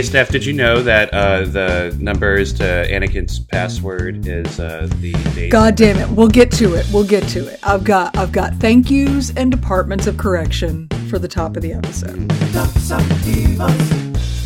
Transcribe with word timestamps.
Hey, 0.00 0.06
Steph, 0.06 0.30
did 0.30 0.46
you 0.46 0.54
know 0.54 0.82
that 0.82 1.12
uh, 1.12 1.44
the 1.44 1.94
numbers 2.00 2.54
to 2.54 2.62
Anakin's 2.62 3.38
password 3.38 4.26
is 4.26 4.58
uh, 4.58 4.88
the 4.98 5.12
date? 5.34 5.50
God 5.50 5.74
damn 5.76 5.98
it. 5.98 6.08
We'll 6.08 6.26
get 6.26 6.50
to 6.52 6.74
it. 6.74 6.86
We'll 6.90 7.04
get 7.04 7.28
to 7.28 7.46
it. 7.46 7.60
I've 7.62 7.84
got 7.84 8.16
I've 8.16 8.32
got 8.32 8.54
thank 8.54 8.90
yous 8.90 9.30
and 9.36 9.50
departments 9.50 10.06
of 10.06 10.16
correction 10.16 10.88
for 11.10 11.18
the 11.18 11.28
top 11.28 11.54
of 11.54 11.62
the 11.62 11.74
episode. 11.74 12.32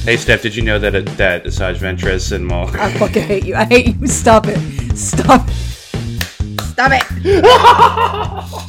Hey, 0.03 0.17
Steph, 0.17 0.43
did 0.43 0.57
you 0.57 0.62
know 0.62 0.81
that 0.81 0.96
it, 0.96 1.07
that 1.18 1.45
Asajj 1.45 1.76
Ventress 1.76 2.32
and 2.32 2.45
Maul? 2.45 2.67
I 2.76 2.93
fucking 2.95 3.23
hate 3.23 3.45
you. 3.45 3.54
I 3.54 3.64
hate 3.64 3.95
you. 3.95 4.09
Stop 4.09 4.46
it. 4.48 4.59
Stop 4.96 5.46
it. 5.46 5.54
Stop 6.62 6.90
it. 6.95 8.61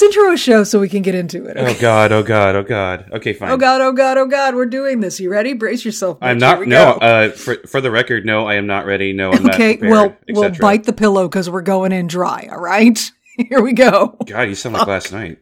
Let's 0.00 0.16
intro 0.16 0.32
a 0.32 0.36
show 0.36 0.62
so 0.62 0.78
we 0.78 0.88
can 0.88 1.02
get 1.02 1.16
into 1.16 1.46
it. 1.46 1.56
oh 1.58 1.76
God! 1.80 2.12
Oh 2.12 2.22
God! 2.22 2.54
Oh 2.54 2.62
God! 2.62 3.10
Okay, 3.14 3.32
fine. 3.32 3.50
Oh 3.50 3.56
god, 3.56 3.80
oh 3.80 3.90
god, 3.90 4.16
oh 4.16 4.26
god, 4.26 4.54
we're 4.54 4.66
doing 4.66 5.00
this. 5.00 5.18
You 5.18 5.28
ready? 5.28 5.54
Brace 5.54 5.84
yourself. 5.84 6.18
I'm 6.20 6.38
not. 6.38 6.64
No, 6.68 6.90
uh, 6.92 7.30
for 7.30 7.56
for 7.66 7.80
the 7.80 7.90
record, 7.90 8.24
no, 8.24 8.46
I 8.46 8.54
am 8.54 8.68
not 8.68 8.86
ready. 8.86 9.12
No, 9.12 9.32
I'm 9.32 9.42
not. 9.42 9.54
okay, 9.56 9.76
prepared, 9.76 9.90
well, 9.90 10.16
we'll 10.28 10.50
bite 10.50 10.84
the 10.84 10.92
pillow 10.92 11.26
because 11.26 11.50
we're 11.50 11.62
going 11.62 11.90
in 11.90 12.06
dry. 12.06 12.46
All 12.48 12.60
right, 12.60 13.10
here 13.48 13.60
we 13.60 13.72
go. 13.72 14.16
God, 14.24 14.42
you 14.42 14.54
sound 14.54 14.76
like 14.76 14.86
last 14.86 15.12
night. 15.12 15.38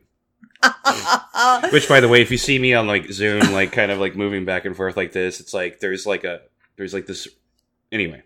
Which, 1.70 1.86
by 1.86 2.00
the 2.00 2.08
way, 2.08 2.22
if 2.22 2.30
you 2.30 2.38
see 2.38 2.58
me 2.58 2.72
on 2.72 2.86
like 2.86 3.12
Zoom, 3.12 3.52
like 3.52 3.72
kind 3.72 3.90
of 3.90 3.98
like 3.98 4.16
moving 4.16 4.46
back 4.46 4.64
and 4.64 4.74
forth 4.74 4.96
like 4.96 5.12
this, 5.12 5.38
it's 5.38 5.52
like 5.52 5.80
there's 5.80 6.06
like 6.06 6.24
a 6.24 6.40
there's 6.78 6.94
like 6.94 7.04
this. 7.04 7.28
Anyway, 7.92 8.22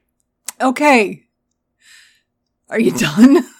Okay, 0.60 1.24
are 2.68 2.78
you 2.78 2.92
done? 2.92 3.44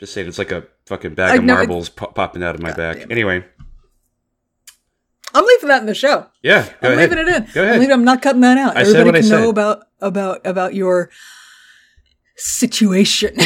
just 0.00 0.14
saying, 0.14 0.26
it's 0.26 0.38
like 0.38 0.50
a 0.50 0.64
fucking 0.86 1.14
bag 1.14 1.32
I 1.32 1.36
of 1.36 1.44
know, 1.44 1.54
marbles 1.54 1.90
po- 1.90 2.06
popping 2.06 2.42
out 2.42 2.54
of 2.54 2.62
my 2.62 2.70
God 2.70 2.76
back. 2.78 3.10
Anyway, 3.10 3.44
I'm 5.34 5.44
leaving 5.44 5.68
that 5.68 5.80
in 5.82 5.86
the 5.86 5.94
show. 5.94 6.26
yeah, 6.42 6.68
I'm 6.82 6.92
ahead. 6.92 7.10
leaving 7.10 7.18
it 7.18 7.28
in. 7.28 7.48
Go 7.52 7.62
ahead. 7.62 7.74
I'm, 7.74 7.80
leaving, 7.80 7.92
I'm 7.92 8.04
not 8.04 8.22
cutting 8.22 8.40
that 8.40 8.58
out. 8.58 8.76
I 8.76 8.84
said 8.84 8.96
Everybody 8.96 9.20
can 9.20 9.30
know 9.30 9.42
said. 9.42 9.50
about 9.50 9.82
about 10.00 10.46
about 10.46 10.74
your 10.74 11.10
situation, 12.36 13.36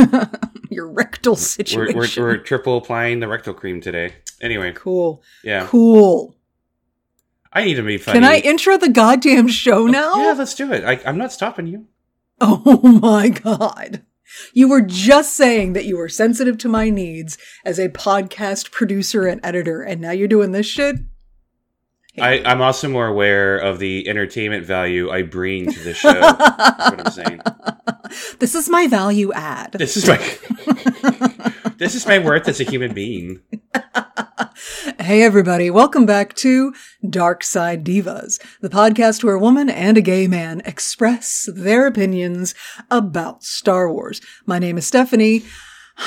your 0.70 0.88
rectal 0.88 1.34
We're, 1.34 1.38
situation. 1.38 2.22
we're, 2.22 2.28
we're 2.30 2.38
triple 2.38 2.78
applying 2.78 3.20
the 3.20 3.28
rectal 3.28 3.52
cream 3.52 3.82
today. 3.82 4.14
Anyway, 4.40 4.72
cool, 4.74 5.22
yeah, 5.44 5.66
cool. 5.66 6.34
I 7.52 7.64
need 7.64 7.74
to 7.74 7.82
be 7.82 7.98
funny. 7.98 8.18
Can 8.18 8.24
I 8.24 8.38
intro 8.38 8.78
the 8.78 8.88
goddamn 8.88 9.48
show 9.48 9.82
oh, 9.82 9.86
now? 9.86 10.16
Yeah, 10.16 10.32
let's 10.32 10.54
do 10.54 10.72
it. 10.72 10.82
I, 10.82 10.98
I'm 11.06 11.18
not 11.18 11.30
stopping 11.30 11.66
you. 11.66 11.86
Oh 12.40 12.80
my 13.02 13.28
god. 13.28 14.02
You 14.52 14.68
were 14.68 14.80
just 14.80 15.36
saying 15.36 15.72
that 15.74 15.84
you 15.84 15.96
were 15.96 16.08
sensitive 16.08 16.58
to 16.58 16.68
my 16.68 16.90
needs 16.90 17.38
as 17.64 17.78
a 17.78 17.88
podcast 17.88 18.70
producer 18.70 19.26
and 19.26 19.40
editor, 19.44 19.82
and 19.82 20.00
now 20.00 20.10
you're 20.10 20.28
doing 20.28 20.52
this 20.52 20.66
shit? 20.66 20.96
I, 22.20 22.42
I'm 22.44 22.62
also 22.62 22.88
more 22.88 23.08
aware 23.08 23.56
of 23.56 23.80
the 23.80 24.08
entertainment 24.08 24.64
value 24.64 25.10
I 25.10 25.22
bring 25.22 25.72
to 25.72 25.80
the 25.80 25.94
show. 25.94 26.12
What 26.12 27.06
I'm 27.06 27.12
saying. 27.12 27.40
This 28.38 28.54
is 28.54 28.68
my 28.68 28.86
value 28.86 29.32
add. 29.32 29.72
This 29.72 29.96
is 29.96 30.06
my 30.06 30.18
this 31.78 31.94
is 31.94 32.06
my 32.06 32.18
worth 32.18 32.48
as 32.48 32.60
a 32.60 32.64
human 32.64 32.94
being. 32.94 33.40
Hey 35.00 35.22
everybody, 35.22 35.70
welcome 35.70 36.06
back 36.06 36.34
to 36.36 36.72
Dark 37.08 37.44
Side 37.44 37.84
Divas, 37.84 38.40
the 38.60 38.70
podcast 38.70 39.22
where 39.22 39.34
a 39.34 39.38
woman 39.38 39.68
and 39.68 39.98
a 39.98 40.00
gay 40.00 40.26
man 40.28 40.62
express 40.64 41.48
their 41.52 41.86
opinions 41.86 42.54
about 42.90 43.44
Star 43.44 43.92
Wars. 43.92 44.20
My 44.46 44.58
name 44.58 44.78
is 44.78 44.86
Stephanie. 44.86 45.42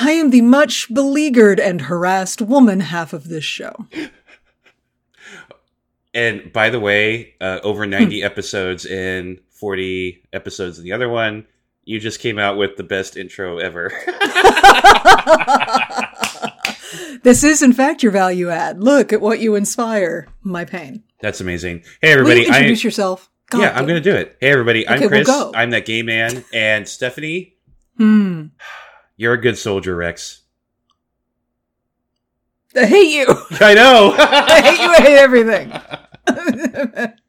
I 0.00 0.12
am 0.12 0.30
the 0.30 0.40
much 0.40 0.92
beleaguered 0.92 1.60
and 1.60 1.82
harassed 1.82 2.42
woman 2.42 2.80
half 2.80 3.12
of 3.12 3.28
this 3.28 3.44
show. 3.44 3.86
And 6.12 6.52
by 6.52 6.70
the 6.70 6.80
way, 6.80 7.34
uh, 7.40 7.60
over 7.62 7.86
90 7.86 8.22
episodes 8.22 8.84
in 8.84 9.38
40 9.50 10.24
episodes 10.32 10.78
in 10.78 10.84
the 10.84 10.92
other 10.92 11.08
one, 11.08 11.46
you 11.88 11.98
just 11.98 12.20
came 12.20 12.38
out 12.38 12.56
with 12.58 12.76
the 12.76 12.84
best 12.84 13.16
intro 13.16 13.58
ever. 13.58 13.90
This 17.22 17.42
is, 17.44 17.62
in 17.62 17.72
fact, 17.74 18.02
your 18.02 18.12
value 18.12 18.48
add. 18.48 18.82
Look 18.82 19.12
at 19.12 19.20
what 19.20 19.40
you 19.40 19.54
inspire. 19.56 20.26
My 20.42 20.64
pain. 20.64 21.02
That's 21.20 21.40
amazing. 21.40 21.82
Hey 22.00 22.12
everybody, 22.12 22.40
you 22.42 22.46
introduce 22.46 22.82
I 22.82 22.84
yourself? 22.84 23.28
God 23.50 23.60
yeah, 23.60 23.72
I'm 23.76 23.86
gonna 23.86 24.00
do 24.00 24.14
it. 24.14 24.36
Hey 24.40 24.50
everybody, 24.50 24.86
I'm 24.88 24.94
Okay, 24.98 25.06
we'll 25.08 25.24
Chris. 25.24 25.26
go. 25.26 25.52
I'm 25.54 25.70
that 25.70 25.84
gay 25.84 26.02
man, 26.02 26.44
and 26.54 26.88
Stephanie, 26.88 27.56
Hmm. 27.98 28.46
you're 29.16 29.34
a 29.34 29.40
good 29.40 29.58
soldier, 29.58 29.96
Rex. 29.96 30.42
I 32.76 32.86
hate 32.86 33.12
you. 33.12 33.26
I 33.60 33.74
know. 33.74 34.14
I 34.18 34.60
hate 34.62 34.80
you. 34.80 34.90
I 34.90 35.00
hate 35.00 35.18
everything. 35.18 35.72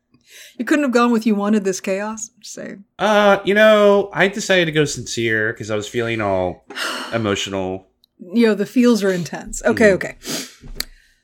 you 0.57 0.65
couldn't 0.65 0.83
have 0.83 0.91
gone 0.93 1.11
with 1.11 1.25
you 1.25 1.35
wanted 1.35 1.63
this 1.63 1.79
chaos. 1.81 2.29
Saying. 2.41 2.83
Uh, 2.97 3.39
you 3.45 3.53
know, 3.53 4.09
I 4.13 4.27
decided 4.27 4.65
to 4.65 4.71
go 4.71 4.85
sincere 4.85 5.53
because 5.53 5.69
I 5.71 5.75
was 5.75 5.87
feeling 5.87 6.21
all 6.21 6.65
emotional. 7.13 7.87
You 8.33 8.47
know, 8.47 8.55
the 8.55 8.65
feels 8.65 9.03
are 9.03 9.11
intense. 9.11 9.63
Okay, 9.63 9.89
Mhm. 9.91 9.93
okay. 9.93 10.15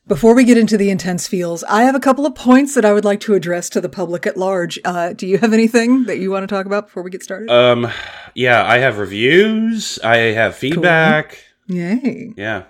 Before 0.08 0.34
we 0.36 0.44
get 0.44 0.56
into 0.56 0.76
the 0.78 0.88
intense 0.88 1.26
feels, 1.26 1.64
I 1.64 1.82
have 1.82 1.96
a 1.96 2.00
couple 2.00 2.26
of 2.26 2.34
points 2.36 2.74
that 2.76 2.84
I 2.84 2.92
would 2.92 3.04
like 3.04 3.18
to 3.22 3.34
address 3.34 3.68
to 3.70 3.80
the 3.80 3.88
public 3.88 4.24
at 4.24 4.36
large. 4.36 4.78
Uh, 4.84 5.12
do 5.12 5.26
you 5.26 5.38
have 5.38 5.52
anything 5.52 6.04
that 6.04 6.18
you 6.18 6.30
want 6.30 6.44
to 6.44 6.46
talk 6.54 6.64
about 6.64 6.86
before 6.86 7.02
we 7.02 7.10
get 7.10 7.24
started? 7.24 7.50
Um, 7.50 7.90
yeah, 8.32 8.64
I 8.64 8.78
have 8.78 8.98
reviews. 8.98 9.98
I 10.04 10.16
have 10.32 10.54
feedback. 10.54 11.42
Yay. 11.66 12.32
Yeah. 12.36 12.62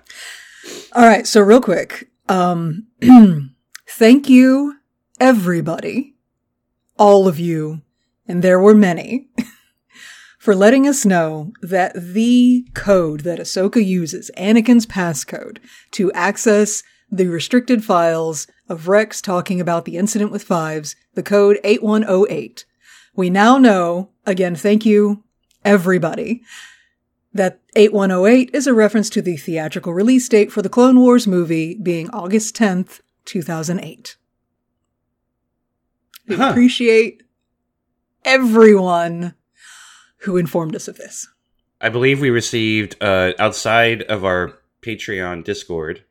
All 0.94 1.04
right, 1.06 1.26
so 1.26 1.42
real 1.42 1.60
quick, 1.60 2.08
um, 2.28 2.86
thank 3.88 4.28
you, 4.30 4.74
everybody, 5.20 6.15
all 6.98 7.28
of 7.28 7.38
you, 7.38 7.82
and 8.26 8.42
there 8.42 8.60
were 8.60 8.74
many, 8.74 9.28
for 10.38 10.54
letting 10.54 10.86
us 10.86 11.04
know 11.04 11.52
that 11.62 11.92
the 11.94 12.66
code 12.74 13.20
that 13.20 13.38
Ahsoka 13.38 13.84
uses, 13.84 14.30
Anakin's 14.36 14.86
passcode, 14.86 15.58
to 15.92 16.12
access 16.12 16.82
the 17.10 17.28
restricted 17.28 17.84
files 17.84 18.46
of 18.68 18.88
Rex 18.88 19.20
talking 19.20 19.60
about 19.60 19.84
the 19.84 19.96
incident 19.96 20.32
with 20.32 20.42
Fives, 20.42 20.96
the 21.14 21.22
code 21.22 21.58
8108. 21.64 22.64
We 23.14 23.30
now 23.30 23.58
know, 23.58 24.10
again, 24.24 24.56
thank 24.56 24.84
you, 24.84 25.24
everybody, 25.64 26.42
that 27.32 27.60
8108 27.76 28.50
is 28.52 28.66
a 28.66 28.74
reference 28.74 29.10
to 29.10 29.22
the 29.22 29.36
theatrical 29.36 29.94
release 29.94 30.28
date 30.28 30.50
for 30.50 30.62
the 30.62 30.68
Clone 30.68 30.98
Wars 31.00 31.26
movie 31.26 31.78
being 31.82 32.10
August 32.10 32.56
10th, 32.56 33.00
2008. 33.24 34.16
We 36.28 36.36
Huh. 36.36 36.48
appreciate 36.50 37.22
everyone 38.24 39.34
who 40.18 40.36
informed 40.36 40.74
us 40.74 40.88
of 40.88 40.96
this. 40.96 41.28
I 41.80 41.88
believe 41.88 42.20
we 42.20 42.30
received 42.30 42.96
uh 43.02 43.32
outside 43.38 44.02
of 44.02 44.24
our 44.24 44.54
Patreon 44.82 45.44
Discord 45.44 46.02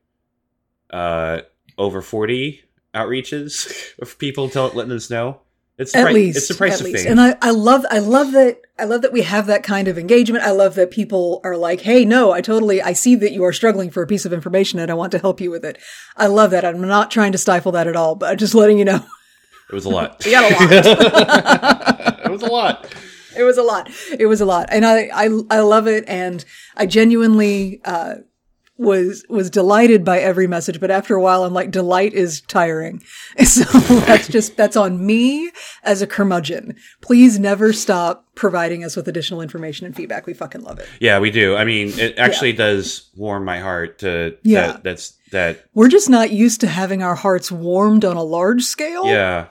uh 0.92 1.42
over 1.78 2.02
40 2.02 2.62
outreaches 2.94 3.94
of 4.00 4.18
people 4.18 4.50
tell, 4.50 4.70
letting 4.70 4.94
us 4.94 5.10
know. 5.10 5.42
It's 5.78 5.92
the 5.92 5.98
At 5.98 6.04
pri- 6.06 6.14
least, 6.14 6.38
it's 6.38 6.48
the 6.48 6.54
price 6.54 6.80
of 6.80 6.86
least. 6.86 7.04
fame. 7.04 7.12
And 7.12 7.20
I, 7.20 7.36
I 7.42 7.50
love, 7.52 7.86
I 7.92 8.00
love 8.00 8.32
that, 8.32 8.62
I 8.80 8.86
love 8.86 9.02
that 9.02 9.12
we 9.12 9.24
have 9.24 9.48
that 9.48 9.62
kind 9.64 9.90
of 9.90 9.98
engagement. 9.98 10.46
I 10.46 10.52
love 10.52 10.76
that 10.76 10.90
people 10.90 11.42
are 11.44 11.58
like, 11.58 11.82
"Hey, 11.82 12.06
no, 12.06 12.32
I 12.32 12.40
totally, 12.40 12.82
I 12.82 12.94
see 12.94 13.16
that 13.16 13.34
you 13.34 13.44
are 13.44 13.52
struggling 13.52 13.92
for 13.92 14.02
a 14.02 14.08
piece 14.08 14.24
of 14.24 14.32
information, 14.32 14.80
and 14.80 14.90
I 14.90 14.94
want 14.94 15.12
to 15.12 15.20
help 15.20 15.42
you 15.42 15.52
with 15.52 15.66
it." 15.66 15.78
I 16.16 16.28
love 16.28 16.52
that. 16.52 16.64
I'm 16.64 16.80
not 16.80 17.12
trying 17.12 17.34
to 17.34 17.38
stifle 17.38 17.74
that 17.74 17.88
at 17.88 17.96
all, 17.98 18.16
but 18.16 18.32
I'm 18.32 18.38
just 18.38 18.56
letting 18.56 18.78
you 18.80 18.86
know 18.86 19.04
it 19.70 19.76
was 19.76 19.86
a 19.86 19.90
lot. 19.90 20.22
we 20.26 20.32
got 20.32 20.52
a 20.52 20.56
lot. 20.56 22.26
it 22.26 22.32
was 22.32 22.42
a 22.42 22.48
lot. 22.48 22.94
it 23.38 23.44
was 23.44 23.58
a 23.58 23.64
lot. 23.64 23.90
It 24.20 24.26
was 24.28 24.42
a 24.42 24.46
lot, 24.46 24.68
and 24.72 24.86
I, 24.86 25.10
I, 25.14 25.30
I 25.50 25.60
love 25.60 25.88
it, 25.88 26.04
and 26.08 26.44
I 26.76 26.86
genuinely 26.86 27.82
uh, 27.86 28.16
was 28.78 29.26
was 29.30 29.50
delighted 29.50 30.04
by 30.04 30.20
every 30.20 30.48
message. 30.48 30.80
But 30.82 30.92
after 30.92 31.16
a 31.16 31.22
while, 31.22 31.44
I'm 31.46 31.54
like, 31.54 31.72
delight 31.72 32.14
is 32.14 32.42
tiring. 32.42 33.02
So 33.46 33.64
that's 34.06 34.28
just 34.28 34.56
that's 34.58 34.76
on 34.78 35.06
me 35.06 35.52
as 35.84 36.02
a 36.02 36.08
curmudgeon. 36.08 36.76
Please 37.02 37.38
never 37.40 37.74
stop 37.74 38.26
providing 38.36 38.84
us 38.84 38.96
with 38.96 39.08
additional 39.08 39.42
information 39.42 39.86
and 39.86 39.96
feedback. 39.96 40.26
We 40.26 40.34
fucking 40.34 40.62
love 40.64 40.80
it. 40.80 40.88
Yeah, 41.00 41.20
we 41.20 41.32
do. 41.32 41.56
I 41.56 41.64
mean, 41.66 41.90
it 42.00 42.18
actually 42.18 42.54
does 42.54 43.10
warm 43.16 43.44
my 43.46 43.60
heart 43.60 44.00
to 44.00 44.38
Yeah. 44.44 44.68
that 44.74 44.84
that's 44.84 45.14
that 45.32 45.66
We're 45.74 45.90
just 45.90 46.10
not 46.10 46.32
used 46.32 46.62
to 46.62 46.68
having 46.68 47.02
our 47.04 47.16
hearts 47.16 47.52
warmed 47.52 48.04
on 48.06 48.16
a 48.18 48.24
large 48.24 48.64
scale. 48.64 49.06
yeah. 49.08 49.48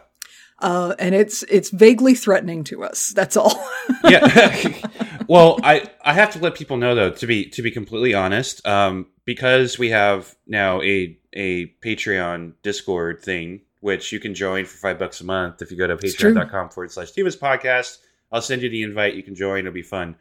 Uh, 0.60 0.94
and 0.98 1.14
it's 1.14 1.42
it's 1.44 1.70
vaguely 1.70 2.14
threatening 2.14 2.64
to 2.64 2.84
us. 2.84 3.08
That's 3.08 3.36
all. 3.36 3.68
yeah. 4.04 4.72
well, 5.28 5.58
I 5.62 5.90
I 6.02 6.12
have 6.14 6.32
to 6.32 6.38
let 6.38 6.54
people 6.54 6.76
know 6.76 6.94
though 6.94 7.10
to 7.10 7.26
be 7.26 7.46
to 7.50 7.62
be 7.62 7.70
completely 7.70 8.14
honest, 8.14 8.64
um, 8.66 9.06
because 9.24 9.78
we 9.78 9.90
have 9.90 10.34
now 10.46 10.80
a 10.82 11.18
a 11.32 11.66
Patreon 11.84 12.52
Discord 12.62 13.20
thing, 13.20 13.62
which 13.80 14.12
you 14.12 14.20
can 14.20 14.34
join 14.34 14.64
for 14.64 14.76
five 14.76 14.98
bucks 14.98 15.20
a 15.20 15.24
month 15.24 15.60
if 15.60 15.70
you 15.70 15.76
go 15.76 15.86
to 15.86 15.96
patreon.com 15.96 16.70
forward 16.70 16.92
slash 16.92 17.12
divas 17.12 17.38
podcast. 17.38 17.98
I'll 18.30 18.42
send 18.42 18.62
you 18.62 18.70
the 18.70 18.82
invite. 18.82 19.14
You 19.14 19.22
can 19.22 19.34
join. 19.34 19.60
It'll 19.60 19.72
be 19.72 19.82
fun. 19.82 20.16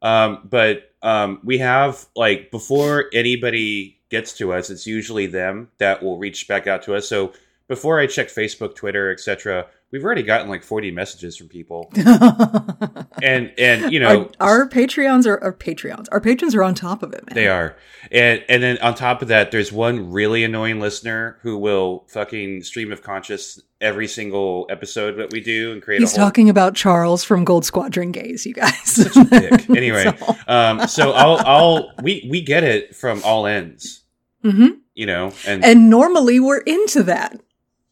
Um, 0.00 0.46
but 0.48 0.92
um, 1.02 1.40
we 1.42 1.58
have 1.58 2.06
like 2.14 2.50
before 2.50 3.06
anybody 3.12 3.98
gets 4.10 4.32
to 4.34 4.52
us, 4.52 4.70
it's 4.70 4.86
usually 4.86 5.26
them 5.26 5.70
that 5.78 6.02
will 6.02 6.18
reach 6.18 6.46
back 6.48 6.66
out 6.66 6.82
to 6.84 6.94
us. 6.94 7.08
So 7.08 7.32
before 7.68 8.00
I 8.00 8.06
check 8.06 8.28
Facebook, 8.28 8.74
Twitter, 8.74 9.10
etc., 9.12 9.66
we've 9.90 10.04
already 10.04 10.22
gotten 10.22 10.48
like 10.48 10.62
forty 10.62 10.90
messages 10.90 11.36
from 11.36 11.48
people, 11.48 11.90
and 13.22 13.52
and 13.58 13.92
you 13.92 14.00
know 14.00 14.30
our, 14.40 14.60
our 14.60 14.68
Patreons 14.68 15.26
are 15.26 15.42
our 15.42 15.52
Patreons. 15.52 16.06
Our 16.12 16.20
patrons 16.20 16.54
are 16.54 16.62
on 16.62 16.74
top 16.74 17.02
of 17.02 17.12
it, 17.12 17.26
man. 17.26 17.34
they 17.34 17.48
are, 17.48 17.76
and 18.10 18.44
and 18.48 18.62
then 18.62 18.78
on 18.78 18.94
top 18.94 19.22
of 19.22 19.28
that, 19.28 19.50
there's 19.50 19.72
one 19.72 20.10
really 20.10 20.44
annoying 20.44 20.80
listener 20.80 21.38
who 21.42 21.56
will 21.58 22.04
fucking 22.08 22.62
stream 22.62 22.92
of 22.92 23.02
conscious 23.02 23.60
every 23.80 24.08
single 24.08 24.66
episode 24.70 25.12
that 25.18 25.30
we 25.32 25.40
do 25.40 25.70
and 25.72 25.82
create. 25.82 26.00
He's 26.00 26.12
a 26.16 26.20
whole, 26.20 26.26
talking 26.28 26.50
about 26.50 26.74
Charles 26.74 27.22
from 27.22 27.44
Gold 27.44 27.64
Squadron 27.64 28.10
Gaze, 28.12 28.44
you 28.44 28.54
guys. 28.54 28.74
such 28.82 29.16
a 29.16 29.24
dick. 29.24 29.68
Anyway, 29.78 30.04
So- 30.18 30.36
um, 30.48 30.88
so 30.88 31.12
I'll 31.12 31.38
I'll 31.46 31.92
we 32.02 32.26
we 32.30 32.40
get 32.42 32.64
it 32.64 32.96
from 32.96 33.22
all 33.24 33.46
ends, 33.46 34.02
mm-hmm. 34.44 34.78
you 34.94 35.06
know, 35.06 35.32
and, 35.46 35.64
And 35.64 35.88
normally 35.88 36.40
we're 36.40 36.58
into 36.58 37.02
that 37.04 37.40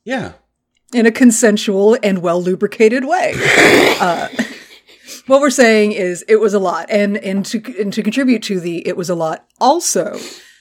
yeah, 0.04 0.32
in 0.92 1.06
a 1.06 1.10
consensual 1.10 1.96
and 2.02 2.18
well 2.18 2.42
lubricated 2.42 3.04
way. 3.04 3.32
uh, 4.00 4.28
what 5.26 5.40
we're 5.40 5.50
saying 5.50 5.92
is 5.92 6.24
it 6.28 6.36
was 6.36 6.54
a 6.54 6.58
lot, 6.58 6.86
and 6.88 7.16
and 7.18 7.44
to 7.46 7.62
and 7.80 7.92
to 7.92 8.02
contribute 8.02 8.42
to 8.44 8.60
the 8.60 8.86
it 8.86 8.96
was 8.96 9.10
a 9.10 9.14
lot 9.14 9.46
also. 9.60 10.18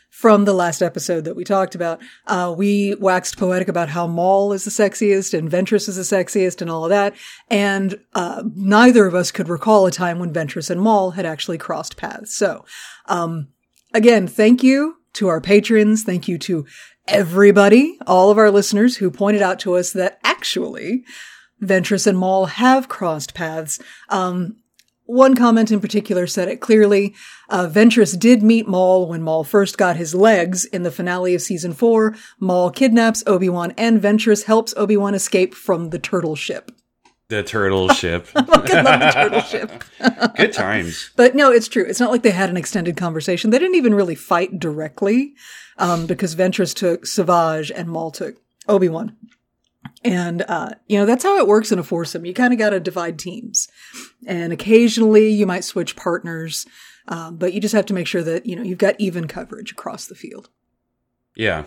From 0.10 0.46
the 0.46 0.54
last 0.54 0.82
episode 0.82 1.26
that 1.26 1.36
we 1.36 1.44
talked 1.44 1.76
about, 1.76 2.02
uh, 2.26 2.56
we 2.58 2.96
waxed 2.96 3.38
poetic 3.38 3.68
about 3.68 3.90
how 3.90 4.08
Maul 4.08 4.54
is 4.54 4.64
the 4.64 4.72
sexiest 4.72 5.38
and 5.38 5.52
Ventress 5.52 5.90
is 5.90 5.98
the 5.98 6.16
sexiest 6.16 6.62
and 6.62 6.72
all 6.72 6.86
of 6.86 6.90
that. 6.90 7.16
And 7.50 8.00
uh, 8.14 8.44
neither 8.56 9.06
of 9.06 9.14
us 9.14 9.30
could 9.30 9.50
recall 9.50 9.86
a 9.86 9.92
time 9.92 10.18
when 10.18 10.34
Ventress 10.34 10.70
and 10.70 10.80
Maul 10.80 11.12
had 11.12 11.26
actually 11.26 11.58
crossed 11.58 11.98
paths. 11.98 12.34
So, 12.34 12.64
um, 13.08 13.50
again, 13.94 14.26
thank 14.26 14.64
you 14.64 14.96
to 15.16 15.28
our 15.28 15.42
patrons. 15.42 16.04
Thank 16.04 16.30
you 16.30 16.38
to 16.40 16.66
everybody, 17.08 17.98
all 18.08 18.32
of 18.32 18.38
our 18.38 18.52
listeners 18.52 18.98
who 18.98 19.12
pointed 19.12 19.42
out 19.42 19.60
to 19.60 19.76
us 19.76 19.92
that 19.94 20.20
actually 20.24 21.04
Ventress 21.62 22.08
and 22.08 22.18
Maul 22.18 22.46
have 22.46 22.90
crossed 22.90 23.34
paths. 23.34 23.80
Um, 24.10 24.58
one 25.08 25.36
comment 25.36 25.72
in 25.72 25.80
particular 25.80 26.26
said 26.26 26.48
it 26.48 26.62
clearly. 26.62 27.14
Uh, 27.48 27.68
Ventress 27.68 28.18
did 28.18 28.42
meet 28.42 28.68
Maul 28.68 29.08
when 29.08 29.22
Maul 29.22 29.44
first 29.44 29.78
got 29.78 29.98
his 29.98 30.16
legs 30.16 30.66
in 30.66 30.82
the 30.84 30.92
finale 30.92 31.36
of 31.36 31.42
season 31.42 31.74
four. 31.74 32.16
Maul 32.40 32.72
kidnaps 32.72 33.24
Obi-Wan 33.28 33.74
and 33.78 34.02
Ventress 34.02 34.46
helps 34.46 34.74
Obi-Wan 34.76 35.14
escape 35.14 35.54
from 35.54 35.92
the 35.92 36.00
turtle 36.00 36.36
ship. 36.36 36.72
The 37.28 37.44
turtle 37.44 37.90
ship. 37.94 38.28
I 38.36 38.42
love 38.42 38.66
the 38.66 39.12
turtle 39.14 39.42
ship. 39.42 39.84
Good 40.36 40.54
times. 40.54 41.12
But 41.16 41.36
no, 41.36 41.52
it's 41.52 41.68
true. 41.68 41.86
It's 41.88 42.00
not 42.00 42.12
like 42.12 42.24
they 42.24 42.32
had 42.32 42.50
an 42.50 42.58
extended 42.58 42.98
conversation. 42.98 43.50
They 43.50 43.60
didn't 43.60 43.76
even 43.76 43.94
really 43.94 44.16
fight 44.16 44.60
directly, 44.60 45.34
um, 45.78 46.06
because 46.06 46.36
Ventress 46.36 46.76
took 46.76 47.06
Savage 47.06 47.72
and 47.72 47.90
Maul 47.90 48.12
took 48.12 48.36
Obi-Wan. 48.68 49.16
And, 50.04 50.44
uh, 50.48 50.72
you 50.88 51.00
know, 51.00 51.06
that's 51.06 51.24
how 51.24 51.38
it 51.38 51.48
works 51.48 51.72
in 51.72 51.80
a 51.80 51.84
foursome. 51.84 52.26
You 52.26 52.34
kind 52.34 52.54
of 52.54 52.60
got 52.60 52.72
to 52.72 52.80
divide 52.80 53.18
teams. 53.18 53.68
And 54.28 54.54
occasionally 54.54 55.30
you 55.30 55.48
might 55.48 55.64
switch 55.64 55.96
partners, 55.96 56.68
um, 57.08 57.38
but 57.38 57.54
you 57.54 57.60
just 57.60 57.74
have 57.74 57.88
to 57.88 57.94
make 57.94 58.08
sure 58.08 58.24
that, 58.24 58.46
you 58.46 58.56
know, 58.56 58.62
you've 58.62 58.78
got 58.78 58.96
even 59.00 59.28
coverage 59.28 59.72
across 59.72 60.06
the 60.06 60.16
field. 60.16 60.50
Yeah. 61.36 61.66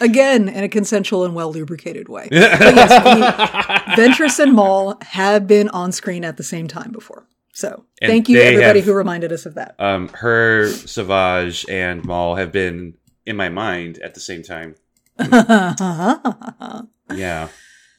Again, 0.00 0.48
in 0.48 0.62
a 0.64 0.68
consensual 0.68 1.24
and 1.24 1.34
well 1.34 1.50
lubricated 1.52 2.08
way. 2.08 2.28
Yes, 2.32 3.98
Ventress 3.98 4.38
and 4.38 4.52
Maul 4.54 4.96
have 5.02 5.46
been 5.46 5.68
on 5.70 5.92
screen 5.92 6.24
at 6.24 6.36
the 6.36 6.42
same 6.44 6.68
time 6.68 6.92
before. 6.92 7.26
So 7.52 7.84
And 8.00 8.08
thank 8.10 8.28
you, 8.28 8.40
everybody 8.40 8.78
have- 8.80 8.86
who 8.86 8.94
reminded 8.94 9.32
us 9.32 9.44
of 9.46 9.54
that. 9.54 9.74
um, 9.78 10.08
her 10.10 10.68
Savage 10.70 11.66
and 11.68 12.04
Maul 12.04 12.36
have 12.36 12.52
been 12.52 12.94
in 13.26 13.36
my 13.36 13.48
mind 13.48 13.98
at 13.98 14.14
the 14.14 14.20
same 14.20 14.42
time. 14.42 14.76
Yeah. 17.14 17.48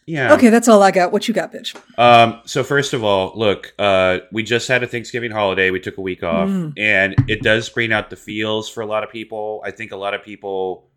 Yeah. 0.06 0.34
okay, 0.34 0.50
that's 0.50 0.68
all 0.68 0.82
I 0.82 0.90
got. 0.90 1.12
What 1.12 1.28
you 1.28 1.34
got, 1.36 1.54
bitch? 1.54 1.76
Um, 2.00 2.42
so 2.46 2.64
first 2.64 2.94
of 2.94 3.04
all, 3.04 3.32
look, 3.36 3.74
uh, 3.78 4.20
we 4.32 4.42
just 4.42 4.68
had 4.68 4.82
a 4.82 4.88
Thanksgiving 4.88 5.30
holiday. 5.32 5.70
We 5.70 5.80
took 5.80 5.98
a 5.98 6.02
week 6.02 6.24
off, 6.24 6.50
Mm. 6.50 6.74
and 6.78 7.16
it 7.28 7.44
does 7.44 7.70
bring 7.70 7.92
out 7.94 8.10
the 8.10 8.16
feels 8.16 8.68
for 8.70 8.82
a 8.82 8.88
lot 8.88 9.04
of 9.04 9.12
people. 9.12 9.62
I 9.64 9.70
think 9.72 9.92
a 9.92 9.98
lot 9.98 10.16
of 10.16 10.24
people, 10.24 10.89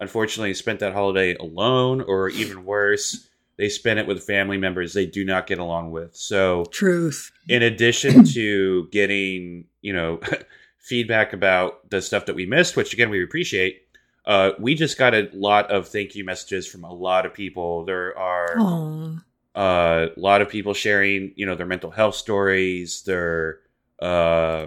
unfortunately, 0.00 0.54
spent 0.54 0.80
that 0.80 0.92
holiday 0.92 1.34
alone, 1.36 2.02
or 2.02 2.28
even 2.28 2.64
worse, 2.64 3.28
they 3.56 3.68
spent 3.68 3.98
it 3.98 4.06
with 4.06 4.22
family 4.22 4.58
members 4.58 4.92
they 4.92 5.06
do 5.06 5.24
not 5.24 5.46
get 5.46 5.58
along 5.58 5.90
with. 5.90 6.14
So, 6.14 6.64
Truth. 6.66 7.32
in 7.48 7.62
addition 7.62 8.24
to 8.34 8.88
getting, 8.88 9.64
you 9.80 9.92
know, 9.92 10.20
feedback 10.78 11.32
about 11.32 11.90
the 11.90 12.00
stuff 12.00 12.26
that 12.26 12.36
we 12.36 12.46
missed, 12.46 12.76
which 12.76 12.92
again 12.92 13.10
we 13.10 13.22
appreciate, 13.24 13.82
uh, 14.26 14.52
we 14.58 14.74
just 14.74 14.98
got 14.98 15.14
a 15.14 15.28
lot 15.32 15.70
of 15.70 15.88
thank 15.88 16.14
you 16.14 16.24
messages 16.24 16.66
from 16.66 16.84
a 16.84 16.92
lot 16.92 17.26
of 17.26 17.32
people. 17.32 17.84
There 17.84 18.16
are 18.18 18.58
uh, 19.54 20.08
a 20.16 20.20
lot 20.20 20.42
of 20.42 20.48
people 20.48 20.74
sharing, 20.74 21.32
you 21.36 21.46
know, 21.46 21.54
their 21.54 21.66
mental 21.66 21.90
health 21.90 22.14
stories, 22.14 23.02
their 23.02 23.60
uh, 24.00 24.66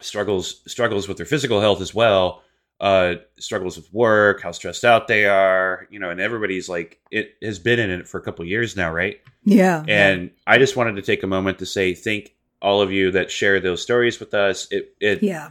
struggles 0.00 0.62
struggles 0.66 1.08
with 1.08 1.16
their 1.16 1.26
physical 1.26 1.60
health 1.60 1.80
as 1.80 1.94
well, 1.94 2.42
uh, 2.80 3.14
struggles 3.38 3.76
with 3.76 3.92
work, 3.92 4.42
how 4.42 4.52
stressed 4.52 4.84
out 4.84 5.08
they 5.08 5.24
are, 5.26 5.86
you 5.90 5.98
know, 5.98 6.10
and 6.10 6.20
everybody's 6.20 6.68
like, 6.68 7.00
it 7.10 7.34
has 7.42 7.58
been 7.58 7.78
in 7.78 7.90
it 7.90 8.08
for 8.08 8.18
a 8.18 8.22
couple 8.22 8.42
of 8.42 8.48
years 8.48 8.76
now, 8.76 8.92
right? 8.92 9.20
yeah. 9.44 9.84
And 9.88 10.30
I 10.46 10.58
just 10.58 10.76
wanted 10.76 10.96
to 10.96 11.02
take 11.02 11.22
a 11.22 11.26
moment 11.26 11.58
to 11.60 11.66
say 11.66 11.94
thank 11.94 12.34
all 12.60 12.80
of 12.82 12.90
you 12.92 13.10
that 13.12 13.30
share 13.30 13.60
those 13.60 13.82
stories 13.82 14.18
with 14.18 14.34
us. 14.34 14.66
It 14.70 14.94
it 15.00 15.22
yeah. 15.22 15.50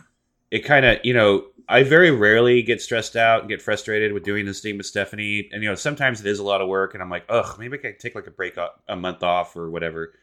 it 0.51 0.59
kind 0.59 0.85
of 0.85 0.99
you 1.03 1.13
know 1.13 1.45
I 1.67 1.83
very 1.83 2.11
rarely 2.11 2.61
get 2.61 2.81
stressed 2.81 3.15
out 3.15 3.41
and 3.41 3.49
get 3.49 3.61
frustrated 3.61 4.11
with 4.13 4.23
doing 4.23 4.45
this 4.45 4.61
thing 4.61 4.77
with 4.77 4.85
Stephanie, 4.85 5.49
and 5.51 5.63
you 5.63 5.69
know 5.69 5.75
sometimes 5.75 6.19
it 6.19 6.27
is 6.27 6.39
a 6.39 6.43
lot 6.43 6.61
of 6.61 6.67
work, 6.67 6.93
and 6.93 7.01
I'm 7.01 7.09
like, 7.09 7.25
ugh, 7.29 7.57
maybe 7.57 7.77
I 7.77 7.81
can 7.81 7.97
take 7.97 8.15
like 8.15 8.27
a 8.27 8.31
break, 8.31 8.57
a 8.87 8.95
month 8.95 9.23
off 9.23 9.55
or 9.55 9.69
whatever. 9.69 10.13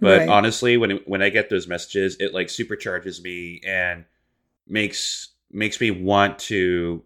But 0.00 0.20
Right. 0.20 0.28
honestly, 0.28 0.76
when 0.76 0.90
it, 0.90 1.08
when 1.08 1.22
I 1.22 1.30
get 1.30 1.48
those 1.48 1.66
messages, 1.66 2.16
it 2.20 2.34
like 2.34 2.48
supercharges 2.48 3.22
me 3.22 3.60
and 3.66 4.04
makes 4.68 5.30
makes 5.56 5.80
me 5.80 5.90
want 5.90 6.38
to 6.38 7.02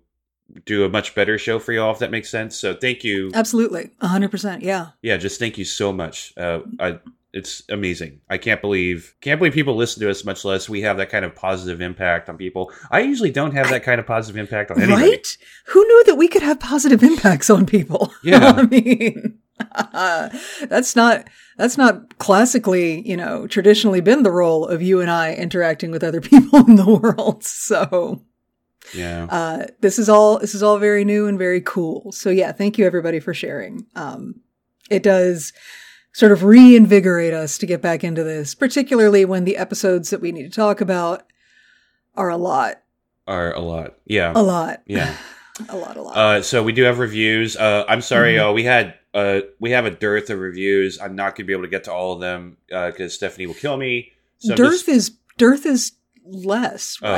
do 0.64 0.84
a 0.84 0.88
much 0.88 1.14
better 1.14 1.38
show 1.38 1.58
for 1.58 1.72
y'all. 1.72 1.92
If 1.92 2.00
that 2.00 2.10
makes 2.10 2.28
sense. 2.28 2.56
So 2.56 2.74
thank 2.74 3.04
you. 3.04 3.30
Absolutely. 3.34 3.90
A 4.00 4.08
hundred 4.08 4.30
percent. 4.30 4.62
Yeah. 4.62 4.88
Yeah, 5.02 5.16
just 5.16 5.38
thank 5.38 5.58
you 5.58 5.64
so 5.64 5.92
much. 5.92 6.34
Uh, 6.36 6.60
I 6.78 6.98
it's 7.32 7.62
amazing. 7.68 8.20
I 8.28 8.38
can't 8.38 8.60
believe 8.60 9.14
can't 9.20 9.38
believe 9.38 9.52
people 9.52 9.76
listen 9.76 10.00
to 10.02 10.10
us, 10.10 10.24
much 10.24 10.44
less 10.44 10.68
we 10.68 10.82
have 10.82 10.96
that 10.96 11.10
kind 11.10 11.24
of 11.24 11.34
positive 11.34 11.80
impact 11.80 12.28
on 12.28 12.36
people. 12.36 12.72
I 12.90 13.00
usually 13.00 13.30
don't 13.30 13.52
have 13.52 13.70
that 13.70 13.84
kind 13.84 14.00
of 14.00 14.06
positive 14.06 14.38
impact 14.38 14.70
on 14.70 14.82
anybody. 14.82 15.10
Right? 15.10 15.26
Who 15.66 15.84
knew 15.86 16.04
that 16.06 16.16
we 16.16 16.28
could 16.28 16.42
have 16.42 16.58
positive 16.58 17.02
impacts 17.02 17.48
on 17.50 17.66
people? 17.66 18.12
Yeah. 18.22 18.52
I 18.56 18.62
mean, 18.66 19.38
that's 20.68 20.94
not 20.94 21.28
that's 21.56 21.76
not 21.78 22.18
classically, 22.18 23.06
you 23.08 23.16
know, 23.16 23.46
traditionally 23.46 24.00
been 24.00 24.22
the 24.22 24.30
role 24.30 24.66
of 24.66 24.82
you 24.82 25.00
and 25.00 25.10
I 25.10 25.34
interacting 25.34 25.90
with 25.90 26.02
other 26.02 26.20
people 26.20 26.66
in 26.66 26.76
the 26.76 26.98
world. 26.98 27.44
So, 27.44 28.22
Yeah. 28.94 29.24
uh, 29.30 29.66
this 29.80 29.98
is 29.98 30.08
all 30.08 30.38
this 30.38 30.54
is 30.54 30.62
all 30.62 30.78
very 30.78 31.04
new 31.04 31.26
and 31.26 31.38
very 31.38 31.60
cool. 31.60 32.12
So 32.12 32.30
yeah, 32.30 32.52
thank 32.52 32.78
you 32.78 32.86
everybody 32.86 33.20
for 33.20 33.34
sharing. 33.34 33.86
Um, 33.94 34.40
it 34.90 35.02
does 35.02 35.52
sort 36.12 36.32
of 36.32 36.42
reinvigorate 36.42 37.32
us 37.34 37.56
to 37.58 37.66
get 37.66 37.80
back 37.82 38.02
into 38.02 38.24
this, 38.24 38.54
particularly 38.54 39.24
when 39.24 39.44
the 39.44 39.56
episodes 39.56 40.10
that 40.10 40.20
we 40.20 40.32
need 40.32 40.42
to 40.44 40.50
talk 40.50 40.80
about 40.80 41.22
are 42.16 42.30
a 42.30 42.36
lot, 42.36 42.82
Are 43.28 43.52
a 43.54 43.60
lot. 43.60 43.94
Yeah. 44.06 44.32
a 44.34 44.42
lot, 44.42 44.82
Yeah. 44.86 45.14
a 45.68 45.76
lot, 45.76 45.96
a 45.96 46.02
lot. 46.02 46.16
Uh, 46.16 46.42
so 46.42 46.62
we 46.64 46.72
do 46.72 46.82
have 46.82 46.98
reviews. 46.98 47.56
Uh, 47.56 47.84
I'm 47.86 48.00
sorry, 48.00 48.32
Mhm. 48.32 48.36
y'all. 48.36 48.54
We 48.54 48.64
had 48.64 48.94
uh, 49.12 49.40
we 49.58 49.72
have 49.72 49.86
a 49.86 49.90
dearth 49.90 50.30
of 50.30 50.38
reviews. 50.38 50.98
I'm 51.00 51.16
not 51.16 51.34
gonna 51.36 51.46
be 51.46 51.52
able 51.52 51.64
to 51.64 51.68
get 51.68 51.84
to 51.84 51.92
all 51.92 52.12
of 52.14 52.20
them 52.20 52.56
because 52.68 53.12
Stephanie 53.14 53.46
will 53.46 53.54
kill 53.54 53.76
me. 53.76 54.12
So 54.38 54.54
dearth 54.54 54.86
just- 54.86 54.88
is 54.88 55.10
dearth 55.36 55.66
is 55.66 55.92
less, 56.24 56.96
Oh. 57.02 57.12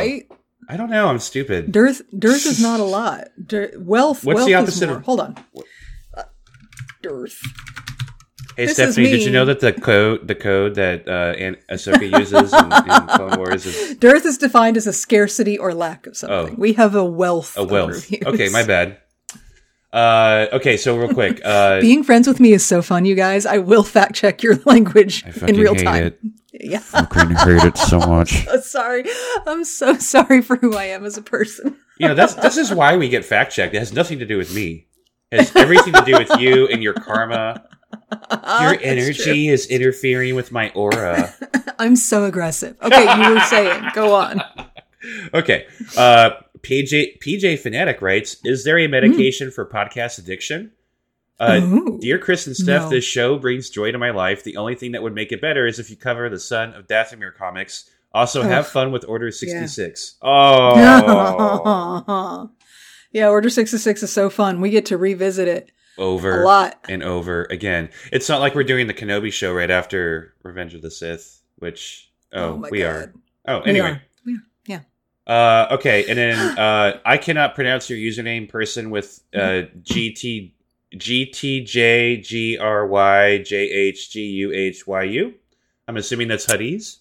I 0.72 0.76
don't 0.78 0.88
know. 0.88 1.08
I'm 1.08 1.18
stupid. 1.18 1.70
Dearth 1.70 2.00
dearth 2.18 2.46
is 2.46 2.62
not 2.62 2.80
a 2.80 2.84
lot. 2.84 3.28
Dearth, 3.46 3.76
wealth. 3.76 4.24
What's 4.24 4.36
wealth 4.36 4.46
the 4.46 4.54
opposite 4.54 4.88
of- 4.88 5.04
Hold 5.04 5.20
on. 5.20 5.36
Uh, 6.16 6.22
dearth. 7.02 7.38
Hey 8.56 8.66
This 8.66 8.78
is 8.78 8.94
Stephanie, 8.94 9.10
did 9.10 9.22
you 9.22 9.30
know 9.30 9.44
that 9.44 9.60
the 9.60 9.74
code 9.74 10.26
the 10.26 10.34
code 10.34 10.74
that 10.76 11.06
uh, 11.06 11.34
Ahsoka 11.70 12.10
uses 12.18 12.52
in, 12.54 12.64
in 12.72 13.06
Clone 13.08 13.36
Wars 13.38 13.66
is 13.66 13.96
Dearth 13.98 14.24
is 14.24 14.38
defined 14.38 14.78
as 14.78 14.86
a 14.86 14.94
scarcity 14.94 15.58
or 15.58 15.74
lack 15.74 16.06
of 16.06 16.16
something. 16.16 16.54
Oh. 16.54 16.58
We 16.58 16.72
have 16.74 16.94
a 16.94 17.04
wealth. 17.04 17.54
a 17.56 17.60
of 17.60 17.70
wealth? 17.70 18.10
Okay, 18.10 18.48
my 18.48 18.62
bad. 18.62 18.96
Uh, 19.92 20.46
okay, 20.54 20.78
so 20.78 20.96
real 20.96 21.12
quick. 21.12 21.40
Uh, 21.44 21.80
Being 21.80 22.02
friends 22.02 22.26
with 22.26 22.40
me 22.40 22.52
is 22.54 22.64
so 22.64 22.80
fun, 22.80 23.04
you 23.04 23.14
guys. 23.14 23.44
I 23.44 23.58
will 23.58 23.82
fact 23.82 24.14
check 24.14 24.42
your 24.42 24.56
language 24.64 25.22
in 25.46 25.56
real 25.56 25.74
time. 25.74 26.04
it. 26.06 26.20
Yeah. 26.52 26.78
Fucking 26.78 27.30
hate 27.36 27.64
it 27.64 27.78
so 27.78 27.98
much. 28.08 28.46
Oh, 28.48 28.60
sorry. 28.60 29.04
I'm 29.46 29.64
so 29.64 29.94
sorry 29.94 30.42
for 30.42 30.56
who 30.56 30.76
I 30.76 30.84
am 30.84 31.04
as 31.04 31.16
a 31.16 31.22
person. 31.22 31.76
You 31.98 32.08
know, 32.08 32.14
that's 32.14 32.34
this 32.34 32.56
is 32.56 32.72
why 32.72 32.96
we 32.96 33.08
get 33.08 33.24
fact 33.24 33.52
checked. 33.52 33.74
It 33.74 33.78
has 33.78 33.92
nothing 33.92 34.18
to 34.18 34.26
do 34.26 34.36
with 34.36 34.54
me. 34.54 34.86
It 35.30 35.40
has 35.40 35.56
everything 35.56 35.94
to 35.94 36.04
do 36.04 36.12
with 36.18 36.40
you 36.40 36.66
and 36.66 36.82
your 36.82 36.94
karma 36.94 37.64
Your 38.60 38.78
energy 38.82 39.48
is 39.48 39.66
interfering 39.66 40.34
with 40.34 40.52
my 40.52 40.70
aura. 40.70 41.34
I'm 41.78 41.96
so 41.96 42.24
aggressive. 42.24 42.76
Okay, 42.82 43.22
you 43.22 43.34
were 43.34 43.40
saying. 43.40 43.84
Go 43.94 44.14
on. 44.14 44.42
okay. 45.34 45.66
Uh, 45.96 46.30
PJ 46.60 47.18
PJ 47.20 47.58
Fanatic 47.58 48.00
writes: 48.00 48.36
Is 48.44 48.64
there 48.64 48.78
a 48.78 48.86
medication 48.86 49.50
for 49.50 49.66
podcast 49.66 50.18
addiction? 50.18 50.72
Uh, 51.40 51.60
Ooh. 51.62 51.98
dear 52.00 52.18
Chris 52.18 52.46
and 52.46 52.54
Steph, 52.54 52.82
No. 52.82 52.88
this 52.90 53.04
show 53.04 53.38
brings 53.38 53.70
joy 53.70 53.90
to 53.90 53.98
my 53.98 54.10
life. 54.10 54.44
The 54.44 54.56
only 54.56 54.74
thing 54.74 54.92
that 54.92 55.02
would 55.02 55.14
make 55.14 55.32
it 55.32 55.40
better 55.40 55.66
is 55.66 55.78
if 55.78 55.90
you 55.90 55.96
cover 55.96 56.28
the 56.28 56.38
son 56.38 56.74
of 56.74 56.86
Dathomir 56.86 57.34
comics. 57.34 57.88
Also, 58.14 58.42
have 58.42 58.68
fun 58.68 58.92
with 58.92 59.06
Order 59.08 59.30
sixty 59.30 59.66
six. 59.66 60.16
Oh, 60.20 60.76
yeah, 63.12 63.28
Order 63.28 63.48
66 63.50 64.02
is 64.02 64.12
so 64.12 64.28
fun. 64.30 64.60
We 64.60 64.70
get 64.70 64.86
to 64.86 64.96
revisit 64.98 65.48
it 65.48 65.72
over 65.98 66.42
a 66.42 66.44
lot. 66.44 66.78
and 66.88 67.02
over 67.02 67.44
again. 67.50 67.88
It's 68.12 68.28
not 68.28 68.40
like 68.40 68.54
we're 68.54 68.64
doing 68.64 68.86
the 68.86 68.94
Kenobi 68.94 69.32
show 69.32 69.52
right 69.54 69.70
after 69.70 70.34
Revenge 70.42 70.74
of 70.74 70.82
the 70.82 70.90
Sith, 70.90 71.42
which 71.56 72.10
oh, 72.34 72.58
my 72.58 72.68
we 72.70 72.80
God. 72.80 72.86
are. 72.86 73.14
Oh, 73.48 73.60
anyway. 73.60 74.00
We 74.26 74.34
are. 74.34 74.38
Yeah. 74.66 74.80
Uh, 75.26 75.74
okay, 75.76 76.04
and 76.08 76.18
then 76.18 76.58
uh, 76.58 77.00
I 77.06 77.16
cannot 77.16 77.54
pronounce 77.54 77.88
your 77.88 77.98
username 77.98 78.48
person 78.48 78.90
with 78.90 79.20
uh, 79.34 79.38
GT 79.82 80.52
GTJ 80.96 82.22
G 82.24 82.58
R 82.58 82.86
Y 82.86 83.38
J 83.38 83.56
H 83.56 84.10
G 84.10 84.20
U 84.26 84.52
H 84.52 84.86
Y 84.86 85.02
U. 85.04 85.34
I'm 85.88 85.96
assuming 85.96 86.28
that's 86.28 86.46
Huddies. 86.46 86.98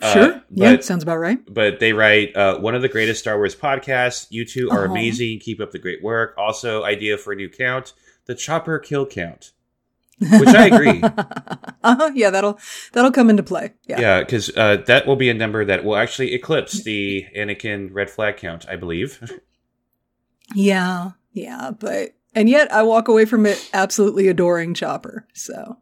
Uh, 0.00 0.12
Sure. 0.12 0.42
yeah, 0.50 0.72
but- 0.76 0.84
sounds 0.84 1.02
about 1.02 1.18
right. 1.18 1.38
But 1.52 1.78
they 1.80 1.92
write 1.92 2.34
uh, 2.36 2.58
one 2.58 2.74
of 2.74 2.82
the 2.82 2.88
greatest 2.88 3.20
Star 3.20 3.36
Wars 3.36 3.54
podcasts. 3.54 4.26
You 4.30 4.44
two 4.44 4.70
are 4.70 4.86
Aw. 4.86 4.90
amazing. 4.90 5.38
Keep 5.40 5.60
up 5.60 5.70
the 5.70 5.78
great 5.78 6.02
work. 6.02 6.34
Also, 6.36 6.82
idea 6.84 7.16
for 7.16 7.32
a 7.32 7.36
new 7.36 7.48
count: 7.48 7.92
the 8.26 8.34
Chopper 8.34 8.78
kill 8.78 9.06
count. 9.06 9.52
Which 10.20 10.48
I 10.48 10.66
agree. 10.66 11.02
uh-huh, 11.02 12.12
yeah, 12.14 12.30
that'll 12.30 12.58
that'll 12.92 13.10
come 13.10 13.30
into 13.30 13.42
play. 13.42 13.72
Yeah. 13.88 14.00
Yeah, 14.00 14.20
because 14.20 14.48
uh, 14.56 14.76
that 14.86 15.06
will 15.08 15.16
be 15.16 15.28
a 15.28 15.34
number 15.34 15.64
that 15.64 15.84
will 15.84 15.96
actually 15.96 16.34
eclipse 16.34 16.82
the 16.84 17.26
Anakin 17.36 17.88
red 17.92 18.08
flag 18.10 18.36
count, 18.36 18.64
I 18.68 18.76
believe. 18.76 19.32
Yeah. 20.54 21.12
Yeah, 21.32 21.70
but 21.72 22.14
and 22.34 22.48
yet 22.48 22.72
I 22.72 22.82
walk 22.82 23.08
away 23.08 23.24
from 23.24 23.46
it 23.46 23.68
absolutely 23.72 24.28
adoring 24.28 24.74
Chopper. 24.74 25.26
So, 25.34 25.78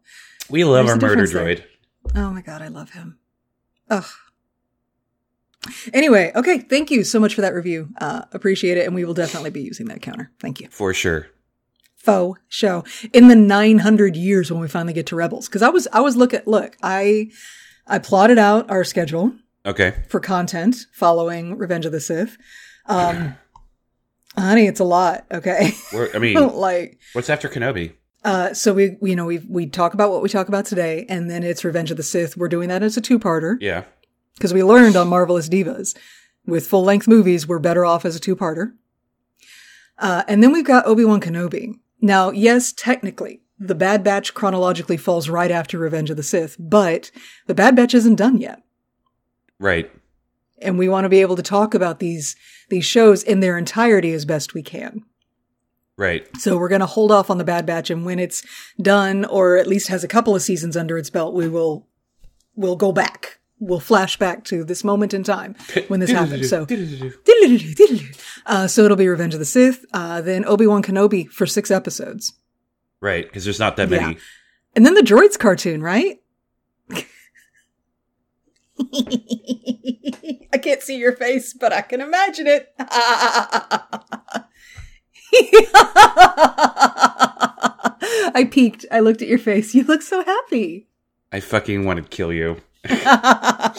We 0.51 0.65
love 0.65 0.87
There's 0.87 1.03
our 1.03 1.09
murder 1.09 1.25
droid. 1.27 1.65
oh 2.15 2.31
my 2.33 2.43
god, 2.43 2.63
I 2.63 2.69
love 2.69 2.91
him. 2.91 3.19
Ugh. 3.91 4.05
Anyway, 5.93 6.33
okay, 6.35 6.59
thank 6.59 6.91
you 6.91 7.05
so 7.05 7.21
much 7.21 7.35
for 7.35 7.41
that 7.43 7.55
review. 7.55 7.89
Uh 8.01 8.23
appreciate 8.33 8.79
it 8.79 8.87
and 8.87 8.95
we 8.95 9.05
will 9.05 9.15
definitely 9.15 9.51
be 9.51 9.63
using 9.63 9.87
that 9.87 10.03
counter. 10.03 10.31
Thank 10.41 10.61
you. 10.61 10.69
For 10.71 10.93
sure. 10.93 11.29
faux 11.97 12.41
show 12.49 12.83
in 13.13 13.29
the 13.29 13.37
900 13.37 14.17
years 14.17 14.51
when 14.51 14.61
we 14.61 14.67
finally 14.67 14.93
get 14.93 15.07
to 15.07 15.15
rebels 15.15 15.47
because 15.47 15.63
i 15.63 15.69
was 15.69 15.87
i 15.93 16.01
was 16.01 16.17
look 16.17 16.35
at 16.35 16.49
look 16.49 16.77
i 16.83 17.31
i 17.87 17.97
plotted 18.01 18.39
out 18.39 18.69
our 18.69 18.83
schedule 18.83 19.33
Okay. 19.65 19.95
for 20.09 20.19
content 20.19 20.75
following 20.93 21.57
revenge 21.57 21.87
of 21.87 21.93
the 21.93 22.01
sith 22.01 22.37
um 22.87 23.37
honey 24.37 24.67
it's 24.67 24.81
a 24.81 24.85
lot 24.85 25.25
okay? 25.33 25.73
We're, 25.93 26.11
I 26.15 26.19
mean, 26.19 26.35
like 26.55 26.99
what's 27.13 27.31
after 27.31 27.49
Kenobi? 27.49 27.93
uh 28.25 28.55
so 28.55 28.73
we 28.73 28.97
you 29.03 29.17
know 29.17 29.25
we 29.27 29.39
we 29.49 29.67
talk 29.67 29.95
about 29.95 30.11
what 30.11 30.23
we 30.23 30.29
talk 30.29 30.49
about 30.49 30.65
today 30.65 31.05
and 31.09 31.29
then 31.31 31.43
it's 31.43 31.65
revenge 31.65 31.91
of 31.91 31.97
the 31.97 32.03
sith. 32.03 32.37
We're 32.37 32.49
doing 32.49 32.69
that 32.69 32.83
as 32.83 32.97
a 32.97 33.01
two-parter. 33.01 33.57
Yeah. 33.61 33.85
because 34.37 34.55
we 34.55 34.63
learned 34.63 34.97
on 34.97 35.09
marvelous 35.09 35.49
divas. 35.49 35.97
With 36.47 36.67
full-length 36.67 37.07
movies 37.09 37.47
we're 37.47 37.59
better 37.59 37.85
off 37.85 38.05
as 38.05 38.17
a 38.17 38.21
two-parter. 38.21 38.73
Uh, 39.99 40.23
and 40.27 40.43
then 40.43 40.53
we've 40.53 40.65
got 40.65 40.87
obi-wan 40.87 41.21
kenobi. 41.21 41.75
Now 42.01 42.31
yes 42.31 42.73
technically 42.73 43.41
the 43.59 43.75
bad 43.77 44.03
batch 44.03 44.35
chronologically 44.35 44.97
falls 44.97 45.29
right 45.29 45.51
after 45.51 45.79
revenge 45.79 46.11
of 46.11 46.17
the 46.17 46.23
sith 46.23 46.57
but 46.59 47.11
the 47.47 47.55
bad 47.55 47.77
batch 47.77 47.95
isn't 47.95 48.17
done 48.17 48.39
yet. 48.41 48.63
Right. 49.59 49.91
and 50.61 50.79
we 50.79 50.89
want 50.89 51.05
to 51.05 51.09
be 51.09 51.21
able 51.21 51.37
to 51.37 51.43
talk 51.43 51.75
about 51.75 51.99
these 52.01 52.35
these 52.73 52.85
shows 52.85 53.23
in 53.23 53.39
their 53.41 53.57
entirety 53.57 54.13
as 54.13 54.25
best 54.25 54.55
we 54.55 54.63
can 54.63 55.03
Right. 55.97 56.27
so 56.39 56.57
we're 56.57 56.69
going 56.71 56.81
to 56.81 56.87
hold 56.87 57.13
off 57.13 57.31
on 57.31 57.39
the 57.39 57.45
bad 57.45 57.67
batch 57.67 57.91
and 57.91 58.05
when 58.05 58.19
it's 58.19 58.43
done 58.81 59.25
or 59.27 59.57
at 59.59 59.67
least 59.69 59.89
has 59.89 60.03
a 60.03 60.09
couple 60.09 60.35
of 60.35 60.43
seasons 60.43 60.77
under 60.77 60.99
its 60.99 61.11
belt 61.11 61.35
we 61.35 61.47
will 61.49 61.87
we'll 62.57 62.77
go 62.77 62.91
back 62.93 63.39
we'll 63.61 63.79
flash 63.79 64.17
back 64.19 64.43
to 64.45 64.65
this 64.65 64.83
moment 64.83 65.15
in 65.15 65.23
time 65.23 65.55
when 65.89 66.01
this 66.01 66.11
happened 66.21 66.45
so 66.47 66.67
uh, 68.47 68.67
so 68.67 68.85
it'll 68.85 68.97
be 68.97 69.07
Revenge 69.09 69.35
of 69.35 69.39
the 69.41 69.45
Sith, 69.47 69.85
uh, 69.93 70.21
then 70.21 70.45
Obi 70.47 70.67
Wan 70.67 70.83
Kenobi 70.83 71.29
for 71.29 71.47
six 71.47 71.71
episodes, 71.71 72.33
Right. 73.01 73.25
Because 73.27 73.45
there's 73.45 73.59
not 73.61 73.77
that 73.77 73.91
many. 73.91 74.17
and 74.75 74.87
then 74.87 74.95
the 74.95 75.01
Droids 75.03 75.39
cartoon, 75.39 75.83
right? 75.83 76.21
I 80.53 80.59
can't 80.59 80.83
see 80.83 80.97
your 80.99 81.13
face, 81.13 81.53
but 81.55 81.73
I 81.73 81.83
can 81.83 82.01
imagine 82.01 82.47
it. 82.47 82.73
I 88.35 88.49
peeked. 88.51 88.87
I 88.91 89.01
looked 89.01 89.23
at 89.23 89.29
your 89.29 89.39
face. 89.39 89.75
You 89.75 89.85
look 89.85 90.03
so 90.03 90.25
happy. 90.25 90.89
I 91.33 91.41
fucking 91.41 91.85
want 91.85 91.99
to 92.03 92.09
kill 92.17 92.33
you. 92.33 92.59
uh, 92.91 93.71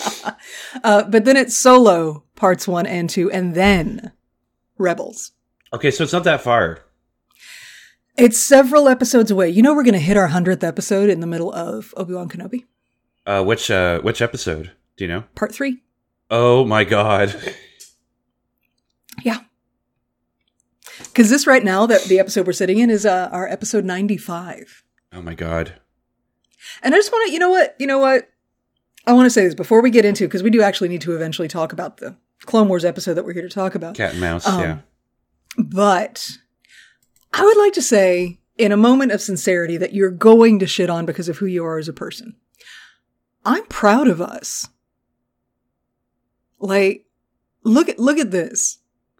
but 0.84 1.26
then 1.26 1.38
it's 1.38 1.56
Solo 1.58 2.24
parts 2.36 2.68
one 2.68 2.86
and 2.86 3.10
two, 3.10 3.30
and 3.32 3.54
then 3.54 4.12
Rebels. 4.78 5.32
Okay, 5.74 5.92
so 5.92 6.04
it's 6.04 6.14
not 6.14 6.24
that 6.24 6.42
far. 6.42 6.80
It's 8.18 8.40
several 8.40 8.88
episodes 8.88 9.32
away. 9.32 9.50
You 9.50 9.62
know, 9.64 9.74
we're 9.74 9.84
going 9.84 9.94
to 9.94 10.00
hit 10.00 10.18
our 10.18 10.30
100th 10.30 10.64
episode 10.64 11.10
in 11.10 11.20
the 11.20 11.28
middle 11.28 11.52
of 11.52 11.94
Obi 11.98 12.14
Wan 12.14 12.30
Kenobi, 12.30 12.66
Uh, 13.26 13.44
which 13.44 13.72
uh, 13.72 14.00
which 14.02 14.22
episode? 14.22 14.72
Do 14.98 15.04
you 15.06 15.08
know? 15.08 15.24
part 15.36 15.54
three. 15.54 15.82
Oh 16.30 16.66
my 16.66 16.84
god. 16.84 17.36
Yeah. 19.22 19.42
Because 20.98 21.30
this 21.30 21.46
right 21.46 21.64
now, 21.64 21.86
that 21.86 22.04
the 22.06 22.20
episode 22.20 22.48
we're 22.48 22.54
sitting 22.54 22.80
in 22.80 22.90
is 22.90 23.06
uh, 23.06 23.30
our 23.32 23.48
episode 23.48 23.86
95. 23.86 24.84
Oh 25.14 25.22
my 25.22 25.36
god. 25.36 25.80
And 26.82 26.96
I 26.96 26.98
just 26.98 27.12
want 27.12 27.28
to, 27.28 27.34
you 27.34 27.40
know 27.40 27.50
what? 27.52 27.76
You 27.80 27.88
know 27.88 28.00
what? 28.00 28.30
I 29.06 29.14
want 29.14 29.26
to 29.26 29.30
say 29.30 29.44
this 29.44 29.54
before 29.54 29.82
we 29.82 29.92
get 29.92 30.06
into, 30.06 30.28
because 30.28 30.44
we 30.44 30.50
do 30.50 30.62
actually 30.62 30.90
need 30.90 31.02
to 31.02 31.14
eventually 31.16 31.48
talk 31.48 31.74
about 31.74 31.98
the 31.98 32.16
Clone 32.46 32.68
Wars 32.70 32.86
episode 32.86 33.16
that 33.16 33.26
we're 33.26 33.34
here 33.34 33.48
to 33.48 33.50
talk 33.50 33.76
about. 33.76 33.96
Cat 33.96 34.12
and 34.12 34.22
mouse. 34.22 34.48
Um, 34.48 34.62
yeah. 34.62 34.78
But 35.58 36.30
I 37.34 37.44
would 37.44 37.58
like 37.58 37.74
to 37.74 37.82
say, 37.82 38.40
in 38.58 38.72
a 38.72 38.78
moment 38.78 39.12
of 39.12 39.22
sincerity, 39.22 39.78
that 39.78 39.94
you're 39.94 40.10
going 40.10 40.60
to 40.60 40.68
shit 40.68 40.90
on 40.90 41.06
because 41.06 41.30
of 41.30 41.38
who 41.38 41.46
you 41.46 41.66
are 41.66 41.78
as 41.78 41.88
a 41.88 41.94
person. 41.94 42.36
I'm 43.46 43.66
proud 43.66 44.08
of 44.08 44.22
us. 44.22 44.70
Like, 46.63 47.05
look 47.63 47.89
at 47.89 48.00
look 48.00 48.17
at 48.17 48.32
this. 48.32 48.79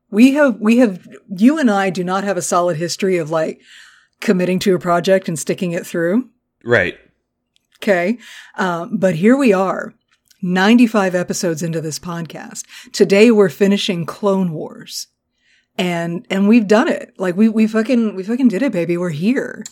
We 0.09 0.33
have 0.33 0.59
we 0.62 0.77
have 0.77 1.07
you 1.35 1.59
and 1.59 1.69
I 1.69 1.89
do 1.89 2.03
not 2.03 2.23
have 2.23 2.38
a 2.38 2.41
solid 2.41 2.77
history 2.77 3.17
of 3.17 3.29
like 3.29 3.62
committing 4.21 4.59
to 4.59 4.75
a 4.75 4.79
project 4.79 5.27
and 5.27 5.38
sticking 5.38 5.73
it 5.73 5.85
through. 5.85 6.29
Right. 6.63 6.97
Okay. 7.79 8.17
Um, 8.57 8.97
but 8.97 9.15
here 9.15 9.35
we 9.35 9.51
are, 9.51 9.93
95 10.41 11.15
episodes 11.15 11.62
into 11.62 11.81
this 11.81 12.00
podcast. 12.00 12.63
Today 12.93 13.29
we're 13.29 13.50
finishing 13.50 14.05
Clone 14.05 14.53
Wars. 14.53 15.07
And, 15.77 16.25
and 16.29 16.47
we've 16.47 16.67
done 16.67 16.88
it. 16.88 17.13
Like 17.17 17.35
we, 17.35 17.50
we 17.50 17.67
fucking, 17.67 18.15
we 18.15 18.23
fucking 18.23 18.47
did 18.47 18.62
it, 18.62 18.71
baby. 18.71 18.95
We're 18.95 19.09
here. 19.09 19.65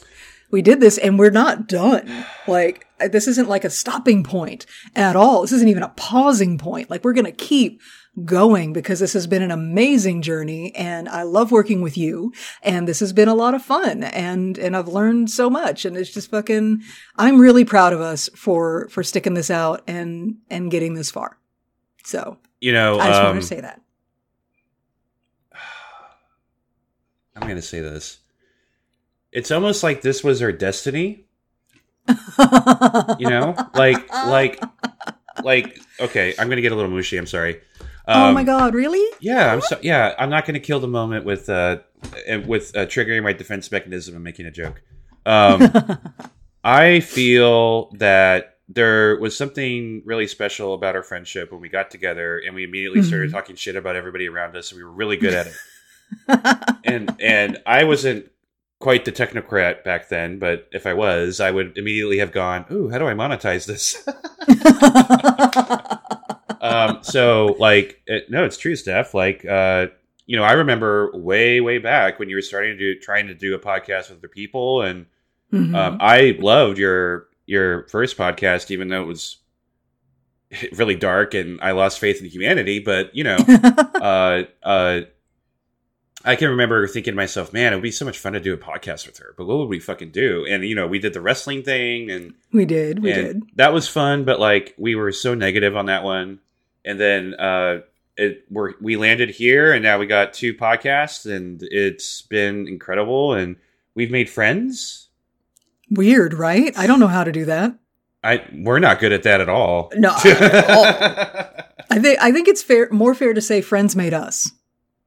We 0.51 0.62
did 0.62 0.79
this 0.79 0.98
and 0.98 1.17
we're 1.17 1.31
not 1.31 1.67
done. 1.67 2.25
Like 2.48 2.88
this 3.00 3.27
isn't 3.27 3.50
like 3.50 3.63
a 3.63 3.70
stopping 3.70 4.24
point 4.24 4.65
at 4.96 5.15
all. 5.15 5.41
This 5.41 5.53
isn't 5.53 5.67
even 5.67 5.84
a 5.84 5.89
pausing 5.89 6.58
point. 6.58 6.89
Like 6.89 7.03
we're 7.03 7.13
going 7.13 7.25
to 7.25 7.31
keep 7.31 7.81
going 8.25 8.74
because 8.74 9.00
this 9.00 9.13
has 9.13 9.25
been 9.25 9.41
an 9.41 9.51
amazing 9.51 10.22
journey 10.22 10.75
and 10.75 11.08
I 11.08 11.24
love 11.24 11.51
working 11.51 11.81
with 11.81 11.98
you 11.98 12.34
and 12.62 12.86
this 12.86 13.00
has 13.00 13.13
been 13.13 13.29
a 13.29 13.34
lot 13.34 13.53
of 13.53 13.62
fun 13.63 14.03
and 14.03 14.58
and 14.58 14.75
I've 14.75 14.89
learned 14.89 15.29
so 15.29 15.50
much 15.50 15.86
and 15.86 15.96
it's 15.96 16.13
just 16.13 16.29
fucking 16.29 16.81
I'm 17.15 17.39
really 17.39 17.63
proud 17.63 17.93
of 17.93 18.01
us 18.01 18.29
for 18.36 18.89
for 18.89 19.01
sticking 19.01 19.34
this 19.34 19.50
out 19.50 19.84
and 19.88 20.36
and 20.50 20.70
getting 20.70 20.93
this 20.93 21.10
far. 21.10 21.38
So, 22.03 22.38
You 22.60 22.74
know, 22.74 23.00
I 23.00 23.08
just 23.08 23.20
um, 23.22 23.25
want 23.27 23.41
to 23.41 23.48
say 23.48 23.62
that. 23.62 23.81
I'm 27.36 27.43
going 27.43 27.55
to 27.55 27.62
say 27.62 27.79
this. 27.79 28.20
It's 29.31 29.51
almost 29.51 29.83
like 29.83 30.01
this 30.01 30.23
was 30.23 30.41
our 30.41 30.51
destiny. 30.51 31.25
You 33.19 33.29
know, 33.29 33.55
like 33.75 34.09
like 34.11 34.61
like. 35.43 35.79
Okay, 36.00 36.33
I'm 36.39 36.47
going 36.47 36.55
to 36.57 36.61
get 36.61 36.71
a 36.71 36.75
little 36.75 36.89
mushy. 36.91 37.17
I'm 37.17 37.27
sorry. 37.27 37.61
oh 38.07 38.29
Um, 38.29 38.33
my 38.33 38.43
god, 38.43 38.73
really? 38.73 39.05
Yeah, 39.19 39.53
I'm 39.53 39.61
so, 39.61 39.77
yeah. 39.81 40.15
I'm 40.17 40.29
not 40.31 40.45
going 40.45 40.55
to 40.55 40.59
kill 40.59 40.79
the 40.79 40.88
moment 40.88 41.25
with 41.25 41.47
uh 41.50 41.77
with 42.47 42.75
uh, 42.75 42.85
triggering 42.88 43.23
my 43.23 43.33
defense 43.33 43.71
mechanism 43.71 44.15
and 44.15 44.23
making 44.23 44.47
a 44.47 44.51
joke. 44.51 44.81
Um, 45.25 45.71
I 46.63 47.00
feel 47.01 47.91
that 47.97 48.57
there 48.67 49.19
was 49.19 49.38
something 49.38 50.01
really 50.05 50.27
special 50.27 50.73
about 50.73 50.95
our 50.95 51.03
friendship 51.03 51.51
when 51.51 51.61
we 51.61 51.69
got 51.69 51.91
together 51.91 52.39
and 52.43 52.55
we 52.55 52.63
immediately 52.63 53.01
started 53.03 53.29
Mhm. 53.29 53.33
talking 53.33 53.55
shit 53.55 53.75
about 53.75 53.95
everybody 53.95 54.27
around 54.29 54.55
us 54.55 54.71
and 54.71 54.77
we 54.79 54.83
were 54.83 54.91
really 54.91 55.17
good 55.17 55.33
at 55.33 55.47
it. 55.47 56.67
and 56.85 57.15
and 57.19 57.59
I 57.65 57.83
wasn't 57.83 58.30
quite 58.81 59.05
the 59.05 59.11
technocrat 59.13 59.85
back 59.85 60.09
then, 60.09 60.39
but 60.39 60.67
if 60.73 60.85
I 60.85 60.93
was, 60.93 61.39
I 61.39 61.51
would 61.51 61.77
immediately 61.77 62.17
have 62.17 62.33
gone, 62.33 62.65
"Ooh, 62.71 62.89
how 62.89 62.97
do 62.97 63.07
I 63.07 63.13
monetize 63.13 63.65
this?" 63.65 64.05
um, 66.61 67.00
so, 67.01 67.55
like, 67.59 68.01
it, 68.07 68.29
no, 68.29 68.43
it's 68.43 68.57
true, 68.57 68.75
Steph. 68.75 69.13
Like, 69.13 69.45
uh, 69.45 69.88
you 70.25 70.38
know, 70.38 70.43
I 70.43 70.53
remember 70.53 71.11
way, 71.13 71.61
way 71.61 71.77
back 71.77 72.19
when 72.19 72.29
you 72.29 72.35
were 72.35 72.41
starting 72.41 72.77
to 72.77 72.93
do, 72.95 73.00
trying 73.00 73.27
to 73.27 73.33
do 73.33 73.53
a 73.55 73.59
podcast 73.59 74.09
with 74.09 74.19
other 74.19 74.27
people, 74.27 74.81
and 74.81 75.05
Mhm. 75.53 75.75
um, 75.75 75.97
I 76.00 76.38
loved 76.39 76.77
your 76.77 77.27
your 77.45 77.85
first 77.89 78.17
podcast, 78.17 78.71
even 78.71 78.88
though 78.88 79.01
it 79.01 79.07
was 79.07 79.38
really 80.73 80.95
dark 80.95 81.33
and 81.33 81.59
I 81.61 81.71
lost 81.71 82.00
faith 82.00 82.21
in 82.21 82.29
humanity. 82.29 82.79
But 82.79 83.13
you 83.15 83.23
know, 83.25 83.35
uh, 83.95 84.43
uh, 84.63 85.01
I 86.23 86.35
can 86.35 86.49
remember 86.49 86.85
thinking 86.87 87.13
to 87.13 87.15
myself, 87.15 87.53
man, 87.53 87.73
it 87.73 87.75
would 87.75 87.83
be 87.83 87.91
so 87.91 88.05
much 88.05 88.19
fun 88.19 88.33
to 88.33 88.39
do 88.39 88.53
a 88.53 88.57
podcast 88.57 89.07
with 89.07 89.17
her. 89.17 89.33
But 89.37 89.45
what 89.45 89.57
would 89.57 89.69
we 89.69 89.79
fucking 89.79 90.11
do? 90.11 90.45
And 90.47 90.63
you 90.63 90.75
know, 90.75 90.87
we 90.87 90.99
did 90.99 91.13
the 91.13 91.21
wrestling 91.21 91.63
thing, 91.63 92.11
and, 92.11 92.33
we 92.51 92.65
did. 92.65 93.01
We 93.01 93.13
did. 93.13 93.43
that 93.55 93.73
was 93.73 93.87
fun. 93.87 94.23
But 94.23 94.39
like, 94.39 94.75
we 94.77 94.95
were 94.95 95.11
so 95.11 95.33
negative 95.33 95.75
on 95.75 95.87
that 95.87 96.03
one, 96.03 96.39
and 96.85 96.99
then 96.99 97.33
uh, 97.35 97.81
it 98.17 98.45
we 98.49 98.73
we 98.79 98.97
landed 98.97 99.29
here, 99.29 99.73
and 99.73 99.83
now 99.83 99.97
we 99.97 100.05
got 100.05 100.33
two 100.33 100.53
podcasts, 100.53 101.29
and 101.29 101.63
it's 101.63 102.21
been 102.23 102.67
incredible, 102.67 103.33
and 103.33 103.55
we've 103.95 104.11
made 104.11 104.29
friends. 104.29 105.09
Weird, 105.89 106.33
right? 106.33 106.77
I 106.77 106.87
don't 106.87 106.99
know 106.99 107.07
how 107.07 107.23
to 107.23 107.31
do 107.31 107.45
that. 107.45 107.75
I 108.23 108.43
we're 108.53 108.79
not 108.79 108.99
good 108.99 109.11
at 109.11 109.23
that 109.23 109.41
at 109.41 109.49
all. 109.49 109.91
No, 109.95 110.15
at 110.23 110.69
all. 110.69 110.85
I 111.89 111.99
think 111.99 112.19
I 112.21 112.31
think 112.31 112.47
it's 112.47 112.61
fair, 112.61 112.87
more 112.91 113.15
fair 113.15 113.33
to 113.33 113.41
say 113.41 113.61
friends 113.61 113.95
made 113.95 114.13
us. 114.13 114.51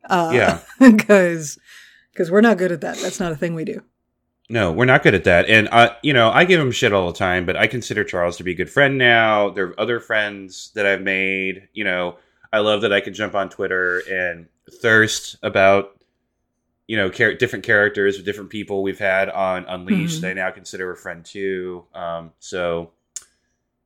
Uh, 0.08 0.30
Yeah. 0.34 0.60
because 0.80 1.58
because 2.12 2.30
we're 2.30 2.40
not 2.40 2.58
good 2.58 2.72
at 2.72 2.80
that. 2.82 2.96
That's 2.98 3.18
not 3.20 3.32
a 3.32 3.36
thing 3.36 3.54
we 3.54 3.64
do. 3.64 3.82
No, 4.50 4.70
we're 4.72 4.84
not 4.84 5.02
good 5.02 5.14
at 5.14 5.24
that. 5.24 5.48
And 5.48 5.68
I, 5.72 5.96
you 6.02 6.12
know, 6.12 6.30
I 6.30 6.44
give 6.44 6.60
him 6.60 6.70
shit 6.70 6.92
all 6.92 7.10
the 7.10 7.18
time, 7.18 7.46
but 7.46 7.56
I 7.56 7.66
consider 7.66 8.04
Charles 8.04 8.36
to 8.36 8.44
be 8.44 8.52
a 8.52 8.54
good 8.54 8.70
friend 8.70 8.98
now. 8.98 9.50
There 9.50 9.68
are 9.68 9.80
other 9.80 10.00
friends 10.00 10.70
that 10.74 10.84
I've 10.86 11.00
made. 11.00 11.68
You 11.72 11.84
know, 11.84 12.18
I 12.52 12.58
love 12.58 12.82
that 12.82 12.92
I 12.92 13.00
can 13.00 13.14
jump 13.14 13.34
on 13.34 13.48
Twitter 13.48 14.00
and 14.08 14.46
thirst 14.82 15.36
about, 15.42 15.98
you 16.86 16.96
know, 16.98 17.08
char- 17.08 17.34
different 17.34 17.64
characters 17.64 18.16
with 18.18 18.26
different 18.26 18.50
people 18.50 18.82
we've 18.82 18.98
had 18.98 19.30
on 19.30 19.64
Unleashed. 19.64 20.22
Mhm. 20.22 20.28
I 20.28 20.32
now 20.34 20.50
consider 20.50 20.92
a 20.92 20.96
friend 20.96 21.24
too. 21.24 21.86
Um, 21.94 22.32
so, 22.38 22.92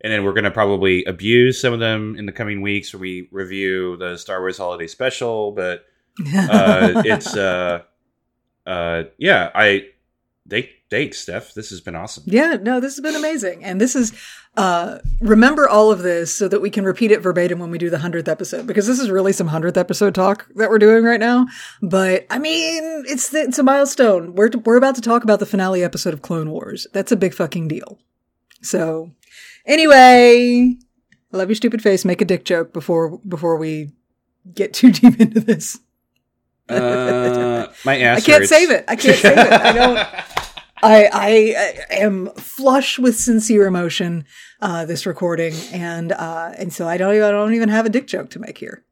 and 0.01 0.13
then 0.13 0.25
we're 0.25 0.33
going 0.35 0.45
to 0.45 0.51
probably 0.51 1.05
abuse 1.05 1.61
some 1.61 1.73
of 1.73 1.79
them 1.81 2.17
in 2.17 2.27
the 2.27 2.33
coming 2.33 2.61
weeks 2.63 2.93
when 2.93 3.01
we 3.01 3.29
review 3.31 3.97
the 3.97 4.17
Star 4.19 4.41
Wars 4.41 4.59
Holiday 4.59 4.89
Special. 4.89 5.53
But 5.53 5.85
uh, 6.21 7.03
it's 7.05 7.37
uh, 7.37 7.83
uh, 8.67 9.05
yeah, 9.19 9.51
I 9.55 9.89
they 10.47 10.71
thanks, 10.91 11.19
Steph. 11.21 11.55
This 11.55 11.71
has 11.71 11.81
been 11.81 11.95
awesome. 11.95 12.25
yeah, 12.27 12.57
no, 12.61 12.81
this 12.81 12.97
has 12.97 13.03
been 13.03 13.15
amazing, 13.15 13.65
and 13.65 13.81
this 13.81 13.95
is 13.95 14.13
uh, 14.57 14.99
remember 15.21 15.69
all 15.69 15.91
of 15.91 16.01
this 16.01 16.35
so 16.35 16.49
that 16.49 16.61
we 16.61 16.71
can 16.71 16.85
repeat 16.85 17.11
it 17.11 17.21
verbatim 17.21 17.59
when 17.59 17.71
we 17.71 17.79
do 17.79 17.91
the 17.91 17.99
hundredth 17.99 18.29
episode 18.29 18.67
because 18.67 18.87
this 18.87 18.99
is 18.99 19.11
really 19.11 19.33
some 19.33 19.47
hundredth 19.47 19.77
episode 19.77 20.15
talk 20.15 20.49
that 20.57 20.71
we're 20.71 20.79
doing 20.79 21.05
right 21.05 21.21
now. 21.21 21.47
But 21.83 22.27
I 22.31 22.39
mean, 22.39 23.05
it's 23.07 23.33
it's 23.33 23.59
a 23.59 23.63
milestone. 23.63 24.35
We're 24.35 24.51
we're 24.65 24.77
about 24.77 24.97
to 24.97 25.01
talk 25.01 25.23
about 25.23 25.39
the 25.39 25.47
finale 25.47 25.85
episode 25.85 26.15
of 26.15 26.23
Clone 26.23 26.51
Wars. 26.51 26.87
That's 26.93 27.13
a 27.13 27.17
big 27.17 27.35
fucking 27.35 27.69
deal. 27.69 27.99
So, 28.61 29.13
anyway, 29.67 30.75
I 31.33 31.37
love 31.37 31.49
your 31.49 31.57
stupid 31.57 31.83
face. 31.83 32.05
Make 32.05 32.21
a 32.21 32.25
dick 32.25 32.45
joke 32.45 32.73
before 32.73 33.19
before 33.19 33.57
we 33.57 33.93
get 34.53 34.73
too 34.73 34.91
deep 34.93 35.21
into 35.21 35.41
this. 35.41 35.79
Uh, 36.69 37.69
my 37.85 37.99
ass. 38.01 38.19
I 38.19 38.21
can't 38.21 38.39
hurts. 38.41 38.51
save 38.51 38.71
it. 38.71 38.85
I 38.89 38.97
can't 38.97 39.17
save 39.17 39.39
it. 39.39 39.53
I 39.53 39.73
don't. 39.73 40.09
I, 40.83 41.09
I 41.13 41.85
I 41.91 41.95
am 41.97 42.31
flush 42.37 42.99
with 42.99 43.19
sincere 43.19 43.67
emotion 43.67 44.25
uh, 44.61 44.85
this 44.85 45.07
recording, 45.07 45.55
and 45.73 46.13
uh, 46.13 46.53
and 46.57 46.73
so 46.73 46.89
I 46.89 46.97
don't 46.97 47.15
even 47.15 47.27
I 47.27 47.31
don't 47.33 47.55
even 47.55 47.69
have 47.69 47.87
a 47.87 47.89
dick 47.89 48.07
joke 48.07 48.31
to 48.31 48.39
make 48.39 48.59
here. 48.59 48.85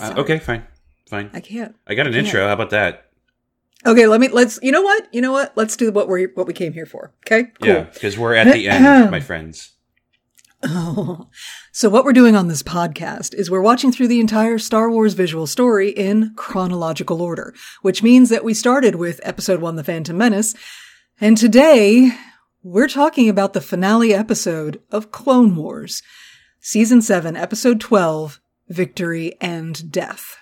Uh, 0.00 0.14
okay, 0.18 0.38
fine, 0.38 0.66
fine. 1.08 1.30
I 1.32 1.40
can't. 1.40 1.74
I 1.86 1.94
got 1.94 2.06
an 2.06 2.12
can't. 2.12 2.26
intro. 2.26 2.46
How 2.46 2.52
about 2.52 2.70
that? 2.70 3.10
Okay, 3.86 4.06
let 4.06 4.20
me 4.20 4.28
let's. 4.28 4.58
You 4.62 4.72
know 4.72 4.82
what? 4.82 5.06
You 5.14 5.20
know 5.20 5.32
what? 5.32 5.56
Let's 5.56 5.76
do 5.76 5.90
what 5.92 6.08
we 6.08 6.26
what 6.26 6.46
we 6.46 6.52
came 6.52 6.72
here 6.72 6.86
for. 6.86 7.12
Okay, 7.24 7.50
cool. 7.60 7.68
Yeah, 7.68 7.82
because 7.84 8.18
we're 8.18 8.34
at 8.34 8.52
the 8.52 8.68
end, 8.68 9.10
my 9.10 9.20
friends. 9.30 9.72
Oh. 10.62 11.28
So 11.72 11.90
what 11.90 12.04
we're 12.06 12.14
doing 12.14 12.34
on 12.34 12.48
this 12.48 12.62
podcast 12.62 13.34
is 13.34 13.50
we're 13.50 13.60
watching 13.60 13.92
through 13.92 14.08
the 14.08 14.18
entire 14.18 14.56
Star 14.58 14.90
Wars 14.90 15.12
visual 15.12 15.46
story 15.46 15.90
in 15.90 16.32
chronological 16.34 17.20
order, 17.20 17.52
which 17.82 18.02
means 18.02 18.30
that 18.30 18.44
we 18.44 18.54
started 18.54 18.94
with 18.94 19.20
episode 19.22 19.60
1 19.60 19.76
The 19.76 19.84
Phantom 19.84 20.16
Menace, 20.16 20.54
and 21.20 21.36
today 21.36 22.12
we're 22.62 22.88
talking 22.88 23.28
about 23.28 23.52
the 23.52 23.60
finale 23.60 24.14
episode 24.14 24.80
of 24.90 25.10
Clone 25.12 25.54
Wars, 25.54 26.02
season 26.60 27.02
7, 27.02 27.36
episode 27.36 27.78
12, 27.78 28.40
Victory 28.70 29.34
and 29.38 29.92
Death. 29.92 30.38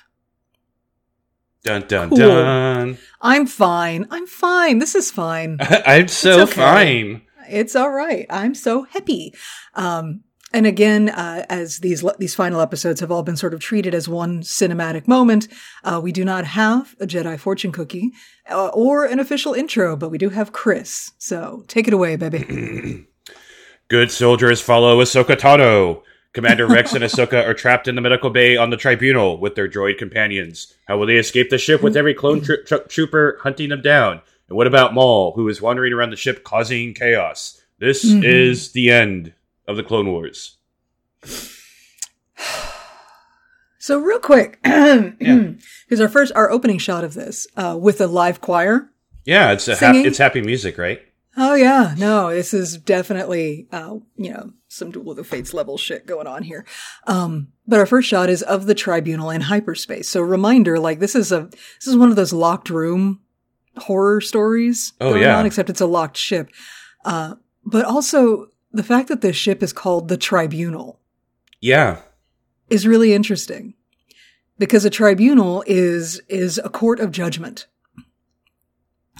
Dun 1.64 1.82
dun 1.88 2.10
Cool. 2.10 2.18
dun. 2.18 2.98
I'm 3.20 3.46
fine. 3.46 4.06
I'm 4.12 4.28
fine. 4.28 4.78
This 4.78 4.94
is 4.94 5.10
fine. 5.10 5.58
I'm 5.60 6.06
so 6.06 6.42
okay. 6.42 6.52
fine. 6.52 7.22
It's 7.48 7.76
all 7.76 7.90
right. 7.90 8.26
I'm 8.30 8.54
so 8.54 8.84
happy. 8.84 9.34
Um, 9.74 10.22
and 10.54 10.66
again, 10.66 11.08
uh, 11.08 11.44
as 11.48 11.80
these 11.80 12.04
these 12.18 12.36
final 12.36 12.60
episodes 12.60 13.00
have 13.00 13.10
all 13.10 13.24
been 13.24 13.36
sort 13.36 13.54
of 13.54 13.60
treated 13.60 13.92
as 13.92 14.08
one 14.08 14.42
cinematic 14.42 15.08
moment, 15.08 15.48
uh, 15.82 16.00
we 16.00 16.12
do 16.12 16.24
not 16.24 16.44
have 16.44 16.94
a 17.00 17.06
Jedi 17.06 17.38
fortune 17.40 17.72
cookie 17.72 18.12
uh, 18.48 18.68
or 18.68 19.04
an 19.04 19.18
official 19.18 19.52
intro, 19.52 19.96
but 19.96 20.10
we 20.10 20.18
do 20.18 20.28
have 20.28 20.52
Chris. 20.52 21.10
So 21.18 21.64
take 21.66 21.88
it 21.88 21.94
away, 21.94 22.14
baby. 22.14 23.08
Good 23.88 24.12
soldiers 24.12 24.60
follow 24.60 25.02
Ahsoka 25.02 25.36
Tano. 25.36 26.02
Commander 26.32 26.66
Rex 26.66 26.94
and 26.94 27.04
Ahsoka 27.04 27.46
are 27.46 27.54
trapped 27.54 27.86
in 27.86 27.94
the 27.94 28.00
medical 28.00 28.30
bay 28.30 28.56
on 28.56 28.70
the 28.70 28.76
tribunal 28.76 29.38
with 29.38 29.54
their 29.54 29.68
droid 29.68 29.98
companions. 29.98 30.74
How 30.86 30.98
will 30.98 31.06
they 31.06 31.16
escape 31.16 31.50
the 31.50 31.58
ship 31.58 31.82
with 31.82 31.96
every 31.96 32.14
clone 32.14 32.40
tro- 32.40 32.62
tro- 32.64 32.84
trooper 32.88 33.38
hunting 33.42 33.68
them 33.68 33.82
down? 33.82 34.20
And 34.54 34.56
what 34.58 34.68
about 34.68 34.94
Maul, 34.94 35.32
who 35.34 35.48
is 35.48 35.60
wandering 35.60 35.92
around 35.92 36.10
the 36.10 36.16
ship 36.16 36.44
causing 36.44 36.94
chaos? 36.94 37.60
This 37.80 38.04
Mhm. 38.04 38.22
is 38.22 38.70
the 38.70 38.88
end 38.88 39.32
of 39.66 39.76
the 39.76 39.82
Clone 39.82 40.06
Wars. 40.06 40.58
so 43.80 43.98
real 43.98 44.20
quick, 44.20 44.60
because 44.62 46.00
our 46.00 46.08
first 46.08 46.32
our 46.36 46.52
opening 46.52 46.78
shot 46.78 47.02
of 47.02 47.14
this 47.14 47.48
uh, 47.56 47.76
with 47.80 48.00
a 48.00 48.06
live 48.06 48.40
choir. 48.40 48.90
Yeah, 49.24 49.50
it's 49.50 49.66
a 49.66 49.74
hap- 49.74 49.96
it's 49.96 50.18
happy 50.18 50.40
music, 50.40 50.78
right? 50.78 51.02
Oh 51.36 51.56
yeah, 51.56 51.96
no, 51.98 52.30
this 52.32 52.54
is 52.54 52.76
definitely 52.76 53.66
uh, 53.72 53.96
you 54.16 54.32
know 54.32 54.52
some 54.68 54.92
Duel 54.92 55.10
of 55.10 55.16
the 55.16 55.24
Fates 55.24 55.52
level 55.52 55.76
shit 55.76 56.06
going 56.06 56.28
on 56.28 56.44
here. 56.44 56.64
Um, 57.08 57.48
but 57.66 57.80
our 57.80 57.86
first 57.86 58.08
shot 58.08 58.30
is 58.30 58.42
of 58.42 58.66
the 58.66 58.74
tribunal 58.76 59.30
in 59.30 59.40
hyperspace. 59.40 60.08
So 60.08 60.20
reminder, 60.20 60.78
like 60.78 61.00
this 61.00 61.16
is 61.16 61.32
a 61.32 61.48
this 61.50 61.88
is 61.88 61.96
one 61.96 62.10
of 62.10 62.14
those 62.14 62.32
locked 62.32 62.70
room 62.70 63.18
horror 63.76 64.20
stories 64.20 64.92
Oh, 65.00 65.10
going 65.10 65.22
yeah. 65.22 65.38
on, 65.38 65.46
except 65.46 65.70
it's 65.70 65.80
a 65.80 65.86
locked 65.86 66.16
ship. 66.16 66.50
Uh, 67.04 67.34
but 67.64 67.84
also 67.84 68.48
the 68.72 68.82
fact 68.82 69.08
that 69.08 69.20
this 69.20 69.36
ship 69.36 69.62
is 69.62 69.72
called 69.72 70.08
the 70.08 70.16
Tribunal 70.16 71.00
Yeah, 71.60 72.00
is 72.70 72.86
really 72.86 73.12
interesting 73.14 73.74
because 74.58 74.84
a 74.84 74.90
tribunal 74.90 75.64
is 75.66 76.20
is 76.28 76.58
a 76.64 76.68
court 76.68 77.00
of 77.00 77.10
judgment. 77.10 77.66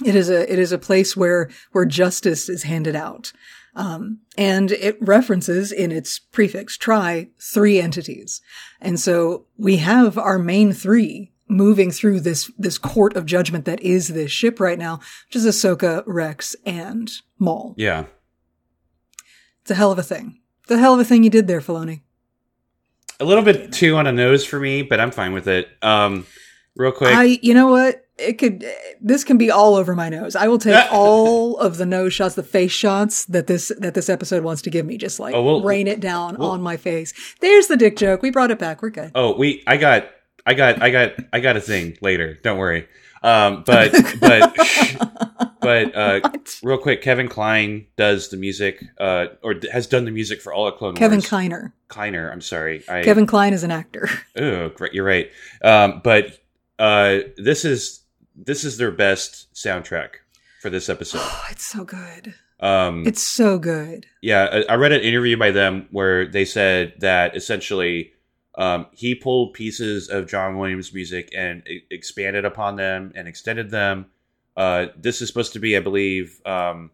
It 0.05 0.15
is 0.15 0.29
a 0.29 0.51
it 0.51 0.59
is 0.59 0.71
a 0.71 0.77
place 0.77 1.15
where 1.15 1.49
where 1.71 1.85
justice 1.85 2.49
is 2.49 2.63
handed 2.63 2.95
out, 2.95 3.31
um, 3.75 4.19
and 4.37 4.71
it 4.71 4.97
references 5.01 5.71
in 5.71 5.91
its 5.91 6.19
prefix 6.19 6.77
"tri" 6.77 7.29
three 7.39 7.79
entities, 7.79 8.41
and 8.81 8.99
so 8.99 9.45
we 9.57 9.77
have 9.77 10.17
our 10.17 10.37
main 10.37 10.73
three 10.73 11.31
moving 11.47 11.91
through 11.91 12.19
this 12.21 12.51
this 12.57 12.77
court 12.77 13.15
of 13.15 13.25
judgment 13.25 13.65
that 13.65 13.81
is 13.81 14.09
this 14.09 14.31
ship 14.31 14.59
right 14.59 14.79
now, 14.79 14.97
which 15.27 15.35
is 15.35 15.45
Ahsoka, 15.45 16.03
Rex, 16.05 16.55
and 16.65 17.11
Maul. 17.39 17.73
yeah. 17.77 18.05
It's 19.61 19.71
a 19.71 19.75
hell 19.75 19.91
of 19.91 19.97
a 19.99 20.03
thing. 20.03 20.39
It's 20.63 20.71
a 20.71 20.77
hell 20.77 20.93
of 20.93 20.99
a 20.99 21.03
thing 21.05 21.23
you 21.23 21.29
did 21.29 21.47
there, 21.47 21.59
Filoni. 21.61 22.01
A 23.19 23.25
little 23.25 23.43
bit 23.43 23.71
too 23.71 23.95
on 23.95 24.05
a 24.07 24.11
nose 24.11 24.45
for 24.45 24.59
me, 24.59 24.83
but 24.83 24.99
I'm 24.99 25.09
fine 25.11 25.33
with 25.33 25.47
it. 25.47 25.67
Um, 25.81 26.27
real 26.75 26.91
quick, 26.91 27.15
I, 27.15 27.39
you 27.41 27.53
know 27.53 27.67
what? 27.69 28.01
It 28.17 28.33
could, 28.37 28.63
this 29.01 29.23
can 29.25 29.37
be 29.37 29.49
all 29.51 29.75
over 29.75 29.93
my 29.95 30.07
nose. 30.09 30.35
I 30.35 30.47
will 30.47 30.57
take 30.59 30.85
all 30.91 31.57
of 31.57 31.77
the 31.77 31.85
nose 31.85 32.13
shots, 32.13 32.35
the 32.35 32.43
face 32.43 32.71
shots 32.71 33.25
that 33.25 33.47
this, 33.47 33.71
that 33.79 33.93
this 33.93 34.07
episode 34.09 34.43
wants 34.43 34.61
to 34.63 34.69
give 34.69 34.85
me. 34.85 34.97
Just 34.97 35.19
like 35.19 35.33
Oh, 35.33 35.43
we'll- 35.43 35.63
rain 35.63 35.87
it 35.87 35.99
down 35.99 36.37
we'll- 36.37 36.51
on 36.51 36.61
my 36.61 36.77
face. 36.77 37.13
There's 37.41 37.67
the 37.67 37.75
dick 37.77 37.97
joke. 37.97 38.21
We 38.21 38.29
brought 38.31 38.51
it 38.51 38.59
back. 38.59 38.81
We're 38.81 38.89
good. 38.91 39.11
Oh, 39.15 39.35
we 39.35 39.63
I 39.65 39.77
got 39.77 40.05
I 40.45 40.53
got 40.53 40.81
I 40.81 40.89
got 40.89 41.13
I 41.33 41.39
got 41.39 41.57
a 41.57 41.61
thing 41.61 41.97
later. 42.01 42.37
Don't 42.43 42.57
worry. 42.57 42.87
Um 43.23 43.63
but 43.65 43.91
but 44.19 44.55
but 45.61 45.95
uh 45.95 46.19
What? 46.29 46.59
real 46.63 46.77
quick 46.77 47.01
Kevin 47.01 47.27
Klein 47.27 47.87
does 47.97 48.29
the 48.29 48.37
music 48.37 48.83
uh 48.99 49.27
or 49.41 49.55
has 49.71 49.87
done 49.87 50.05
the 50.05 50.11
music 50.11 50.41
for 50.41 50.53
all 50.53 50.67
of 50.67 50.75
Clone 50.77 50.95
Kevin 50.95 51.17
Wars. 51.19 51.25
Kiner. 51.29 51.71
Kleiner, 51.87 52.29
I'm 52.31 52.41
sorry. 52.41 52.83
I 52.87 53.01
Kevin 53.03 53.25
Kline 53.25 53.53
is 53.53 53.63
an 53.63 53.71
actor. 53.71 54.09
Oh, 54.37 54.69
great. 54.69 54.93
You're 54.93 55.05
right. 55.05 55.31
Um 55.63 56.01
but 56.03 56.39
uh 56.77 57.19
this 57.37 57.65
is 57.65 58.01
this 58.35 58.63
is 58.63 58.77
their 58.77 58.91
best 58.91 59.53
soundtrack 59.55 60.09
for 60.61 60.69
this 60.69 60.89
episode. 60.89 61.21
Oh, 61.23 61.45
it's 61.49 61.65
so 61.65 61.83
good. 61.83 62.35
Um, 62.59 63.05
It's 63.05 63.21
so 63.21 63.59
good. 63.59 64.05
yeah, 64.21 64.63
I, 64.69 64.73
I 64.73 64.75
read 64.75 64.91
an 64.93 65.01
interview 65.01 65.37
by 65.37 65.51
them 65.51 65.87
where 65.91 66.25
they 66.25 66.45
said 66.45 66.93
that 66.99 67.35
essentially 67.35 68.13
um, 68.57 68.87
he 68.91 69.15
pulled 69.15 69.53
pieces 69.53 70.07
of 70.09 70.27
John 70.27 70.57
Williams' 70.57 70.93
music 70.93 71.29
and 71.35 71.67
e- 71.67 71.83
expanded 71.91 72.45
upon 72.45 72.75
them 72.77 73.11
and 73.15 73.27
extended 73.27 73.69
them. 73.71 74.07
Uh, 74.55 74.87
this 74.97 75.21
is 75.21 75.27
supposed 75.27 75.53
to 75.53 75.59
be, 75.59 75.75
I 75.75 75.81
believe, 75.81 76.39
um, 76.45 76.91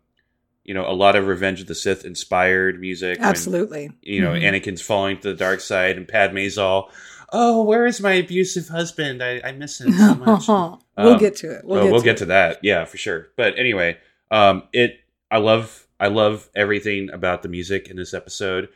you 0.63 0.74
know, 0.74 0.88
a 0.89 0.93
lot 0.93 1.15
of 1.15 1.28
Revenge 1.28 1.62
of 1.62 1.67
the 1.67 1.76
Sith 1.76 2.06
inspired 2.06 2.80
music. 2.80 3.19
when, 3.19 3.28
Absolutely. 3.28 3.91
you 4.02 4.21
know, 4.21 4.32
Mhm. 4.32 4.43
Anakin's 4.62 4.82
falling 4.82 5.19
to 5.19 5.30
the 5.30 5.36
dark 5.36 5.60
side, 5.60 5.97
and 5.97 6.08
Padme's 6.08 6.58
all, 6.58 6.91
"Oh, 7.34 7.63
where 7.63 7.86
is 7.86 8.02
my 8.02 8.13
abusive 8.13 8.67
husband? 8.69 9.24
I, 9.24 9.41
I 9.43 9.52
miss 9.52 9.80
him 9.82 9.91
so 9.93 10.15
much." 10.26 10.47
we'll 10.47 10.80
Um, 11.13 11.19
get 11.19 11.36
to 11.38 11.52
it. 11.52 11.63
We'll, 11.65 11.76
Well, 11.78 11.84
get, 11.86 11.91
we'll 11.91 12.02
to 12.02 12.06
get 12.06 12.15
it. 12.15 12.19
to 12.19 12.26
that. 12.26 12.60
Yeah, 12.63 12.86
for 12.86 12.97
sure. 12.97 13.30
But 13.38 13.58
anyway, 13.60 13.97
um, 14.32 14.63
it. 14.74 15.00
I 15.30 15.38
love. 15.38 15.88
I 16.00 16.08
love 16.08 16.50
everything 16.56 17.10
about 17.12 17.43
the 17.43 17.47
music 17.50 17.88
in 17.89 17.95
this 17.95 18.13
episode. 18.13 18.69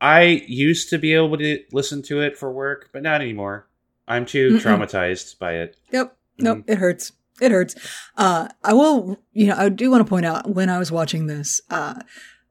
I 0.00 0.44
used 0.46 0.90
to 0.90 0.98
be 0.98 1.14
able 1.14 1.36
to 1.38 1.62
listen 1.72 2.02
to 2.02 2.20
it 2.20 2.36
for 2.36 2.52
work, 2.52 2.90
but 2.92 3.02
not 3.02 3.20
anymore. 3.20 3.66
I'm 4.06 4.26
too 4.26 4.52
Mm-mm. 4.52 4.60
traumatized 4.60 5.38
by 5.38 5.54
it. 5.54 5.76
Yep. 5.90 6.16
Nope. 6.38 6.64
It 6.66 6.78
hurts. 6.78 7.12
It 7.40 7.50
hurts. 7.50 7.74
Uh, 8.16 8.48
I 8.62 8.72
will, 8.72 9.18
you 9.32 9.46
know, 9.46 9.56
I 9.56 9.68
do 9.68 9.90
want 9.90 10.04
to 10.04 10.08
point 10.08 10.26
out 10.26 10.50
when 10.50 10.68
I 10.68 10.78
was 10.78 10.92
watching 10.92 11.26
this, 11.26 11.60
uh, 11.70 12.00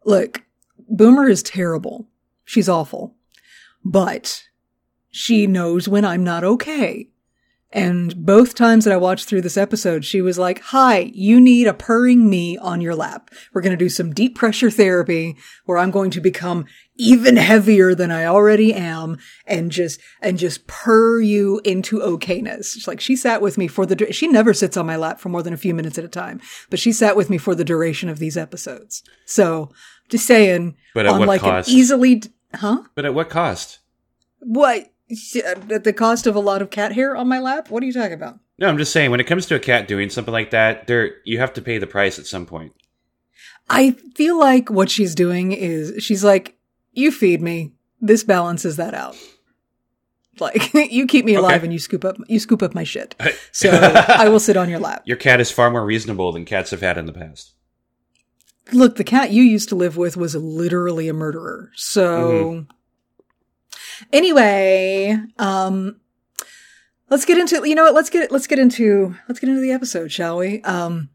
look, 0.05 0.43
Boomer 0.89 1.27
is 1.27 1.43
terrible. 1.43 2.07
She's 2.43 2.69
awful, 2.69 3.15
but 3.83 4.43
she 5.09 5.47
knows 5.47 5.87
when 5.87 6.05
I'm 6.05 6.23
not 6.23 6.43
okay. 6.43 7.09
And 7.75 8.25
both 8.25 8.55
times 8.55 8.85
that 8.85 8.93
I 8.93 8.97
watched 8.97 9.27
through 9.27 9.41
this 9.41 9.57
episode, 9.57 10.05
she 10.05 10.21
was 10.21 10.39
like, 10.39 10.61
Hi, 10.61 11.11
you 11.13 11.41
need 11.41 11.67
a 11.67 11.73
purring 11.73 12.29
me 12.29 12.57
on 12.57 12.79
your 12.79 12.95
lap. 12.95 13.29
We're 13.53 13.61
going 13.61 13.77
to 13.77 13.85
do 13.85 13.89
some 13.89 14.13
deep 14.13 14.33
pressure 14.33 14.71
therapy 14.71 15.35
where 15.65 15.77
I'm 15.77 15.91
going 15.91 16.09
to 16.11 16.21
become 16.21 16.65
even 16.95 17.35
heavier 17.35 17.93
than 17.93 18.11
I 18.11 18.23
already 18.27 18.73
am 18.73 19.17
and 19.45 19.71
just, 19.71 19.99
and 20.21 20.39
just 20.39 20.67
purr 20.67 21.19
you 21.19 21.59
into 21.65 21.99
okayness. 21.99 22.75
She's 22.75 22.87
like, 22.87 23.01
she 23.01 23.17
sat 23.17 23.41
with 23.41 23.57
me 23.57 23.67
for 23.67 23.85
the, 23.85 24.13
she 24.13 24.29
never 24.29 24.53
sits 24.53 24.77
on 24.77 24.85
my 24.85 24.95
lap 24.95 25.19
for 25.19 25.27
more 25.27 25.43
than 25.43 25.53
a 25.53 25.57
few 25.57 25.73
minutes 25.73 25.97
at 25.97 26.05
a 26.05 26.07
time, 26.07 26.39
but 26.69 26.79
she 26.79 26.93
sat 26.93 27.17
with 27.17 27.29
me 27.29 27.37
for 27.37 27.55
the 27.55 27.65
duration 27.65 28.07
of 28.07 28.19
these 28.19 28.37
episodes. 28.37 29.03
So 29.25 29.73
just 30.07 30.25
saying, 30.25 30.77
But 30.93 31.07
at 31.07 31.11
on 31.11 31.19
what 31.19 31.27
like 31.27 31.41
cost? 31.41 31.67
an 31.67 31.75
easily, 31.75 32.23
huh? 32.53 32.83
But 32.95 33.03
at 33.03 33.13
what 33.13 33.29
cost? 33.29 33.79
What? 34.39 34.93
Uh, 35.11 35.73
at 35.73 35.83
the 35.83 35.93
cost 35.93 36.25
of 36.25 36.35
a 36.35 36.39
lot 36.39 36.61
of 36.61 36.69
cat 36.69 36.93
hair 36.93 37.15
on 37.15 37.27
my 37.27 37.39
lap? 37.39 37.69
What 37.69 37.83
are 37.83 37.85
you 37.85 37.93
talking 37.93 38.13
about? 38.13 38.39
No, 38.57 38.67
I'm 38.67 38.77
just 38.77 38.91
saying 38.91 39.11
when 39.11 39.19
it 39.19 39.27
comes 39.27 39.45
to 39.47 39.55
a 39.55 39.59
cat 39.59 39.87
doing 39.87 40.09
something 40.09 40.31
like 40.31 40.51
that, 40.51 40.87
there 40.87 41.15
you 41.25 41.39
have 41.39 41.53
to 41.53 41.61
pay 41.61 41.77
the 41.77 41.87
price 41.87 42.17
at 42.17 42.25
some 42.25 42.45
point. 42.45 42.73
I 43.69 43.91
feel 44.15 44.39
like 44.39 44.69
what 44.69 44.89
she's 44.89 45.15
doing 45.15 45.51
is 45.51 46.03
she's 46.03 46.23
like, 46.23 46.55
you 46.93 47.11
feed 47.11 47.41
me. 47.41 47.73
This 48.01 48.23
balances 48.23 48.77
that 48.77 48.93
out. 48.93 49.15
Like 50.39 50.73
you 50.91 51.07
keep 51.07 51.25
me 51.25 51.35
alive 51.35 51.55
Okay. 51.57 51.65
and 51.65 51.73
you 51.73 51.79
scoop 51.79 52.03
up 52.03 52.17
you 52.27 52.39
scoop 52.39 52.61
up 52.61 52.73
my 52.75 52.83
shit. 52.83 53.15
So 53.51 53.69
I 53.71 54.27
will 54.27 54.39
sit 54.39 54.57
on 54.57 54.69
your 54.69 54.79
lap. 54.79 55.03
Your 55.05 55.17
cat 55.17 55.39
is 55.39 55.49
far 55.49 55.71
more 55.71 55.85
reasonable 55.85 56.31
than 56.31 56.45
cats 56.45 56.71
have 56.71 56.81
had 56.81 56.97
in 56.97 57.05
the 57.05 57.13
past. 57.13 57.53
Look, 58.73 58.97
the 58.97 59.03
cat 59.03 59.31
you 59.31 59.43
used 59.43 59.69
to 59.69 59.75
live 59.75 59.95
with 59.95 60.17
was 60.17 60.35
literally 60.35 61.07
a 61.07 61.13
murderer. 61.13 61.71
So 61.75 62.31
mm-hmm. 62.31 62.74
Anyway, 64.13 65.17
um 65.37 65.97
let's 67.09 67.25
get 67.25 67.37
into 67.37 67.67
you 67.67 67.75
know 67.75 67.83
what, 67.83 67.93
let's 67.95 68.09
get 68.09 68.31
let's 68.31 68.47
get 68.47 68.59
into 68.59 69.15
let's 69.27 69.39
get 69.39 69.49
into 69.49 69.61
the 69.61 69.71
episode, 69.71 70.11
shall 70.11 70.37
we? 70.37 70.61
Um 70.63 71.09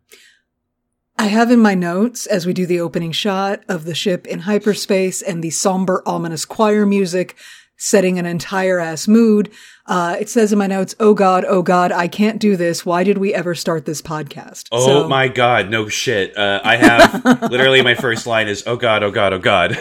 I 1.19 1.27
have 1.27 1.51
in 1.51 1.59
my 1.61 1.75
notes 1.75 2.25
as 2.27 2.47
we 2.47 2.55
do 2.55 2.65
the 2.65 2.81
opening 2.81 3.13
shot 3.13 3.63
of 3.69 3.85
the 3.85 3.95
ship 3.95 4.27
in 4.27 4.41
hyperspace 4.41 5.21
and 5.21 5.45
the 5.45 5.51
somber, 5.51 6.03
ominous 6.07 6.47
choir 6.47 6.87
music 6.87 7.37
setting 7.77 8.19
an 8.19 8.25
entire 8.27 8.79
ass 8.79 9.07
mood. 9.09 9.51
Uh, 9.87 10.17
it 10.21 10.29
says 10.29 10.53
in 10.53 10.59
my 10.59 10.67
notes, 10.67 10.95
Oh 11.01 11.15
God, 11.15 11.45
oh 11.49 11.63
God, 11.63 11.93
I 11.93 12.09
can't 12.09 12.39
do 12.39 12.55
this. 12.57 12.85
Why 12.87 13.05
did 13.05 13.19
we 13.19 13.35
ever 13.35 13.55
start 13.55 13.85
this 13.87 14.01
podcast? 14.03 14.69
Oh 14.73 14.87
So- 15.03 15.09
my 15.09 15.29
god, 15.29 15.69
no 15.71 15.89
shit. 15.89 16.37
Uh, 16.39 16.61
I 16.65 16.77
have 16.77 17.23
literally 17.51 17.83
my 17.83 17.95
first 17.95 18.27
line 18.27 18.49
is 18.49 18.63
oh 18.67 18.77
god, 18.77 19.03
oh 19.03 19.11
god, 19.11 19.33
oh 19.35 19.39
god. 19.39 19.77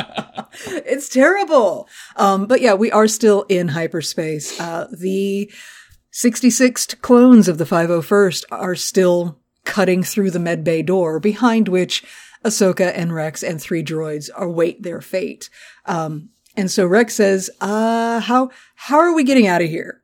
it's 0.66 1.08
terrible. 1.08 1.88
Um, 2.16 2.46
but 2.46 2.60
yeah, 2.60 2.74
we 2.74 2.90
are 2.90 3.08
still 3.08 3.44
in 3.48 3.68
hyperspace. 3.68 4.58
Uh, 4.60 4.88
the 4.96 5.50
66 6.10 6.86
clones 6.94 7.48
of 7.48 7.58
the 7.58 7.64
501st 7.64 8.44
are 8.50 8.74
still 8.74 9.38
cutting 9.64 10.02
through 10.02 10.30
the 10.30 10.38
medbay 10.38 10.84
door, 10.84 11.20
behind 11.20 11.68
which 11.68 12.04
Ahsoka 12.44 12.92
and 12.94 13.14
Rex 13.14 13.42
and 13.42 13.60
three 13.60 13.82
droids 13.82 14.30
await 14.36 14.82
their 14.82 15.00
fate. 15.00 15.50
Um, 15.84 16.30
and 16.56 16.70
so 16.70 16.86
Rex 16.86 17.14
says, 17.14 17.50
uh, 17.60 18.20
how, 18.20 18.50
how 18.76 18.98
are 18.98 19.14
we 19.14 19.24
getting 19.24 19.46
out 19.46 19.62
of 19.62 19.68
here? 19.68 20.02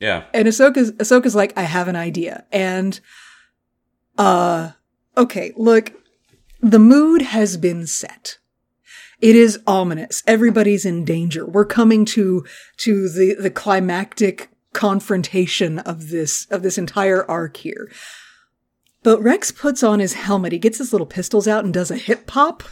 yeah. 0.00 0.24
And 0.34 0.48
Ahsoka's, 0.48 0.92
Ahsoka's 0.92 1.34
like, 1.34 1.56
I 1.56 1.62
have 1.62 1.86
an 1.86 1.96
idea. 1.96 2.44
And, 2.50 2.98
uh, 4.18 4.72
okay, 5.16 5.52
look, 5.56 5.92
the 6.60 6.78
mood 6.78 7.22
has 7.22 7.56
been 7.56 7.86
set. 7.86 8.38
It 9.20 9.36
is 9.36 9.60
ominous. 9.66 10.22
Everybody's 10.26 10.84
in 10.84 11.04
danger. 11.04 11.46
We're 11.46 11.66
coming 11.66 12.04
to, 12.06 12.44
to 12.78 13.08
the, 13.08 13.34
the 13.34 13.50
climactic 13.50 14.50
confrontation 14.72 15.78
of 15.80 16.08
this, 16.08 16.46
of 16.50 16.62
this 16.62 16.78
entire 16.78 17.28
arc 17.28 17.58
here. 17.58 17.90
But 19.02 19.22
Rex 19.22 19.50
puts 19.50 19.82
on 19.82 19.98
his 19.98 20.14
helmet. 20.14 20.52
He 20.52 20.58
gets 20.58 20.78
his 20.78 20.92
little 20.92 21.06
pistols 21.06 21.48
out 21.48 21.64
and 21.64 21.72
does 21.72 21.90
a 21.90 21.96
hip 21.96 22.26
pop 22.26 22.62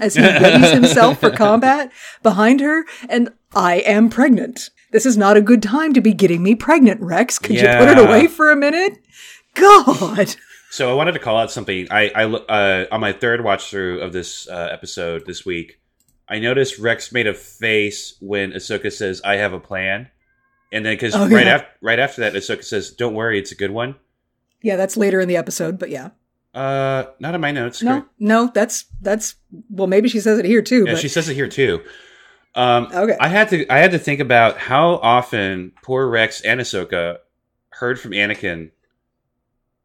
as 0.00 0.14
he 0.14 0.22
readies 0.22 0.72
himself 0.72 1.20
for 1.20 1.30
combat 1.30 1.90
behind 2.22 2.60
her. 2.60 2.84
And 3.08 3.30
I 3.54 3.76
am 3.80 4.08
pregnant. 4.08 4.70
This 4.90 5.06
is 5.06 5.16
not 5.16 5.36
a 5.36 5.42
good 5.42 5.62
time 5.62 5.94
to 5.94 6.00
be 6.00 6.12
getting 6.12 6.42
me 6.42 6.54
pregnant, 6.54 7.00
Rex. 7.00 7.38
Could 7.38 7.56
you 7.56 7.66
put 7.66 7.88
it 7.88 7.98
away 7.98 8.26
for 8.26 8.50
a 8.50 8.56
minute? 8.56 8.98
God. 9.54 10.36
So 10.72 10.90
I 10.90 10.94
wanted 10.94 11.12
to 11.12 11.18
call 11.18 11.36
out 11.36 11.50
something. 11.50 11.86
I, 11.90 12.10
I 12.14 12.24
uh, 12.24 12.86
on 12.90 12.98
my 13.00 13.12
third 13.12 13.44
watch 13.44 13.68
through 13.70 14.00
of 14.00 14.14
this 14.14 14.48
uh, 14.48 14.70
episode 14.72 15.26
this 15.26 15.44
week, 15.44 15.78
I 16.26 16.38
noticed 16.38 16.78
Rex 16.78 17.12
made 17.12 17.26
a 17.26 17.34
face 17.34 18.14
when 18.20 18.52
Ahsoka 18.52 18.90
says, 18.90 19.20
"I 19.22 19.36
have 19.36 19.52
a 19.52 19.60
plan," 19.60 20.08
and 20.72 20.82
then 20.86 20.94
because 20.94 21.14
Oh, 21.14 21.28
right 21.28 21.44
yeah. 21.44 21.56
after 21.56 21.68
right 21.82 21.98
after 21.98 22.22
that, 22.22 22.32
Ahsoka 22.32 22.64
says, 22.64 22.90
"Don't 22.90 23.12
worry, 23.12 23.38
it's 23.38 23.52
a 23.52 23.54
good 23.54 23.70
one." 23.70 23.96
Yeah, 24.62 24.76
that's 24.76 24.96
later 24.96 25.20
in 25.20 25.28
the 25.28 25.36
episode, 25.36 25.78
but 25.78 25.90
yeah. 25.90 26.08
Uh, 26.54 27.04
not 27.18 27.34
in 27.34 27.42
my 27.42 27.50
notes. 27.50 27.82
No, 27.82 28.06
no, 28.18 28.50
that's, 28.54 28.86
that's, 29.00 29.34
well, 29.68 29.88
maybe 29.88 30.08
she 30.08 30.20
says 30.20 30.38
it 30.38 30.44
here 30.44 30.62
too, 30.62 30.84
Yeah, 30.86 30.92
but 30.92 31.00
she 31.00 31.08
says 31.08 31.28
it 31.28 31.34
here 31.34 31.48
too. 31.48 31.82
Um, 32.54 32.88
okay. 32.94 33.16
I 33.20 33.28
had 33.28 33.48
to 33.50 33.66
I 33.70 33.78
had 33.78 33.90
to 33.90 33.98
think 33.98 34.20
about 34.20 34.56
how 34.56 34.96
often 35.02 35.72
poor 35.82 36.06
Rex 36.08 36.40
and 36.40 36.60
Ahsoka 36.60 37.18
heard 37.70 38.00
from 38.00 38.12
Anakin, 38.12 38.70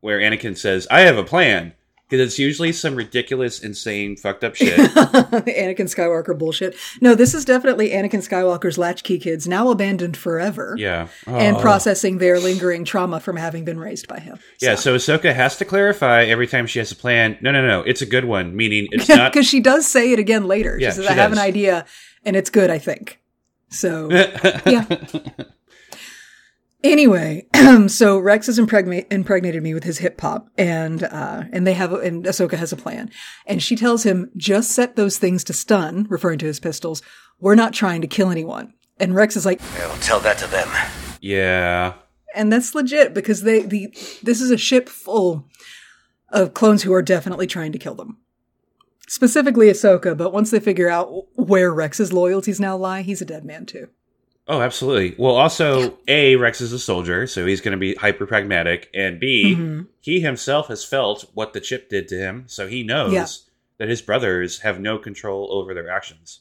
where 0.02 0.20
Anakin 0.20 0.58
says, 0.58 0.88
"I 0.92 1.02
have 1.02 1.18
a 1.18 1.24
plan," 1.24 1.74
because 2.10 2.26
it's 2.26 2.40
usually 2.40 2.72
some 2.72 2.96
ridiculous, 2.96 3.60
insane, 3.60 4.16
fucked 4.16 4.44
up 4.44 4.56
shit. 4.56 4.78
Anakin 4.96 5.88
Skywalker 5.94 6.38
bullshit. 6.38 6.76
No, 7.02 7.16
this 7.16 7.34
is 7.34 7.44
definitely 7.44 7.90
Anakin 7.90 8.26
Skywalker's 8.26 8.78
latchkey 8.78 9.20
kids, 9.20 9.48
now 9.48 9.70
abandoned 9.72 10.16
forever. 10.16 10.76
yeah, 10.78 11.08
And 11.26 11.58
Oh. 11.58 11.60
processing 11.60 12.20
their 12.20 12.40
lingering 12.40 12.86
trauma 12.86 13.20
from 13.20 13.36
having 13.36 13.66
been 13.66 13.80
raised 13.80 14.08
by 14.08 14.20
him. 14.20 14.38
Yeah, 14.62 14.76
so 14.76 14.96
Ahsoka 14.96 15.34
has 15.34 15.58
to 15.58 15.66
clarify 15.66 16.24
every 16.24 16.48
time 16.48 16.66
she 16.68 16.80
has 16.80 16.92
a 16.92 16.96
plan. 16.96 17.38
No, 17.42 17.52
no, 17.52 17.66
no, 17.68 17.82
it's 17.82 18.02
a 18.02 18.06
good 18.06 18.26
one. 18.26 18.56
Meaning 18.56 18.88
it's 18.92 19.10
not. 19.10 19.32
Because 19.34 19.48
she 19.48 19.60
does 19.60 19.86
say 19.88 20.14
it 20.14 20.20
again 20.20 20.46
later. 20.48 20.78
She 20.80 20.84
Yeah, 20.86 20.92
says, 20.92 21.06
she 21.06 21.12
I 21.12 21.16
have 21.16 21.32
an 21.34 21.40
idea 21.40 21.86
and 22.24 22.36
it's 22.36 22.50
good, 22.50 22.70
I 22.70 22.78
think. 22.78 23.20
So, 23.70 24.10
yeah. 24.66 24.86
Anyway, 26.88 27.45
so 27.88 28.17
Rex 28.17 28.45
has 28.45 28.58
impregnate, 28.58 29.08
impregnated 29.12 29.62
me 29.62 29.73
with 29.73 29.84
his 29.84 29.97
hip 29.97 30.19
hop, 30.21 30.47
and 30.58 31.04
uh, 31.04 31.43
and 31.52 31.67
they 31.67 31.73
have 31.73 31.91
and 31.91 32.23
Ahsoka 32.23 32.54
has 32.54 32.71
a 32.71 32.78
plan, 32.78 33.12
and 33.45 33.62
she 33.62 33.76
tells 33.76 34.04
him 34.04 34.32
just 34.38 34.71
set 34.71 34.95
those 34.95 35.17
things 35.17 35.43
to 35.45 35.54
stun, 35.54 36.08
referring 36.10 36.39
to 36.39 36.45
his 36.45 36.62
pistols. 36.62 37.02
We're 37.41 37.56
not 37.56 37.73
trying 37.73 38.00
to 38.02 38.08
kill 38.08 38.30
anyone, 38.30 38.73
and 39.02 39.13
Rex 39.13 39.36
is 39.36 39.45
like, 39.45 39.62
I'll 39.82 39.97
tell 39.97 40.21
that 40.21 40.38
to 40.38 40.47
them. 40.47 40.69
yeah, 41.19 41.95
and 42.34 42.54
that's 42.54 42.73
legit 42.73 43.13
because 43.13 43.41
they 43.41 43.63
the 43.63 43.88
this 44.23 44.39
is 44.39 44.50
a 44.50 44.58
ship 44.58 44.88
full 44.88 45.45
of 46.30 46.54
clones 46.54 46.84
who 46.84 46.93
are 46.93 47.02
definitely 47.02 47.47
trying 47.47 47.73
to 47.73 47.80
kill 47.80 47.95
them. 47.95 48.17
Specifically 49.10 49.67
Ahsoka, 49.67 50.17
but 50.17 50.32
once 50.32 50.52
they 50.52 50.60
figure 50.62 50.89
out 50.89 51.26
where 51.36 51.73
Rex's 51.73 52.13
loyalties 52.13 52.62
now 52.62 52.78
lie, 52.78 53.02
he's 53.02 53.21
a 53.21 53.26
dead 53.26 53.43
man 53.43 53.65
too. 53.65 53.89
Oh, 54.50 54.62
absolutely. 54.62 55.14
Well, 55.18 55.36
also, 55.36 55.98
A, 56.08 56.36
Rex 56.38 56.62
is 56.62 56.72
a 56.72 56.80
soldier, 56.80 57.28
so 57.28 57.46
he's 57.46 57.60
going 57.60 57.74
to 57.74 57.78
be 57.78 57.96
hyper 57.96 58.26
pragmatic. 58.26 58.90
And 58.94 59.20
B, 59.20 59.56
Mhm. 59.58 59.88
he 60.00 60.22
himself 60.22 60.68
has 60.70 60.86
felt 60.86 61.30
what 61.34 61.52
the 61.54 61.60
chip 61.60 61.90
did 61.90 62.08
to 62.08 62.18
him, 62.18 62.46
so 62.48 62.68
he 62.68 62.82
knows 62.84 63.12
Yeah. 63.14 63.28
that 63.80 63.90
his 63.90 64.02
brothers 64.02 64.60
have 64.60 64.80
no 64.80 64.98
control 64.98 65.50
over 65.52 65.74
their 65.74 65.90
actions. 65.90 66.40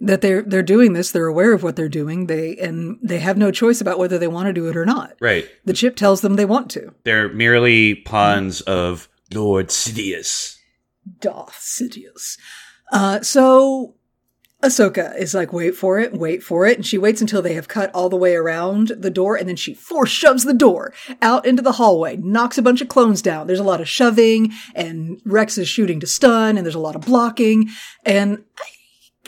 that 0.00 0.20
they're 0.20 0.42
they're 0.42 0.62
doing 0.62 0.92
this. 0.92 1.10
They're 1.10 1.26
aware 1.26 1.52
of 1.52 1.64
what 1.64 1.74
they're 1.74 1.88
doing. 1.88 2.28
They 2.28 2.56
and 2.58 3.00
they 3.02 3.18
have 3.18 3.36
no 3.36 3.50
choice 3.50 3.80
about 3.80 3.98
whether 3.98 4.16
they 4.16 4.28
want 4.28 4.46
to 4.46 4.52
do 4.52 4.68
it 4.68 4.76
or 4.76 4.86
not. 4.86 5.16
Right. 5.20 5.50
The 5.64 5.72
chip 5.72 5.96
tells 5.96 6.20
them 6.20 6.36
they 6.36 6.44
want 6.44 6.70
to. 6.70 6.94
They're 7.02 7.28
merely 7.32 7.96
pawns 7.96 8.60
of 8.60 9.08
Lord 9.34 9.70
Sidious. 9.70 10.54
Darth 11.20 11.58
Sidious. 11.58 12.38
Uh, 12.92 13.22
so 13.22 13.96
Ahsoka 14.62 15.16
is 15.16 15.34
like, 15.34 15.52
wait 15.52 15.76
for 15.76 16.00
it, 16.00 16.14
wait 16.14 16.42
for 16.42 16.66
it. 16.66 16.76
And 16.76 16.84
she 16.84 16.98
waits 16.98 17.20
until 17.20 17.42
they 17.42 17.54
have 17.54 17.68
cut 17.68 17.92
all 17.94 18.08
the 18.08 18.16
way 18.16 18.34
around 18.34 18.88
the 18.88 19.10
door 19.10 19.36
and 19.36 19.48
then 19.48 19.54
she 19.54 19.72
force 19.72 20.10
shoves 20.10 20.42
the 20.42 20.52
door 20.52 20.92
out 21.22 21.46
into 21.46 21.62
the 21.62 21.72
hallway, 21.72 22.16
knocks 22.16 22.58
a 22.58 22.62
bunch 22.62 22.80
of 22.80 22.88
clones 22.88 23.22
down. 23.22 23.46
There's 23.46 23.60
a 23.60 23.64
lot 23.64 23.80
of 23.80 23.88
shoving 23.88 24.52
and 24.74 25.20
Rex 25.24 25.58
is 25.58 25.68
shooting 25.68 26.00
to 26.00 26.08
stun 26.08 26.56
and 26.56 26.66
there's 26.66 26.74
a 26.74 26.80
lot 26.80 26.96
of 26.96 27.02
blocking. 27.02 27.68
And 28.04 28.42
I, 28.58 28.64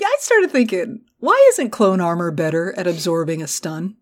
I 0.03 0.16
started 0.19 0.51
thinking, 0.51 1.03
why 1.21 1.47
isn't 1.51 1.71
clone 1.71 2.01
armor 2.01 2.33
better 2.33 2.75
at 2.77 2.88
absorbing 2.88 3.40
a 3.40 3.47
stun? 3.47 3.97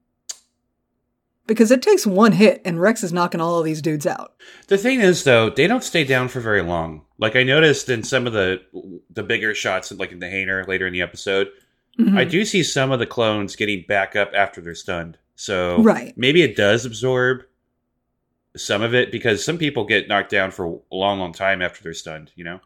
Because 1.49 1.73
it 1.73 1.83
takes 1.83 2.07
one 2.07 2.31
hit 2.33 2.63
and 2.65 2.81
Rex 2.81 3.03
is 3.03 3.13
knocking 3.13 3.41
all 3.41 3.59
of 3.59 3.65
these 3.65 3.83
dudes 3.83 4.07
out. 4.07 4.35
The 4.69 4.79
thing 4.79 5.01
is, 5.01 5.25
though, 5.25 5.51
they 5.51 5.67
don't 5.67 5.83
stay 5.83 6.05
down 6.05 6.29
for 6.29 6.39
very 6.41 6.63
long. 6.63 7.03
Like 7.19 7.35
I 7.35 7.43
noticed 7.43 7.89
in 7.89 8.05
some 8.05 8.27
of 8.29 8.33
the 8.33 8.61
the 9.11 9.25
bigger 9.25 9.55
shots, 9.55 9.91
like 9.91 10.13
in 10.13 10.21
the 10.21 10.31
hangar 10.31 10.65
later 10.69 10.87
in 10.87 10.93
the 10.93 11.03
episode, 11.03 11.49
Mhm. 11.99 12.17
I 12.17 12.23
do 12.25 12.45
see 12.45 12.63
some 12.63 12.93
of 12.93 13.01
the 13.01 13.07
clones 13.07 13.57
getting 13.57 13.85
back 13.89 14.15
up 14.15 14.31
after 14.35 14.61
they're 14.61 14.75
stunned. 14.77 15.19
So 15.35 15.83
Right. 15.83 16.13
maybe 16.17 16.43
it 16.43 16.55
does 16.55 16.85
absorb 16.85 17.43
some 18.57 18.83
of 18.83 18.95
it 18.95 19.11
because 19.11 19.45
some 19.45 19.59
people 19.59 19.85
get 19.85 20.07
knocked 20.07 20.31
down 20.31 20.51
for 20.53 20.67
a 20.93 20.95
long, 20.95 21.19
long 21.19 21.33
time 21.33 21.61
after 21.63 21.83
they're 21.83 21.95
stunned. 21.95 22.31
You 22.37 22.45
know? 22.45 22.61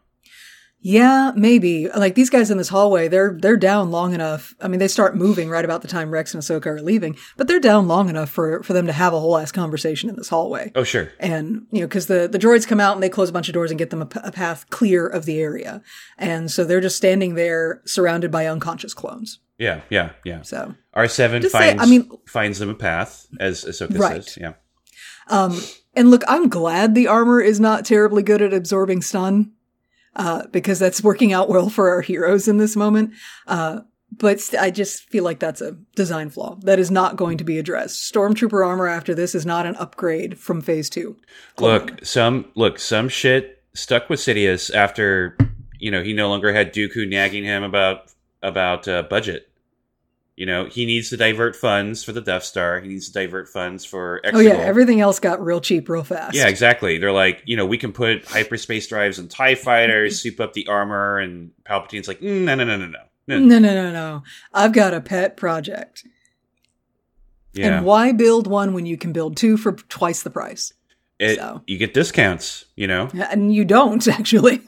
Yeah, 0.85 1.31
maybe. 1.33 1.87
Like 1.87 2.13
these 2.15 2.29
guys 2.29 2.51
in 2.51 2.57
this 2.57 2.67
hallway, 2.67 3.07
they're 3.07 3.37
they're 3.39 3.55
down 3.55 3.89
long 3.89 4.13
enough. 4.13 4.53
I 4.59 4.67
mean, 4.67 4.79
they 4.79 4.89
start 4.89 5.15
moving 5.15 5.49
right 5.49 5.63
about 5.63 5.81
the 5.81 5.87
time 5.87 6.11
Rex 6.11 6.33
and 6.33 6.43
Ahsoka 6.43 6.65
are 6.65 6.81
leaving, 6.81 7.15
but 7.37 7.47
they're 7.47 7.61
down 7.61 7.87
long 7.87 8.09
enough 8.09 8.29
for 8.29 8.61
for 8.63 8.73
them 8.73 8.85
to 8.87 8.91
have 8.91 9.13
a 9.13 9.19
whole 9.19 9.37
ass 9.37 9.49
conversation 9.53 10.09
in 10.09 10.17
this 10.17 10.27
hallway. 10.27 10.73
Oh, 10.75 10.83
sure. 10.83 11.09
And 11.21 11.67
you 11.71 11.79
know, 11.79 11.87
because 11.87 12.07
the 12.07 12.27
the 12.27 12.37
droids 12.37 12.67
come 12.67 12.81
out 12.81 12.95
and 12.95 13.01
they 13.01 13.07
close 13.07 13.29
a 13.29 13.33
bunch 13.33 13.47
of 13.47 13.53
doors 13.53 13.71
and 13.71 13.77
get 13.77 13.91
them 13.91 14.01
a, 14.01 14.05
p- 14.05 14.19
a 14.25 14.31
path 14.33 14.69
clear 14.71 15.07
of 15.07 15.23
the 15.23 15.39
area, 15.39 15.81
and 16.17 16.51
so 16.51 16.65
they're 16.65 16.81
just 16.81 16.97
standing 16.97 17.35
there 17.35 17.81
surrounded 17.85 18.29
by 18.29 18.45
unconscious 18.45 18.93
clones. 18.93 19.39
Yeah, 19.57 19.81
yeah, 19.89 20.09
yeah. 20.25 20.41
So, 20.41 20.75
R 20.93 21.07
seven 21.07 21.41
Just 21.41 21.53
say- 21.53 21.77
finds 21.77 21.81
I 21.81 21.85
mean- 21.85 22.11
finds 22.27 22.59
them 22.59 22.69
a 22.69 22.75
path, 22.75 23.25
as 23.39 23.63
Ahsoka 23.63 23.97
Right. 23.97 24.21
says. 24.25 24.37
Yeah. 24.41 24.53
um, 25.29 25.61
and 25.95 26.11
look, 26.11 26.23
I'm 26.27 26.49
glad 26.49 26.93
the 26.93 27.07
armor 27.07 27.39
is 27.39 27.59
not 27.61 27.85
terribly 27.85 28.21
good 28.23 28.41
at 28.41 28.53
absorbing 28.53 29.01
stun, 29.01 29.53
uh, 30.15 30.47
because 30.51 30.79
that's 30.79 31.03
working 31.03 31.33
out 31.33 31.49
well 31.49 31.69
for 31.69 31.89
our 31.89 32.01
heroes 32.01 32.47
in 32.47 32.57
this 32.57 32.75
moment. 32.75 33.13
Uh, 33.47 33.81
but 34.11 34.39
st- 34.39 34.61
I 34.61 34.69
just 34.69 35.09
feel 35.09 35.23
like 35.23 35.39
that's 35.39 35.61
a 35.61 35.77
design 35.95 36.29
flaw 36.29 36.57
that 36.61 36.79
is 36.79 36.91
not 36.91 37.15
going 37.15 37.37
to 37.39 37.43
be 37.43 37.57
addressed. 37.57 38.13
Stormtrooper 38.13 38.65
armor 38.65 38.87
after 38.87 39.15
this 39.15 39.33
is 39.33 39.45
not 39.45 39.65
an 39.65 39.75
upgrade 39.77 40.39
from 40.39 40.61
phase 40.61 40.89
two. 40.89 41.17
Look, 41.59 42.05
some 42.05 42.45
look 42.55 42.79
some 42.79 43.09
shit 43.09 43.63
stuck 43.73 44.09
with 44.09 44.19
Sidious 44.19 44.73
after 44.73 45.37
you 45.79 45.91
know 45.91 46.03
he 46.03 46.13
no 46.13 46.29
longer 46.29 46.53
had 46.53 46.73
Dooku 46.73 47.07
nagging 47.07 47.43
him 47.43 47.63
about 47.63 48.11
about 48.41 48.87
uh, 48.87 49.03
budget. 49.03 49.49
You 50.35 50.47
know 50.47 50.65
he 50.65 50.85
needs 50.85 51.09
to 51.09 51.17
divert 51.17 51.55
funds 51.55 52.03
for 52.03 52.11
the 52.11 52.21
Death 52.21 52.43
Star. 52.43 52.79
He 52.79 52.87
needs 52.87 53.07
to 53.07 53.13
divert 53.13 53.49
funds 53.49 53.85
for 53.85 54.19
Exegol. 54.25 54.35
Oh 54.35 54.39
yeah, 54.39 54.53
everything 54.53 54.99
else 54.99 55.19
got 55.19 55.43
real 55.43 55.61
cheap 55.61 55.87
real 55.87 56.03
fast. 56.03 56.35
Yeah, 56.35 56.47
exactly. 56.47 56.97
They're 56.97 57.11
like, 57.11 57.43
you 57.45 57.55
know, 57.55 57.65
we 57.67 57.77
can 57.77 57.93
put 57.93 58.25
hyperspace 58.25 58.87
drives 58.87 59.19
and 59.19 59.29
Tie 59.29 59.55
fighters, 59.55 60.21
soup 60.21 60.39
up 60.39 60.53
the 60.53 60.67
armor, 60.67 61.19
and 61.19 61.51
Palpatine's 61.65 62.07
like, 62.07 62.19
mm, 62.19 62.45
no, 62.45 62.55
no, 62.55 62.63
no, 62.63 62.77
no, 62.77 62.87
no, 62.87 62.99
no. 63.27 63.39
No, 63.39 63.59
no, 63.59 63.73
no, 63.73 63.91
no. 63.91 64.23
I've 64.53 64.73
got 64.73 64.93
a 64.93 65.01
pet 65.01 65.37
project. 65.37 66.05
Yeah, 67.53 67.77
And 67.77 67.85
why 67.85 68.11
build 68.11 68.47
one 68.47 68.73
when 68.73 68.85
you 68.87 68.97
can 68.97 69.13
build 69.13 69.37
two 69.37 69.57
for 69.57 69.73
twice 69.73 70.23
the 70.23 70.31
price? 70.31 70.73
it, 71.19 71.37
so. 71.37 71.61
you 71.67 71.77
get 71.77 71.93
discounts. 71.93 72.65
You 72.75 72.87
know, 72.87 73.09
And 73.29 73.53
you 73.53 73.65
don't 73.65 74.05
actually, 74.19 74.57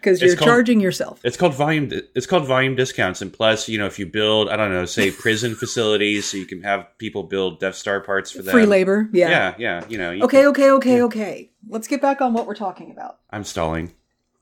because 0.00 0.20
you're 0.22 0.36
called- 0.36 0.48
charging 0.48 0.80
yourself. 0.80 1.20
It's 1.24 1.36
called 1.36 1.54
volume. 1.54 1.90
It's 2.14 2.26
called 2.26 2.46
volume 2.46 2.74
discounts, 2.76 3.20
and 3.22 3.32
plus, 3.32 3.68
you 3.68 3.78
know, 3.78 3.86
if 3.86 3.98
you 3.98 4.06
build, 4.06 4.48
I 4.48 4.56
don't 4.56 4.72
know, 4.72 4.84
say 4.84 5.10
prison 5.24 5.54
facilities, 5.54 6.26
so 6.30 6.36
you 6.36 6.46
can 6.46 6.62
have 6.62 6.86
people 6.98 7.22
build 7.24 7.60
Death 7.60 7.74
Star 7.74 8.00
parts 8.00 8.30
for 8.30 8.42
them. 8.42 8.52
Free 8.52 8.66
labor. 8.66 9.08
Yeah. 9.12 9.28
Yeah, 9.30 9.54
yeah. 9.58 9.84
You 9.88 9.98
know. 9.98 10.10
You 10.12 10.24
Okay, 10.24 10.38
can- 10.40 10.46
okay, 10.48 10.70
okay, 10.70 10.96
Yeah. 10.98 11.02
okay. 11.04 11.50
Let's 11.68 11.86
get 11.88 12.00
back 12.00 12.20
on 12.20 12.32
what 12.32 12.46
we're 12.46 12.54
talking 12.54 12.90
about. 12.90 13.18
I'm 13.30 13.44
stalling. 13.44 13.92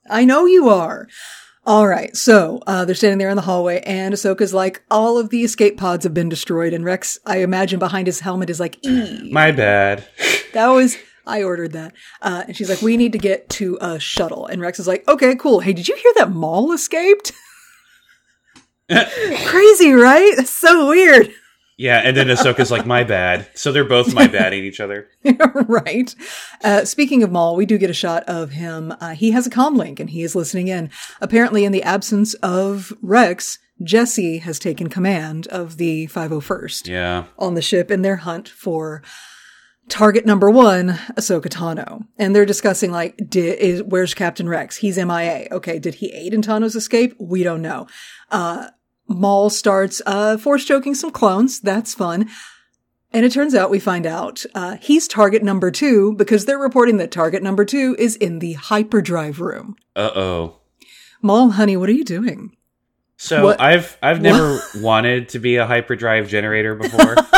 I 0.09 0.23
know 0.25 0.45
you 0.45 0.69
are. 0.69 1.07
All 1.65 1.85
right, 1.85 2.15
so 2.15 2.61
uh, 2.65 2.85
they're 2.85 2.95
standing 2.95 3.17
there 3.17 3.27
in 3.29 3.35
the 3.35 3.41
hallway, 3.41 3.81
and 3.81 4.13
Ahsoka's 4.13 4.53
like, 4.53 4.83
all 4.89 5.17
of 5.17 5.31
the 5.31 5.43
escape 5.43 5.77
pods 5.77 6.05
have 6.05 6.13
been 6.13 6.29
destroyed, 6.29 6.71
and 6.71 6.85
Rex, 6.85 7.19
I 7.25 7.39
imagine 7.39 7.77
behind 7.77 8.07
his 8.07 8.21
helmet, 8.21 8.49
is 8.49 8.57
like, 8.57 8.77
ee. 8.85 9.29
My 9.33 9.51
bad. 9.51 10.07
That 10.53 10.67
was 10.67 10.95
I 11.27 11.43
ordered 11.43 11.73
that. 11.73 11.93
Uh, 12.21 12.43
and 12.47 12.55
she's 12.55 12.69
like, 12.69 12.81
"We 12.81 12.97
need 12.97 13.11
to 13.11 13.17
get 13.19 13.49
to 13.49 13.77
a 13.81 13.99
shuttle." 13.99 14.47
And 14.47 14.61
Rex 14.61 14.79
is 14.79 14.87
like, 14.87 15.07
"Okay, 15.07 15.35
cool. 15.35 15.59
Hey, 15.59 15.73
did 15.73 15.87
you 15.87 15.95
hear 15.95 16.13
that 16.15 16.31
Maul 16.31 16.71
escaped? 16.71 17.33
Crazy, 19.45 19.91
right? 19.91 20.33
That's 20.37 20.49
so 20.49 20.87
weird, 20.89 21.33
yeah, 21.77 22.01
and 22.03 22.17
then 22.17 22.27
Ahsoka's 22.27 22.71
like, 22.71 22.87
my 22.87 23.03
bad. 23.03 23.47
So 23.53 23.71
they're 23.71 23.83
both 23.83 24.13
my 24.13 24.25
badding 24.27 24.63
each 24.63 24.79
other. 24.79 25.09
right?" 25.67 26.15
Uh, 26.63 26.85
speaking 26.85 27.21
of 27.21 27.31
Maul, 27.31 27.55
we 27.55 27.65
do 27.65 27.77
get 27.77 27.89
a 27.89 27.93
shot 27.93 28.23
of 28.23 28.51
him. 28.51 28.93
Uh, 28.99 29.13
he 29.13 29.31
has 29.31 29.45
a 29.45 29.51
comm 29.51 29.75
link, 29.77 29.99
and 29.99 30.09
he 30.09 30.23
is 30.23 30.35
listening 30.35 30.69
in. 30.69 30.89
Apparently, 31.21 31.65
in 31.65 31.71
the 31.71 31.83
absence 31.83 32.33
of 32.35 32.93
Rex, 33.01 33.59
Jesse 33.83 34.39
has 34.39 34.57
taken 34.57 34.89
command 34.89 35.47
of 35.47 35.77
the 35.77 36.07
501st. 36.07 36.87
Yeah. 36.87 37.25
on 37.37 37.53
the 37.53 37.61
ship 37.61 37.91
in 37.91 38.01
their 38.01 38.17
hunt 38.17 38.49
for 38.49 39.03
target 39.89 40.25
number 40.25 40.49
one, 40.49 40.89
Ahsoka 41.15 41.47
Tano. 41.47 42.05
And 42.17 42.35
they're 42.35 42.45
discussing 42.45 42.91
like, 42.91 43.15
did, 43.29 43.57
is, 43.59 43.83
where's 43.83 44.13
Captain 44.13 44.47
Rex? 44.49 44.77
He's 44.77 44.97
MIA. 44.97 45.47
Okay. 45.51 45.79
Did 45.79 45.95
he 45.95 46.11
aid 46.13 46.33
in 46.33 46.41
Tano's 46.41 46.75
escape? 46.75 47.15
We 47.19 47.43
don't 47.43 47.61
know. 47.61 47.87
Uh, 48.31 48.67
Maul 49.07 49.49
starts, 49.49 50.01
uh, 50.05 50.37
force 50.37 50.65
choking 50.65 50.93
some 50.95 51.11
clones. 51.11 51.59
That's 51.61 51.93
fun. 51.93 52.27
And 53.13 53.25
it 53.25 53.31
turns 53.31 53.55
out 53.55 53.69
we 53.69 53.79
find 53.79 54.05
out, 54.05 54.43
uh, 54.53 54.75
he's 54.81 55.07
target 55.07 55.41
number 55.41 55.71
two 55.71 56.13
because 56.15 56.45
they're 56.45 56.59
reporting 56.59 56.97
that 56.97 57.09
target 57.11 57.41
number 57.41 57.63
two 57.63 57.95
is 57.97 58.17
in 58.17 58.39
the 58.39 58.53
hyperdrive 58.53 59.39
room. 59.39 59.75
Uh 59.95 60.11
oh. 60.13 60.59
Maul, 61.21 61.51
honey, 61.51 61.77
what 61.77 61.87
are 61.89 61.93
you 61.93 62.03
doing? 62.03 62.51
So 63.15 63.45
What- 63.45 63.61
I've 63.61 63.97
I've 64.03 64.21
never 64.21 64.59
wanted 64.75 65.29
to 65.29 65.39
be 65.39 65.55
a 65.55 65.65
hyperdrive 65.65 66.27
generator 66.27 66.75
before, 66.75 67.15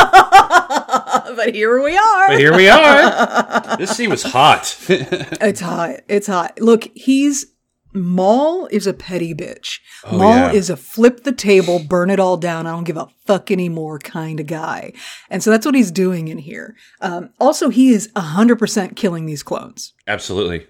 but 1.36 1.54
here 1.54 1.82
we 1.82 1.96
are. 1.96 2.28
but 2.28 2.38
here 2.38 2.54
we 2.54 2.68
are. 2.68 3.50
This 3.78 3.96
scene 3.96 4.10
was 4.10 4.22
hot. 4.22 4.76
It's 4.88 5.60
hot. 5.60 6.00
It's 6.08 6.26
hot. 6.26 6.60
Look, 6.60 6.88
he's 6.94 7.46
Maul 7.92 8.66
is 8.66 8.86
a 8.86 8.92
petty 8.92 9.34
bitch. 9.34 9.80
Oh, 10.04 10.18
Maul 10.18 10.36
yeah. 10.36 10.52
is 10.52 10.70
a 10.70 10.76
flip 10.76 11.24
the 11.24 11.32
table, 11.32 11.80
burn 11.80 12.10
it 12.10 12.20
all 12.20 12.36
down. 12.36 12.66
I 12.66 12.72
don't 12.72 12.84
give 12.84 12.96
a 12.96 13.08
fuck 13.26 13.50
anymore 13.50 13.98
kind 13.98 14.38
of 14.38 14.46
guy. 14.46 14.92
And 15.28 15.42
so 15.42 15.50
that's 15.50 15.66
what 15.66 15.74
he's 15.74 15.90
doing 15.90 16.28
in 16.28 16.38
here. 16.38 16.76
Um, 17.00 17.30
also, 17.40 17.68
he 17.68 17.90
is 17.92 18.08
100% 18.14 18.96
killing 18.96 19.26
these 19.26 19.42
clones. 19.42 19.92
Absolutely. 20.06 20.66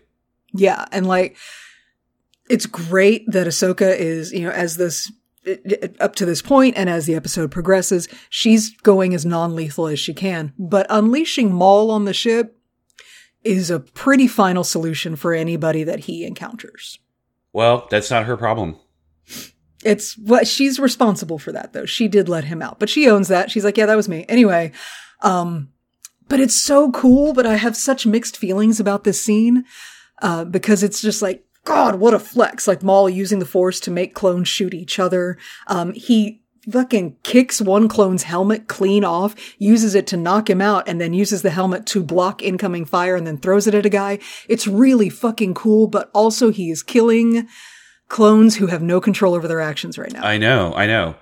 Yeah. 0.55 0.87
And 0.93 1.07
like, 1.07 1.37
it's 2.49 2.67
great 2.67 3.25
that 3.31 3.47
Ahsoka 3.47 3.95
is, 3.95 4.33
you 4.33 4.45
know, 4.45 4.51
as 4.51 4.77
this, 4.77 5.13
up 6.01 6.15
to 6.17 6.27
this 6.27 6.43
point 6.43 6.77
and 6.77 6.91
as 6.91 7.07
the 7.07 7.15
episode 7.15 7.51
progresses, 7.51 8.09
she's 8.29 8.77
going 8.83 9.15
as 9.15 9.25
non 9.25 9.55
lethal 9.55 9.87
as 9.87 9.99
she 9.99 10.15
can. 10.15 10.53
But 10.59 10.87
unleashing 10.91 11.53
Maul 11.53 11.91
on 11.91 12.05
the 12.05 12.13
ship 12.15 12.59
is 13.43 13.71
a 13.71 13.81
pretty 13.81 14.27
final 14.27 14.65
solution 14.65 15.17
for 15.17 15.33
anybody 15.33 15.83
that 15.85 16.01
he 16.01 16.25
encounters. 16.25 16.99
Well, 17.53 17.89
that's 17.91 18.11
not 18.11 18.27
her 18.27 18.37
problem. 18.37 18.77
It's 19.83 20.17
what 20.19 20.47
she's 20.47 20.79
responsible 20.79 21.39
for 21.39 21.53
that 21.53 21.73
though. 21.73 21.87
She 21.87 22.07
did 22.07 22.29
let 22.29 22.45
him 22.45 22.61
out, 22.61 22.79
but 22.79 22.91
she 22.91 23.09
owns 23.09 23.29
that. 23.29 23.51
She's 23.51 23.65
like, 23.65 23.79
yeah, 23.79 23.87
that 23.87 23.97
was 23.97 24.09
me. 24.09 24.27
Anyway, 24.29 24.73
um, 25.23 25.71
but 26.29 26.39
it's 26.41 26.61
so 26.61 26.91
cool, 26.93 27.33
but 27.33 27.47
I 27.47 27.57
have 27.57 27.77
such 27.77 28.07
mixed 28.07 28.37
feelings 28.37 28.79
about 28.79 29.05
this 29.05 29.23
scene, 29.23 29.65
uh, 30.23 30.45
because 30.45 30.83
it's 30.83 31.01
just 31.01 31.23
like, 31.23 31.45
God, 31.65 31.97
what 31.97 32.15
a 32.15 32.19
flex. 32.19 32.67
Like 32.67 32.83
Maul 32.83 33.09
using 33.09 33.39
the 33.39 33.45
force 33.47 33.81
to 33.81 33.91
make 33.91 34.15
clones 34.15 34.49
shoot 34.49 34.75
each 34.75 34.99
other. 34.99 35.39
Um, 35.67 35.93
he 35.93 36.43
fucking 36.71 37.17
kicks 37.23 37.61
one 37.61 37.89
clone's 37.89 38.25
helmet 38.25 38.69
clean 38.69 39.05
off, 39.05 39.35
uses 39.59 39.95
it 39.95 40.07
to 40.09 40.17
knock 40.17 40.49
him 40.49 40.61
out, 40.61 40.89
and 40.89 41.01
then 41.01 41.13
uses 41.13 41.43
the 41.43 41.51
helmet 41.51 41.87
to 41.87 42.03
block 42.03 42.43
incoming 42.43 42.85
fire 42.85 43.17
and 43.17 43.27
then 43.27 43.39
throws 43.39 43.67
it 43.67 43.75
at 43.75 43.87
a 43.87 43.91
guy. 43.91 44.19
It's 44.49 44.67
really 44.67 45.09
fucking 45.09 45.55
cool, 45.55 45.87
but 45.87 46.11
also 46.15 46.51
he 46.51 46.71
is 46.71 46.83
killing 46.83 47.49
clones 48.09 48.57
who 48.57 48.67
have 48.67 48.83
no 48.83 49.01
control 49.01 49.35
over 49.35 49.49
their 49.49 49.61
actions 49.61 49.99
right 49.99 50.13
now. 50.13 50.23
I 50.23 50.39
know, 50.39 50.75
I 50.75 50.87
know. 50.87 51.17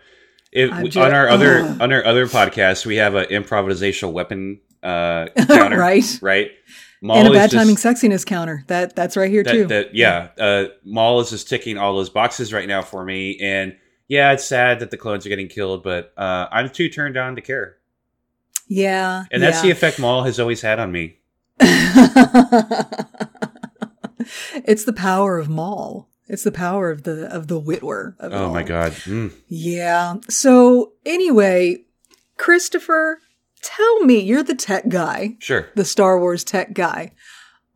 It, 0.51 0.73
I'm 0.73 0.87
on 0.87 1.15
our 1.15 1.29
other 1.29 1.61
Ugh. 1.61 1.83
on 1.83 1.93
our 1.93 2.05
other 2.05 2.27
podcast, 2.27 2.87
we 2.87 2.97
have 2.97 3.15
an 3.15 3.27
improvisational 3.27 4.13
weapon 4.13 4.61
uh, 4.83 5.27
counter, 5.47 5.79
Right. 5.79 6.19
Right. 6.23 6.51
Maul 7.01 7.19
and 7.19 7.29
a 7.29 7.33
bad 7.33 7.51
just- 7.51 7.55
timing 7.55 7.77
sexiness 7.77 8.27
counter. 8.27 8.65
That 8.67 8.97
that's 8.97 9.17
right 9.17 9.31
here 9.31 9.45
too. 9.45 9.67
that, 9.67 9.69
that 9.69 9.95
yeah, 9.95 10.29
uh, 10.39 10.67
Maul 10.85 11.21
is 11.21 11.31
just 11.31 11.49
ticking 11.49 11.79
all 11.79 11.95
those 11.95 12.11
boxes 12.11 12.53
right 12.53 12.67
now 12.69 12.83
for 12.83 13.05
me, 13.05 13.39
and 13.41 13.77
yeah, 14.09 14.33
it's 14.33 14.45
sad 14.45 14.81
that 14.81 14.91
the 14.91 14.97
clones 14.97 15.27
are 15.27 15.29
getting 15.29 15.49
killed, 15.49 15.83
but 15.83 16.13
uh, 16.17 16.49
I'm 16.51 16.71
too 16.71 16.89
turned 16.89 17.17
on 17.17 17.37
to 17.37 17.43
care. 17.43 17.77
Yeah. 18.69 19.25
And 19.31 19.43
that's 19.43 19.63
the 19.63 19.71
effect 19.71 19.99
Maul 19.99 20.25
has 20.25 20.39
always 20.39 20.61
had 20.61 20.79
on 20.79 20.93
me. 20.93 21.19
it's 24.65 24.85
the 24.85 24.93
power 24.95 25.39
of 25.39 25.49
Maul. 25.49 26.09
It's 26.29 26.45
the 26.45 26.53
power 26.53 26.91
of 26.91 27.05
the 27.05 27.35
of 27.35 27.49
the 27.49 27.59
Whitwer. 27.59 28.15
Of 28.19 28.35
Oh 28.35 28.53
my 28.53 28.63
god. 28.63 28.93
Mm. 28.93 29.33
Yeah. 29.49 30.17
So 30.29 30.93
anyway, 31.07 31.85
Christopher, 32.37 33.21
tell 33.63 34.01
me, 34.05 34.21
you're 34.21 34.43
the 34.43 34.55
tech 34.55 34.89
guy, 34.89 35.37
Sure. 35.39 35.69
the 35.75 35.85
Star 35.85 36.19
Wars 36.19 36.45
tech 36.45 36.73
guy 36.75 37.13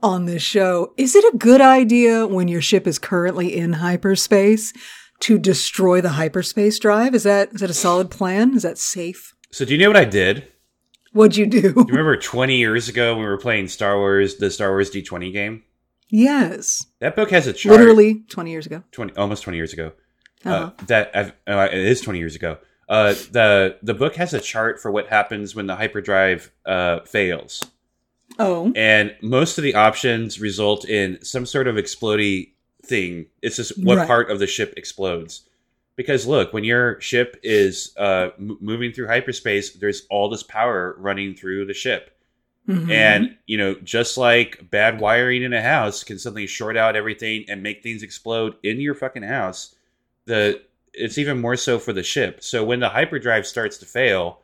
on 0.03 0.25
this 0.27 0.43
show. 0.43 0.95
Is 0.97 1.15
it 1.15 1.25
a 1.35 1.37
good 1.37 1.61
idea 1.61 2.27
when 2.27 2.49
your 2.49 2.61
ship 2.61 2.87
is 2.87 2.99
currently 2.99 3.57
in 3.57 3.75
hyperspace 3.75 4.73
to 5.21 5.39
destroy 5.39 6.01
the 6.01 6.11
hyperspace 6.11 6.79
drive? 6.79 7.15
Is 7.15 7.23
that 7.23 7.53
is 7.55 7.61
that 7.61 7.71
a 7.71 7.75
solid 7.75 8.11
plan? 8.11 8.55
Is 8.57 8.63
that 8.63 8.79
safe? 8.79 9.35
So 9.51 9.65
do 9.65 9.73
you 9.73 9.79
know 9.79 9.89
what 9.89 9.97
I 9.97 10.05
did? 10.05 10.49
What'd 11.13 11.37
you 11.37 11.47
do? 11.47 11.61
Do 11.75 11.81
you 11.81 11.85
remember 11.89 12.17
20 12.17 12.57
years 12.57 12.89
ago 12.89 13.13
when 13.15 13.21
we 13.25 13.29
were 13.29 13.37
playing 13.39 13.69
Star 13.69 13.99
Wars, 13.99 14.37
the 14.37 14.51
Star 14.51 14.71
Wars 14.71 14.91
D20 14.91 15.33
game? 15.33 15.63
yes. 16.09 16.85
That 17.01 17.17
book 17.17 17.31
has 17.31 17.47
a 17.47 17.53
chart. 17.53 17.79
Literally 17.79 18.21
20 18.29 18.51
years 18.51 18.67
ago. 18.67 18.83
20, 18.93 19.15
almost 19.17 19.43
20 19.43 19.57
years 19.57 19.73
ago. 19.73 19.93
Uh-huh. 20.45 20.55
Uh, 20.79 20.85
that 20.87 21.11
I've, 21.15 21.33
uh, 21.47 21.69
it 21.71 21.79
is 21.79 22.01
20 22.01 22.19
years 22.19 22.35
ago. 22.35 22.59
Uh, 22.93 23.15
the 23.31 23.77
the 23.83 23.95
book 23.95 24.17
has 24.17 24.35
a 24.35 24.41
chart 24.41 24.79
for 24.81 24.91
what 24.91 25.07
happens 25.09 25.55
when 25.55 25.67
the 25.67 25.77
hyperdrive 25.77 26.51
uh, 26.67 27.01
fails, 27.01 27.65
Oh. 28.39 28.71
and 28.77 29.15
most 29.23 29.57
of 29.57 29.65
the 29.65 29.75
options 29.75 30.39
result 30.39 30.87
in 30.87 31.19
some 31.25 31.47
sort 31.47 31.67
of 31.69 31.77
explody 31.77 32.51
thing. 32.85 33.27
It's 33.41 33.57
just 33.57 33.79
what 33.83 33.97
Right. 33.97 34.07
part 34.07 34.31
of 34.31 34.39
the 34.41 34.47
ship 34.47 34.75
explodes. 34.77 35.43
Because 35.97 36.27
look, 36.27 36.53
when 36.53 36.65
your 36.65 37.01
ship 37.01 37.39
is 37.43 37.95
uh, 37.97 38.31
m- 38.39 38.59
moving 38.61 38.93
through 38.93 39.07
hyperspace, 39.09 39.73
there's 39.73 40.07
all 40.11 40.29
this 40.29 40.43
power 40.43 40.95
running 40.99 41.35
through 41.35 41.65
the 41.67 41.75
ship. 41.75 42.11
Mhm. 42.69 42.91
And, 42.91 43.37
you 43.47 43.57
know, 43.59 43.75
just 43.83 44.17
like 44.19 44.71
bad 44.71 45.01
wiring 45.01 45.43
in 45.43 45.53
a 45.53 45.63
house 45.63 46.05
can 46.05 46.19
suddenly 46.19 46.47
short 46.47 46.77
out 46.77 46.95
everything 46.97 47.45
and 47.49 47.63
make 47.63 47.83
things 47.83 48.03
explode 48.03 48.55
in 48.63 48.81
your 48.81 48.95
fucking 48.95 49.23
house, 49.25 49.75
the 50.27 50.61
it's 50.95 51.19
even 51.19 51.41
more 51.41 51.57
so 51.57 51.79
for 51.79 51.93
the 51.93 52.03
ship. 52.03 52.43
So 52.43 52.65
when 52.65 52.81
the 52.81 52.91
hyperdrive 52.91 53.47
starts 53.47 53.79
to 53.79 53.87
fail, 53.87 54.41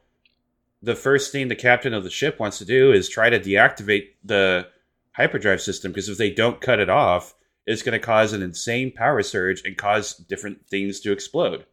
the 0.83 0.95
first 0.95 1.33
thing 1.33 1.49
the 1.49 1.57
captain 1.57 1.93
of 1.95 2.05
the 2.05 2.11
ship 2.11 2.39
wants 2.39 2.59
to 2.59 2.65
do 2.65 2.93
is 2.93 3.09
try 3.09 3.31
to 3.31 3.41
deactivate 3.41 4.11
the 4.25 4.69
hyperdrive 5.13 5.61
system 5.61 5.91
because 5.93 6.09
if 6.09 6.19
they 6.19 6.31
don't 6.31 6.61
cut 6.61 6.79
it 6.79 6.89
off, 6.89 7.35
it's 7.67 7.83
going 7.83 7.93
to 7.99 8.05
cause 8.05 8.33
an 8.33 8.43
insane 8.43 8.91
power 8.93 9.23
surge 9.23 9.63
and 9.65 9.77
cause 9.77 10.15
different 10.15 10.67
things 10.69 11.01
to 11.01 11.13
explode 11.13 11.65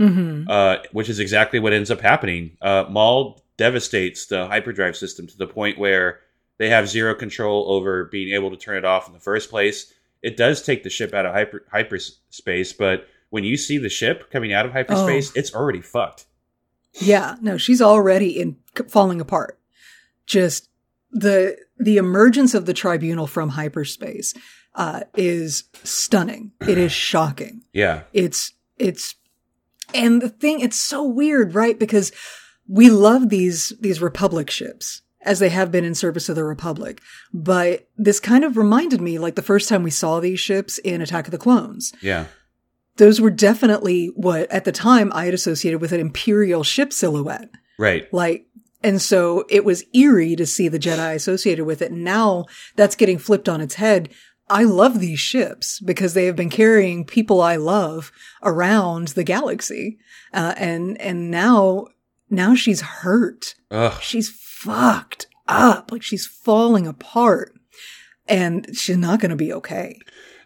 Mhm. 0.00 0.46
uh, 0.48 0.82
which 0.92 1.08
is 1.08 1.18
exactly 1.20 1.58
what 1.58 1.72
ends 1.72 1.90
up 1.90 2.00
happening. 2.02 2.56
Uh, 2.60 2.84
Maul 2.90 3.42
devastates 3.56 4.26
the 4.26 4.46
hyperdrive 4.46 4.94
system 4.96 5.26
to 5.26 5.38
the 5.38 5.46
point 5.46 5.78
where 5.78 6.20
they 6.58 6.68
have 6.68 6.88
zero 6.88 7.14
control 7.14 7.70
over 7.70 8.04
being 8.04 8.34
able 8.34 8.50
to 8.50 8.56
turn 8.58 8.76
it 8.76 8.84
off 8.84 9.06
in 9.06 9.14
the 9.14 9.20
first 9.20 9.48
place. 9.48 9.92
It 10.22 10.36
does 10.36 10.60
take 10.62 10.82
the 10.82 10.90
ship 10.90 11.14
out 11.14 11.24
of 11.26 11.32
hyper 11.32 11.64
hyperspace, 11.70 12.72
but 12.72 13.06
when 13.36 13.44
you 13.44 13.58
see 13.58 13.76
the 13.76 13.90
ship 13.90 14.30
coming 14.30 14.54
out 14.54 14.64
of 14.64 14.72
hyperspace, 14.72 15.30
it's 15.36 15.54
already 15.54 15.82
fucked. 15.82 16.24
Yeah, 16.94 17.36
no, 17.42 17.58
she's 17.58 17.82
already 17.82 18.40
in 18.40 18.56
falling 18.88 19.20
apart. 19.20 19.58
Just 20.24 20.70
the 21.10 21.58
the 21.78 21.98
emergence 21.98 22.54
of 22.54 22.64
the 22.64 22.72
tribunal 22.72 23.26
from 23.26 23.50
hyperspace 23.50 24.32
uh, 24.74 25.00
is 25.14 25.64
stunning. 25.84 26.52
It 26.66 26.78
is 26.78 26.92
shocking. 27.10 27.60
Yeah, 27.74 28.04
It's 28.14 28.54
it's 28.78 29.16
and 29.92 30.22
the 30.22 30.30
thing 30.30 30.60
it's 30.60 30.80
so 30.80 31.04
weird, 31.04 31.54
right? 31.54 31.78
Because 31.78 32.12
we 32.66 32.88
love 32.88 33.28
these 33.28 33.74
these 33.78 34.00
republic 34.00 34.48
ships 34.48 35.02
as 35.20 35.40
they 35.40 35.50
have 35.50 35.70
been 35.70 35.84
in 35.84 35.94
service 35.94 36.30
of 36.30 36.36
the 36.36 36.44
republic. 36.44 37.02
But 37.34 37.86
this 37.98 38.18
kind 38.18 38.44
of 38.44 38.56
reminded 38.56 39.02
me 39.02 39.18
like 39.18 39.34
the 39.34 39.42
first 39.42 39.68
time 39.68 39.82
we 39.82 39.90
saw 39.90 40.20
these 40.20 40.40
ships 40.40 40.78
in 40.78 41.02
Attack 41.02 41.26
of 41.26 41.32
the 41.32 41.38
Clones 41.38 41.92
yeah, 42.00 42.26
those 42.96 43.20
were 43.20 43.30
definitely 43.30 44.06
what 44.14 44.50
at 44.50 44.64
the 44.64 44.72
time 44.72 45.12
I 45.14 45.26
had 45.26 45.34
associated 45.34 45.80
with 45.80 45.92
an 45.92 46.00
imperial 46.00 46.62
ship 46.62 46.92
silhouette. 46.92 47.50
right. 47.78 48.12
Like, 48.12 48.46
and 48.82 49.00
so 49.02 49.44
it 49.48 49.64
was 49.64 49.84
eerie 49.94 50.36
to 50.36 50.46
see 50.46 50.68
the 50.68 50.78
Jedi 50.78 51.14
associated 51.14 51.64
with 51.64 51.82
it. 51.82 51.92
Now 51.92 52.44
that's 52.76 52.94
getting 52.94 53.18
flipped 53.18 53.48
on 53.48 53.60
its 53.60 53.74
head. 53.74 54.10
I 54.48 54.62
love 54.62 55.00
these 55.00 55.18
ships 55.18 55.80
because 55.80 56.14
they 56.14 56.26
have 56.26 56.36
been 56.36 56.50
carrying 56.50 57.04
people 57.04 57.40
I 57.40 57.56
love 57.56 58.12
around 58.42 59.08
the 59.08 59.24
galaxy. 59.24 59.98
Uh, 60.32 60.54
and, 60.56 61.00
and 61.00 61.30
now, 61.32 61.86
now 62.30 62.54
she's 62.54 62.80
hurt. 62.80 63.56
Ugh. 63.72 64.00
She's 64.00 64.28
fucked 64.30 65.26
up. 65.48 65.90
Like 65.90 66.02
she's 66.02 66.26
falling 66.26 66.86
apart 66.86 67.54
and 68.28 68.68
she's 68.76 68.96
not 68.96 69.20
going 69.20 69.30
to 69.30 69.36
be 69.36 69.52
okay. 69.52 69.98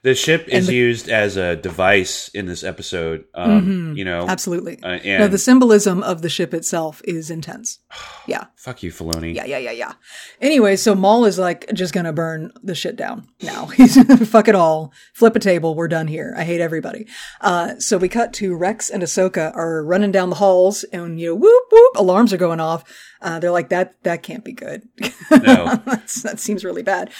The 0.02 0.14
ship 0.14 0.48
is 0.48 0.66
the- 0.68 0.74
used 0.74 1.10
as 1.10 1.36
a 1.36 1.56
device 1.56 2.28
in 2.32 2.46
this 2.46 2.64
episode. 2.64 3.24
Um, 3.34 3.92
Mhm. 3.92 3.96
You 3.98 4.04
know, 4.06 4.26
Absolutely. 4.26 4.78
uh, 4.82 4.98
and 5.04 5.20
no, 5.24 5.28
the 5.28 5.36
symbolism 5.36 6.02
of 6.02 6.22
the 6.22 6.30
ship 6.30 6.54
itself 6.54 7.02
is 7.04 7.30
intense. 7.30 7.78
Yeah. 8.26 8.44
fuck 8.56 8.82
you, 8.84 8.92
Filoni. 8.92 9.34
Yeah, 9.34 9.44
yeah, 9.44 9.58
yeah, 9.58 9.72
yeah. 9.72 9.92
Anyway, 10.40 10.76
so 10.76 10.94
Maul 10.94 11.24
is 11.24 11.36
like 11.38 11.68
just 11.74 11.92
gonna 11.92 12.12
burn 12.12 12.52
the 12.62 12.74
shit 12.76 12.94
down 12.96 13.26
now. 13.42 13.66
He's 13.76 13.96
fuck 14.30 14.46
it 14.48 14.54
all, 14.54 14.92
flip 15.12 15.34
a 15.34 15.40
table, 15.40 15.74
we're 15.74 15.88
done 15.88 16.06
here. 16.06 16.32
I 16.36 16.44
hate 16.44 16.60
everybody. 16.60 17.06
Uh, 17.40 17.74
so 17.78 17.98
we 17.98 18.08
cut 18.08 18.32
to 18.34 18.54
Rex 18.56 18.88
and 18.88 19.02
Ahsoka 19.02 19.54
are 19.56 19.84
running 19.84 20.12
down 20.12 20.30
the 20.30 20.36
halls, 20.36 20.84
and 20.92 21.18
you 21.20 21.30
know, 21.30 21.34
whoop 21.34 21.64
whoop, 21.72 21.92
alarms 21.96 22.32
are 22.32 22.36
going 22.38 22.60
off. 22.60 22.84
Uh, 23.20 23.38
they're 23.40 23.50
like 23.50 23.68
that. 23.70 24.02
That 24.04 24.22
can't 24.22 24.44
be 24.44 24.52
good. 24.52 24.82
No. 25.30 25.80
That's, 25.84 26.22
that 26.22 26.38
seems 26.40 26.64
really 26.64 26.82
bad. 26.82 27.10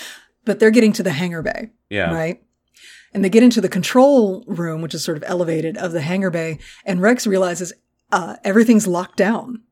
But 0.45 0.61
they're 0.61 0.71
getting 0.71 0.93
to 0.95 1.03
the 1.03 1.11
hangar 1.12 1.43
bay, 1.43 1.71
Yeah. 1.90 2.12
right? 2.14 2.40
And 3.12 3.25
they 3.25 3.29
get 3.29 3.42
into 3.42 3.61
the 3.61 3.68
control 3.68 4.44
room, 4.46 4.83
which 4.83 4.94
is 4.94 5.05
sort 5.05 5.16
of 5.16 5.25
elevated 5.27 5.77
of 5.77 5.92
the 5.92 6.01
hangar 6.01 6.31
bay, 6.31 6.59
and 6.85 7.03
Rex 7.03 7.27
realizes 7.27 7.73
uh, 8.12 8.37
everything's 8.44 8.87
locked 8.87 9.16
down. 9.16 9.62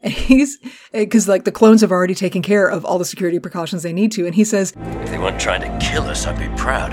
And 0.00 0.12
he's 0.12 0.58
because 0.92 1.26
like 1.26 1.44
the 1.44 1.50
clones 1.50 1.80
have 1.80 1.90
already 1.90 2.14
taken 2.14 2.40
care 2.40 2.68
of 2.68 2.84
all 2.84 2.98
the 2.98 3.04
security 3.04 3.40
precautions 3.40 3.82
they 3.82 3.92
need 3.92 4.12
to, 4.12 4.26
and 4.26 4.34
he 4.34 4.44
says, 4.44 4.72
If 4.76 5.10
they 5.10 5.18
weren't 5.18 5.40
trying 5.40 5.62
to 5.62 5.84
kill 5.84 6.04
us, 6.04 6.24
I'd 6.24 6.38
be 6.38 6.56
proud. 6.56 6.92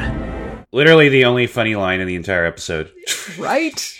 Literally 0.71 1.09
the 1.09 1.25
only 1.25 1.45
funny 1.45 1.75
line 1.75 1.99
in 1.99 2.07
the 2.07 2.15
entire 2.15 2.45
episode. 2.45 2.91
"Right, 3.37 3.95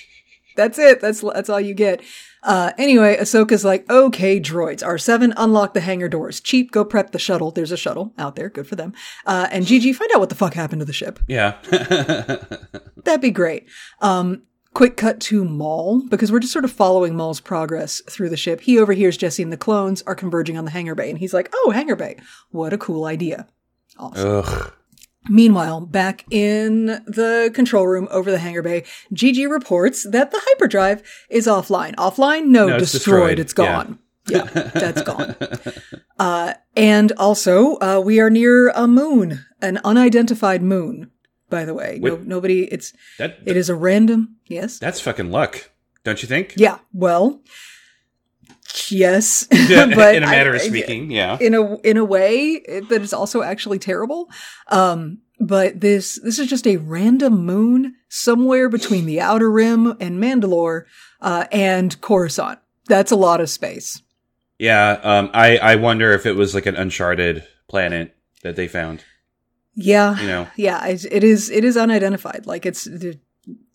that's 0.55 0.79
it. 0.79 1.01
That's 1.01 1.21
that's 1.21 1.49
all 1.49 1.61
you 1.61 1.75
get." 1.75 2.01
Uh, 2.45 2.71
anyway, 2.77 3.17
Ahsoka's 3.17 3.65
like, 3.65 3.89
"Okay, 3.89 4.39
droids, 4.39 4.83
R7, 4.83 5.33
unlock 5.35 5.73
the 5.73 5.81
hangar 5.81 6.07
doors. 6.07 6.39
Cheap, 6.39 6.71
go 6.71 6.85
prep 6.85 7.11
the 7.11 7.19
shuttle. 7.19 7.51
There's 7.51 7.71
a 7.71 7.77
shuttle 7.77 8.13
out 8.17 8.35
there. 8.35 8.49
Good 8.49 8.67
for 8.67 8.75
them. 8.75 8.93
Uh, 9.25 9.47
and 9.51 9.65
Gigi, 9.65 9.91
find 9.91 10.11
out 10.13 10.19
what 10.19 10.29
the 10.29 10.35
fuck 10.35 10.53
happened 10.53 10.79
to 10.79 10.85
the 10.85 10.93
ship. 10.93 11.19
Yeah. 11.27 11.55
That'd 13.03 13.21
be 13.21 13.31
great. 13.31 13.67
Um, 13.99 14.43
quick 14.73 14.97
cut 14.97 15.19
to 15.21 15.43
Maul, 15.43 16.01
because 16.07 16.31
we're 16.31 16.39
just 16.39 16.53
sort 16.53 16.65
of 16.65 16.71
following 16.71 17.15
Maul's 17.15 17.39
progress 17.39 18.01
through 18.09 18.29
the 18.29 18.37
ship. 18.37 18.61
He 18.61 18.77
overhears 18.77 19.17
Jesse 19.17 19.41
and 19.41 19.51
the 19.51 19.57
clones 19.57 20.03
are 20.03 20.15
converging 20.15 20.57
on 20.57 20.65
the 20.65 20.71
hangar 20.71 20.95
bay, 20.95 21.09
and 21.09 21.17
he's 21.17 21.33
like, 21.33 21.49
oh, 21.53 21.71
hangar 21.71 21.95
bay. 21.95 22.17
What 22.51 22.73
a 22.73 22.77
cool 22.77 23.05
idea. 23.05 23.47
Awesome. 23.97 24.43
Ugh. 24.45 24.73
Meanwhile, 25.29 25.81
back 25.87 26.23
in 26.29 26.85
the 27.07 27.51
control 27.53 27.87
room 27.87 28.07
over 28.11 28.29
the 28.31 28.37
hangar 28.37 28.61
bay, 28.61 28.83
Gigi 29.13 29.47
reports 29.47 30.03
that 30.09 30.31
the 30.31 30.39
hyperdrive 30.41 31.01
is 31.29 31.47
offline. 31.47 31.95
Offline? 31.95 32.45
No, 32.45 32.67
No, 32.67 32.75
it's 32.77 32.91
destroyed. 32.91 33.37
destroyed. 33.37 33.39
It's 33.39 33.53
gone. 33.53 33.99
Yeah, 34.27 34.43
that's 34.73 35.01
gone. 35.03 35.35
Uh, 36.19 36.53
and 36.75 37.11
also, 37.13 37.77
uh, 37.79 38.01
we 38.03 38.19
are 38.19 38.29
near 38.29 38.69
a 38.69 38.87
moon, 38.87 39.45
an 39.61 39.79
unidentified 39.83 40.61
moon, 40.63 41.11
by 41.49 41.65
the 41.65 41.73
way. 41.73 41.99
No, 42.01 42.17
nobody, 42.17 42.63
it's, 42.65 42.93
That 43.19 43.37
it 43.45 43.55
is 43.57 43.69
a 43.69 43.75
random, 43.75 44.35
yes? 44.47 44.79
that's 44.79 44.99
fucking 45.01 45.29
luck, 45.31 45.69
don't 46.03 46.21
you 46.21 46.27
think? 46.27 46.53
Yeah, 46.57 46.79
well, 46.93 47.41
yes. 48.89 49.47
But 49.49 50.15
in 50.15 50.23
a 50.23 50.27
matter 50.27 50.53
of 50.55 50.61
I- 50.61 50.67
speaking, 50.67 51.11
yeah. 51.11 51.37
in 51.39 51.53
a 51.53 51.77
in 51.81 51.97
a 51.97 52.05
way 52.05 52.59
that 52.89 53.01
is 53.01 53.13
also 53.13 53.41
actually 53.41 53.79
terrible. 53.79 54.29
Um, 54.67 55.19
but 55.39 55.81
this 55.81 56.19
this 56.23 56.39
is 56.39 56.47
just 56.47 56.67
a 56.67 56.77
random 56.77 57.45
moon 57.45 57.95
somewhere 58.09 58.69
between 58.69 59.05
the 59.05 59.19
Outer 59.19 59.51
Rim 59.51 59.95
and 59.99 60.21
Mandalore, 60.21 60.83
uh, 61.21 61.45
and 61.51 61.99
Coruscant. 62.01 62.59
That's 62.87 63.11
a 63.11 63.15
lot 63.17 63.41
of 63.41 63.49
space. 63.49 64.01
Yeah, 64.59 64.99
um, 65.03 65.29
I 65.33 65.57
I 65.57 65.75
wonder 65.75 66.13
if 66.13 66.25
it 66.25 66.33
was 66.33 66.55
like 66.55 66.65
an 66.65 66.75
uncharted 66.75 67.45
planet 67.67 68.15
that 68.43 68.55
they 68.55 68.67
found. 68.67 69.03
Yeah, 69.77 70.17
You 70.21 70.27
know, 70.27 70.47
yeah. 70.55 70.85
It, 70.87 71.05
it 71.11 71.23
is 71.23 71.49
it 71.49 71.65
is 71.65 71.75
unidentified. 71.75 72.45
Like 72.45 72.65
it's 72.65 72.87
it 72.87 73.19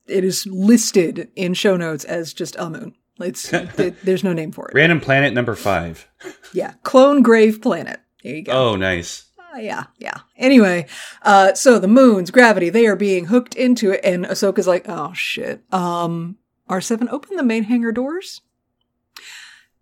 is 0.06 0.46
listed 0.46 1.30
in 1.36 1.52
show 1.54 1.76
notes 1.76 2.04
as 2.04 2.32
just 2.32 2.56
a 2.58 2.70
moon. 2.70 2.94
It's 3.22 3.52
it, 3.52 3.96
there's 4.04 4.24
no 4.24 4.32
name 4.32 4.52
for 4.52 4.68
it. 4.68 4.74
random 4.74 5.00
planet 5.00 5.32
number 5.34 5.54
five. 5.54 6.08
Yeah, 6.52 6.74
clone 6.82 7.22
grave 7.22 7.60
planet. 7.62 8.00
There 8.22 8.34
you 8.36 8.42
go. 8.42 8.52
Oh, 8.52 8.76
nice. 8.76 9.26
Uh, 9.38 9.58
yeah, 9.58 9.84
yeah. 9.98 10.18
Anyway, 10.36 10.86
uh, 11.22 11.54
so 11.54 11.78
the 11.78 11.88
moons, 11.88 12.30
gravity, 12.30 12.68
they 12.70 12.86
are 12.86 12.96
being 12.96 13.26
hooked 13.26 13.54
into 13.54 13.90
it, 13.90 14.00
and 14.04 14.24
Ahsoka's 14.24 14.66
like, 14.66 14.86
oh 14.88 15.12
shit. 15.14 15.62
Um, 15.72 16.36
R7, 16.68 17.08
open 17.10 17.36
the 17.36 17.42
main 17.42 17.64
hangar 17.64 17.92
doors. 17.92 18.42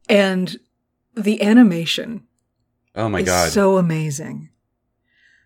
And 0.09 0.57
the 1.14 1.43
animation 1.43 2.22
Oh 2.95 3.09
my 3.09 3.20
is 3.20 3.26
god. 3.26 3.51
so 3.51 3.76
amazing. 3.76 4.49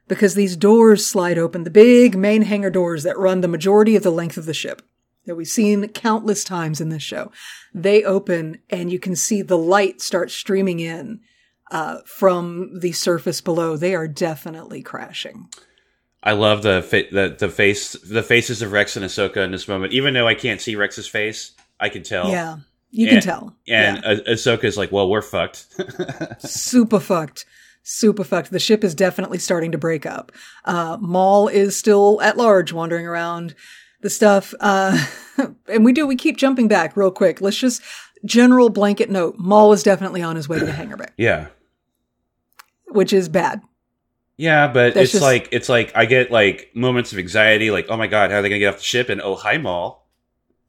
Because 0.09 0.35
these 0.35 0.57
doors 0.57 1.05
slide 1.07 1.39
open, 1.39 1.65
the 1.65 1.71
big 1.71 2.17
main 2.17 2.43
hangar 2.43 2.71
doors 2.71 3.03
that 3.05 3.19
run 3.19 3.41
the 3.41 3.49
majority 3.49 3.97
of 3.97 4.03
the 4.03 4.11
length 4.13 4.37
of 4.37 4.47
the 4.47 4.55
ship 4.55 4.83
that 5.27 5.35
we've 5.37 5.47
seen 5.47 5.89
countless 5.89 6.45
times 6.45 6.81
in 6.81 6.89
this 6.89 7.03
show. 7.03 7.31
They 7.75 8.03
open 8.05 8.59
and 8.71 8.91
you 8.91 8.99
can 8.99 9.17
see 9.17 9.43
the 9.43 9.59
light 9.59 10.01
start 10.01 10.31
streaming 10.31 10.81
in 10.81 11.21
uh, 11.71 11.99
from 12.05 12.81
the 12.81 12.93
surface 12.93 13.41
below. 13.41 13.77
They 13.77 13.95
are 13.95 14.09
definitely 14.09 14.83
crashing. 14.83 15.49
I 16.23 16.33
love 16.33 16.63
the, 16.63 16.83
fa- 16.83 17.05
the 17.11 17.35
the 17.37 17.49
face 17.49 17.93
the 17.93 18.23
faces 18.23 18.63
of 18.63 18.71
Rex 18.73 18.97
and 18.97 19.05
Ahsoka 19.05 19.39
in 19.39 19.51
this 19.51 19.67
moment. 19.67 19.93
Even 19.93 20.15
though 20.15 20.29
I 20.29 20.35
can't 20.35 20.61
see 20.61 20.77
Rex's 20.77 21.09
face, 21.09 21.53
I 21.81 21.89
can 21.89 22.05
tell. 22.05 22.29
Yeah, 22.31 22.59
you 22.93 23.09
can 23.09 23.21
tell. 23.23 23.57
And 23.69 23.97
Yeah. 23.97 24.03
Ah- 24.05 24.31
Ahsoka's 24.31 24.77
like, 24.77 24.93
"Well, 24.93 25.09
we're 25.11 25.21
fucked." 25.23 25.67
super 26.41 27.01
fucked. 27.01 27.45
Super 27.83 28.23
fucked. 28.23 28.53
The 28.53 28.61
ship 28.61 28.85
is 28.85 28.95
definitely 28.95 29.39
starting 29.39 29.73
to 29.73 29.79
break 29.79 30.07
up. 30.07 30.31
Uh, 30.65 30.97
Maul 31.01 31.49
is 31.49 31.77
still 31.77 32.21
at 32.23 32.37
large, 32.37 32.73
wandering 32.73 33.05
around 33.07 33.57
the 34.03 34.11
stuff. 34.11 34.53
Uh, 34.61 35.05
and 35.69 35.85
we 35.85 35.93
do, 35.93 36.07
we 36.07 36.17
keep 36.17 36.37
jumping 36.37 36.69
back 36.69 36.97
real 36.97 37.11
quick. 37.11 37.41
Let's 37.41 37.57
just 37.57 37.83
general 38.25 38.69
blanket 38.69 39.11
note. 39.11 39.37
Maul 39.39 39.73
is 39.73 39.83
definitely 39.83 40.23
on 40.23 40.37
his 40.37 40.49
way 40.49 40.59
to 40.59 40.65
the 40.65 40.73
hangar 40.73 40.97
bay, 40.97 41.09
yeah. 41.17 41.49
which 42.89 43.13
is 43.13 43.29
bad. 43.29 43.63
Yeah, 44.37 44.67
but 44.67 44.95
That's 44.95 45.05
it's 45.05 45.13
just- 45.13 45.23
like 45.23 45.49
it's 45.53 45.69
like 45.69 45.93
I 45.95 46.05
get 46.07 46.31
like 46.31 46.71
moments 46.75 47.13
of 47.13 47.19
anxiety, 47.19 47.71
like, 47.71 47.87
oh 47.89 47.97
my 47.97 48.07
god, 48.07 48.31
how 48.31 48.39
are 48.39 48.43
they 48.43 48.49
gonna 48.49 48.59
get 48.59 48.75
off 48.75 48.79
the 48.79 48.85
ship? 48.85 49.09
And 49.09 49.21
oh 49.21 49.37
hi 49.37 49.59
Maul. 49.59 50.07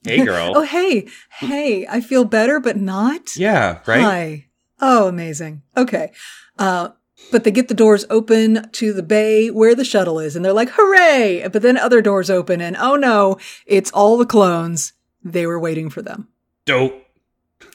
Hey 0.05 0.23
girl. 0.25 0.53
oh, 0.55 0.63
hey, 0.63 1.07
hey, 1.39 1.88
I 1.88 2.01
feel 2.01 2.25
better, 2.25 2.59
but 2.59 2.75
not. 2.77 3.36
yeah, 3.38 3.79
right? 3.88 4.01
Hi. 4.01 4.45
Oh, 4.81 5.07
amazing. 5.07 5.61
Okay. 5.77 6.11
Uh, 6.59 6.89
but 7.32 7.43
they 7.43 7.51
get 7.51 7.67
the 7.67 7.74
doors 7.74 8.05
open 8.09 8.69
to 8.71 8.93
the 8.93 9.03
bay 9.03 9.49
where 9.49 9.76
the 9.76 9.86
shuttle 9.86 10.19
is, 10.19 10.36
and 10.36 10.43
they're 10.43 10.53
like, 10.53 10.69
hooray! 10.71 11.47
But 11.51 11.61
then 11.61 11.78
other 11.78 12.01
doors 12.01 12.30
open, 12.30 12.61
and 12.61 12.76
oh 12.78 12.95
no, 12.95 13.38
it's 13.65 13.91
all 13.91 14.17
the 14.17 14.26
clones. 14.26 14.93
They 15.24 15.45
were 15.45 15.59
waiting 15.59 15.89
for 15.89 16.01
them. 16.01 16.28
Dope. 16.65 17.05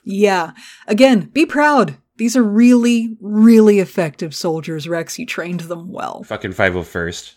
Yeah. 0.04 0.52
Again, 0.86 1.30
be 1.32 1.46
proud. 1.46 1.96
These 2.16 2.36
are 2.36 2.42
really, 2.42 3.16
really 3.20 3.78
effective 3.78 4.34
soldiers, 4.34 4.88
Rex. 4.88 5.18
You 5.18 5.26
trained 5.26 5.60
them 5.60 5.92
well. 5.92 6.24
Fucking 6.24 6.52
five 6.52 6.74
oh 6.74 6.82
first. 6.82 7.36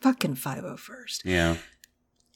Fucking 0.00 0.36
501st. 0.36 1.20
Yeah. 1.24 1.56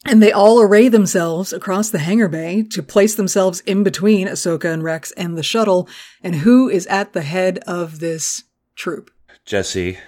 And 0.04 0.22
they 0.22 0.32
all 0.32 0.60
array 0.60 0.88
themselves 0.88 1.52
across 1.52 1.88
the 1.88 1.98
hangar 1.98 2.28
bay 2.28 2.62
to 2.62 2.82
place 2.82 3.14
themselves 3.14 3.60
in 3.60 3.82
between 3.82 4.28
Ahsoka 4.28 4.70
and 4.70 4.82
Rex 4.82 5.12
and 5.12 5.36
the 5.36 5.42
shuttle. 5.42 5.88
And 6.22 6.34
who 6.36 6.68
is 6.68 6.86
at 6.88 7.14
the 7.14 7.22
head 7.22 7.58
of 7.66 8.00
this 8.00 8.44
troop? 8.74 9.10
Jesse. 9.44 9.98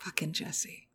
Fucking 0.00 0.32
Jesse. 0.32 0.88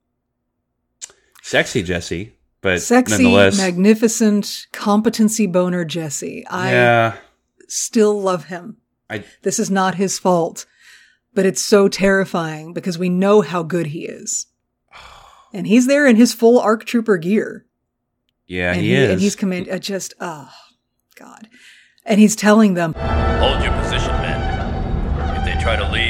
Sexy 1.42 1.84
Jesse. 1.84 2.34
But 2.62 2.82
Sexy, 2.82 3.24
nonetheless. 3.24 3.58
magnificent, 3.58 4.68
competency 4.72 5.48
boner 5.48 5.86
Jesse. 5.86 6.46
I 6.48 6.72
yeah. 6.72 7.18
still 7.68 8.20
love 8.20 8.46
him. 8.46 8.78
I 9.10 9.24
This 9.44 9.60
is 9.60 9.70
not 9.70 9.96
his 9.96 10.20
fault, 10.20 10.66
but 11.34 11.46
it's 11.46 11.64
so 11.64 11.88
terrifying 11.88 12.74
because 12.74 12.98
we 12.98 13.10
know 13.10 13.42
how 13.42 13.64
good 13.64 13.88
he 13.88 14.06
is. 14.06 14.48
And 15.54 15.68
he's 15.68 15.88
there 15.88 16.06
in 16.06 16.16
his 16.16 16.34
full 16.34 16.60
ARC 16.60 16.84
Trooper 16.86 17.18
gear. 17.18 17.66
yeah, 18.48 18.74
and 18.74 18.82
he, 18.82 18.94
is. 18.94 19.12
And 19.12 19.22
he's 19.22 19.36
command, 19.36 19.70
uh, 19.70 19.80
just, 19.80 20.14
oh, 20.20 20.50
God. 21.16 21.48
And 22.06 22.20
he's 22.20 22.36
telling 22.36 22.74
them, 22.74 22.94
Hold 22.94 23.64
your 23.64 23.74
position, 23.82 24.12
men. 24.22 25.38
If 25.38 25.46
they 25.46 25.62
try 25.62 25.76
to 25.76 25.90
leave, 25.92 26.07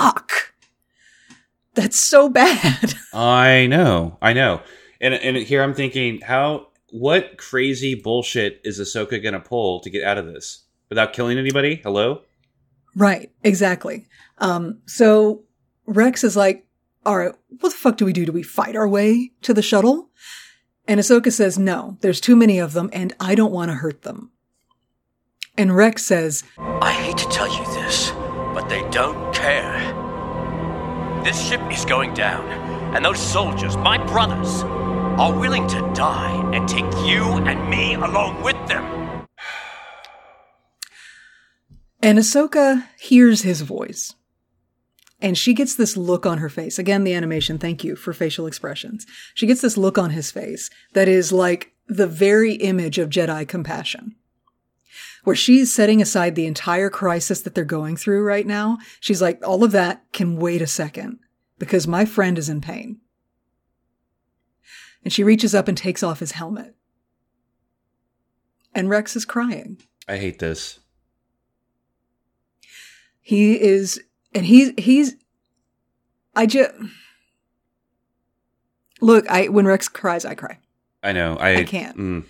fuck. 0.00 0.32
That's 1.74 1.98
so 1.98 2.28
bad. 2.28 2.94
I 3.14 3.66
know, 3.66 4.18
I 4.20 4.32
know. 4.32 4.62
And 5.00 5.14
and 5.14 5.36
here 5.36 5.62
I'm 5.62 5.74
thinking, 5.74 6.20
how 6.20 6.68
what 6.90 7.38
crazy 7.38 7.94
bullshit 7.94 8.60
is 8.64 8.80
Ahsoka 8.80 9.22
gonna 9.22 9.40
pull 9.40 9.80
to 9.80 9.90
get 9.90 10.04
out 10.04 10.18
of 10.18 10.26
this 10.26 10.64
without 10.88 11.12
killing 11.12 11.38
anybody? 11.38 11.76
Hello? 11.82 12.22
right, 12.96 13.30
exactly. 13.44 14.06
Um, 14.38 14.80
so 14.86 15.44
Rex 15.86 16.24
is 16.24 16.36
like, 16.36 16.66
all 17.06 17.16
right, 17.16 17.32
what 17.60 17.70
the 17.70 17.78
fuck 17.78 17.96
do 17.96 18.04
we 18.04 18.12
do? 18.12 18.26
Do 18.26 18.32
we 18.32 18.42
fight 18.42 18.74
our 18.74 18.88
way 18.88 19.30
to 19.42 19.54
the 19.54 19.62
shuttle? 19.62 20.10
And 20.88 20.98
Ahsoka 20.98 21.30
says, 21.30 21.56
no, 21.56 21.98
there's 22.00 22.20
too 22.20 22.34
many 22.34 22.58
of 22.58 22.72
them 22.72 22.90
and 22.92 23.14
I 23.20 23.36
don't 23.36 23.52
want 23.52 23.70
to 23.70 23.76
hurt 23.76 24.02
them. 24.02 24.32
And 25.56 25.76
Rex 25.76 26.04
says, 26.04 26.42
I 26.58 26.92
hate 26.92 27.18
to 27.18 27.28
tell 27.28 27.46
you 27.46 27.64
this, 27.74 28.10
but 28.10 28.19
they 28.70 28.88
don't 28.90 29.34
care. 29.34 29.78
This 31.24 31.48
ship 31.48 31.60
is 31.72 31.84
going 31.84 32.14
down, 32.14 32.48
and 32.94 33.04
those 33.04 33.18
soldiers, 33.18 33.76
my 33.76 33.98
brothers, 34.06 34.62
are 35.18 35.36
willing 35.36 35.66
to 35.66 35.80
die 35.92 36.40
and 36.54 36.68
take 36.68 36.84
you 37.04 37.24
and 37.24 37.68
me 37.68 37.94
along 37.94 38.42
with 38.44 38.56
them. 38.68 39.26
And 42.00 42.18
Ahsoka 42.18 42.86
hears 42.98 43.42
his 43.42 43.60
voice. 43.62 44.14
And 45.20 45.36
she 45.36 45.52
gets 45.52 45.74
this 45.74 45.96
look 45.96 46.24
on 46.24 46.38
her 46.38 46.48
face. 46.48 46.78
Again, 46.78 47.04
the 47.04 47.12
animation, 47.12 47.58
thank 47.58 47.84
you 47.84 47.96
for 47.96 48.12
facial 48.12 48.46
expressions. 48.46 49.04
She 49.34 49.46
gets 49.46 49.60
this 49.60 49.76
look 49.76 49.98
on 49.98 50.10
his 50.10 50.30
face 50.30 50.70
that 50.94 51.08
is 51.08 51.32
like 51.32 51.72
the 51.88 52.06
very 52.06 52.54
image 52.54 52.98
of 52.98 53.10
Jedi 53.10 53.46
compassion. 53.46 54.14
Where 55.24 55.36
she's 55.36 55.72
setting 55.72 56.00
aside 56.00 56.34
the 56.34 56.46
entire 56.46 56.88
crisis 56.88 57.42
that 57.42 57.54
they're 57.54 57.64
going 57.64 57.96
through 57.96 58.22
right 58.22 58.46
now. 58.46 58.78
She's 59.00 59.20
like, 59.20 59.46
all 59.46 59.62
of 59.62 59.72
that 59.72 60.04
can 60.12 60.36
wait 60.36 60.62
a 60.62 60.66
second 60.66 61.18
because 61.58 61.86
my 61.86 62.04
friend 62.04 62.38
is 62.38 62.48
in 62.48 62.60
pain. 62.60 63.00
And 65.04 65.12
she 65.12 65.24
reaches 65.24 65.54
up 65.54 65.68
and 65.68 65.76
takes 65.76 66.02
off 66.02 66.20
his 66.20 66.32
helmet. 66.32 66.74
And 68.74 68.88
Rex 68.88 69.16
is 69.16 69.24
crying. 69.24 69.80
I 70.08 70.16
hate 70.16 70.38
this. 70.38 70.80
He 73.20 73.60
is, 73.60 74.00
and 74.34 74.46
he's, 74.46 74.72
he's, 74.78 75.16
I 76.34 76.46
just, 76.46 76.72
look, 79.00 79.28
I, 79.28 79.48
when 79.48 79.66
Rex 79.66 79.88
cries, 79.88 80.24
I 80.24 80.34
cry. 80.34 80.58
I 81.02 81.12
know. 81.12 81.36
I, 81.36 81.56
I 81.56 81.64
can't. 81.64 81.96
mm. 81.96 82.24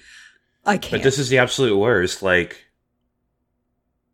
I 0.64 0.78
can't. 0.78 0.93
But 0.93 1.03
this 1.03 1.18
is 1.18 1.28
the 1.28 1.38
absolute 1.38 1.76
worst. 1.76 2.22
Like 2.22 2.66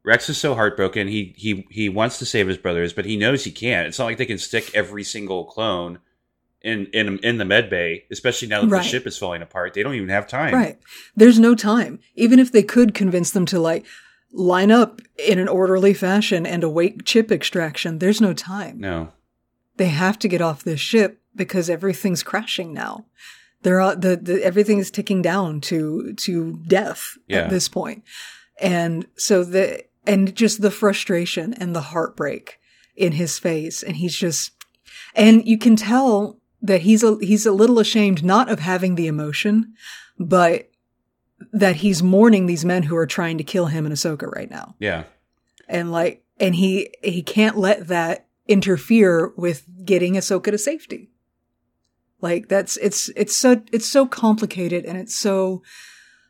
Rex 0.07 0.29
is 0.31 0.39
so 0.39 0.55
heartbroken. 0.55 1.09
He 1.09 1.35
he 1.37 1.67
he 1.71 1.89
wants 1.91 2.19
to 2.21 2.27
save 2.27 2.47
his 2.49 2.57
brothers, 2.57 2.93
but 2.93 3.05
he 3.05 3.17
knows 3.17 3.45
he 3.45 3.51
can't. 3.51 3.89
It's 3.89 3.99
not 3.99 4.05
like 4.07 4.17
they 4.19 4.25
can 4.27 4.39
stick 4.39 4.71
every 4.75 5.03
single 5.05 5.45
clone 5.45 5.99
in 6.63 6.87
in 6.93 7.19
in 7.19 7.39
the 7.39 7.45
med 7.45 7.69
bay, 7.69 8.05
especially 8.11 8.47
now 8.49 8.61
that 8.63 8.69
Right. 8.69 8.83
the 8.83 8.89
ship 8.89 9.07
is 9.07 9.19
falling 9.19 9.43
apart. 9.43 9.75
They 9.75 9.83
don't 9.83 9.95
even 9.97 10.09
have 10.09 10.29
time. 10.29 10.55
right. 10.55 10.79
There's 11.17 11.39
no 11.41 11.55
time. 11.57 11.99
Even 12.15 12.39
if 12.39 12.53
they 12.53 12.63
could 12.63 12.95
convince 12.95 13.33
them 13.33 13.47
to 13.47 13.59
like 13.59 13.85
line 14.33 14.71
up 14.71 15.01
in 15.19 15.39
an 15.39 15.49
orderly 15.49 15.93
fashion 15.95 16.47
and 16.47 16.63
await 16.63 17.05
chip 17.05 17.33
extraction, 17.33 17.99
there's 17.99 18.21
no 18.21 18.33
time. 18.33 18.79
No. 18.79 19.13
They 19.77 19.89
have 19.89 20.19
to 20.21 20.29
get 20.29 20.41
off 20.41 20.63
this 20.65 20.81
ship 20.81 21.21
because 21.35 21.69
everything's 21.69 22.23
crashing 22.23 22.73
now. 22.73 23.07
They're 23.63 23.81
uh, 23.81 23.95
the, 23.97 24.17
the 24.17 24.45
everything 24.45 24.79
is 24.79 24.91
ticking 24.91 25.21
down 25.21 25.61
to 25.63 26.13
to 26.15 26.61
death 26.67 27.19
Yeah. 27.27 27.39
at 27.45 27.51
this 27.51 27.69
point. 27.69 28.05
And 28.61 29.07
so 29.17 29.43
the 29.45 29.85
and 30.07 30.35
just 30.35 30.61
the 30.63 30.71
frustration 30.71 31.55
and 31.55 31.75
the 31.75 31.81
heartbreak 31.81 32.59
in 32.95 33.13
his 33.13 33.39
face 33.39 33.83
and 33.83 33.97
he's 33.97 34.17
just 34.17 34.53
and 35.15 35.47
you 35.47 35.59
can 35.59 35.77
tell 35.77 36.39
that 36.63 36.83
he's 36.83 37.03
a 37.03 37.19
he's 37.21 37.47
a 37.47 37.53
little 37.53 37.79
ashamed 37.79 38.25
not 38.25 38.49
of 38.49 38.61
having 38.61 38.95
the 38.95 39.07
emotion 39.07 39.75
but 40.19 40.71
that 41.53 41.77
he's 41.77 42.03
mourning 42.03 42.47
these 42.47 42.65
men 42.65 42.85
who 42.85 42.97
are 42.97 43.07
trying 43.07 43.37
to 43.37 43.45
kill 43.45 43.67
him 43.67 43.85
and 43.85 43.95
Ahsoka 43.95 44.27
right 44.35 44.51
now 44.51 44.75
Yeah. 44.79 45.05
and 45.69 45.93
like 45.93 46.25
and 46.41 46.55
he 46.55 46.91
he 47.03 47.23
can't 47.23 47.57
let 47.59 47.89
that 47.89 48.27
interfere 48.49 49.33
with 49.37 49.67
getting 49.85 50.15
Ahsoka 50.15 50.51
to 50.51 50.59
safety. 50.59 51.11
Like 52.21 52.49
that's 52.49 52.77
it's 52.79 53.11
it's 53.17 53.37
so 53.37 53.63
it's 53.73 53.87
so 53.87 54.07
complicated 54.07 54.85
and 54.85 54.97
it's 54.97 55.17
so 55.17 55.63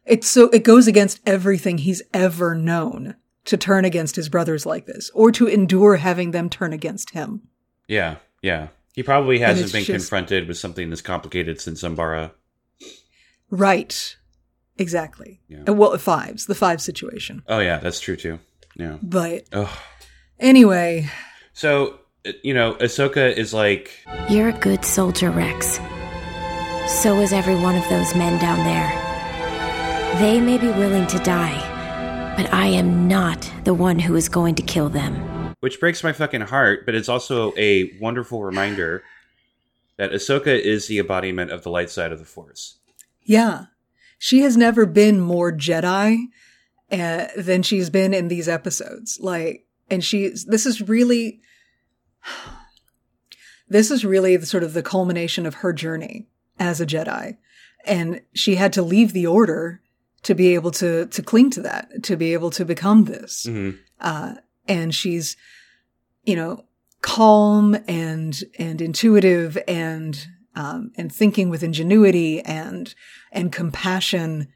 it's 0.04 0.28
so 0.28 0.48
it 0.50 0.64
goes 0.64 0.86
against 0.88 1.20
everything 1.26 1.78
he's 1.78 2.02
ever 2.12 2.54
known 2.54 3.14
to 3.46 3.56
turn 3.56 3.84
against 3.84 4.16
his 4.16 4.28
brothers 4.28 4.66
like 4.66 4.86
this 4.86 5.10
or 5.14 5.32
to 5.32 5.46
endure 5.46 5.96
having 5.96 6.30
them 6.32 6.48
turn 6.50 6.72
against 6.72 7.10
him. 7.10 7.42
Yeah. 7.88 8.16
Yeah. 8.42 8.68
He 8.94 9.02
probably 9.02 9.38
hasn't 9.38 9.72
been 9.72 9.84
just- 9.84 9.90
confronted 10.08 10.46
with 10.48 10.58
something 10.58 10.90
this 10.90 11.00
complicated 11.02 11.60
since 11.60 11.82
Umbara. 11.82 12.32
Right. 13.50 14.16
Exactly. 14.78 15.40
Yeah. 15.48 15.62
Uh, 15.68 15.72
Well, 15.72 15.96
fives, 15.98 16.46
the 16.46 16.54
five 16.54 16.80
situation. 16.82 17.42
Oh 17.48 17.60
yeah, 17.60 17.78
that's 17.78 18.00
true 18.00 18.16
too. 18.16 18.38
Yeah. 18.74 18.98
But 19.02 19.44
Ugh. 19.52 19.68
anyway, 20.38 21.08
So 21.52 22.00
uh, 22.26 22.32
you 22.42 22.52
know, 22.52 22.74
Ahsoka 22.74 23.34
is 23.34 23.54
like, 23.54 23.90
You're 24.28 24.48
a 24.48 24.58
good 24.58 24.84
soldier, 24.84 25.30
Rex. 25.30 25.78
So 27.00 27.18
is 27.20 27.32
every 27.32 27.54
one 27.56 27.76
of 27.76 27.88
those 27.88 28.14
men 28.14 28.38
down 28.40 28.58
there. 28.64 30.18
They 30.20 30.40
may 30.40 30.58
be 30.58 30.68
willing 30.68 31.06
to 31.08 31.18
die, 31.20 31.58
but 32.36 32.52
I 32.52 32.66
am 32.66 33.08
not 33.08 33.50
the 33.64 33.72
one 33.72 33.98
who 33.98 34.14
is 34.14 34.28
going 34.28 34.54
to 34.56 34.62
kill 34.62 34.90
them. 34.90 35.54
Which 35.60 35.80
breaks 35.80 36.04
my 36.04 36.12
fucking 36.12 36.42
heart, 36.42 36.84
but 36.84 36.94
it's 36.94 37.08
also 37.08 37.54
a 37.56 37.96
wonderful 37.98 38.44
reminder 38.44 39.02
that 39.96 40.12
Ahsoka 40.12 40.58
is 40.58 40.86
the 40.86 40.98
embodiment 40.98 41.50
of 41.50 41.62
the 41.62 41.70
light 41.70 41.88
side 41.88 42.12
of 42.12 42.18
the 42.18 42.26
Force. 42.26 42.78
Yeah. 43.22 43.66
She 44.18 44.40
has 44.40 44.56
never 44.56 44.84
been 44.84 45.18
more 45.18 45.50
Jedi 45.50 46.26
uh, 46.92 47.26
than 47.36 47.62
she's 47.62 47.88
been 47.88 48.12
in 48.12 48.28
these 48.28 48.48
episodes. 48.48 49.18
Like, 49.20 49.66
and 49.90 50.04
she's, 50.04 50.44
this 50.44 50.66
is 50.66 50.86
really, 50.86 51.40
this 53.68 53.90
is 53.90 54.04
really 54.04 54.36
the 54.36 54.46
sort 54.46 54.62
of 54.62 54.74
the 54.74 54.82
culmination 54.82 55.46
of 55.46 55.54
her 55.54 55.72
journey 55.72 56.28
as 56.58 56.82
a 56.82 56.86
Jedi. 56.86 57.38
And 57.86 58.20
she 58.34 58.56
had 58.56 58.74
to 58.74 58.82
leave 58.82 59.14
the 59.14 59.26
order 59.26 59.80
to 60.26 60.34
be 60.34 60.54
able 60.54 60.72
to 60.72 61.06
to 61.06 61.22
cling 61.22 61.50
to 61.50 61.62
that, 61.62 62.02
to 62.02 62.16
be 62.16 62.32
able 62.32 62.50
to 62.50 62.64
become 62.64 63.04
this. 63.04 63.46
Mm-hmm. 63.48 63.76
Uh, 64.00 64.34
and 64.66 64.92
she's, 64.92 65.36
you 66.24 66.34
know, 66.34 66.64
calm 67.00 67.76
and 67.86 68.42
and 68.58 68.82
intuitive 68.82 69.56
and 69.68 70.26
um, 70.56 70.90
and 70.96 71.12
thinking 71.12 71.48
with 71.48 71.62
ingenuity 71.62 72.40
and 72.40 72.92
and 73.30 73.52
compassion 73.52 74.48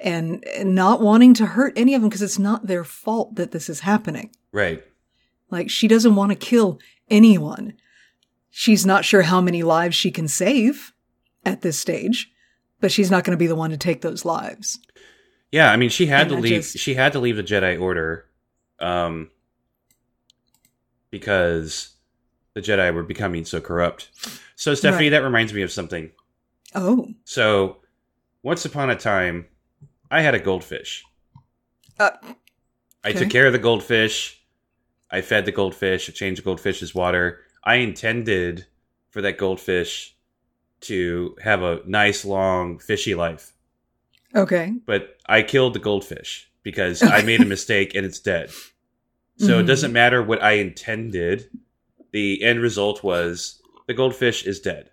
and, 0.00 0.46
and 0.56 0.74
not 0.74 1.02
wanting 1.02 1.34
to 1.34 1.44
hurt 1.44 1.74
any 1.76 1.94
of 1.94 2.00
them 2.00 2.08
because 2.08 2.22
it's 2.22 2.38
not 2.38 2.66
their 2.66 2.84
fault 2.84 3.34
that 3.34 3.50
this 3.50 3.68
is 3.68 3.80
happening. 3.80 4.30
Right. 4.50 4.82
Like 5.50 5.68
she 5.68 5.88
doesn't 5.88 6.14
want 6.14 6.30
to 6.32 6.36
kill 6.36 6.78
anyone. 7.10 7.74
She's 8.48 8.86
not 8.86 9.04
sure 9.04 9.22
how 9.22 9.42
many 9.42 9.62
lives 9.62 9.94
she 9.94 10.10
can 10.10 10.26
save 10.26 10.94
at 11.44 11.60
this 11.60 11.78
stage, 11.78 12.30
but 12.80 12.90
she's 12.90 13.10
not 13.10 13.24
going 13.24 13.36
to 13.36 13.42
be 13.42 13.46
the 13.46 13.54
one 13.54 13.70
to 13.70 13.76
take 13.76 14.00
those 14.00 14.24
lives. 14.24 14.78
Yeah, 15.50 15.70
I 15.72 15.76
mean, 15.76 15.88
she 15.90 16.06
had 16.06 16.22
And 16.22 16.30
to 16.30 16.36
I 16.36 16.40
leave. 16.40 16.62
just- 16.62 16.78
She 16.78 16.94
had 16.94 17.12
to 17.12 17.18
leave 17.20 17.36
the 17.36 17.42
Jedi 17.42 17.80
Order, 17.80 18.26
um, 18.80 19.30
because 21.10 21.90
the 22.54 22.60
Jedi 22.60 22.92
were 22.92 23.02
becoming 23.02 23.44
so 23.44 23.60
corrupt. 23.60 24.10
So, 24.56 24.74
Stephanie, 24.74 25.06
Right. 25.06 25.10
that 25.10 25.22
reminds 25.24 25.52
me 25.54 25.62
of 25.62 25.70
something. 25.72 26.10
Oh, 26.74 27.08
So, 27.24 27.78
once 28.42 28.64
upon 28.64 28.90
a 28.90 28.96
time, 28.96 29.46
I 30.10 30.20
had 30.22 30.34
a 30.34 30.38
goldfish. 30.38 31.04
uh, 31.98 32.10
I 33.04 33.12
took 33.12 33.30
care 33.30 33.46
of 33.46 33.52
the 33.52 33.58
goldfish. 33.58 34.42
I 35.10 35.20
fed 35.22 35.46
the 35.46 35.52
goldfish. 35.52 36.08
I 36.08 36.12
changed 36.12 36.42
the 36.42 36.44
goldfish's 36.44 36.94
water. 36.94 37.40
I 37.64 37.76
intended 37.76 38.66
for 39.10 39.22
that 39.22 39.38
goldfish 39.38 40.14
to 40.82 41.36
have 41.42 41.62
a 41.62 41.80
nice, 41.86 42.24
long, 42.24 42.78
fishy 42.78 43.14
life. 43.14 43.52
Okay. 44.34 44.74
but 44.86 45.16
I 45.26 45.42
killed 45.42 45.74
the 45.74 45.78
goldfish 45.78 46.50
because 46.62 47.02
I 47.02 47.22
made 47.22 47.40
a 47.40 47.44
mistake 47.46 47.94
and 47.94 48.04
it's 48.06 48.20
dead. 48.20 48.50
So 49.38 49.58
it 49.58 49.62
Mhm. 49.64 49.66
doesn't 49.66 49.92
matter 49.92 50.22
what 50.22 50.42
I 50.42 50.52
intended. 50.52 51.48
The 52.12 52.42
end 52.42 52.60
result 52.60 53.02
was 53.04 53.62
the 53.86 53.94
goldfish 53.94 54.44
is 54.44 54.60
dead. 54.60 54.90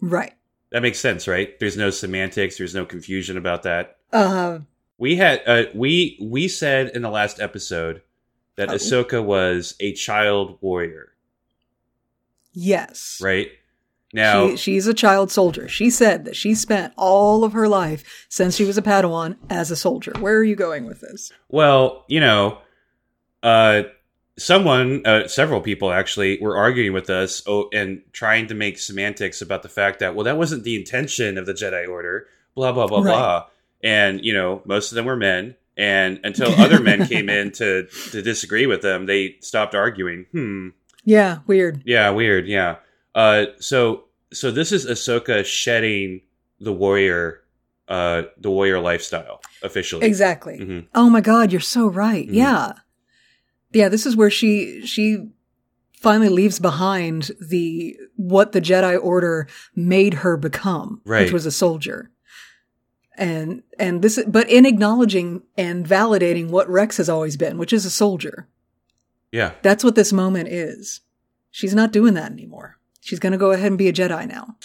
Right. 0.00 0.32
That 0.70 0.82
makes 0.82 0.98
sense, 1.00 1.26
right? 1.28 1.58
There's 1.60 1.76
no 1.76 1.90
semantics. 1.90 2.58
There's 2.58 2.74
no 2.74 2.84
confusion 2.84 3.36
about 3.36 3.62
that. 3.64 3.96
Uh-huh. 4.12 4.60
We 4.98 5.16
had 5.16 5.42
uh, 5.46 5.64
we 5.74 6.18
we 6.20 6.46
said 6.48 6.90
in 6.94 7.02
the 7.02 7.10
last 7.10 7.40
episode 7.40 8.02
that 8.56 8.70
Oh. 8.70 8.74
Ahsoka 8.74 9.22
was 9.24 9.74
a 9.80 9.92
child 9.94 10.58
warrior, 10.60 11.12
yes. 12.52 13.18
right? 13.22 13.48
Now, 14.14 14.50
She, 14.50 14.56
she's 14.56 14.86
a 14.86 14.94
child 14.94 15.30
soldier. 15.32 15.68
She 15.68 15.90
said 15.90 16.24
that 16.24 16.36
she 16.36 16.54
spent 16.54 16.94
all 16.96 17.42
of 17.42 17.52
her 17.52 17.66
life 17.68 18.26
since 18.28 18.54
she 18.54 18.64
was 18.64 18.78
a 18.78 18.82
Padawan 18.82 19.36
as 19.50 19.70
a 19.72 19.76
soldier. 19.76 20.12
Where 20.20 20.36
are 20.36 20.44
you 20.44 20.54
going 20.54 20.86
with 20.86 21.00
this? 21.00 21.32
Well, 21.48 22.04
you 22.06 22.20
know, 22.20 22.58
uh, 23.42 23.82
someone, 24.38 25.04
uh, 25.04 25.26
several 25.28 25.60
people 25.60 25.90
actually 25.92 26.38
were 26.40 26.56
arguing 26.56 26.92
with 26.92 27.10
us 27.10 27.42
oh, 27.46 27.68
and 27.72 28.02
trying 28.12 28.46
to 28.46 28.54
make 28.54 28.78
semantics 28.78 29.42
about 29.42 29.62
the 29.64 29.68
fact 29.68 29.98
that, 29.98 30.14
well, 30.14 30.24
that 30.24 30.38
wasn't 30.38 30.62
the 30.64 30.76
intention 30.76 31.36
of 31.36 31.46
the 31.46 31.52
Jedi 31.52 31.88
Order, 31.88 32.26
blah, 32.54 32.72
blah, 32.72 32.86
blah, 32.86 32.98
Right. 32.98 33.04
blah. 33.06 33.46
And, 33.82 34.24
you 34.24 34.32
know, 34.32 34.62
most 34.64 34.92
of 34.92 34.96
them 34.96 35.06
were 35.06 35.16
men. 35.16 35.56
And 35.76 36.20
until 36.22 36.52
other 36.52 36.78
men 36.80 37.06
came 37.08 37.28
in 37.28 37.50
to, 37.52 37.88
to 38.12 38.22
disagree 38.22 38.66
with 38.66 38.80
them, 38.82 39.06
they 39.06 39.36
stopped 39.40 39.74
arguing. 39.74 40.26
Hmm. 40.30 40.68
Yeah, 41.04 41.40
weird. 41.48 41.82
Yeah, 41.84 42.10
weird. 42.10 42.46
Yeah. 42.46 42.76
Uh, 43.14 43.46
so, 43.58 44.04
so 44.32 44.50
this 44.50 44.72
is 44.72 44.86
Ahsoka 44.86 45.44
shedding 45.44 46.22
the 46.60 46.72
warrior, 46.72 47.40
uh, 47.88 48.22
the 48.38 48.50
warrior 48.50 48.80
lifestyle 48.80 49.40
officially. 49.62 50.06
Exactly. 50.06 50.58
Mhm. 50.58 50.86
Oh 50.94 51.08
my 51.10 51.20
god, 51.20 51.52
you're 51.52 51.60
so 51.60 51.86
right. 51.86 52.26
Mhm. 52.28 52.34
Yeah. 52.34 52.72
Yeah, 53.72 53.88
this 53.88 54.06
is 54.06 54.16
where 54.16 54.30
she 54.30 54.84
she 54.86 55.28
finally 56.00 56.28
leaves 56.28 56.58
behind 56.58 57.30
the 57.40 57.96
what 58.16 58.52
the 58.52 58.60
Jedi 58.60 58.98
Order 59.02 59.46
made 59.74 60.14
her 60.14 60.36
become, 60.36 61.00
Right. 61.04 61.22
which 61.24 61.32
was 61.32 61.46
a 61.46 61.50
soldier. 61.50 62.10
And 63.16 63.62
and 63.78 64.02
this 64.02 64.18
but 64.26 64.48
in 64.50 64.66
acknowledging 64.66 65.42
and 65.56 65.86
validating 65.86 66.48
what 66.48 66.68
Rex 66.68 66.96
has 66.96 67.08
always 67.08 67.36
been, 67.36 67.58
which 67.58 67.72
is 67.72 67.84
a 67.84 67.90
soldier. 67.90 68.48
Yeah. 69.30 69.52
That's 69.62 69.84
what 69.84 69.94
this 69.94 70.12
moment 70.12 70.48
is. 70.48 71.00
She's 71.50 71.74
not 71.74 71.92
doing 71.92 72.14
that 72.14 72.32
anymore. 72.32 72.78
She's 73.04 73.18
going 73.20 73.32
to 73.32 73.38
go 73.38 73.52
ahead 73.52 73.66
and 73.68 73.78
be 73.78 73.88
a 73.88 73.92
Jedi 73.92 74.26
now. 74.26 74.56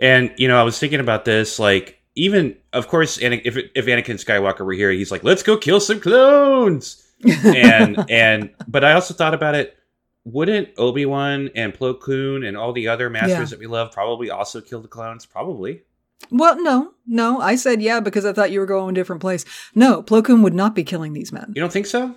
And 0.00 0.32
you 0.36 0.48
know, 0.48 0.60
I 0.60 0.64
was 0.64 0.78
thinking 0.78 1.00
about 1.00 1.24
this, 1.24 1.58
like 1.58 1.98
even 2.16 2.56
of 2.72 2.88
course, 2.88 3.18
Ana- 3.18 3.40
if 3.44 3.56
if 3.56 3.86
Anakin 3.86 4.22
Skywalker 4.22 4.66
were 4.66 4.72
here, 4.72 4.90
he's 4.90 5.10
like, 5.12 5.24
"Let's 5.24 5.42
go 5.42 5.56
kill 5.56 5.80
some 5.80 6.00
clones." 6.00 7.04
And 7.44 8.04
and 8.10 8.50
but 8.68 8.84
I 8.84 8.92
also 8.92 9.14
thought 9.14 9.34
about 9.34 9.54
it. 9.54 9.76
Wouldn't 10.24 10.68
Obi 10.76 11.06
Wan 11.06 11.50
and 11.54 11.72
Plo 11.72 11.98
Koon 11.98 12.44
and 12.44 12.56
all 12.56 12.72
the 12.72 12.88
other 12.88 13.08
masters 13.10 13.30
Yeah. 13.30 13.44
that 13.46 13.58
we 13.58 13.66
love 13.66 13.92
probably 13.92 14.30
also 14.30 14.60
kill 14.60 14.80
the 14.82 14.88
clones? 14.88 15.24
Probably. 15.26 15.82
Well, 16.30 16.60
no, 16.62 16.92
no. 17.06 17.40
I 17.40 17.56
said 17.56 17.80
yeah 17.80 18.00
because 18.00 18.24
I 18.24 18.32
thought 18.32 18.50
you 18.52 18.60
were 18.60 18.66
going 18.66 18.90
a 18.90 18.94
different 19.00 19.20
place. 19.22 19.44
No, 19.74 20.02
Plo 20.02 20.22
Koon 20.24 20.42
would 20.42 20.54
not 20.54 20.74
be 20.74 20.84
killing 20.84 21.12
these 21.12 21.32
men. 21.32 21.52
You 21.56 21.60
don't 21.60 21.72
think 21.72 21.86
so? 21.86 22.14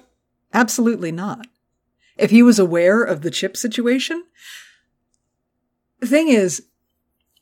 Absolutely 0.54 1.12
not. 1.12 1.48
If 2.18 2.30
he 2.32 2.44
was 2.44 2.60
aware 2.60 3.02
of 3.04 3.22
the 3.22 3.32
chip 3.32 3.56
situation, 3.58 4.24
the 6.02 6.08
thing 6.08 6.28
is, 6.28 6.64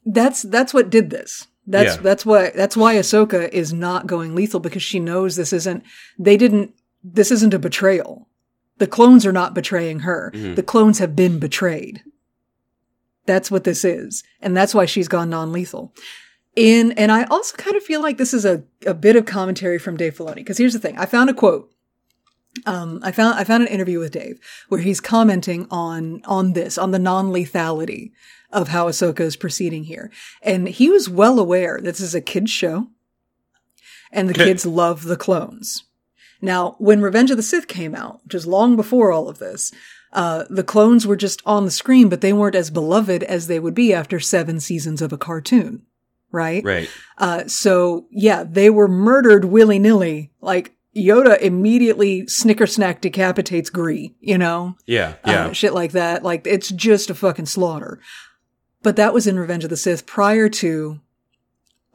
that's 0.05 0.43
that's 0.43 0.74
what 0.74 0.89
did 0.89 1.10
this. 1.10 1.47
That's 1.66 1.95
Yeah. 1.95 2.01
that's 2.01 2.26
why 2.26 2.51
that's 2.55 2.78
why 2.78 2.95
Ahsoka 2.95 3.49
is 3.49 3.74
not 3.74 4.07
going 4.07 4.36
lethal 4.36 4.60
because 4.60 4.84
she 4.84 4.99
knows 4.99 5.36
this 5.36 5.53
isn't. 5.53 5.84
They 6.18 6.38
didn't. 6.38 6.74
This 7.03 7.32
isn't 7.32 7.53
a 7.53 7.60
betrayal. 7.60 8.28
The 8.78 8.88
clones 8.88 9.26
are 9.26 9.32
not 9.32 9.53
betraying 9.53 9.99
her. 10.01 10.32
Mhm. 10.36 10.55
The 10.55 10.64
clones 10.64 10.99
have 10.99 11.16
been 11.16 11.39
betrayed. 11.39 12.01
That's 13.26 13.51
what 13.51 13.64
this 13.64 13.84
is, 13.86 14.24
and 14.41 14.55
that's 14.55 14.74
why 14.74 14.86
she's 14.86 15.07
gone 15.07 15.30
non-lethal. 15.30 15.93
In 16.55 16.91
and 16.93 17.12
I 17.12 17.24
also 17.26 17.55
kind 17.57 17.76
of 17.76 17.84
feel 17.84 18.01
like 18.01 18.18
this 18.18 18.34
is 18.34 18.45
a 18.45 18.64
a 18.86 18.93
bit 18.93 19.16
of 19.16 19.26
commentary 19.26 19.78
from 19.78 19.97
Dave 19.97 20.16
Filoni 20.18 20.36
because 20.36 20.57
here's 20.57 20.74
the 20.74 20.80
thing: 20.80 20.97
I 20.97 21.05
found 21.05 21.30
a 21.30 21.34
quote 21.34 21.72
um, 22.66 22.99
I 23.03 23.12
found 23.12 23.36
I 23.39 23.43
found 23.43 23.62
an 23.64 23.70
interview 23.70 23.99
with 23.99 24.12
Dave 24.12 24.39
where 24.70 24.82
he's 24.82 24.99
commenting 24.99 25.68
on 25.70 26.22
on 26.26 26.53
this 26.53 26.78
on 26.78 26.91
the 26.91 26.99
non 26.99 27.32
lethality 27.32 28.12
of 28.52 28.70
how 28.70 28.88
Ahsoka 28.88 29.22
is 29.22 29.36
proceeding 29.36 29.84
here, 29.86 30.12
and 30.41 30.68
he 30.68 30.89
was 30.89 31.10
well 31.10 31.39
aware 31.39 31.80
this 31.82 32.00
is 32.00 32.16
a 32.16 32.22
kids 32.22 32.52
show, 32.52 32.88
and 34.12 34.28
the 34.30 34.34
kids 34.34 34.66
love 34.66 35.04
the 35.04 35.18
clones. 35.18 35.84
Now, 36.41 36.76
when 36.80 37.02
Revenge 37.02 37.32
of 37.32 37.38
the 37.38 37.43
Sith 37.43 37.68
came 37.68 37.93
out, 37.93 38.22
which 38.24 38.34
is 38.36 38.47
long 38.47 38.76
before 38.76 39.12
all 39.12 39.28
of 39.30 39.39
this, 39.39 39.72
uh, 40.14 40.45
the 40.50 40.64
clones 40.64 41.06
were 41.06 41.18
just 41.18 41.41
on 41.45 41.66
the 41.66 41.72
screen, 41.72 42.10
but 42.10 42.22
they 42.22 42.34
weren't 42.34 42.56
as 42.56 42.72
beloved 42.72 43.24
as 43.24 43.47
they 43.47 43.60
would 43.60 43.76
be 43.76 43.93
after 43.93 44.20
seven 44.20 44.60
seasons 44.60 45.02
of 45.02 45.12
a 45.14 45.18
cartoon, 45.18 45.84
right? 46.32 46.64
Right. 46.64 46.89
Uh, 47.18 47.45
so 47.47 48.08
yeah, 48.10 48.43
they 48.43 48.70
were 48.70 48.88
murdered 48.88 49.45
willy 49.45 49.78
nilly. 49.80 50.32
Like 50.41 50.74
Yoda 50.95 51.39
immediately 51.39 52.26
snicker 52.28 52.66
snack 52.66 53.02
decapitates 53.02 53.70
Gree, 53.70 54.16
you 54.20 54.38
know? 54.38 54.76
Yeah. 54.88 55.16
Uh, 55.24 55.32
Yeah. 55.32 55.52
shit 55.52 55.74
like 55.74 55.91
that. 55.91 56.24
Like 56.24 56.47
it's 56.47 56.70
just 56.70 57.10
a 57.12 57.16
fucking 57.16 57.45
slaughter. 57.45 58.00
But 58.82 58.96
that 58.96 59.14
was 59.14 59.28
in 59.28 59.40
Revenge 59.40 59.64
of 59.64 59.70
the 59.70 59.78
Sith 59.78 60.06
prior 60.06 60.50
to 60.50 61.02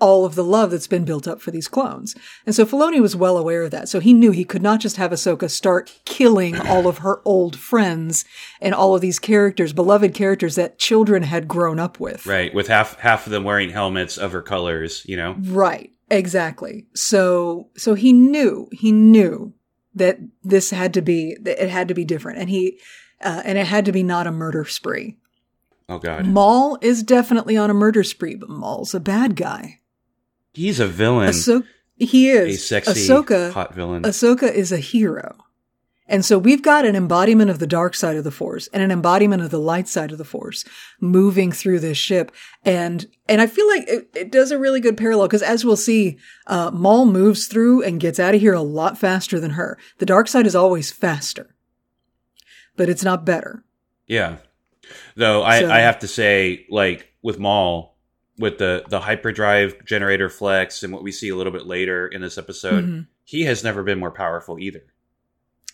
all 0.00 0.24
of 0.24 0.34
the 0.34 0.44
love 0.44 0.70
that's 0.70 0.86
been 0.86 1.04
built 1.04 1.26
up 1.26 1.40
for 1.40 1.50
these 1.50 1.68
clones. 1.68 2.14
And 2.44 2.54
so 2.54 2.66
Filoni 2.66 3.00
was 3.00 3.16
well 3.16 3.38
aware 3.38 3.62
of 3.62 3.70
that. 3.70 3.88
So 3.88 4.00
he 4.00 4.12
knew 4.12 4.32
he 4.32 4.44
could 4.44 4.60
not 4.62 4.80
just 4.80 4.96
have 4.96 5.12
Ahsoka 5.12 5.48
start 5.48 5.98
killing 6.04 6.60
all 6.60 6.86
of 6.88 6.98
her 6.98 7.22
old 7.24 7.56
friends 7.56 8.24
and 8.60 8.74
all 8.74 8.94
of 8.94 9.00
these 9.00 9.18
characters, 9.18 9.72
beloved 9.72 10.12
characters 10.12 10.56
that 10.56 10.78
children 10.78 11.22
had 11.22 11.48
grown 11.48 11.78
up 11.78 12.00
with. 12.00 12.26
right. 12.26 12.52
With 12.52 12.68
half 12.68 12.98
half 12.98 13.26
of 13.26 13.32
them 13.32 13.44
wearing 13.44 13.70
helmets 13.70 14.18
of 14.18 14.32
her 14.32 14.42
colors. 14.42 15.02
You 15.06 15.16
know. 15.16 15.36
Right. 15.38 15.90
Exactly. 16.10 16.86
So, 16.94 17.70
so 17.76 17.94
he 17.94 18.12
knew, 18.12 18.68
he 18.72 18.92
knew 18.92 19.54
that 19.94 20.18
this 20.42 20.70
had 20.70 20.92
to 20.94 21.02
be, 21.02 21.36
that 21.40 21.62
it 21.62 21.70
had 21.70 21.88
to 21.88 21.94
be 21.94 22.04
different 22.04 22.38
and 22.38 22.50
he, 22.50 22.78
uh, 23.22 23.42
and 23.44 23.56
it 23.56 23.66
had 23.66 23.86
to 23.86 23.92
be 23.92 24.02
not 24.02 24.26
a 24.26 24.32
murder 24.32 24.64
spree. 24.64 25.16
Oh 25.88 25.98
God, 25.98 26.26
Maul 26.26 26.78
is 26.80 27.02
definitely 27.02 27.56
on 27.56 27.70
a 27.70 27.74
murder 27.74 28.02
spree, 28.04 28.34
but 28.34 28.48
Maul's 28.48 28.94
a 28.94 29.00
bad 29.00 29.36
guy. 29.36 29.80
he's 30.52 30.80
a 30.80 30.86
villain, 30.86 31.30
Ahso- 31.30 31.64
he 31.96 32.28
is 32.30 32.56
a 32.56 32.58
sexy, 32.58 33.06
Ahsoka, 33.06 33.52
hot 33.52 33.74
villain. 33.74 34.02
Ahsoka 34.02 34.50
is 34.52 34.72
a 34.72 34.78
hero. 34.78 35.36
And 36.06 36.22
so 36.22 36.38
we've 36.38 36.60
got 36.62 36.84
an 36.84 36.96
embodiment 36.96 37.48
of 37.50 37.60
the 37.60 37.66
dark 37.66 37.94
side 37.94 38.16
of 38.18 38.24
the 38.24 38.30
force 38.30 38.66
and 38.74 38.82
an 38.82 38.90
embodiment 38.90 39.42
of 39.42 39.50
the 39.50 39.58
light 39.58 39.88
side 39.88 40.12
of 40.12 40.18
the 40.18 40.24
force 40.24 40.62
moving 41.00 41.50
through 41.50 41.80
this 41.80 41.96
ship. 41.96 42.30
And, 42.62 43.06
and 43.26 43.40
I 43.40 43.46
feel 43.46 43.66
like 43.68 43.88
it, 43.88 44.10
it 44.14 44.30
does 44.30 44.50
a 44.50 44.58
really 44.58 44.80
good 44.80 44.98
parallel 44.98 45.28
because 45.28 45.40
as 45.42 45.64
we'll 45.64 45.78
see, 45.78 46.18
uh, 46.46 46.70
Maul 46.74 47.06
moves 47.06 47.46
through 47.46 47.82
and 47.84 47.98
gets 47.98 48.20
out 48.20 48.34
of 48.34 48.42
here 48.42 48.52
a 48.52 48.60
lot 48.60 48.98
faster 48.98 49.40
than 49.40 49.52
her. 49.52 49.78
The 49.96 50.04
dark 50.04 50.28
side 50.28 50.46
is 50.46 50.54
always 50.54 50.92
faster, 50.92 51.54
but 52.76 52.90
it's 52.90 53.02
not 53.04 53.24
better. 53.24 53.64
Yeah. 54.06 54.36
Though 55.16 55.42
I, 55.42 55.60
So- 55.60 55.70
I 55.70 55.80
have 55.80 55.98
to 56.00 56.08
say, 56.08 56.66
like 56.70 57.08
with 57.22 57.38
Maul, 57.38 57.96
with 58.38 58.58
the 58.58 58.84
the 58.88 59.00
hyperdrive 59.00 59.84
generator 59.84 60.28
flex 60.28 60.82
and 60.82 60.92
what 60.92 61.02
we 61.02 61.12
see 61.12 61.28
a 61.28 61.36
little 61.36 61.52
bit 61.52 61.66
later 61.66 62.06
in 62.08 62.20
this 62.20 62.36
episode, 62.38 62.84
Mhm. 62.84 63.06
he 63.24 63.42
has 63.44 63.62
never 63.62 63.82
been 63.82 63.98
more 63.98 64.10
powerful 64.10 64.58
either. 64.58 64.82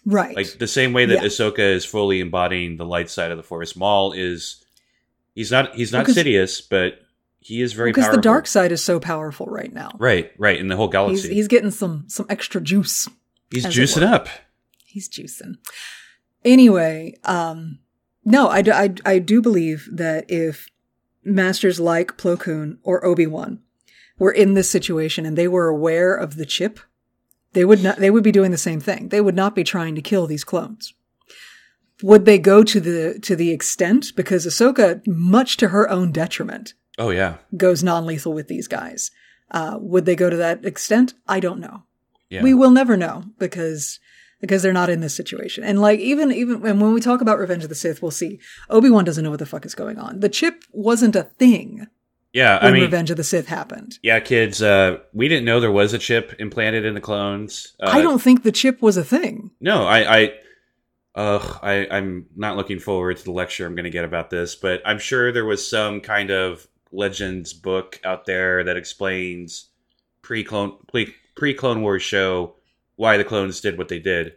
Right. 0.06 0.34
Like 0.36 0.58
the 0.58 0.66
same 0.66 0.92
way 0.92 1.06
that 1.06 1.22
Yeah. 1.22 1.28
Ahsoka 1.28 1.58
is 1.58 1.84
fully 1.84 2.20
embodying 2.20 2.76
the 2.76 2.84
light 2.86 3.10
side 3.10 3.30
of 3.30 3.36
the 3.36 3.42
Force, 3.42 3.76
Maul 3.76 4.12
is 4.12 4.64
he's 5.34 5.50
not 5.50 5.74
he's 5.74 5.92
not 5.92 6.06
Because- 6.06 6.16
Sidious, 6.22 6.62
but 6.68 7.00
he 7.42 7.62
is 7.62 7.72
very 7.72 7.92
because 7.92 8.14
the 8.14 8.20
dark 8.20 8.46
side 8.46 8.70
is 8.72 8.84
so 8.84 9.00
powerful 9.00 9.46
right 9.46 9.72
now. 9.72 9.92
Right, 9.98 10.30
right, 10.38 10.58
in 10.58 10.68
the 10.68 10.76
whole 10.76 10.88
galaxy. 10.88 11.32
he's 11.32 11.48
getting 11.48 11.70
some, 11.70 12.04
some 12.08 12.26
extra 12.28 12.60
juice. 12.60 13.08
He's, 13.50 13.64
juicing 13.64 14.02
up. 14.02 14.28
He's 14.84 15.08
juicing. 15.08 15.54
Anyway, 16.44 17.14
um, 17.24 17.78
no, 18.30 18.48
I, 18.48 18.62
do- 18.62 18.72
I, 18.72 18.94
I 19.04 19.18
do 19.18 19.42
believe 19.42 19.88
that 19.92 20.24
if 20.30 20.68
masters 21.24 21.78
like 21.80 22.16
Plo 22.16 22.38
Koon 22.38 22.78
or 22.82 23.04
Obi-Wan 23.04 23.60
were 24.18 24.30
in 24.32 24.54
this 24.54 24.70
situation 24.70 25.26
and 25.26 25.36
they 25.36 25.48
were 25.48 25.68
aware 25.68 26.14
of 26.14 26.36
the 26.36 26.46
chip, 26.46 26.80
they 27.52 27.64
would 27.64 27.82
not, 27.82 27.96
they 27.96 28.10
would 28.10 28.24
be 28.24 28.32
doing 28.32 28.50
the 28.50 28.56
same 28.58 28.80
thing. 28.80 29.08
They 29.08 29.20
would 29.20 29.34
not 29.34 29.54
be 29.54 29.64
trying 29.64 29.94
to 29.96 30.02
kill 30.02 30.26
these 30.26 30.44
clones. 30.44 30.94
Would 32.02 32.24
they 32.24 32.38
go 32.38 32.62
to 32.64 32.80
the, 32.80 33.18
to 33.20 33.36
the 33.36 33.50
extent? 33.50 34.12
Because 34.16 34.46
Ahsoka, 34.46 35.06
much 35.06 35.56
to 35.58 35.68
her 35.68 35.88
own 35.90 36.12
detriment, 36.12 36.74
Oh 36.98 37.10
yeah. 37.10 37.36
goes 37.56 37.82
non-lethal 37.82 38.32
with 38.32 38.48
these 38.48 38.68
guys. 38.68 39.10
Uh, 39.50 39.76
would 39.80 40.06
they 40.06 40.16
go 40.16 40.30
to 40.30 40.36
that 40.36 40.64
extent? 40.64 41.14
I 41.26 41.40
don't 41.40 41.60
know. 41.60 41.82
Yeah. 42.28 42.42
We 42.42 42.54
will 42.54 42.70
never 42.70 42.96
know 42.96 43.24
because 43.38 43.98
because 44.40 44.62
they're 44.62 44.72
not 44.72 44.90
in 44.90 45.00
this 45.00 45.14
situation. 45.14 45.64
And 45.64 45.80
like 45.80 46.00
even 46.00 46.32
even 46.32 46.66
and 46.66 46.80
when 46.80 46.92
we 46.92 47.00
talk 47.00 47.20
about 47.20 47.38
Revenge 47.38 47.62
of 47.62 47.68
the 47.68 47.74
Sith, 47.74 48.02
we'll 48.02 48.10
see 48.10 48.40
Obi 48.68 48.90
Wan 48.90 49.04
doesn't 49.04 49.22
know 49.22 49.30
what 49.30 49.38
the 49.38 49.46
fuck 49.46 49.64
is 49.64 49.74
going 49.74 49.98
on. 49.98 50.20
The 50.20 50.28
chip 50.28 50.64
wasn't 50.72 51.16
a 51.16 51.24
thing 51.24 51.88
yeah, 52.32 52.62
when 52.62 52.72
I 52.72 52.74
mean 52.74 52.82
Revenge 52.84 53.10
of 53.10 53.16
the 53.16 53.24
Sith 53.24 53.48
happened. 53.48 53.98
Yeah, 54.02 54.20
kids, 54.20 54.62
uh, 54.62 54.98
we 55.12 55.28
didn't 55.28 55.44
know 55.44 55.58
there 55.58 55.72
was 55.72 55.92
a 55.92 55.98
chip 55.98 56.34
implanted 56.38 56.84
in 56.84 56.94
the 56.94 57.00
clones. 57.00 57.74
Uh, 57.80 57.90
I 57.90 58.02
don't 58.02 58.22
think 58.22 58.42
the 58.42 58.52
chip 58.52 58.80
was 58.80 58.96
a 58.96 59.04
thing. 59.04 59.50
No, 59.60 59.84
I, 59.84 60.18
I, 60.18 60.32
ugh, 61.16 61.58
I, 61.62 61.88
I'm 61.90 62.26
not 62.36 62.56
looking 62.56 62.78
forward 62.78 63.16
to 63.16 63.24
the 63.24 63.32
lecture 63.32 63.66
I'm 63.66 63.74
going 63.74 63.84
to 63.84 63.90
get 63.90 64.04
about 64.04 64.30
this, 64.30 64.54
but 64.54 64.80
I'm 64.84 64.98
sure 64.98 65.32
there 65.32 65.44
was 65.44 65.68
some 65.68 66.00
kind 66.00 66.30
of 66.30 66.68
legends 66.92 67.52
book 67.52 68.00
out 68.04 68.26
there 68.26 68.62
that 68.62 68.76
explains 68.76 69.68
pre 70.22 70.44
pre 70.44 71.54
Clone 71.54 71.82
Wars 71.82 72.02
show 72.02 72.54
why 73.00 73.16
the 73.16 73.24
clones 73.24 73.60
did 73.60 73.78
what 73.78 73.88
they 73.88 73.98
did. 73.98 74.34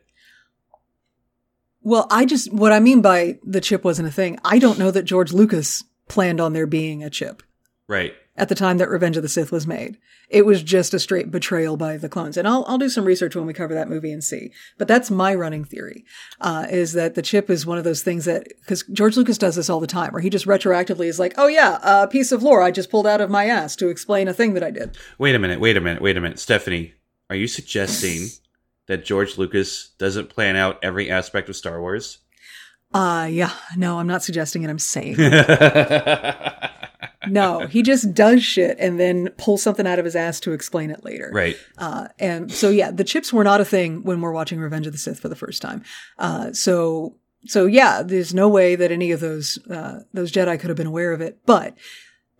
Well, 1.81 2.07
I 2.09 2.25
just 2.25 2.51
what 2.53 2.71
I 2.71 2.79
mean 2.79 3.01
by 3.01 3.39
the 3.43 3.59
chip 3.59 3.83
wasn't 3.83 4.07
a 4.07 4.11
thing. 4.11 4.39
I 4.45 4.57
don't 4.57 4.79
know 4.79 4.89
that 4.91 5.03
George 5.03 5.33
Lucas 5.33 5.83
planned 6.07 6.39
on 6.39 6.53
there 6.53 6.65
being 6.65 7.03
a 7.03 7.09
chip. 7.09 7.43
Right. 7.89 8.13
at 8.35 8.49
the 8.49 8.55
time 8.55 8.77
that 8.77 8.89
Revenge 8.89 9.17
of 9.17 9.23
the 9.23 9.29
Sith 9.29 9.51
was 9.51 9.67
made. 9.67 9.97
It 10.29 10.45
was 10.45 10.63
just 10.63 10.93
a 10.93 10.99
straight 10.99 11.29
betrayal 11.29 11.77
by 11.77 11.97
the 11.97 12.09
clones. 12.09 12.37
And 12.37 12.47
I'll, 12.47 12.65
I'll 12.67 12.79
do 12.79 12.89
some 12.89 13.05
research 13.05 13.35
when 13.35 13.45
we 13.45 13.53
cover 13.53 13.75
that 13.75 13.89
movie 13.89 14.11
and 14.11 14.23
see. 14.23 14.51
But 14.77 14.87
that's 14.87 15.11
my 15.11 15.35
running 15.35 15.63
theory, 15.63 16.03
uh, 16.41 16.65
is 16.69 16.93
that 16.93 17.13
the 17.13 17.21
chip 17.21 17.49
is 17.49 17.65
one 17.65 17.77
of 17.77 17.83
those 17.83 18.01
things 18.01 18.25
that, 18.25 18.47
because 18.61 18.83
George 18.91 19.15
Lucas 19.15 19.37
does 19.37 19.55
this 19.55 19.69
all 19.69 19.79
the 19.79 19.85
time, 19.85 20.11
where 20.11 20.21
he 20.21 20.31
just 20.31 20.47
retroactively 20.47 21.05
is 21.05 21.19
like, 21.19 21.35
oh 21.37 21.47
yeah, 21.47 21.77
a 21.83 22.07
piece 22.07 22.31
of 22.31 22.41
lore 22.41 22.63
I 22.63 22.71
just 22.71 22.89
pulled 22.89 23.05
out 23.05 23.21
of 23.21 23.29
my 23.29 23.45
ass 23.45 23.75
to 23.75 23.89
explain 23.89 24.27
a 24.27 24.33
thing 24.33 24.55
that 24.55 24.63
I 24.63 24.71
did. 24.71 24.97
Wait 25.19 25.35
a 25.35 25.39
minute. 25.39 25.59
Wait 25.59 25.77
a 25.77 25.81
minute. 25.81 26.01
Wait 26.01 26.17
a 26.17 26.21
minute. 26.21 26.39
Stephanie, 26.39 26.93
are 27.29 27.35
you 27.35 27.47
suggesting 27.47 28.29
that 28.87 29.05
George 29.05 29.37
Lucas 29.37 29.91
doesn't 29.97 30.29
plan 30.29 30.55
out 30.55 30.79
every 30.83 31.09
aspect 31.09 31.49
of 31.49 31.55
Star 31.55 31.79
Wars? 31.79 32.19
Uh, 32.93 33.27
yeah, 33.29 33.51
no, 33.75 33.97
I'm 33.97 34.07
not 34.07 34.23
suggesting 34.23 34.63
it. 34.63 34.69
I'm 34.69 34.77
saying. 34.77 35.17
no, 37.27 37.65
he 37.67 37.81
just 37.81 38.13
does 38.13 38.43
shit 38.43 38.77
and 38.79 38.99
then 38.99 39.29
pulls 39.37 39.63
something 39.63 39.87
out 39.87 39.97
of 39.97 40.05
his 40.05 40.15
ass 40.15 40.39
to 40.41 40.53
explain 40.53 40.91
it 40.91 41.03
later. 41.03 41.31
right. 41.33 41.57
Uh, 41.77 42.09
and 42.19 42.51
so 42.51 42.69
yeah, 42.69 42.91
the 42.91 43.03
chips 43.03 43.33
were 43.33 43.43
not 43.43 43.61
a 43.61 43.65
thing 43.65 44.03
when 44.03 44.21
we're 44.21 44.31
watching 44.31 44.59
Revenge 44.59 44.85
of 44.85 44.93
the 44.93 44.99
Sith 44.99 45.19
for 45.19 45.29
the 45.29 45.35
first 45.35 45.61
time. 45.61 45.83
Uh, 46.19 46.53
so, 46.53 47.15
so 47.45 47.65
yeah, 47.65 48.03
there's 48.03 48.33
no 48.33 48.47
way 48.47 48.75
that 48.75 48.91
any 48.91 49.11
of 49.11 49.19
those, 49.19 49.57
uh, 49.69 50.01
those 50.13 50.31
Jedi 50.31 50.59
could 50.59 50.69
have 50.69 50.77
been 50.77 50.87
aware 50.87 51.13
of 51.13 51.21
it. 51.21 51.39
But 51.45 51.75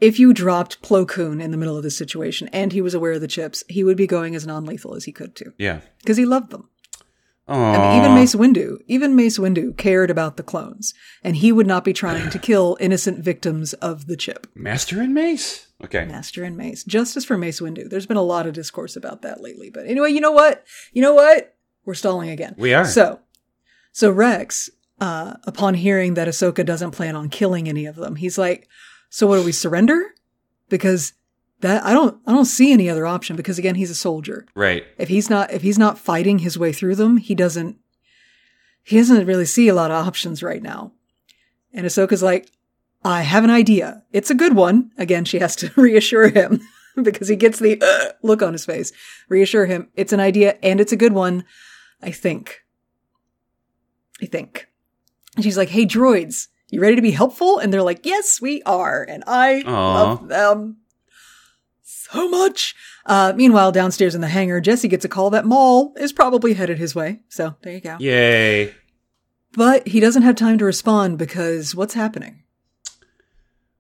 if 0.03 0.19
you 0.19 0.33
dropped 0.33 0.81
Plo 0.81 1.07
Koon 1.07 1.39
in 1.39 1.51
the 1.51 1.57
middle 1.57 1.77
of 1.77 1.83
this 1.83 1.97
situation 1.97 2.49
and 2.51 2.73
he 2.73 2.81
was 2.81 2.93
aware 2.93 3.13
of 3.13 3.21
the 3.21 3.27
chips, 3.27 3.63
he 3.69 3.85
would 3.85 3.95
be 3.95 4.05
going 4.05 4.35
as 4.35 4.45
non-lethal 4.45 4.95
as 4.95 5.05
he 5.05 5.13
could 5.13 5.33
too. 5.33 5.53
Yeah. 5.57 5.79
Because 5.99 6.17
he 6.17 6.25
loved 6.25 6.51
them. 6.51 6.67
I 7.47 7.53
Aww. 7.55 7.93
mean, 7.93 7.99
even 7.99 8.15
Mace 8.15 8.35
Windu, 8.35 8.79
even 8.87 9.15
Mace 9.15 9.37
Windu 9.37 9.77
cared 9.77 10.09
about 10.09 10.35
the 10.35 10.43
clones 10.43 10.93
and 11.23 11.37
he 11.37 11.53
would 11.53 11.67
not 11.67 11.85
be 11.85 11.93
trying 11.93 12.29
to 12.29 12.39
kill 12.39 12.77
innocent 12.81 13.23
victims 13.23 13.71
of 13.75 14.07
the 14.07 14.17
chip. 14.17 14.47
Master 14.55 15.01
and 15.01 15.13
Mace. 15.13 15.67
Okay. 15.81 16.03
Master 16.03 16.43
and 16.43 16.57
Mace. 16.57 16.83
Justice 16.83 17.23
for 17.23 17.37
Mace 17.37 17.61
Windu. 17.61 17.89
There's 17.89 18.05
been 18.05 18.17
a 18.17 18.21
lot 18.21 18.45
of 18.45 18.53
discourse 18.53 18.97
about 18.97 19.21
that 19.21 19.41
lately. 19.41 19.69
But 19.69 19.87
anyway, 19.87 20.11
you 20.11 20.19
know 20.19 20.31
what? 20.31 20.65
You 20.91 21.01
know 21.01 21.13
what? 21.13 21.55
We're 21.85 21.93
stalling 21.93 22.29
again. 22.29 22.55
We 22.57 22.73
are. 22.73 22.85
So, 22.85 23.19
so 23.93 24.11
Rex, 24.11 24.69
uh, 24.99 25.35
upon 25.43 25.75
hearing 25.75 26.13
that 26.15 26.27
Ahsoka 26.27 26.65
doesn't 26.65 26.91
plan 26.91 27.15
on 27.15 27.29
killing 27.29 27.69
any 27.69 27.85
of 27.85 27.95
them, 27.95 28.17
he's 28.17 28.37
like, 28.37 28.67
so 29.13 29.27
what 29.27 29.37
do 29.37 29.43
we 29.43 29.51
surrender? 29.51 30.15
Because 30.69 31.13
that, 31.59 31.85
I 31.85 31.93
don't, 31.93 32.19
I 32.25 32.31
don't 32.31 32.45
see 32.45 32.73
any 32.73 32.89
other 32.89 33.05
option 33.05 33.35
because 33.35 33.59
again, 33.59 33.75
he's 33.75 33.91
a 33.91 33.95
soldier. 33.95 34.47
Right. 34.55 34.85
If 34.97 35.07
he's 35.07 35.29
not, 35.29 35.53
if 35.53 35.61
he's 35.61 35.77
not 35.77 35.99
fighting 35.99 36.39
his 36.39 36.57
way 36.57 36.73
through 36.73 36.95
them, 36.95 37.17
he 37.17 37.35
doesn't, 37.35 37.77
he 38.81 38.97
doesn't 38.97 39.27
really 39.27 39.45
see 39.45 39.67
a 39.67 39.75
lot 39.75 39.91
of 39.91 40.07
options 40.07 40.41
right 40.41 40.63
now. 40.63 40.93
And 41.71 41.85
Ahsoka's 41.85 42.23
like, 42.23 42.49
I 43.05 43.21
have 43.21 43.43
an 43.43 43.51
idea. 43.51 44.01
It's 44.11 44.31
a 44.31 44.35
good 44.35 44.55
one. 44.55 44.89
Again, 44.97 45.25
she 45.25 45.37
has 45.37 45.55
to 45.57 45.71
reassure 45.79 46.29
him 46.29 46.61
because 47.03 47.27
he 47.27 47.35
gets 47.35 47.59
the 47.59 47.79
"Ugh" 47.79 48.15
look 48.23 48.41
on 48.41 48.53
his 48.53 48.65
face. 48.65 48.91
Reassure 49.29 49.67
him. 49.67 49.89
It's 49.93 50.11
an 50.11 50.21
idea 50.21 50.57
and 50.63 50.81
it's 50.81 50.91
a 50.91 50.97
good 50.97 51.13
one. 51.13 51.45
I 52.01 52.09
think. 52.09 52.63
I 54.19 54.25
think. 54.25 54.69
And 55.35 55.43
she's 55.43 55.57
like, 55.57 55.69
Hey, 55.69 55.85
droids, 55.85 56.47
you 56.73 56.81
ready 56.81 56.95
to 56.95 57.01
be 57.01 57.11
helpful? 57.11 57.59
And 57.59 57.71
they're 57.71 57.83
like, 57.83 58.05
Yes, 58.05 58.41
we 58.41 58.61
are. 58.63 59.03
And 59.07 59.23
I 59.27 59.61
Aw. 59.65 59.93
love 59.93 60.27
them 60.27 60.77
so 61.81 62.27
much. 62.29 62.75
Uh, 63.05 63.33
meanwhile, 63.35 63.71
downstairs 63.71 64.15
in 64.15 64.21
the 64.21 64.27
hangar, 64.27 64.59
Jesse 64.61 64.87
gets 64.87 65.05
a 65.05 65.09
call 65.09 65.29
that 65.31 65.45
Maul 65.45 65.93
is 65.97 66.13
probably 66.13 66.53
headed 66.53 66.77
his 66.79 66.95
way. 66.95 67.19
So 67.29 67.55
there 67.61 67.73
you 67.73 67.81
go. 67.81 67.97
Yay. 67.99 68.73
But 69.55 69.87
he 69.87 69.99
doesn't 69.99 70.23
have 70.23 70.35
time 70.35 70.57
to 70.57 70.65
respond 70.65 71.17
because 71.17 71.75
what's 71.75 71.93
happening? 71.93 72.39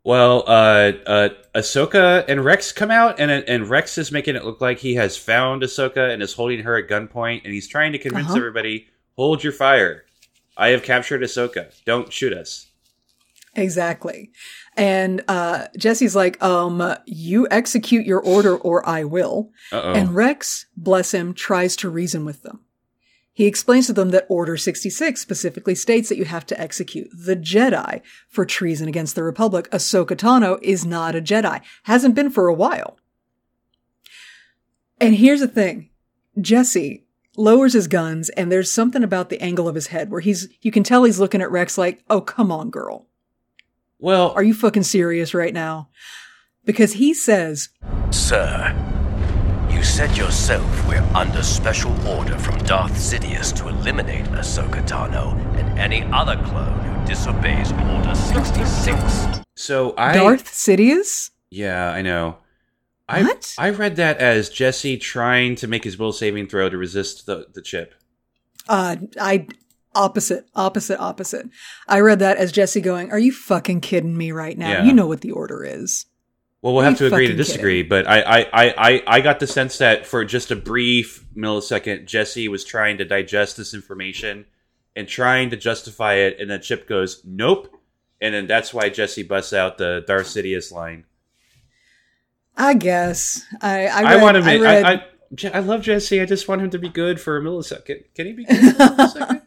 Well, 0.03 0.43
uh, 0.45 0.91
uh, 1.07 1.29
Ahsoka 1.55 2.25
and 2.27 2.43
Rex 2.43 2.73
come 2.73 2.91
out, 2.91 3.19
and 3.21 3.31
and 3.31 3.69
Rex 3.69 3.97
is 3.97 4.11
making 4.11 4.35
it 4.35 4.43
look 4.43 4.59
like 4.59 4.79
he 4.79 4.95
has 4.95 5.15
found 5.15 5.61
Ahsoka 5.61 6.11
and 6.13 6.21
is 6.21 6.33
holding 6.33 6.59
her 6.63 6.75
at 6.77 6.89
gunpoint, 6.89 7.45
and 7.45 7.53
he's 7.53 7.69
trying 7.69 7.93
to 7.93 7.97
convince 7.97 8.27
Uh-huh. 8.27 8.37
everybody, 8.37 8.87
"Hold 9.15 9.43
your 9.45 9.53
fire! 9.53 10.03
I 10.57 10.69
have 10.69 10.83
captured 10.83 11.21
Ahsoka. 11.21 11.67
Don't 11.85 12.11
shoot 12.11 12.33
us." 12.33 12.67
Exactly. 13.55 14.31
And 14.75 15.23
uh, 15.27 15.67
Jesse's 15.77 16.15
like, 16.15 16.41
um, 16.41 16.95
you 17.05 17.47
execute 17.51 18.05
your 18.05 18.19
order 18.19 18.57
or 18.57 18.87
I 18.87 19.03
will. 19.03 19.51
Uh 19.71 19.81
oh. 19.83 19.93
And 19.93 20.15
Rex, 20.15 20.65
bless 20.75 21.13
him, 21.13 21.33
tries 21.33 21.75
to 21.77 21.89
reason 21.89 22.25
with 22.25 22.41
them. 22.41 22.61
He 23.35 23.45
explains 23.47 23.87
to 23.87 23.93
them 23.93 24.11
that 24.11 24.27
Order 24.29 24.57
66 24.57 25.19
specifically 25.19 25.73
states 25.73 26.07
that 26.09 26.19
you 26.19 26.25
have 26.25 26.45
to 26.45 26.59
execute 26.59 27.09
the 27.11 27.35
Jedi 27.35 28.01
for 28.29 28.45
treason 28.45 28.87
against 28.87 29.15
the 29.15 29.23
Republic. 29.23 29.69
Ahsoka 29.71 30.15
Tano 30.15 30.59
is 30.61 30.85
not 30.85 31.15
a 31.15 31.21
Jedi. 31.21 31.61
Hasn't 31.83 32.13
been 32.13 32.29
for 32.29 32.47
a 32.47 32.53
while. 32.53 32.97
And 35.01 35.15
here's 35.15 35.39
the 35.39 35.47
thing. 35.47 35.89
Jesse 36.39 37.05
lowers 37.35 37.73
his 37.73 37.87
guns 37.87 38.29
and 38.29 38.51
there's 38.51 38.71
something 38.71 39.03
about 39.03 39.29
the 39.29 39.41
angle 39.41 39.67
of 39.67 39.73
his 39.73 39.87
head 39.87 40.11
where 40.11 40.21
he's, 40.21 40.47
you 40.61 40.71
can 40.71 40.83
tell 40.83 41.03
he's 41.03 41.19
looking 41.19 41.41
at 41.41 41.51
Rex 41.51 41.75
like, 41.75 42.03
oh, 42.11 42.21
come 42.21 42.51
on, 42.51 42.69
girl. 42.69 43.07
Well, 44.03 44.31
Are 44.31 44.43
you 44.43 44.53
fucking 44.53 44.83
serious 44.83 45.33
right 45.33 45.53
now? 45.53 45.87
Because 46.65 46.93
he 46.93 47.13
says, 47.13 47.69
Sir, 48.11 48.75
you 49.71 49.81
said 49.81 50.15
yourself 50.17 50.87
we're 50.89 51.01
under 51.15 51.41
special 51.41 51.93
order 52.07 52.37
from 52.37 52.57
Darth 52.65 52.91
Sidious 52.91 53.55
to 53.55 53.69
eliminate 53.69 54.25
Ahsoka 54.25 54.85
Tano 54.85 55.33
and 55.55 55.79
any 55.79 56.03
other 56.11 56.35
clone 56.43 56.79
who 56.79 57.07
disobeys 57.07 57.71
Order 57.71 58.13
66. 58.13 59.41
So 59.55 59.93
I 59.97 60.13
Darth 60.13 60.51
Sidious? 60.51 61.31
Yeah, 61.49 61.89
I 61.89 62.01
know. 62.01 62.39
I 63.07 63.23
What? 63.23 63.55
I 63.57 63.69
read 63.69 63.95
that 63.95 64.17
as 64.17 64.49
Jesse 64.49 64.97
trying 64.97 65.55
to 65.55 65.67
make 65.67 65.85
his 65.85 65.97
will 65.97 66.11
saving 66.11 66.47
throw 66.47 66.67
to 66.67 66.77
resist 66.77 67.25
the, 67.25 67.47
the 67.53 67.61
chip. 67.61 67.95
Uh, 68.67 68.97
I 69.19 69.47
opposite, 69.95 70.45
opposite, 70.55 70.99
opposite. 70.99 71.47
I 71.87 71.99
read 71.99 72.19
that 72.19 72.37
as 72.37 72.51
Jesse 72.51 72.81
going, 72.81 73.11
"Are 73.11 73.19
you 73.19 73.31
fucking 73.31 73.81
kidding 73.81 74.17
me 74.17 74.31
right 74.31 74.57
now? 74.57 74.69
Yeah. 74.69 74.83
You 74.83 74.93
know 74.93 75.07
what 75.07 75.21
the 75.21 75.31
order 75.31 75.63
is." 75.63 76.05
Well, 76.61 76.73
we'll 76.73 76.83
have 76.83 76.97
to 76.99 77.07
agree 77.07 77.27
to 77.27 77.35
disagree, 77.35 77.83
but 77.83 78.07
I, 78.07 78.21
I, 78.21 78.39
I, 78.39 78.73
I, 78.77 79.03
I 79.05 79.21
got 79.21 79.41
the 79.41 79.47
sense 79.47 79.79
that 79.79 80.05
for 80.05 80.23
just 80.23 80.49
a 80.49 80.55
brief 80.55 81.25
millisecond, 81.35 82.05
Jesse 82.05 82.47
was 82.47 82.63
trying 82.63 82.99
to 82.99 83.05
digest 83.05 83.57
this 83.57 83.73
information 83.73 84.45
and 84.95 85.05
trying 85.05 85.49
to 85.49 85.57
justify 85.57 86.13
it, 86.13 86.39
and 86.39 86.49
then 86.49 86.61
Chip 86.61 86.87
goes, 86.87 87.21
"Nope," 87.25 87.75
and 88.21 88.33
then 88.33 88.47
that's 88.47 88.73
why 88.73 88.87
Jesse 88.87 89.23
busts 89.23 89.51
out 89.51 89.77
the 89.77 90.05
Darth 90.07 90.27
Sidious 90.27 90.71
line. 90.71 91.03
I 92.55 92.75
guess 92.75 93.43
I. 93.61 93.87
I, 93.87 94.13
I, 94.13 94.21
want 94.21 94.37
him. 94.37 94.43
I 94.43 94.53
I, 94.53 94.57
read, 94.57 94.85
I, 94.85 95.05
Je- 95.35 95.51
I 95.51 95.59
love 95.59 95.81
Jesse. 95.81 96.21
I 96.21 96.25
just 96.25 96.47
want 96.47 96.61
him 96.61 96.69
to 96.69 96.79
be 96.79 96.89
good 96.89 97.19
for 97.19 97.37
a 97.37 97.41
millisecond. 97.41 98.03
Can 98.15 98.27
he 98.27 98.33
be 98.33 98.45
good 98.45 98.75
for 98.75 98.83
a 98.83 98.89
millisecond? 98.89 99.41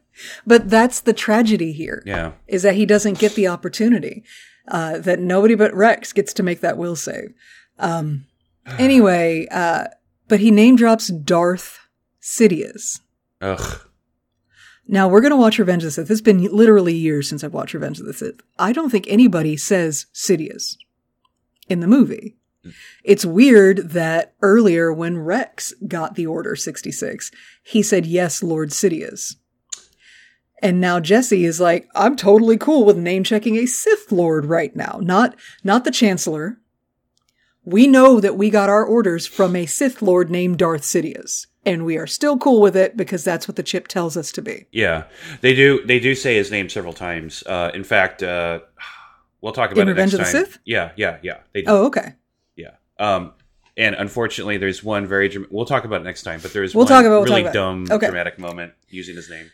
But 0.47 0.69
that's 0.69 1.01
the 1.01 1.13
tragedy 1.13 1.73
here. 1.73 2.03
Yeah. 2.07 2.33
is 2.47 2.63
that 2.63 2.75
he 2.75 2.87
doesn't 2.87 3.19
get 3.19 3.35
the 3.35 3.49
opportunity. 3.49 4.25
Uh, 4.69 4.99
that 4.99 5.21
nobody 5.21 5.55
but 5.55 5.73
Rex 5.75 6.13
gets 6.13 6.33
to 6.35 6.43
make 6.43 6.61
that 6.61 6.77
will 6.77 6.97
save. 6.97 7.35
Um, 7.79 8.27
anyway, 8.79 9.47
uh, 9.51 9.85
but 10.29 10.41
he 10.41 10.51
name 10.51 10.77
drops 10.77 11.09
Darth 11.09 11.79
Sidious. 12.21 13.01
Ugh. 13.41 13.81
Now 14.89 15.09
we're 15.09 15.21
gonna 15.21 15.37
watch 15.37 15.59
Revenge 15.59 15.83
of 15.83 15.89
the 15.89 15.93
Sith. 15.93 16.11
It's 16.11 16.21
been 16.21 16.43
literally 16.45 16.95
years 16.95 17.29
since 17.29 17.43
I've 17.45 17.55
watched 17.55 17.75
Revenge 17.75 18.01
of 18.01 18.07
the 18.07 18.13
Sith. 18.13 18.41
I 18.59 18.73
don't 18.73 18.91
think 18.91 19.07
anybody 19.09 19.57
says 19.57 20.07
Sidious 20.15 20.77
in 21.69 21.81
the 21.81 21.89
movie. 21.89 22.37
It's 23.05 23.25
weird 23.25 23.91
that 23.91 24.35
earlier 24.43 24.93
when 24.93 25.19
Rex 25.19 25.73
got 25.87 26.15
the 26.15 26.27
Order 26.27 26.57
66, 26.57 27.31
he 27.63 27.83
said, 27.83 28.07
yes, 28.07 28.43
Lord 28.43 28.71
Sidious. 28.71 29.37
And 30.63 30.81
now 30.81 31.01
Jesse 31.01 31.45
is 31.45 31.61
like, 31.61 31.89
I'm 31.95 32.17
totally 32.17 32.57
cool 32.57 32.85
with 32.85 32.97
name 32.97 33.25
checking 33.25 33.57
a 33.57 33.67
Sith 33.67 34.11
Lord 34.11 34.47
right 34.47 34.75
now. 34.75 34.99
Not, 35.03 35.37
not 35.63 35.85
the 35.85 35.91
Chancellor. 35.91 36.59
We 37.65 37.87
know 37.87 38.21
that 38.21 38.37
we 38.37 38.49
got 38.49 38.69
our 38.71 38.85
orders 38.85 39.27
from 39.27 39.55
a 39.57 39.67
Sith 39.67 40.01
Lord 40.01 40.31
named 40.31 40.59
Darth 40.59 40.83
Sidious. 40.83 41.47
And 41.65 41.85
we 41.85 41.99
are 41.99 42.07
still 42.07 42.39
cool 42.39 42.61
with 42.61 42.77
it 42.77 42.97
because 42.97 43.25
that's 43.25 43.49
what 43.49 43.57
the 43.57 43.63
chip 43.65 43.89
tells 43.89 44.17
us 44.17 44.31
to 44.33 44.41
be. 44.43 44.67
Yeah, 44.71 45.05
they 45.41 45.53
do. 45.53 45.85
They 45.85 45.99
do 45.99 46.15
say 46.15 46.37
his 46.37 46.49
name 46.53 46.69
several 46.69 46.93
times. 46.93 47.43
Uh, 47.45 47.73
in 47.75 47.83
fact, 47.83 48.23
uh, 48.23 48.61
we'll 49.41 49.53
talk 49.53 49.73
about 49.73 49.83
In 49.83 49.89
it 49.89 49.91
Revenge 49.91 50.13
next 50.15 50.29
of 50.29 50.33
the 50.33 50.39
time. 50.45 50.47
Sith? 50.53 50.59
Yeah, 50.65 50.93
yeah, 50.95 51.19
yeah. 51.25 51.39
They 51.53 51.63
do. 51.63 51.67
Oh, 51.71 51.87
okay. 51.87 52.15
Yeah. 52.55 52.71
Um, 53.01 53.33
and 53.77 53.97
unfortunately, 53.97 54.59
there's 54.59 54.85
one 54.85 55.09
very. 55.09 55.45
We'll 55.51 55.67
talk 55.67 55.85
about 55.85 56.03
it 56.03 56.05
next 56.05 56.23
time. 56.23 56.39
But 56.41 56.53
there's 56.53 56.73
We'll 56.73 56.85
one 56.85 56.89
talk 56.93 57.01
about- 57.05 57.11
we'll 57.11 57.25
really 57.25 57.43
talk 57.43 57.51
about 57.51 57.55
dumb, 57.55 57.87
Okay. 57.91 58.07
dramatic 58.07 58.39
moment 58.39 58.73
using 58.89 59.17
his 59.17 59.29
name. 59.29 59.51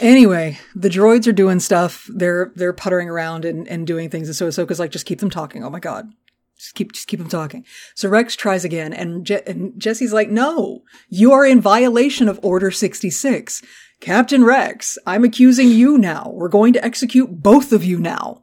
Anyway, 0.00 0.58
the 0.74 0.88
droids 0.88 1.26
are 1.26 1.32
doing 1.32 1.60
stuff. 1.60 2.08
They're 2.12 2.52
they're 2.56 2.72
puttering 2.72 3.08
around 3.08 3.44
and, 3.44 3.68
and 3.68 3.86
doing 3.86 4.08
things. 4.10 4.28
And 4.28 4.36
so 4.36 4.48
Ahsoka's 4.48 4.80
like, 4.80 4.90
just 4.90 5.06
keep 5.06 5.20
them 5.20 5.30
talking. 5.30 5.62
Oh 5.62 5.70
my 5.70 5.78
god, 5.78 6.10
just 6.58 6.74
keep 6.74 6.92
just 6.92 7.06
keep 7.06 7.20
them 7.20 7.28
talking. 7.28 7.64
So 7.94 8.08
Rex 8.08 8.34
tries 8.34 8.64
again, 8.64 8.92
and, 8.92 9.26
Je- 9.26 9.42
and 9.46 9.78
Jesse's 9.78 10.12
like, 10.12 10.30
no, 10.30 10.82
you 11.08 11.32
are 11.32 11.44
in 11.44 11.60
violation 11.60 12.28
of 12.28 12.40
Order 12.42 12.70
sixty 12.70 13.10
six, 13.10 13.62
Captain 14.00 14.42
Rex. 14.42 14.96
I'm 15.06 15.22
accusing 15.22 15.68
you 15.68 15.98
now. 15.98 16.30
We're 16.32 16.48
going 16.48 16.72
to 16.72 16.84
execute 16.84 17.42
both 17.42 17.70
of 17.72 17.84
you 17.84 17.98
now. 17.98 18.42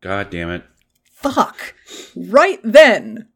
God 0.00 0.30
damn 0.30 0.50
it! 0.50 0.64
Fuck. 1.12 1.74
Right 2.14 2.60
then, 2.62 3.28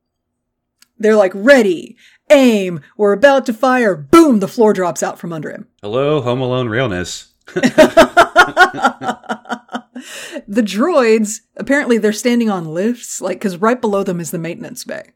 they're 0.99 1.17
like, 1.17 1.33
ready, 1.35 1.97
aim. 2.33 2.81
We're 2.97 3.13
about 3.13 3.47
to 3.47 3.53
fire. 3.53 3.95
Boom! 3.95 4.41
The 4.41 4.49
floor 4.49 4.73
drops 4.73 5.03
out 5.03 5.19
from 5.19 5.33
under 5.33 5.51
him. 5.51 5.69
Hello, 5.83 6.21
Home 6.21 6.41
Alone 6.41 6.69
realness. 6.69 7.33
the 10.49 10.63
droids 10.63 11.41
apparently 11.57 11.99
they're 11.99 12.13
standing 12.13 12.51
on 12.51 12.73
lifts 12.75 13.21
like 13.21 13.39
because 13.39 13.57
right 13.59 13.81
below 13.81 14.03
them 14.03 14.21
is 14.21 14.31
the 14.31 14.39
maintenance 14.39 14.85
bay 14.85 15.11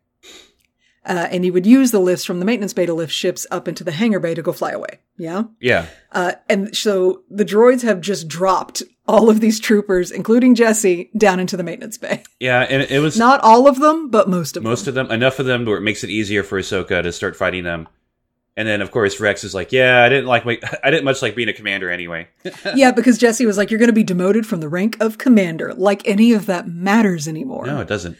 uh, 1.04 1.28
and 1.30 1.44
you 1.44 1.52
would 1.52 1.66
use 1.66 1.92
the 1.92 2.00
lifts 2.00 2.24
from 2.24 2.38
the 2.40 2.44
maintenance 2.44 2.72
bay 2.72 2.86
to 2.86 2.94
lift 2.94 3.12
ships 3.12 3.46
up 3.50 3.68
into 3.68 3.84
the 3.84 3.92
hangar 3.92 4.20
bay 4.20 4.34
to 4.34 4.42
go 4.42 4.52
fly 4.52 4.72
away 4.72 4.98
yeah 5.16 5.44
Yeah, 5.60 5.86
uh, 6.12 6.32
and 6.48 6.76
so 6.76 7.22
the 7.30 7.44
droids 7.44 7.82
have 7.82 8.00
just 8.00 8.28
dropped 8.28 8.82
all 9.09 9.30
of 9.30 9.40
these 9.40 9.61
troopers 9.61 10.11
including 10.11 10.54
jesse 10.54 11.11
down 11.16 11.40
into 11.40 11.57
the 11.57 11.62
maintenance 11.62 11.98
bay 11.98 12.22
yeah, 12.40 12.61
and 12.62 12.82
it, 12.82 13.00
was 13.00 13.16
not 13.16 13.40
all 13.40 13.66
of 13.66 13.80
them 13.80 14.11
but 14.11 14.28
most 14.28 14.57
of 14.57 14.62
them. 14.62 14.70
most 14.70 14.84
them 14.84 14.88
of 14.88 14.94
them. 15.09 15.11
Enough 15.11 15.38
of 15.38 15.46
them 15.46 15.64
where 15.64 15.78
it 15.78 15.82
makes 15.82 16.04
it 16.04 16.11
easier 16.11 16.42
for 16.42 16.61
Ahsoka 16.61 17.02
to 17.02 17.12
start 17.12 17.36
fighting 17.36 17.64
them. 17.64 17.88
And 18.59 18.66
then, 18.66 18.80
of 18.80 18.90
course, 18.90 19.20
Rex 19.20 19.44
is 19.44 19.54
like, 19.54 19.70
"Yeah, 19.70 20.02
I 20.02 20.09
didn't 20.09 20.26
like 20.26 20.46
my, 20.46 20.59
I 20.84 20.90
didn't 20.90 21.04
much 21.04 21.20
like 21.22 21.34
being 21.34 21.48
a 21.48 21.52
commander 21.52 21.90
anyway." 21.90 22.28
yeah 22.74 22.90
because 22.90 23.18
jesse 23.18 23.46
was 23.46 23.57
like 23.57 23.70
you're 23.70 23.78
going 23.78 23.88
to 23.88 23.92
be 23.92 24.04
demoted 24.04 24.46
from 24.46 24.61
the 24.61 24.68
rank 24.68 24.96
of 25.00 25.18
commander 25.18 25.74
like 25.74 26.07
any 26.09 26.32
of 26.32 26.46
that 26.46 26.66
matters 26.66 27.28
anymore 27.28 27.66
no, 27.66 27.80
it 27.80 27.88
doesn't. 27.88 28.16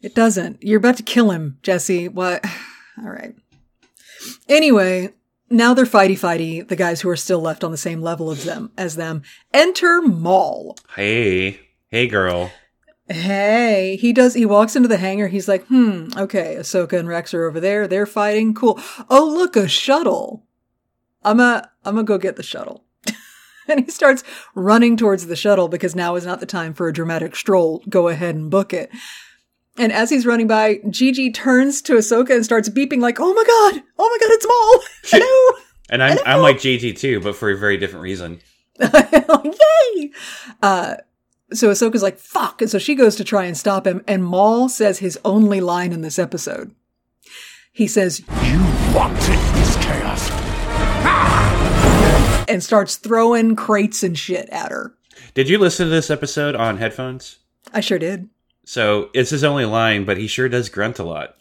It 0.00 0.14
doesn't. 0.14 0.62
You're 0.62 0.78
about 0.78 0.98
to 0.98 1.02
kill 1.02 1.30
him, 1.30 1.58
Jesse. 1.62 2.08
What? 2.08 2.44
All 2.98 3.10
right. 3.10 3.34
Anyway, 4.48 5.12
now 5.54 5.74
they're 5.74 5.84
fighty 5.84 6.18
fighty, 6.18 6.66
the 6.66 6.76
guys 6.76 7.00
who 7.00 7.08
are 7.08 7.16
still 7.16 7.40
left 7.40 7.64
on 7.64 7.70
the 7.70 7.76
same 7.76 8.02
level 8.02 8.30
as 8.30 8.44
them 8.44 8.72
as 8.76 8.96
them. 8.96 9.22
Enter 9.52 10.02
Maul. 10.02 10.76
Hey, 10.94 11.60
hey, 11.88 12.06
girl. 12.06 12.50
Hey, 13.08 13.96
he 14.00 14.12
does 14.12 14.34
he 14.34 14.46
walks 14.46 14.76
into 14.76 14.88
the 14.88 14.96
hangar, 14.96 15.28
he's 15.28 15.48
like, 15.48 15.66
hmm, 15.66 16.08
okay, 16.16 16.56
Ahsoka 16.58 16.98
and 16.98 17.06
Rex 17.06 17.34
are 17.34 17.44
over 17.44 17.60
there, 17.60 17.86
they're 17.86 18.06
fighting. 18.06 18.54
Cool. 18.54 18.80
Oh 19.10 19.26
look, 19.26 19.56
a 19.56 19.68
shuttle. 19.68 20.46
I'm 21.22 21.38
a 21.40 21.70
I'm 21.84 21.94
gonna 21.96 22.04
go 22.04 22.18
get 22.18 22.36
the 22.36 22.42
shuttle. 22.42 22.84
and 23.68 23.84
he 23.84 23.90
starts 23.90 24.24
running 24.54 24.96
towards 24.96 25.26
the 25.26 25.36
shuttle 25.36 25.68
because 25.68 25.94
now 25.94 26.14
is 26.16 26.24
not 26.24 26.40
the 26.40 26.46
time 26.46 26.72
for 26.72 26.88
a 26.88 26.92
dramatic 26.92 27.36
stroll. 27.36 27.82
Go 27.88 28.08
ahead 28.08 28.34
and 28.34 28.50
book 28.50 28.72
it. 28.72 28.90
And 29.76 29.92
as 29.92 30.10
he's 30.10 30.24
running 30.24 30.46
by, 30.46 30.78
Gigi 30.88 31.32
turns 31.32 31.82
to 31.82 31.94
Ahsoka 31.94 32.30
and 32.30 32.44
starts 32.44 32.68
beeping 32.68 33.00
like, 33.00 33.18
"Oh 33.20 33.34
my 33.34 33.44
god! 33.44 33.82
Oh 33.98 34.08
my 34.08 34.18
god! 34.20 34.34
It's 34.34 34.46
Maul! 34.46 34.80
Hello! 35.20 35.58
And 35.90 36.02
I'm 36.02 36.18
I'm 36.24 36.42
like 36.42 36.58
JT 36.58 36.98
too, 36.98 37.20
but 37.20 37.36
for 37.36 37.50
a 37.50 37.56
very 37.56 37.76
different 37.76 38.02
reason. 38.02 38.40
Yay!" 38.80 40.10
Uh, 40.62 40.96
so 41.52 41.70
Ahsoka's 41.70 42.02
like, 42.02 42.18
"Fuck!" 42.18 42.62
And 42.62 42.70
so 42.70 42.78
she 42.78 42.94
goes 42.94 43.16
to 43.16 43.24
try 43.24 43.44
and 43.44 43.56
stop 43.56 43.86
him, 43.86 44.02
and 44.06 44.24
Maul 44.24 44.68
says 44.68 45.00
his 45.00 45.18
only 45.24 45.60
line 45.60 45.92
in 45.92 46.02
this 46.02 46.18
episode. 46.18 46.74
He 47.74 47.88
says, 47.88 48.20
You 48.20 48.60
wanted 48.94 49.38
this 49.56 49.76
chaos. 49.78 50.30
and 52.48 52.62
starts 52.62 52.94
throwing 52.94 53.56
crates 53.56 54.04
and 54.04 54.16
shit 54.16 54.48
at 54.50 54.70
her. 54.70 54.94
Did 55.34 55.48
you 55.48 55.58
listen 55.58 55.86
to 55.86 55.90
this 55.90 56.08
episode 56.08 56.54
on 56.54 56.76
headphones? 56.76 57.40
I 57.72 57.80
sure 57.80 57.98
did. 57.98 58.28
So 58.64 59.10
it's 59.14 59.30
his 59.30 59.44
only 59.44 59.64
line, 59.64 60.04
but 60.04 60.16
he 60.16 60.26
sure 60.26 60.48
does 60.48 60.68
grunt 60.68 60.98
a 60.98 61.04
lot, 61.04 61.34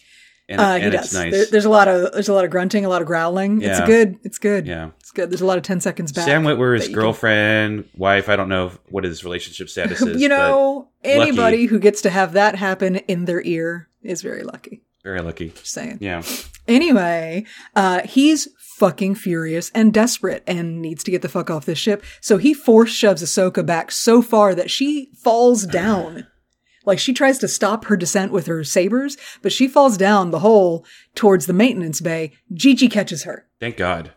and, 0.50 0.60
Uh, 0.60 0.76
he 0.76 0.90
does. 0.90 1.06
it's 1.06 1.14
nice. 1.14 1.32
There- 1.32 1.46
there's 1.52 1.66
a 1.66 1.70
lot 1.70 1.88
of 1.88 2.12
there's 2.14 2.28
a 2.30 2.34
lot 2.34 2.44
of 2.46 2.52
grunting, 2.52 2.84
a 2.86 2.90
lot 2.90 3.02
of 3.02 3.08
growling. 3.08 3.62
It's 3.62 3.80
good. 3.82 4.18
It's 4.24 4.38
good. 4.38 4.68
yeah, 4.68 4.90
It's 5.00 5.12
good. 5.12 5.30
There's 5.32 5.42
a 5.42 5.46
lot 5.46 5.58
of 5.58 5.64
ten 5.64 5.80
seconds 5.82 6.12
back. 6.12 6.26
Sam 6.26 6.44
Witwer's 6.44 6.84
you 6.84 6.88
can- 6.94 6.96
girlfriend, 7.02 7.86
wife. 7.96 8.30
I 8.30 8.36
don't 8.36 8.50
know 8.50 8.72
what 8.90 9.04
his 9.04 9.24
relationship 9.24 9.70
status 9.70 10.02
is. 10.04 10.22
you 10.22 10.28
know, 10.30 10.90
anybody 11.04 11.58
lucky. 11.58 11.66
who 11.68 11.80
gets 11.80 12.02
to 12.02 12.10
have 12.10 12.34
that 12.34 12.56
happen 12.56 12.98
in 12.98 13.26
their 13.26 13.42
ear 13.42 13.88
is 14.02 14.22
very 14.22 14.44
lucky. 14.44 14.82
very 15.04 15.22
lucky. 15.22 15.50
Just 15.50 15.72
saying. 15.74 15.98
Yeah, 16.02 16.24
Anyway, 16.68 17.46
uh, 17.76 18.02
he's 18.06 18.48
fucking 18.78 19.16
furious 19.16 19.70
and 19.76 19.94
desperate 19.94 20.44
and 20.48 20.82
needs 20.82 21.04
to 21.04 21.12
get 21.12 21.22
the 21.22 21.30
fuck 21.30 21.50
off 21.50 21.66
this 21.66 21.78
ship. 21.78 22.04
So 22.22 22.38
he 22.38 22.54
force 22.54 22.90
shoves 22.92 23.22
Ahsoka 23.24 23.66
back 23.66 23.92
so 23.92 24.22
far 24.22 24.56
that 24.56 24.72
she 24.72 25.10
falls 25.22 25.66
down. 25.66 26.28
Like 26.86 27.00
she 27.00 27.14
tries 27.14 27.38
to 27.40 27.48
stop 27.48 27.86
her 27.86 27.96
descent 27.98 28.32
with 28.32 28.48
her 28.48 28.64
sabers, 28.64 29.18
but 29.42 29.52
she 29.52 29.68
falls 29.68 29.98
down 29.98 30.32
the 30.32 30.40
hole 30.40 30.86
towards 31.16 31.46
the 31.46 31.54
maintenance 31.54 32.02
bay. 32.02 32.32
Gigi 32.54 32.90
catches 32.90 33.24
her 33.24 33.48
thank 33.60 33.78
God. 33.78 34.12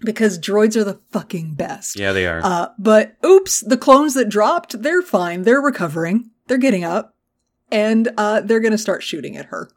because 0.00 0.38
droids 0.38 0.76
are 0.76 0.84
the 0.84 1.00
fucking 1.10 1.54
best. 1.54 1.98
Yeah, 1.98 2.12
they 2.12 2.26
are. 2.26 2.40
Uh, 2.44 2.68
but 2.78 3.16
oops, 3.24 3.60
the 3.60 3.78
clones 3.78 4.14
that 4.14 4.28
dropped, 4.28 4.82
they're 4.82 5.02
fine. 5.02 5.42
They're 5.42 5.60
recovering. 5.62 6.30
They're 6.46 6.58
getting 6.58 6.84
up 6.84 7.14
and, 7.72 8.08
uh, 8.18 8.42
they're 8.42 8.60
going 8.60 8.72
to 8.72 8.78
start 8.78 9.02
shooting 9.02 9.36
at 9.36 9.46
her. 9.46 9.70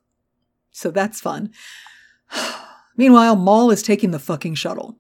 So 0.71 0.91
that's 0.91 1.21
fun. 1.21 1.51
Meanwhile, 2.97 3.35
Maul 3.37 3.71
is 3.71 3.81
taking 3.81 4.11
the 4.11 4.19
fucking 4.19 4.55
shuttle. 4.55 4.97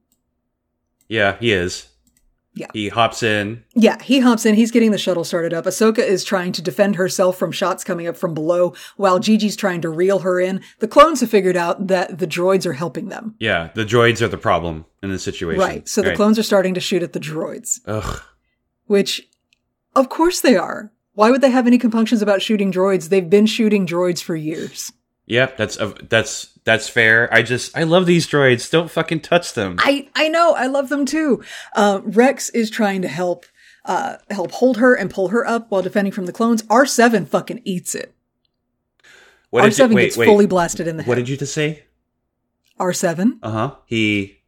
yeah, 1.09 1.37
he 1.39 1.51
is. 1.51 1.89
Yeah. 2.57 2.67
He 2.73 2.89
hops 2.89 3.21
in. 3.21 3.63
Yeah, 3.75 4.01
he 4.01 4.19
hops 4.19 4.45
in. 4.45 4.55
He's 4.55 4.71
getting 4.71 4.91
the 4.91 4.97
shuttle 4.97 5.23
started 5.23 5.53
up. 5.53 5.65
Ahsoka 5.65 5.99
is 5.99 6.23
trying 6.23 6.51
to 6.53 6.61
defend 6.61 6.95
herself 6.95 7.37
from 7.37 7.51
shots 7.51 7.83
coming 7.83 8.07
up 8.07 8.17
from 8.17 8.33
below 8.33 8.73
while 8.95 9.19
Gigi's 9.19 9.55
trying 9.55 9.81
to 9.81 9.89
reel 9.89 10.19
her 10.19 10.39
in. 10.39 10.61
The 10.79 10.87
clones 10.87 11.21
have 11.21 11.29
figured 11.29 11.55
out 11.55 11.87
that 11.87 12.17
the 12.17 12.27
droids 12.27 12.65
are 12.65 12.73
helping 12.73 13.09
them. 13.09 13.35
Yeah, 13.39 13.69
the 13.75 13.85
droids 13.85 14.21
are 14.21 14.27
the 14.27 14.37
problem 14.37 14.85
in 15.03 15.11
this 15.11 15.23
situation. 15.23 15.61
Right. 15.61 15.87
So 15.87 16.01
the 16.01 16.15
clones 16.15 16.39
are 16.39 16.43
starting 16.43 16.73
to 16.73 16.79
shoot 16.79 17.03
at 17.03 17.13
the 17.13 17.19
droids, 17.19 17.79
Ugh. 17.85 18.21
which 18.85 19.27
of 19.95 20.09
course 20.09 20.41
they 20.41 20.55
are. 20.55 20.91
Why 21.13 21.31
would 21.31 21.41
they 21.41 21.49
have 21.49 21.67
any 21.67 21.77
compunctions 21.77 22.21
about 22.21 22.41
shooting 22.41 22.71
droids? 22.71 23.09
They've 23.09 23.29
been 23.29 23.47
shooting 23.47 23.87
droids 23.87 24.21
for 24.21 24.35
years. 24.35 24.91
Yep, 25.27 25.57
that's 25.57 25.77
uh, 25.79 25.93
that's 26.09 26.56
that's 26.67 26.87
fair. 26.89 27.33
I 27.33 27.41
just 27.41 27.75
I 27.75 27.83
love 27.83 28.05
these 28.05 28.27
droids. 28.27 28.69
Don't 28.69 28.91
fucking 28.91 29.21
touch 29.21 29.53
them. 29.53 29.77
I 29.79 30.09
I 30.15 30.27
know. 30.27 30.53
I 30.53 30.67
love 30.67 30.89
them 30.89 31.05
too. 31.05 31.41
Uh, 31.73 32.01
Rex 32.03 32.49
is 32.49 32.69
trying 32.69 33.01
to 33.01 33.07
help 33.07 33.45
uh, 33.85 34.17
help 34.29 34.51
hold 34.51 34.77
her 34.77 34.93
and 34.93 35.09
pull 35.09 35.29
her 35.29 35.47
up 35.47 35.71
while 35.71 35.81
defending 35.81 36.11
from 36.11 36.25
the 36.25 36.33
clones. 36.33 36.63
R 36.69 36.85
seven 36.85 37.25
fucking 37.25 37.61
eats 37.63 37.95
it. 37.95 38.13
What 39.49 39.61
R 39.61 39.67
did 39.69 39.71
you, 39.71 39.75
seven 39.77 39.95
wait, 39.95 40.03
gets 40.07 40.17
wait. 40.17 40.25
fully 40.25 40.45
blasted 40.45 40.87
in 40.87 40.97
the 40.97 41.03
head. 41.03 41.07
What 41.09 41.15
did 41.15 41.29
you 41.29 41.37
just 41.37 41.53
say? 41.53 41.85
R 42.77 42.91
seven 42.93 43.39
Uh 43.41 43.51
huh. 43.51 43.75
He 43.85 44.41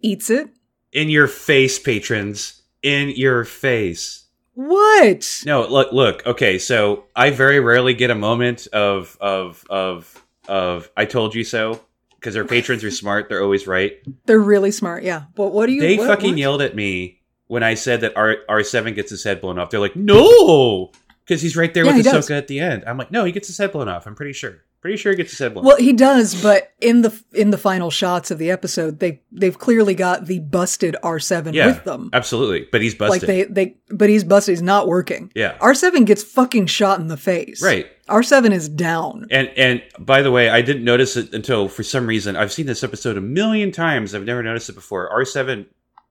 eats 0.00 0.30
it. 0.30 0.48
in 0.92 1.08
your 1.10 1.26
face, 1.26 1.78
patrons. 1.78 2.62
In 2.82 3.10
your 3.10 3.44
face. 3.44 4.24
What? 4.54 5.26
No, 5.44 5.66
look, 5.66 5.92
look. 5.92 6.24
Okay, 6.26 6.58
so 6.58 7.04
I 7.16 7.30
very 7.30 7.60
rarely 7.60 7.92
get 7.94 8.10
a 8.10 8.14
moment 8.14 8.66
of 8.72 9.16
of 9.20 9.64
of 9.68 10.24
of 10.50 10.90
I 10.96 11.04
told 11.06 11.34
you 11.34 11.44
so 11.44 11.80
because 12.16 12.36
our 12.36 12.44
patrons 12.44 12.84
are 12.84 12.90
smart. 12.90 13.28
They're 13.30 13.42
always 13.42 13.66
right. 13.66 13.98
They're 14.26 14.38
really 14.38 14.70
smart. 14.72 15.04
Yeah. 15.04 15.24
But 15.34 15.52
what 15.52 15.66
do 15.66 15.72
you? 15.72 15.80
They 15.80 15.96
what- 15.96 16.08
fucking 16.08 16.32
what? 16.32 16.38
yelled 16.38 16.60
at 16.62 16.74
me 16.74 17.20
when 17.46 17.62
I 17.62 17.74
said 17.74 18.02
that 18.02 18.16
R 18.16 18.36
R 18.48 18.62
seven 18.62 18.92
gets 18.94 19.10
his 19.10 19.24
head 19.24 19.40
blown 19.40 19.58
off. 19.58 19.70
They're 19.70 19.80
like, 19.80 19.96
no, 19.96 20.90
because 21.24 21.40
he's 21.40 21.56
right 21.56 21.72
there 21.72 21.84
Yeah, 21.84 21.90
with 21.96 22.04
he 22.04 22.10
does. 22.10 22.28
Ahsoka 22.28 22.36
at 22.36 22.48
the 22.48 22.60
end. 22.60 22.84
I'm 22.86 22.98
like, 22.98 23.10
no, 23.10 23.24
he 23.24 23.32
gets 23.32 23.46
his 23.48 23.56
head 23.58 23.72
blown 23.72 23.88
off. 23.88 24.06
I'm 24.06 24.14
pretty 24.14 24.32
sure. 24.34 24.62
Pretty 24.80 24.96
sure 24.96 25.12
he 25.12 25.16
gets 25.16 25.30
his 25.32 25.38
head 25.38 25.52
blown. 25.52 25.66
Well, 25.66 25.76
he 25.76 25.92
does, 25.92 26.42
but 26.42 26.72
in 26.80 27.02
the 27.02 27.22
in 27.34 27.50
the 27.50 27.58
final 27.58 27.90
shots 27.90 28.30
of 28.30 28.38
the 28.38 28.50
episode, 28.50 28.98
they 28.98 29.20
they've 29.30 29.58
clearly 29.58 29.94
got 29.94 30.24
the 30.24 30.38
busted 30.38 30.96
R 31.02 31.18
seven 31.18 31.52
Yeah, 31.52 31.66
with 31.66 31.84
them. 31.84 32.08
absolutely. 32.14 32.66
But 32.72 32.80
he's 32.80 32.94
busted. 32.94 33.22
Like 33.22 33.26
they 33.26 33.44
they, 33.44 33.76
but 33.90 34.08
he's 34.08 34.24
busted. 34.24 34.52
He's 34.54 34.62
not 34.62 34.88
working. 34.88 35.30
Yeah. 35.34 35.58
R 35.60 35.74
seven 35.74 36.06
gets 36.06 36.22
fucking 36.22 36.64
shot 36.66 36.98
in 36.98 37.08
the 37.08 37.18
face. 37.18 37.62
Right. 37.62 37.88
R 38.08 38.22
seven 38.22 38.52
is 38.52 38.70
down. 38.70 39.26
And 39.30 39.48
and 39.56 39.82
by 39.98 40.22
the 40.22 40.30
way, 40.30 40.48
I 40.48 40.62
didn't 40.62 40.84
notice 40.84 41.14
it 41.16 41.34
until 41.34 41.68
for 41.68 41.82
some 41.82 42.06
reason 42.06 42.34
I've 42.36 42.50
seen 42.50 42.64
this 42.64 42.82
episode 42.82 43.18
a 43.18 43.20
million 43.20 43.72
times. 43.72 44.14
I've 44.14 44.24
never 44.24 44.42
noticed 44.42 44.70
it 44.70 44.74
before. 44.76 45.10
R 45.10 45.26
seven 45.26 45.66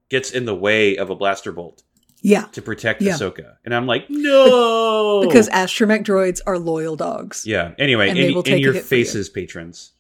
gets 0.10 0.30
in 0.30 0.46
the 0.46 0.56
way 0.56 0.96
of 0.98 1.10
a 1.10 1.16
blaster 1.16 1.52
bolt 1.52 1.82
Yeah. 2.22 2.44
to 2.52 2.62
protect 2.62 3.02
Yeah. 3.02 3.14
Ahsoka, 3.14 3.56
and 3.66 3.74
I'm 3.74 3.86
like, 3.88 4.06
no, 4.10 5.22
Because 5.28 5.50
astromech 5.50 6.04
droids 6.04 6.42
are 6.46 6.58
loyal 6.60 6.96
dogs. 6.96 7.44
yeah. 7.46 7.74
Anyway, 7.78 8.10
And 8.10 8.18
in, 8.18 8.34
they 8.44 8.52
in 8.54 8.60
your 8.60 8.74
for 8.74 8.78
you. 8.80 8.84
faces, 8.84 9.30
patrons. 9.30 9.92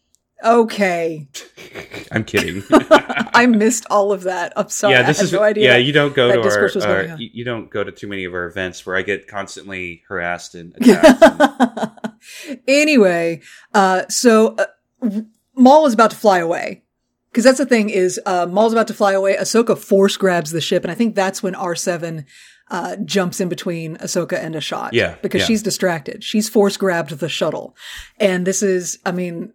Okay. 0.43 1.27
I'm 2.13 2.23
kidding. 2.23 2.63
I 2.71 3.45
missed 3.45 3.85
all 3.89 4.13
of 4.13 4.23
that. 4.23 4.53
I'm 4.55 4.69
sorry. 4.69 4.93
yeah, 4.93 5.01
this 5.03 5.21
is 5.21 5.33
no 5.33 5.43
idea. 5.43 5.65
yeah. 5.65 5.73
that- 5.73 5.81
You 5.83 5.91
don't 5.91 6.15
go 6.15 6.31
to 6.31 6.39
our, 6.41 6.87
our 6.95 7.03
you 7.17 7.29
you 7.33 7.43
don't 7.43 7.69
go 7.69 7.83
to 7.83 7.91
too 7.91 8.07
many 8.07 8.23
of 8.23 8.33
our 8.33 8.45
events 8.45 8.85
where 8.85 8.95
I 8.95 9.01
get 9.01 9.27
constantly 9.27 10.03
harassed 10.07 10.55
and 10.55 10.73
attacked. 10.77 12.01
and- 12.47 12.59
anyway, 12.67 13.41
uh, 13.73 14.03
so 14.09 14.55
uh, 15.01 15.21
Maul 15.55 15.85
is 15.87 15.93
about 15.93 16.11
to 16.11 16.17
fly 16.17 16.39
away. 16.39 16.83
Because 17.31 17.43
that's 17.43 17.57
the 17.59 17.65
thing 17.65 17.89
is, 17.89 18.19
uh, 18.25 18.47
Maul's 18.47 18.73
about 18.73 18.87
to 18.87 18.93
fly 18.93 19.13
away. 19.13 19.35
Ahsoka 19.35 19.77
force 19.77 20.17
grabs 20.17 20.51
the 20.51 20.61
ship, 20.61 20.83
and 20.83 20.91
I 20.91 20.95
think 20.95 21.13
that's 21.15 21.43
when 21.43 21.53
R7 21.53 22.25
uh, 22.71 22.95
jumps 23.05 23.39
in 23.39 23.49
between 23.49 23.97
Ahsoka 23.97 24.33
and 24.33 24.55
a 24.55 24.61
shot. 24.61 24.93
Yeah, 24.93 25.15
Because 25.21 25.41
yeah. 25.41 25.47
she's 25.47 25.61
distracted. 25.63 26.23
She's 26.23 26.49
force 26.49 26.75
grabbed 26.77 27.11
the 27.11 27.29
shuttle. 27.29 27.75
And 28.19 28.47
this 28.47 28.63
is, 28.63 28.97
I 29.05 29.11
mean, 29.11 29.53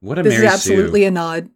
what 0.00 0.18
a 0.18 0.22
this 0.22 0.34
Mary 0.34 0.46
is 0.46 0.52
absolutely 0.52 1.04
a 1.04 1.10
nod. 1.10 1.50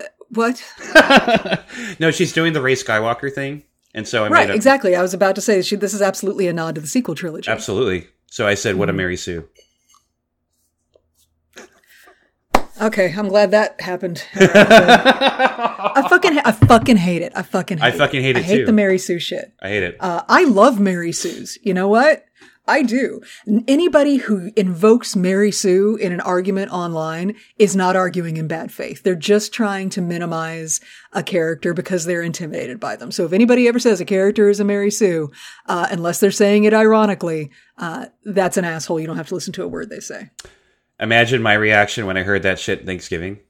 Uh, 0.00 0.04
What? 0.30 0.62
No, 2.00 2.10
she's 2.10 2.32
doing 2.32 2.52
the 2.52 2.60
Rey 2.60 2.74
Skywalker 2.74 3.32
thing, 3.32 3.62
and 3.94 4.06
so 4.08 4.24
I 4.24 4.28
right, 4.28 4.46
made 4.48 4.52
a, 4.52 4.56
exactly. 4.56 4.94
I 4.96 5.02
was 5.02 5.14
about 5.14 5.34
to 5.36 5.40
say 5.40 5.62
she, 5.62 5.76
this 5.76 5.94
is 5.94 6.02
absolutely 6.02 6.46
a 6.48 6.52
nod 6.52 6.74
to 6.76 6.80
the 6.80 6.86
sequel 6.86 7.14
trilogy. 7.14 7.50
Absolutely. 7.50 8.06
So 8.26 8.46
I 8.46 8.54
said, 8.54 8.76
"What 8.76 8.88
Mm-hmm. 8.88 8.94
a 8.94 9.02
Mary 9.02 9.16
Sue." 9.16 9.48
Okay, 12.80 13.12
I'm 13.14 13.28
glad 13.28 13.50
that 13.50 13.80
happened. 13.80 14.24
I 14.34 16.06
fucking, 16.08 16.38
I 16.38 16.52
fucking 16.52 16.96
hate 16.96 17.20
it. 17.22 17.32
I 17.34 17.42
fucking, 17.42 17.78
hate 17.78 17.94
I 17.94 17.96
fucking 17.96 18.22
hate 18.22 18.36
I 18.36 18.40
it 18.40 18.42
I 18.44 18.46
hate 18.46 18.58
too. 18.58 18.66
the 18.66 18.72
Mary 18.72 18.96
Sue 18.96 19.18
shit. 19.18 19.52
I 19.60 19.68
hate 19.68 19.82
it. 19.82 19.96
Uh, 20.00 20.22
I 20.28 20.44
love 20.44 20.80
Mary 20.80 21.12
Sue's. 21.12 21.58
You 21.62 21.74
know 21.74 21.88
what? 21.88 22.24
I 22.66 22.82
do. 22.82 23.20
Anybody 23.66 24.16
who 24.18 24.52
invokes 24.54 25.16
Mary 25.16 25.50
Sue 25.50 25.96
in 25.96 26.12
an 26.12 26.20
argument 26.20 26.70
online 26.72 27.34
is 27.58 27.74
not 27.74 27.96
arguing 27.96 28.36
in 28.36 28.46
bad 28.46 28.70
faith. 28.70 29.02
They're 29.02 29.16
just 29.16 29.52
trying 29.52 29.90
to 29.90 30.00
minimize 30.00 30.80
a 31.12 31.22
character 31.22 31.74
because 31.74 32.04
they're 32.04 32.22
intimidated 32.22 32.78
by 32.78 32.94
them. 32.96 33.10
So 33.10 33.24
if 33.24 33.32
anybody 33.32 33.66
ever 33.66 33.80
says 33.80 34.00
a 34.00 34.04
character 34.04 34.48
is 34.48 34.60
a 34.60 34.64
Mary 34.64 34.90
Sue, 34.90 35.32
uh, 35.66 35.88
unless 35.90 36.20
they're 36.20 36.30
saying 36.30 36.64
it 36.64 36.72
ironically, 36.72 37.50
uh, 37.76 38.06
that's 38.24 38.56
an 38.56 38.64
asshole. 38.64 39.00
You 39.00 39.06
don't 39.08 39.16
have 39.16 39.28
to 39.28 39.34
listen 39.34 39.52
to 39.54 39.64
a 39.64 39.68
word 39.68 39.90
they 39.90 40.00
say. 40.00 40.30
Imagine 41.00 41.42
my 41.42 41.54
reaction 41.54 42.06
when 42.06 42.16
I 42.16 42.22
heard 42.22 42.42
that 42.42 42.58
shit 42.58 42.84
Thanksgiving. 42.84 43.40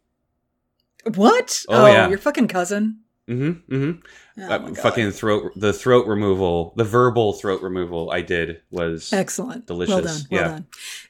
What? 1.15 1.63
Oh, 1.69 1.87
yeah. 1.87 2.09
your 2.09 2.19
fucking 2.19 2.49
cousin. 2.49 3.01
Mm-hmm. 3.29 3.75
Mm-hmm. 3.75 4.01
Oh, 4.43 4.45
uh, 4.55 4.59
my 4.59 4.69
God. 4.69 4.79
fucking 4.79 5.11
throat. 5.13 5.53
The 5.57 5.73
throat 5.73 6.07
removal. 6.07 6.73
The 6.77 6.85
verbal 6.85 7.33
throat 7.35 7.63
removal 7.63 8.11
I 8.11 8.23
did 8.23 8.61
was 8.71 9.13
Excellent. 9.13 9.67
Delicious. 9.67 9.95
Well 9.95 10.03
done. 10.03 10.21
Well 10.31 10.41
Yeah. 10.41 10.49
done. 10.49 10.67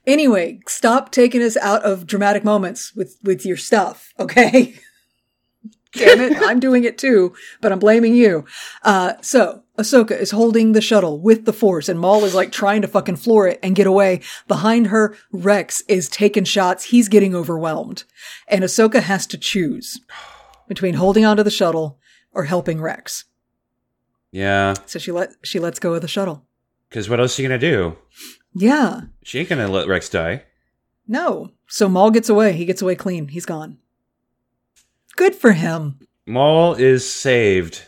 Anyway, 0.07 0.61
stop 0.67 1.13
taking 1.13 1.43
us 1.43 1.57
out 1.57 1.83
of 1.83 2.07
dramatic 2.07 2.45
moments 2.45 2.95
with, 2.95 3.17
with 3.23 3.45
your 3.47 3.57
stuff, 3.57 4.13
okay? 4.21 4.75
Damn 5.93 6.21
it. 6.21 6.37
I'm 6.41 6.61
doing 6.61 6.85
it 6.85 6.99
too, 6.99 7.35
but 7.61 7.73
I'm 7.73 7.79
blaming 7.81 8.15
you. 8.15 8.45
Uh, 8.83 9.15
so 9.23 9.65
Ahsoka 9.81 10.13
is 10.19 10.31
holding 10.31 10.73
the 10.73 10.81
shuttle 10.81 11.19
with 11.19 11.47
the 11.47 11.53
force 11.53 11.89
and 11.89 11.99
Maul 11.99 12.25
is 12.25 12.35
like 12.35 12.53
trying 12.53 12.83
to 12.83 12.89
fucking 12.89 13.17
floor 13.17 13.49
it 13.49 13.59
and 13.63 13.75
get 13.75 13.87
away. 13.87 14.21
Behind 14.47 14.89
her, 14.89 15.17
Rex 15.33 15.83
is 15.89 16.09
taking 16.09 16.45
shots. 16.45 16.85
He's 16.85 17.09
getting 17.09 17.35
overwhelmed. 17.35 18.05
And 18.47 18.63
Ahsoka 18.63 19.01
has 19.01 19.27
to 19.29 19.39
choose 19.39 20.01
between 20.69 20.95
holding 20.95 21.25
onto 21.25 21.43
the 21.43 21.51
shuttle 21.51 21.99
or 22.33 22.45
helping 22.45 22.81
Rex. 22.81 23.25
yeah. 24.31 24.75
So 24.87 24.99
she 24.99 25.11
let, 25.13 25.31
she 25.43 25.59
lets 25.59 25.79
go 25.79 25.95
of 25.95 26.03
the 26.03 26.09
shuttle. 26.09 26.45
Because 26.89 27.09
what 27.09 27.19
else 27.19 27.39
are 27.39 27.43
you 27.43 27.49
gonna 27.49 27.59
do? 27.59 27.97
Yeah. 28.53 29.03
She 29.23 29.39
ain't 29.41 29.49
gonna 29.49 29.69
let 29.69 29.89
Rex 29.89 30.09
die. 30.09 30.45
No. 31.09 31.51
So 31.69 31.89
Maul 31.89 32.11
gets 32.11 32.29
away. 32.29 32.53
He 32.53 32.65
gets 32.67 32.83
away 32.83 32.97
clean. 32.97 33.29
He's 33.29 33.47
gone. 33.47 33.79
Good 35.17 35.35
for 35.35 35.53
him. 35.53 35.99
Maul 36.27 36.75
is 36.75 37.11
saved. 37.11 37.83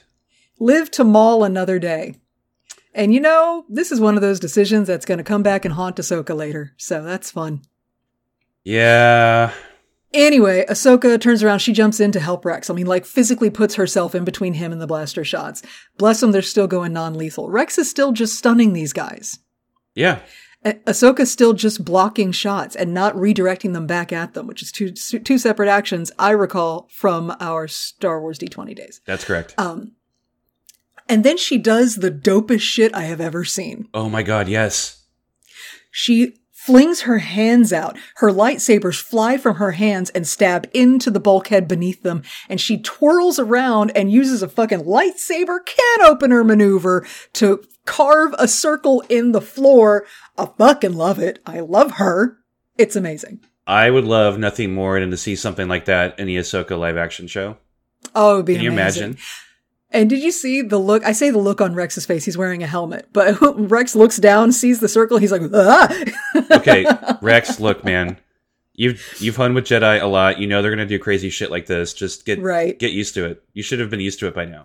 Live 0.62 0.92
to 0.92 1.02
Maul 1.02 1.42
another 1.42 1.80
day. 1.80 2.14
And 2.94 3.12
you 3.12 3.18
know, 3.18 3.64
this 3.68 3.90
is 3.90 4.00
one 4.00 4.14
of 4.14 4.20
those 4.20 4.38
decisions 4.38 4.86
that's 4.86 5.04
going 5.04 5.18
to 5.18 5.24
come 5.24 5.42
back 5.42 5.64
and 5.64 5.74
haunt 5.74 5.96
Ahsoka 5.96 6.36
later. 6.36 6.72
So 6.76 7.02
that's 7.02 7.32
fun. 7.32 7.62
Yeah. 8.62 9.52
Anyway, 10.14 10.64
Ahsoka 10.68 11.20
turns 11.20 11.42
around. 11.42 11.58
She 11.58 11.72
jumps 11.72 11.98
in 11.98 12.12
to 12.12 12.20
help 12.20 12.44
Rex. 12.44 12.70
I 12.70 12.74
mean, 12.74 12.86
like 12.86 13.04
physically 13.04 13.50
puts 13.50 13.74
herself 13.74 14.14
in 14.14 14.22
between 14.22 14.54
him 14.54 14.70
and 14.70 14.80
the 14.80 14.86
blaster 14.86 15.24
shots. 15.24 15.62
Bless 15.98 16.20
them, 16.20 16.30
they're 16.30 16.42
still 16.42 16.68
going 16.68 16.92
non-lethal. 16.92 17.50
Rex 17.50 17.76
is 17.76 17.90
still 17.90 18.12
just 18.12 18.38
stunning 18.38 18.72
these 18.72 18.92
guys. 18.92 19.40
Yeah. 19.96 20.20
Ah- 20.64 20.74
Ahsoka's 20.86 21.32
still 21.32 21.54
just 21.54 21.84
blocking 21.84 22.30
shots 22.30 22.76
and 22.76 22.94
not 22.94 23.16
redirecting 23.16 23.72
them 23.72 23.88
back 23.88 24.12
at 24.12 24.34
them, 24.34 24.46
which 24.46 24.62
is 24.62 24.70
two 24.70 24.92
two 24.92 25.38
separate 25.38 25.68
actions 25.68 26.12
I 26.20 26.30
recall 26.30 26.88
from 26.92 27.34
our 27.40 27.66
Star 27.66 28.20
Wars 28.20 28.38
D20 28.38 28.76
days. 28.76 29.00
That's 29.06 29.24
correct. 29.24 29.56
Um, 29.58 29.94
and 31.08 31.24
then 31.24 31.36
she 31.36 31.58
does 31.58 31.96
the 31.96 32.10
dopest 32.10 32.60
shit 32.60 32.94
I 32.94 33.02
have 33.02 33.20
ever 33.20 33.44
seen. 33.44 33.88
oh 33.94 34.08
my 34.08 34.22
god, 34.22 34.48
yes. 34.48 35.04
She 35.90 36.36
flings 36.50 37.02
her 37.02 37.18
hands 37.18 37.72
out. 37.72 37.98
Her 38.16 38.30
lightsabers 38.30 39.00
fly 39.00 39.36
from 39.36 39.56
her 39.56 39.72
hands 39.72 40.10
and 40.10 40.26
stab 40.26 40.68
into 40.72 41.10
the 41.10 41.18
bulkhead 41.20 41.66
beneath 41.66 42.02
them. 42.02 42.22
And 42.48 42.60
she 42.60 42.78
twirls 42.80 43.40
around 43.40 43.90
and 43.96 44.12
uses 44.12 44.42
a 44.42 44.48
fucking 44.48 44.84
lightsaber 44.84 45.58
can 45.66 46.02
opener 46.02 46.44
maneuver 46.44 47.04
to 47.34 47.64
carve 47.84 48.32
a 48.38 48.46
circle 48.46 49.02
in 49.08 49.32
the 49.32 49.40
floor. 49.40 50.06
I 50.38 50.46
fucking 50.56 50.94
love 50.94 51.18
it. 51.18 51.40
I 51.44 51.60
love 51.60 51.92
her. 51.92 52.38
It's 52.78 52.94
amazing. 52.94 53.40
I 53.66 53.90
would 53.90 54.04
love 54.04 54.38
nothing 54.38 54.72
more 54.72 54.98
than 55.00 55.10
to 55.10 55.16
see 55.16 55.34
something 55.34 55.66
like 55.66 55.86
that 55.86 56.18
in 56.18 56.26
the 56.28 56.36
Ahsoka 56.36 56.78
live 56.78 56.96
action 56.96 57.26
show. 57.26 57.56
Oh, 58.14 58.34
it 58.34 58.36
would 58.36 58.46
be 58.46 58.54
Can 58.54 58.62
you 58.62 58.72
imagine? 58.72 59.18
And 59.92 60.08
did 60.10 60.20
you 60.22 60.32
see 60.32 60.62
the 60.62 60.78
look? 60.78 61.04
I 61.04 61.12
say 61.12 61.30
the 61.30 61.38
look 61.38 61.60
on 61.60 61.74
Rex's 61.74 62.06
face. 62.06 62.24
He's 62.24 62.38
wearing 62.38 62.62
a 62.62 62.66
helmet, 62.66 63.08
but 63.12 63.36
Rex 63.70 63.94
looks 63.94 64.16
down, 64.16 64.50
sees 64.52 64.80
the 64.80 64.88
circle. 64.88 65.18
He's 65.18 65.32
like, 65.32 65.42
ah! 65.54 65.88
Okay, 66.52 66.86
Rex, 67.20 67.60
look, 67.60 67.84
man. 67.84 68.18
You've 68.74 69.14
you've 69.20 69.36
hung 69.36 69.52
with 69.54 69.64
Jedi 69.64 70.00
a 70.00 70.06
lot. 70.06 70.38
You 70.38 70.46
know 70.46 70.62
they're 70.62 70.70
gonna 70.70 70.86
do 70.86 70.98
crazy 70.98 71.28
shit 71.28 71.50
like 71.50 71.66
this. 71.66 71.92
Just 71.92 72.24
get 72.24 72.40
Right. 72.40 72.78
get 72.78 72.92
used 72.92 73.14
to 73.14 73.24
it. 73.26 73.42
You 73.52 73.62
should 73.62 73.80
have 73.80 73.90
been 73.90 74.00
used 74.00 74.18
to 74.20 74.26
it 74.28 74.34
by 74.34 74.46
now. 74.46 74.62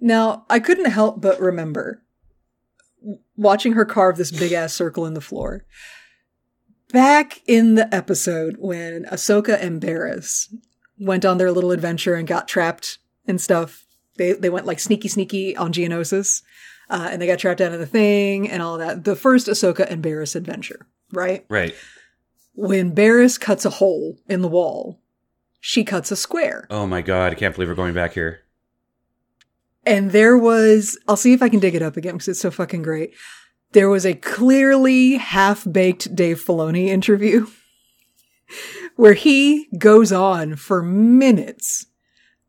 Now, 0.00 0.44
I 0.50 0.58
couldn't 0.58 0.90
help 0.90 1.20
but 1.20 1.40
remember 1.40 2.02
watching 3.36 3.74
her 3.74 3.84
carve 3.84 4.16
this 4.16 4.30
big 4.32 4.52
ass 4.52 4.74
circle 4.74 5.06
in 5.06 5.14
the 5.14 5.20
floor. 5.20 5.64
Back 6.92 7.40
in 7.46 7.74
the 7.76 7.92
episode 7.94 8.56
when 8.58 9.04
Ahsoka 9.04 9.60
and 9.60 9.80
Barriss 9.80 10.52
went 10.98 11.24
on 11.24 11.38
their 11.38 11.50
little 11.52 11.70
adventure 11.72 12.14
and 12.14 12.26
got 12.26 12.46
trapped 12.48 12.98
and 13.26 13.40
stuff, 13.40 13.83
they 14.16 14.32
they 14.32 14.50
went 14.50 14.66
like 14.66 14.80
sneaky 14.80 15.08
sneaky 15.08 15.56
on 15.56 15.72
Geonosis. 15.72 16.42
uh, 16.90 17.08
and 17.10 17.20
they 17.20 17.26
got 17.26 17.38
trapped 17.38 17.60
out 17.60 17.72
of 17.72 17.78
the 17.80 17.86
thing 17.86 18.50
and 18.50 18.62
all 18.62 18.78
that. 18.78 19.04
The 19.04 19.16
first 19.16 19.46
Ahsoka 19.46 19.90
and 19.90 20.02
Barriss 20.04 20.36
adventure, 20.36 20.86
right? 21.12 21.44
Right. 21.48 21.74
When 22.54 22.94
Barriss 22.94 23.40
cuts 23.40 23.64
a 23.64 23.70
hole 23.70 24.18
in 24.28 24.42
the 24.42 24.48
wall, 24.48 25.00
she 25.60 25.82
cuts 25.82 26.10
a 26.12 26.16
square. 26.16 26.66
Oh 26.70 26.86
my 26.86 27.00
god, 27.02 27.32
I 27.32 27.36
can't 27.36 27.54
believe 27.54 27.68
we're 27.68 27.74
going 27.74 27.94
back 27.94 28.12
here. 28.12 28.42
And 29.86 30.12
there 30.12 30.36
was, 30.38 30.98
I'll 31.08 31.16
see 31.16 31.32
if 31.32 31.42
I 31.42 31.48
can 31.48 31.58
dig 31.60 31.74
it 31.74 31.82
up 31.82 31.96
again 31.96 32.14
because 32.14 32.28
it's 32.28 32.40
so 32.40 32.50
fucking 32.50 32.82
great. 32.82 33.14
There 33.72 33.88
was 33.88 34.06
a 34.06 34.14
clearly 34.14 35.14
half 35.16 35.66
baked 35.70 36.14
Dave 36.14 36.42
Filoni 36.42 36.86
interview 36.86 37.46
where 38.96 39.14
he 39.14 39.68
goes 39.78 40.12
on 40.12 40.56
for 40.56 40.82
minutes 40.82 41.86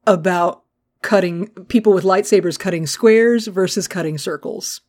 about 0.05 0.64
cutting 1.06 1.47
people 1.68 1.93
with 1.93 2.03
lightsabers 2.03 2.58
cutting 2.58 2.88
squares 2.88 3.45
versus 3.45 3.88
cutting 3.88 4.18
circles. 4.18 4.82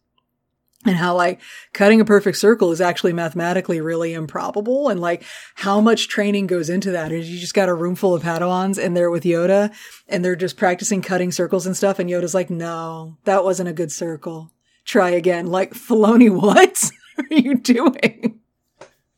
And 0.87 0.97
how 0.97 1.15
like 1.15 1.43
cutting 1.75 2.01
a 2.01 2.07
perfect 2.07 2.39
circle 2.39 2.73
is 2.73 2.81
actually 2.81 3.13
mathematically 3.13 3.83
really 3.83 4.15
improbable 4.15 4.89
and 4.89 5.01
like 5.01 5.25
how 5.57 5.81
much 5.81 6.09
training 6.09 6.47
goes 6.47 6.71
into 6.71 6.93
that 6.93 7.13
is 7.13 7.31
you 7.31 7.39
just 7.39 7.55
got 7.55 7.69
a 7.69 7.75
room 7.75 7.97
full 7.97 8.15
of 8.15 8.23
Padawans 8.23 8.83
and 8.83 8.97
they're 8.97 9.11
with 9.11 9.25
Yoda 9.25 9.75
and 10.09 10.25
they're 10.25 10.37
just 10.37 10.57
practicing 10.57 11.03
cutting 11.03 11.33
circles 11.33 11.67
and 11.67 11.77
stuff 11.77 11.99
and 11.99 12.09
Yoda's 12.09 12.35
like, 12.35 12.49
no, 12.49 13.19
that 13.25 13.45
wasn't 13.45 13.69
a 13.69 13.75
good 13.75 13.93
circle. 13.93 14.53
Try 14.87 15.11
again. 15.11 15.49
Like, 15.49 15.75
Filoni, 15.75 16.31
what 16.43 16.87
are 17.19 17.35
you 17.35 17.57
doing? 17.57 18.41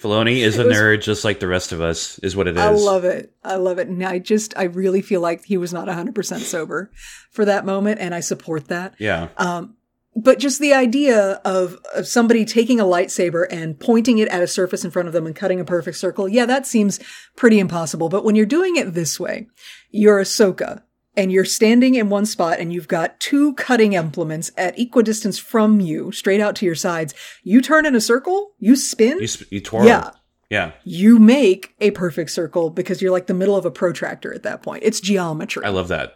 Filoni 0.00 0.38
is 0.38 0.58
a 0.58 0.64
was- 0.64 0.76
nerd 0.76 1.02
just 1.02 1.24
like 1.24 1.40
the 1.40 1.48
rest 1.48 1.72
of 1.72 1.80
us, 1.80 2.18
is 2.20 2.36
what 2.36 2.46
it 2.46 2.56
is. 2.56 2.62
I 2.62 2.70
love 2.70 3.04
it. 3.04 3.32
I 3.42 3.56
love 3.56 3.78
it. 3.78 3.88
And 3.88 4.04
I 4.04 4.18
just, 4.18 4.56
I 4.56 4.64
really 4.64 5.02
feel 5.02 5.20
like 5.20 5.44
he 5.44 5.56
was 5.56 5.72
not 5.72 5.88
100% 5.88 6.38
sober 6.40 6.90
for 7.30 7.44
that 7.44 7.66
moment. 7.66 8.00
And 8.00 8.14
I 8.14 8.20
support 8.20 8.68
that. 8.68 8.94
Yeah. 8.98 9.28
Um, 9.36 9.74
but 10.14 10.38
just 10.38 10.60
the 10.60 10.72
idea 10.72 11.40
of, 11.44 11.78
of 11.94 12.06
somebody 12.06 12.44
taking 12.44 12.80
a 12.80 12.84
lightsaber 12.84 13.46
and 13.50 13.78
pointing 13.78 14.18
it 14.18 14.28
at 14.28 14.42
a 14.42 14.48
surface 14.48 14.84
in 14.84 14.90
front 14.90 15.06
of 15.06 15.14
them 15.14 15.26
and 15.26 15.34
cutting 15.34 15.60
a 15.60 15.64
perfect 15.64 15.96
circle, 15.96 16.28
yeah, 16.28 16.46
that 16.46 16.66
seems 16.66 16.98
pretty 17.36 17.58
impossible. 17.58 18.08
But 18.08 18.24
when 18.24 18.34
you're 18.34 18.46
doing 18.46 18.76
it 18.76 18.94
this 18.94 19.20
way, 19.20 19.48
you're 19.90 20.20
Ahsoka 20.20 20.82
and 21.18 21.30
you're 21.30 21.44
standing 21.44 21.96
in 21.96 22.08
one 22.08 22.24
spot 22.24 22.58
and 22.60 22.72
you've 22.72 22.88
got 22.88 23.18
two 23.20 23.52
cutting 23.54 23.92
implements 23.92 24.50
at 24.56 24.78
equidistance 24.78 25.38
from 25.38 25.80
you, 25.80 26.10
straight 26.12 26.40
out 26.40 26.54
to 26.56 26.64
your 26.66 26.74
sides. 26.74 27.12
You 27.42 27.60
turn 27.60 27.84
in 27.84 27.94
a 27.94 28.00
circle, 28.00 28.52
you 28.58 28.76
spin, 28.76 29.18
You, 29.20 29.26
sp- 29.28 29.50
you 29.52 29.60
twirl. 29.60 29.84
yeah, 29.86 30.10
Yeah. 30.48 30.72
you 30.84 31.18
make 31.18 31.74
a 31.80 31.90
perfect 31.90 32.30
circle 32.30 32.70
because 32.70 33.02
you're 33.02 33.12
like 33.12 33.26
the 33.26 33.34
middle 33.34 33.56
of 33.56 33.66
a 33.66 33.70
protractor 33.70 34.32
at 34.32 34.44
that 34.44 34.62
point. 34.62 34.84
It's 34.84 35.00
geometry. 35.00 35.64
I 35.64 35.70
love 35.70 35.88
that. 35.88 36.14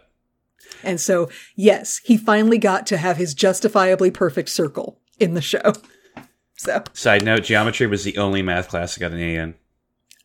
And 0.83 0.99
so, 0.99 1.29
yes, 1.55 1.99
he 2.05 2.17
finally 2.17 2.57
got 2.57 2.87
to 2.87 2.97
have 2.97 3.17
his 3.17 3.33
justifiably 3.33 4.09
perfect 4.11 4.49
circle 4.49 4.99
in 5.19 5.33
the 5.35 5.41
show. 5.41 5.73
So, 6.55 6.81
Side 6.93 7.25
note, 7.25 7.43
geometry 7.43 7.87
was 7.87 8.05
the 8.05 8.15
only 8.17 8.41
math 8.41 8.69
class 8.69 8.97
I 8.97 9.01
got 9.01 9.11
an 9.11 9.19
A 9.19 9.35
in. 9.35 9.55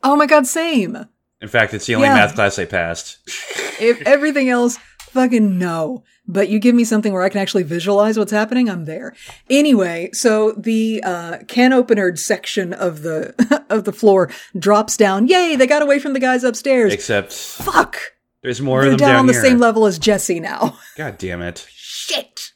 oh 0.05 0.15
my 0.15 0.27
god, 0.27 0.47
same. 0.47 0.97
In 1.41 1.49
fact, 1.49 1.75
it's 1.75 1.87
the 1.87 1.97
only 1.97 2.07
Yeah. 2.07 2.15
math 2.15 2.37
class 2.37 2.59
I 2.61 2.65
passed. 2.65 3.19
If 3.81 4.01
everything 4.07 4.49
else, 4.49 4.79
fucking 5.11 5.59
no. 5.59 6.05
But 6.31 6.51
you 6.51 6.59
give 6.59 6.75
me 6.75 6.85
something 6.85 7.13
where 7.15 7.23
I 7.23 7.31
can 7.31 7.41
actually 7.41 7.63
visualize 7.63 8.19
what's 8.19 8.33
happening, 8.33 8.69
I'm 8.69 8.85
there. 8.85 9.15
Anyway, 9.49 10.11
so 10.13 10.53
the 10.53 11.03
uh, 11.03 11.39
can 11.49 11.73
opener 11.73 12.15
section 12.17 12.75
of 12.75 13.01
the 13.03 13.35
of 13.71 13.85
the 13.85 13.93
floor 13.95 14.31
drops 14.59 14.97
down. 14.99 15.27
Yay, 15.27 15.57
they 15.57 15.67
got 15.67 15.81
away 15.83 15.99
from 15.99 16.13
the 16.13 16.21
guys 16.21 16.45
upstairs. 16.45 16.93
Except 16.93 17.33
Fuck. 17.33 17.97
there's 18.43 18.61
more 18.61 18.83
They're 18.83 18.93
of 18.93 18.99
them 18.99 19.07
down, 19.07 19.11
down, 19.15 19.21
on 19.21 19.27
the 19.27 19.33
here. 19.33 19.43
same 19.43 19.59
level 19.59 19.87
as 19.87 19.99
Jesse 19.99 20.39
now. 20.41 20.77
God 20.99 21.17
damn 21.17 21.41
it. 21.41 21.67
shit. 21.71 22.53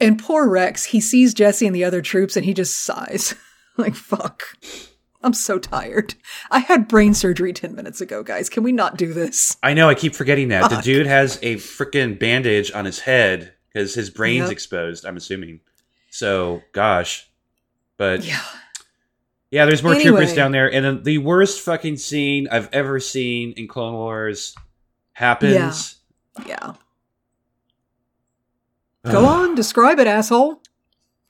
And 0.00 0.18
poor 0.18 0.48
Rex, 0.48 0.84
he 0.86 1.00
sees 1.00 1.34
Jesse 1.34 1.66
and 1.66 1.76
the 1.76 1.84
other 1.84 2.00
troops 2.02 2.36
and 2.36 2.44
he 2.46 2.54
just 2.54 2.82
sighs. 2.82 3.34
like, 3.76 3.94
fuck. 3.94 4.42
I'm 5.26 5.32
so 5.32 5.58
tired. 5.58 6.14
I 6.52 6.60
had 6.60 6.86
brain 6.86 7.12
surgery 7.12 7.52
10 7.52 7.74
minutes 7.74 8.00
ago, 8.00 8.22
guys. 8.22 8.48
Can 8.48 8.62
we 8.62 8.70
not 8.70 8.96
do 8.96 9.12
this? 9.12 9.56
I 9.60 9.74
know, 9.74 9.88
I 9.88 9.96
keep 9.96 10.14
forgetting 10.14 10.48
that. 10.48 10.70
The 10.70 10.80
dude 10.80 11.08
has 11.08 11.40
a 11.42 11.56
freaking 11.56 12.16
bandage 12.16 12.70
on 12.72 12.84
his 12.84 13.00
head 13.00 13.52
because 13.72 13.92
his 13.94 14.08
brain's 14.08 14.44
Yep. 14.44 14.52
exposed, 14.52 15.04
I'm 15.04 15.16
assuming. 15.16 15.60
So, 16.10 16.62
gosh. 16.72 17.28
But 17.96 18.24
yeah, 18.24 18.40
Yeah. 19.50 19.66
there's 19.66 19.82
more 19.82 19.94
Anyway. 19.94 20.10
troopers 20.10 20.32
down 20.32 20.52
there. 20.52 20.72
And 20.72 20.84
then 20.84 21.02
the 21.02 21.18
worst 21.18 21.60
fucking 21.60 21.96
scene 21.96 22.46
I've 22.48 22.68
ever 22.72 23.00
seen 23.00 23.52
in 23.56 23.66
Clone 23.66 23.94
Wars 23.94 24.54
happens. 25.14 25.96
Yeah. 26.46 26.74
Go 29.04 29.24
on, 29.26 29.56
describe 29.56 29.98
it, 29.98 30.06
asshole. 30.06 30.62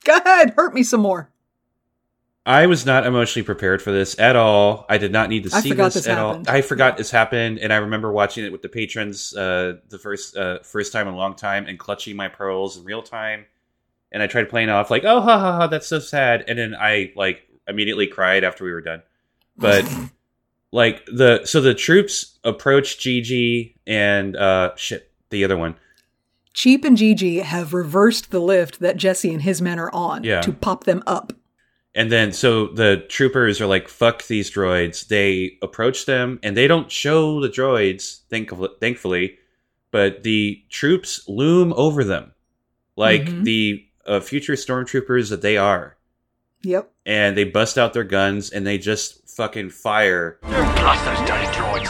Go 0.03 0.17
ahead, 0.17 0.53
hurt 0.55 0.75
me 0.75 0.83
some 0.83 1.01
more. 1.01 1.31
I 2.47 2.65
was 2.67 2.85
not 2.85 3.05
emotionally 3.05 3.45
prepared 3.45 3.81
for 3.81 3.91
this 3.91 4.17
at 4.17 4.37
all. 4.37 4.85
I 4.87 4.97
did 4.97 5.11
not 5.11 5.29
need 5.29 5.43
to 5.49 5.55
I 5.55 5.59
see 5.59 5.73
this, 5.73 5.95
this 5.95 6.07
at 6.07 6.17
happened. 6.17 6.47
all. 6.47 6.55
I 6.55 6.61
forgot 6.61 6.95
this 6.95 7.11
happened, 7.11 7.59
and 7.59 7.73
I 7.73 7.75
remember 7.77 8.09
watching 8.11 8.45
it 8.45 8.53
with 8.53 8.61
the 8.61 8.69
patrons 8.69 9.35
uh, 9.35 9.73
the 9.89 9.99
first 9.99 10.37
uh, 10.37 10.59
first 10.63 10.93
time 10.93 11.09
in 11.09 11.13
a 11.13 11.17
long 11.17 11.35
time, 11.35 11.65
and 11.67 11.77
clutching 11.77 12.15
my 12.15 12.29
pearls 12.29 12.77
in 12.77 12.85
real 12.85 13.01
time. 13.03 13.45
And 14.13 14.23
I 14.23 14.27
tried 14.27 14.47
playing 14.49 14.69
off 14.69 14.89
like, 14.89 15.03
"Oh, 15.03 15.19
ha 15.19 15.37
ha 15.37 15.57
ha, 15.57 15.67
that's 15.67 15.87
so 15.87 15.99
sad," 15.99 16.45
and 16.47 16.57
then 16.57 16.73
I 16.73 17.11
like 17.17 17.45
immediately 17.67 18.07
cried 18.07 18.45
after 18.45 18.63
we 18.63 18.71
were 18.71 18.79
done. 18.81 19.03
But 19.57 19.83
like 20.71 21.05
the 21.05 21.41
so 21.43 21.59
the 21.59 21.73
troops 21.73 22.39
approach 22.45 22.97
Gigi 22.97 23.75
and 23.85 24.37
uh 24.37 24.71
shit 24.77 25.11
the 25.31 25.43
other 25.43 25.57
one. 25.57 25.75
Cheap 26.53 26.85
and 26.85 26.95
Gigi 26.95 27.39
have 27.39 27.73
reversed 27.73 28.31
the 28.31 28.39
lift 28.39 28.79
that 28.79 28.95
Jesse 28.95 29.33
and 29.33 29.41
his 29.41 29.61
men 29.61 29.77
are 29.79 29.93
on 29.93 30.23
Yeah. 30.23 30.39
to 30.41 30.53
pop 30.53 30.85
them 30.85 31.03
up. 31.05 31.33
And 31.97 32.11
then, 32.11 32.31
so 32.31 32.67
the 32.67 33.03
troopers 33.09 33.59
are 33.59 33.65
like, 33.65 33.89
fuck 33.89 34.27
these 34.27 34.51
droids. 34.51 35.07
They 35.07 35.57
approach 35.63 36.05
them 36.05 36.39
and 36.43 36.55
they 36.55 36.67
don't 36.67 36.91
show 36.91 37.41
the 37.41 37.49
droids, 37.49 38.21
thankfully, 38.29 38.69
thankfully 38.79 39.37
but 39.89 40.21
the 40.23 40.61
troops 40.69 41.23
loom 41.29 41.73
over 41.75 42.03
them 42.03 42.33
like 42.97 43.23
Mhm. 43.23 43.43
the 43.45 43.85
uh, 44.05 44.19
future 44.19 44.53
stormtroopers 44.53 45.29
that 45.29 45.41
they 45.41 45.57
are. 45.57 45.97
Yep. 46.61 46.91
And 47.05 47.37
they 47.37 47.45
bust 47.45 47.77
out 47.77 47.93
their 47.93 48.03
guns 48.03 48.49
and 48.51 48.67
they 48.67 48.77
just 48.77 49.27
fucking 49.29 49.69
fire. 49.69 50.39
Blast 50.41 51.05
those 51.05 51.27
dirty 51.27 51.45
droids. 51.47 51.87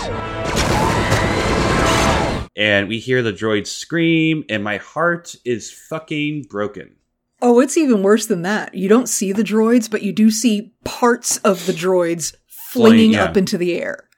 And 2.56 2.88
we 2.88 3.00
hear 3.00 3.22
the 3.22 3.34
droids 3.34 3.68
scream, 3.68 4.44
and 4.50 4.64
my 4.64 4.78
heart 4.78 5.36
is 5.46 5.70
fucking 5.72 6.44
broken. 6.50 6.97
Oh, 7.42 7.60
it's 7.60 7.78
even 7.78 8.02
worse 8.02 8.26
than 8.26 8.42
that. 8.42 8.74
You 8.74 8.90
don't 8.90 9.08
see 9.08 9.32
the 9.32 9.44
droids, 9.44 9.90
but 9.90 10.02
you 10.02 10.12
do 10.12 10.32
see 10.32 10.74
parts 10.84 11.38
of 11.38 11.66
the 11.66 11.74
droids 11.74 12.36
flinging 12.48 13.14
yeah. 13.14 13.26
up 13.26 13.38
into 13.38 13.58
the 13.58 13.80
air 13.80 14.10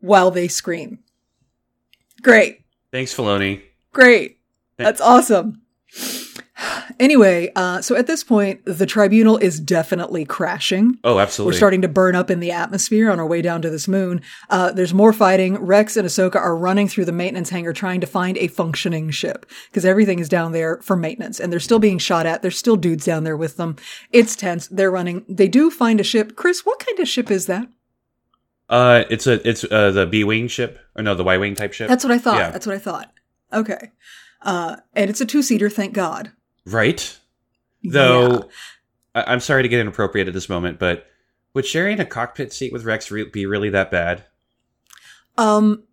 while 0.00 0.30
they 0.30 0.48
scream. 0.48 0.98
Great. 2.22 2.64
Thanks, 2.90 3.14
Filoni. 3.14 3.62
Great. 3.92 4.40
That's 4.76 5.00
awesome. 5.00 5.62
Anyway, 6.98 7.52
uh, 7.54 7.80
so 7.80 7.94
at 7.94 8.06
this 8.06 8.24
point, 8.24 8.64
the 8.64 8.86
tribunal 8.86 9.36
is 9.36 9.60
definitely 9.60 10.24
crashing. 10.24 10.98
Oh, 11.04 11.18
absolutely. 11.18 11.54
We're 11.54 11.58
starting 11.58 11.82
to 11.82 11.88
burn 11.88 12.16
up 12.16 12.30
in 12.30 12.40
the 12.40 12.50
atmosphere 12.50 13.10
on 13.10 13.20
our 13.20 13.26
way 13.26 13.42
down 13.42 13.62
to 13.62 13.70
this 13.70 13.86
moon. 13.86 14.20
Uh, 14.50 14.72
there's 14.72 14.92
more 14.92 15.12
fighting. 15.12 15.56
Rex 15.58 15.96
and 15.96 16.06
Ahsoka 16.06 16.36
are 16.36 16.56
running 16.56 16.88
through 16.88 17.04
the 17.04 17.12
maintenance 17.12 17.50
hangar 17.50 17.72
trying 17.72 18.00
to 18.00 18.06
find 18.06 18.36
a 18.38 18.48
functioning 18.48 19.10
ship 19.10 19.46
because 19.70 19.84
everything 19.84 20.18
is 20.18 20.28
down 20.28 20.52
there 20.52 20.80
for 20.82 20.96
maintenance 20.96 21.38
and 21.38 21.52
they're 21.52 21.60
still 21.60 21.78
being 21.78 21.98
shot 21.98 22.26
at. 22.26 22.42
There's 22.42 22.58
still 22.58 22.76
dudes 22.76 23.04
down 23.04 23.24
there 23.24 23.36
with 23.36 23.56
them. 23.56 23.76
It's 24.10 24.34
tense. 24.34 24.66
They're 24.66 24.90
running. 24.90 25.24
They 25.28 25.48
do 25.48 25.70
find 25.70 26.00
a 26.00 26.04
ship. 26.04 26.34
Chris, 26.34 26.66
what 26.66 26.80
kind 26.80 26.98
of 26.98 27.08
ship 27.08 27.30
is 27.30 27.46
that? 27.46 27.68
Uh, 28.68 29.04
it's 29.08 29.26
a 29.26 29.48
it's 29.48 29.64
uh, 29.64 29.92
the 29.92 30.06
B 30.06 30.24
wing 30.24 30.48
ship 30.48 30.78
or 30.94 31.02
no 31.02 31.14
the 31.14 31.24
Y 31.24 31.38
wing 31.38 31.54
type 31.54 31.72
ship. 31.72 31.88
That's 31.88 32.04
what 32.04 32.12
I 32.12 32.18
thought. 32.18 32.38
Yeah. 32.38 32.50
That's 32.50 32.66
what 32.66 32.76
I 32.76 32.78
thought. 32.78 33.12
Okay. 33.52 33.92
Uh, 34.42 34.76
and 34.94 35.10
it's 35.10 35.20
a 35.20 35.26
two 35.26 35.42
seater, 35.42 35.70
thank 35.70 35.94
God. 35.94 36.32
Right. 36.72 37.18
Though 37.84 38.28
Yeah. 38.32 39.22
I- 39.22 39.32
I'm 39.32 39.40
sorry 39.40 39.62
to 39.62 39.68
get 39.68 39.80
inappropriate 39.80 40.28
at 40.28 40.34
this 40.34 40.48
moment, 40.48 40.78
but 40.78 41.06
would 41.54 41.66
sharing 41.66 41.98
a 42.00 42.04
cockpit 42.04 42.52
seat 42.52 42.72
with 42.72 42.84
Rex 42.84 43.10
re- 43.10 43.24
be 43.24 43.46
really 43.46 43.70
that 43.70 43.90
bad? 43.90 44.24
Um, 45.36 45.84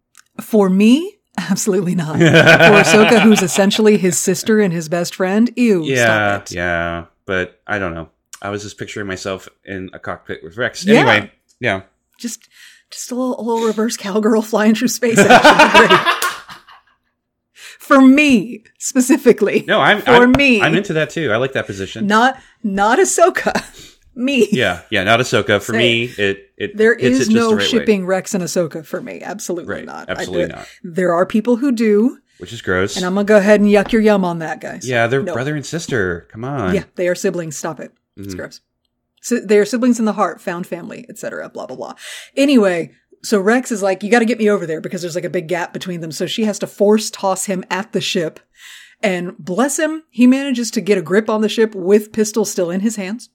for 0.41 0.69
me, 0.69 1.19
absolutely 1.37 1.95
not. 1.95 2.13
for 2.17 2.23
Ahsoka, 2.23 3.21
who's 3.21 3.41
essentially 3.41 3.97
his 3.97 4.17
sister 4.17 4.59
and 4.59 4.73
his 4.73 4.89
best 4.89 5.15
friend, 5.15 5.49
ew, 5.55 5.83
yeah, 5.83 5.95
stop 6.37 6.41
it. 6.43 6.51
yeah, 6.55 7.05
but 7.25 7.61
I 7.67 7.79
don't 7.79 7.93
know. 7.93 8.09
I 8.41 8.49
was 8.49 8.63
just 8.63 8.77
picturing 8.77 9.07
myself 9.07 9.47
in 9.63 9.89
a 9.93 9.99
cockpit 9.99 10.43
with 10.43 10.57
Rex. 10.57 10.85
Yeah. 10.85 10.99
Anyway, 10.99 11.31
yeah. 11.59 11.83
Just, 12.19 12.47
just 12.91 13.11
a 13.11 13.15
little, 13.15 13.39
a 13.39 13.43
little 13.43 13.65
reverse 13.67 13.97
cowgirl 13.97 14.41
flying 14.43 14.75
through 14.75 14.89
space 14.89 15.17
action. 15.19 16.19
would 17.89 17.99
be 17.99 18.03
great. 18.03 18.07
For 18.07 18.07
me, 18.15 18.63
specifically. 18.79 19.63
No, 19.67 19.79
I'm 19.79 20.01
For 20.01 20.11
I'm, 20.11 20.31
me. 20.31 20.61
I'm 20.61 20.75
into 20.75 20.93
that 20.93 21.09
too. 21.09 21.31
I 21.31 21.37
like 21.37 21.53
that 21.53 21.65
position. 21.65 22.07
Not, 22.07 22.37
not 22.63 22.99
Ahsoka. 22.99 23.53
me. 24.15 24.47
Yeah, 24.51 24.81
yeah, 24.89 25.03
not 25.03 25.19
Ahsoka. 25.19 25.61
For 25.61 25.73
me, 25.73 26.05
it 26.17 26.51
it 26.57 26.77
There 26.77 26.93
is 26.93 27.27
it 27.27 27.33
no 27.33 27.49
the 27.49 27.55
right 27.57 27.61
way. 27.63 27.67
shipping 27.67 28.05
Rex 28.05 28.33
and 28.33 28.43
Ahsoka 28.43 28.85
for 28.85 29.01
me. 29.01 29.21
Absolutely 29.21 29.73
Right, 29.73 29.85
not. 29.85 30.09
absolutely 30.09 30.47
not. 30.55 30.67
There 30.83 31.13
are 31.13 31.25
people 31.25 31.57
who 31.57 31.71
do, 31.71 32.19
which 32.37 32.53
is 32.53 32.61
gross. 32.61 32.95
And 32.95 33.05
I'm 33.05 33.13
gonna 33.15 33.25
go 33.25 33.37
ahead 33.37 33.59
and 33.59 33.69
yuck 33.69 33.91
your 33.91 34.01
yum 34.01 34.23
on 34.23 34.39
that, 34.39 34.61
guys. 34.61 34.87
yeah, 34.87 35.07
they're 35.07 35.21
No. 35.21 35.33
brother 35.33 35.55
and 35.55 35.65
sister. 35.65 36.27
Come 36.31 36.45
on. 36.45 36.73
Yeah, 36.75 36.83
they 36.95 37.07
are 37.09 37.15
siblings. 37.15 37.57
Stop 37.57 37.79
it. 37.79 37.91
It's 38.17 38.33
Mhm. 38.33 38.37
gross. 38.37 38.61
So 39.21 39.39
they 39.39 39.57
are 39.57 39.65
siblings 39.65 39.97
in 39.99 40.05
the 40.05 40.13
heart, 40.13 40.39
found 40.39 40.67
family, 40.67 41.05
etc. 41.09 41.49
Blah 41.49 41.65
blah 41.65 41.75
blah. 41.75 41.95
Anyway, 42.37 42.91
so 43.25 43.39
Rex 43.39 43.71
is 43.71 43.81
like, 43.81 44.03
"You 44.03 44.11
got 44.11 44.19
to 44.19 44.25
get 44.25 44.39
me 44.39 44.49
over 44.49 44.65
there 44.65 44.81
because 44.81 45.01
there's 45.01 45.15
like 45.15 45.25
a 45.25 45.29
big 45.29 45.47
gap 45.47 45.73
between 45.73 46.01
them." 46.01 46.11
So 46.11 46.25
she 46.25 46.45
has 46.45 46.59
to 46.59 46.67
force 46.67 47.09
toss 47.09 47.45
him 47.45 47.63
at 47.69 47.91
the 47.91 48.01
ship, 48.01 48.39
and 49.01 49.37
bless 49.37 49.77
him, 49.77 50.03
he 50.09 50.27
manages 50.27 50.71
to 50.71 50.81
get 50.81 50.97
a 50.97 51.01
grip 51.01 51.29
on 51.29 51.41
the 51.41 51.49
ship 51.49 51.75
with 51.75 52.13
pistol 52.13 52.45
still 52.45 52.69
in 52.69 52.81
his 52.81 52.95
hands. 52.95 53.29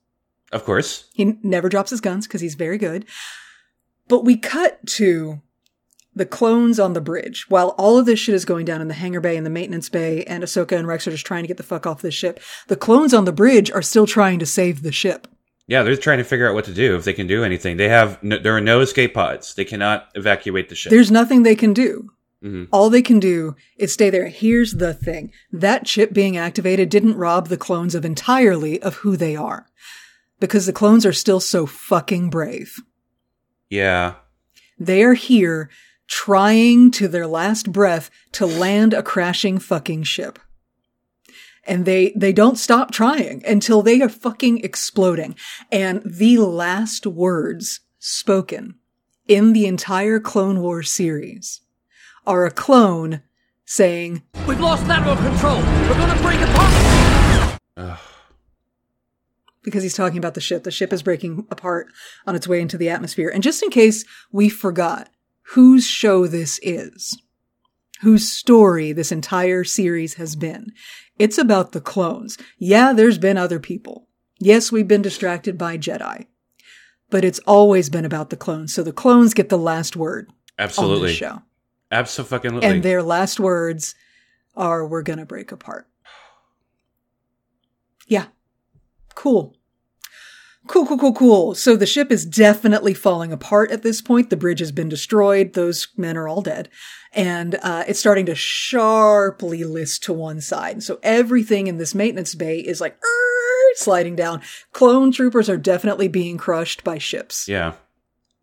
Of 0.53 0.65
course. 0.65 1.05
He 1.13 1.37
never 1.43 1.69
drops 1.69 1.91
his 1.91 2.01
guns 2.01 2.27
because 2.27 2.41
he's 2.41 2.55
very 2.55 2.79
good. 2.79 3.07
But 4.09 4.25
we 4.25 4.37
cut 4.37 4.85
to 4.87 5.41
the 6.15 6.27
clones 6.27 6.81
on 6.81 6.93
the 6.93 7.01
bridge. 7.01 7.47
While 7.49 7.69
all 7.79 7.99
of 7.99 8.07
this 8.07 8.19
shit 8.19 8.35
is 8.35 8.45
going 8.45 8.65
down 8.65 8.81
in 8.81 8.89
the 8.89 8.95
hangar 8.95 9.21
bay 9.21 9.37
and 9.37 9.47
the 9.47 9.51
maintenance 9.51 9.89
bay, 9.89 10.25
and 10.25 10.43
Ahsoka 10.43 10.77
and 10.77 10.89
Rex 10.89 11.07
are 11.07 11.13
just 11.13 11.27
trying 11.27 11.45
to 11.45 11.49
get 11.49 11.57
the 11.57 11.63
fuck 11.63 11.87
off 11.87 12.03
this 12.03 12.15
ship, 12.15 12.41
the 12.67 12.77
clones 12.77 13.15
on 13.15 13.25
the 13.25 13.33
bridge 13.33 13.71
are 13.71 13.83
still 13.83 14.07
trying 14.07 14.41
to 14.41 14.47
save 14.47 14.83
the 14.83 14.91
ship. 14.91 15.29
Yeah, 15.71 15.85
they're 15.85 15.97
trying 15.97 16.19
to 16.19 16.25
figure 16.25 16.49
out 16.49 16.55
what 16.55 16.65
to 16.65 16.75
do 16.75 16.97
if 16.97 17.05
they 17.05 17.13
can 17.13 17.27
do 17.29 17.45
anything. 17.45 17.77
They 17.77 17.89
have 17.89 18.21
no, 18.23 18.39
there 18.39 18.57
are 18.57 18.61
no 18.61 18.81
escape 18.81 19.15
pods. 19.15 19.55
They 19.55 19.65
cannot 19.65 20.09
evacuate 20.15 20.69
the 20.69 20.75
ship. 20.75 20.91
There's 20.91 21.11
nothing 21.13 21.43
they 21.45 21.55
can 21.55 21.73
do. 21.73 22.11
Mhm. 22.45 22.69
All 22.73 22.91
they 22.91 23.03
can 23.03 23.21
do 23.21 23.55
is 23.77 23.93
stay 23.93 24.11
there. 24.11 24.27
Here's 24.29 24.75
the 24.75 24.93
thing. 24.95 25.31
That 25.53 25.85
chip 25.87 26.13
being 26.13 26.37
activated 26.37 26.89
didn't 26.89 27.15
rob 27.17 27.49
the 27.49 27.57
clones 27.57 27.95
of 27.95 28.05
entirely 28.05 28.83
of 28.83 28.97
who 28.97 29.17
they 29.17 29.37
are. 29.37 29.67
Because 30.41 30.67
the 30.67 30.73
clones 30.73 31.05
are 31.07 31.13
still 31.13 31.39
so 31.41 31.67
fucking 31.67 32.31
brave. 32.31 32.75
yeah. 33.69 34.15
They 34.79 35.03
are 35.05 35.13
here 35.15 35.69
trying 36.09 36.91
to 36.93 37.07
their 37.07 37.27
last 37.27 37.71
breath 37.71 38.11
to 38.33 38.47
land 38.47 38.95
a 38.95 39.03
crashing 39.03 39.59
fucking 39.59 40.03
ship. 40.05 40.39
And 41.71 41.85
they, 41.85 42.13
they 42.17 42.33
don't 42.33 42.59
stop 42.59 42.91
trying 42.91 43.47
until 43.47 43.81
they 43.81 44.03
are 44.03 44.09
fucking 44.09 44.65
exploding. 44.65 45.37
And 45.71 46.03
the 46.05 46.39
last 46.39 47.07
words 47.07 47.81
spoken 48.01 48.75
in 49.29 49.53
the 49.53 49.67
entire 49.67 50.19
Clone 50.19 50.61
war 50.61 50.83
series 50.83 51.61
are 52.27 52.45
a 52.45 52.51
clone 52.51 53.23
saying, 53.65 54.23
We've 54.49 54.59
lost 54.59 54.85
lateral 54.89 55.15
control. 55.15 55.59
We're 55.59 55.95
gonna 55.95 56.21
break 56.21 56.41
apart. 56.41 57.61
Ugh. 57.77 57.99
because 59.63 59.85
he's 59.85 59.95
talking 59.95 60.19
about 60.19 60.35
the 60.35 60.41
ship. 60.41 60.65
The 60.65 60.71
ship 60.73 60.93
is 60.93 61.05
breaking 61.05 61.47
apart 61.51 61.89
on 62.27 62.35
its 62.35 62.49
way 62.49 62.61
into 62.61 62.79
the 62.79 62.89
atmosphere. 62.89 63.31
And 63.33 63.43
just 63.43 63.63
in 63.63 63.71
case 63.71 64.05
we 64.33 64.49
forgot 64.49 65.09
whose 65.53 65.87
show 65.87 66.27
this 66.27 66.59
is, 66.63 67.17
whose 68.01 68.31
story 68.31 68.93
this 68.93 69.13
entire 69.13 69.65
series 69.65 70.15
has 70.15 70.37
been, 70.37 70.73
it's 71.19 71.39
about 71.39 71.73
the 71.73 71.81
clones. 71.81 72.39
Yeah, 72.59 72.93
there's 72.93 73.19
been 73.19 73.37
other 73.37 73.61
people. 73.61 74.09
Yes, 74.39 74.73
we've 74.73 74.89
been 74.89 75.03
distracted 75.03 75.59
by 75.59 75.77
Jedi, 75.77 76.27
but 77.11 77.25
it's 77.25 77.41
always 77.41 77.91
been 77.91 78.05
about 78.07 78.31
the 78.31 78.37
clones. 78.37 78.73
So 78.73 78.83
the 78.83 78.93
clones 78.93 79.35
get 79.35 79.51
the 79.51 79.59
last 79.59 79.97
word 79.97 80.29
on 80.29 80.35
Absolutely. 80.59 81.09
this 81.09 81.17
show. 81.17 81.43
Absolutely. 81.91 82.67
And 82.67 82.83
their 82.83 83.03
last 83.03 83.39
words 83.39 83.95
are, 84.57 84.87
we're 84.87 85.03
going 85.03 85.19
to 85.19 85.27
break 85.27 85.53
apart. 85.53 85.87
Yeah. 88.07 88.27
Cool. 89.15 89.55
Cool, 90.67 90.87
cool, 90.87 90.99
cool, 90.99 91.15
cool. 91.15 91.55
So 91.55 91.75
the 91.75 91.87
ship 91.87 92.13
is 92.13 92.25
definitely 92.25 92.95
falling 92.95 93.33
apart 93.33 93.71
at 93.71 93.83
this 93.83 94.01
point. 94.01 94.31
The 94.31 94.37
bridge 94.37 94.61
has 94.61 94.71
been 94.73 94.89
destroyed. 94.89 95.55
Those 95.55 95.89
men 95.97 96.17
are 96.17 96.29
all 96.29 96.43
dead. 96.43 96.69
And 97.13 97.57
uh, 97.63 97.85
it's 97.89 97.99
starting 97.99 98.27
to 98.27 98.35
sharply 98.35 99.65
list 99.65 100.05
to 100.05 100.13
one 100.13 100.41
side. 100.41 100.83
So 100.83 101.01
everything 101.03 101.67
in 101.67 101.79
this 101.79 101.95
maintenance 101.95 102.35
bay 102.35 102.61
is 102.61 102.81
like 102.81 102.97
"Er," 103.03 103.75
sliding 103.75 104.15
down. 104.15 104.43
Clone 104.73 105.11
troopers 105.11 105.49
are 105.49 105.57
definitely 105.57 106.09
being 106.09 106.37
crushed 106.37 106.85
by 106.85 106.99
ships 106.99 107.49
yeah. 107.49 107.73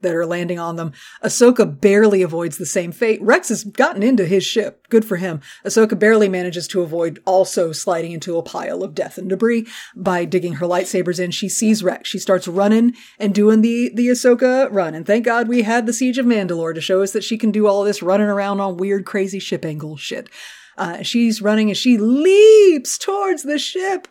That 0.01 0.15
are 0.15 0.25
landing 0.25 0.59
on 0.59 0.75
them. 0.75 0.91
Ahsoka 1.23 1.79
barely 1.79 2.21
avoids 2.21 2.57
the 2.57 2.65
same 2.65 2.91
fate. 2.91 3.21
Rex 3.21 3.49
has 3.49 3.63
gotten 3.63 4.03
into 4.03 4.25
his 4.25 4.45
ship. 4.45 4.87
Good 4.89 5.05
for 5.05 5.17
him. 5.17 5.41
Ahsoka 5.65 5.97
barely 5.97 6.29
manages 6.29 6.67
to 6.69 6.81
avoid 6.81 7.21
also 7.25 7.71
sliding 7.71 8.11
into 8.11 8.37
a 8.37 8.43
pile 8.43 8.83
of 8.83 8.93
death 8.93 9.17
and 9.17 9.29
debris 9.29 9.67
by 9.95 10.25
digging 10.25 10.53
her 10.53 10.67
lightsabers 10.67 11.19
in. 11.19 11.31
She 11.31 11.49
sees 11.49 11.83
Rex. 11.83 12.07
She 12.09 12.19
starts 12.19 12.47
running 12.47 12.93
and 13.19 13.33
doing 13.33 13.61
the, 13.61 13.91
the 13.93 14.07
Ahsoka 14.07 14.71
run. 14.71 14.93
And 14.93 15.05
thank 15.05 15.25
God 15.25 15.47
we 15.47 15.63
had 15.63 15.85
the 15.85 15.93
Siege 15.93 16.17
of 16.17 16.25
Mandalore 16.25 16.75
to 16.75 16.81
show 16.81 17.01
us 17.01 17.11
that 17.11 17.23
she 17.23 17.37
can 17.37 17.51
do 17.51 17.67
all 17.67 17.83
this 17.83 18.03
running 18.03 18.27
around 18.27 18.59
on 18.59 18.77
weird, 18.77 19.05
crazy 19.05 19.39
ship 19.39 19.65
angle 19.65 19.97
shit. 19.97 20.29
Uh, 20.77 21.01
she's 21.01 21.41
running 21.41 21.69
and 21.69 21.77
she 21.77 21.97
leaps 21.97 22.97
towards 22.97 23.43
the 23.43 23.57
ship. 23.57 24.07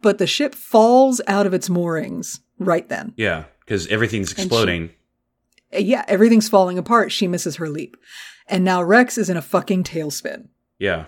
But 0.00 0.18
the 0.18 0.26
ship 0.26 0.54
falls 0.54 1.20
out 1.26 1.46
of 1.46 1.54
its 1.54 1.68
moorings 1.68 2.40
right 2.58 2.88
then. 2.88 3.12
Yeah. 3.16 3.44
Because 3.66 3.86
everything's 3.88 4.32
exploding. 4.32 4.90
Uh, 5.74 5.78
yeah, 5.78 6.04
everything's 6.08 6.48
falling 6.48 6.78
apart. 6.78 7.12
She 7.12 7.26
misses 7.28 7.56
her 7.56 7.68
leap. 7.68 7.96
And 8.48 8.64
now 8.64 8.80
Rex 8.82 9.18
is 9.18 9.28
in 9.28 9.36
a 9.36 9.42
fucking 9.42 9.82
tailspin. 9.84 10.46
yeah. 10.78 11.06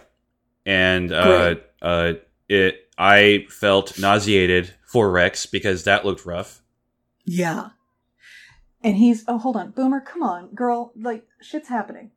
And 0.66 1.12
uh, 1.12 1.54
uh, 1.80 2.14
it. 2.48 2.90
I 2.98 3.46
felt 3.48 3.98
nauseated 3.98 4.74
for 4.86 5.10
Rex 5.10 5.46
because 5.46 5.84
that 5.84 6.04
looked 6.04 6.26
rough. 6.26 6.60
Yeah. 7.24 7.68
And 8.82 8.96
he's, 8.96 9.24
oh, 9.28 9.38
hold 9.38 9.56
on. 9.56 9.70
Boomer, 9.70 10.00
come 10.00 10.22
on, 10.22 10.48
girl. 10.54 10.92
Like, 11.00 11.24
shit's 11.40 11.68
happening. 11.68 12.10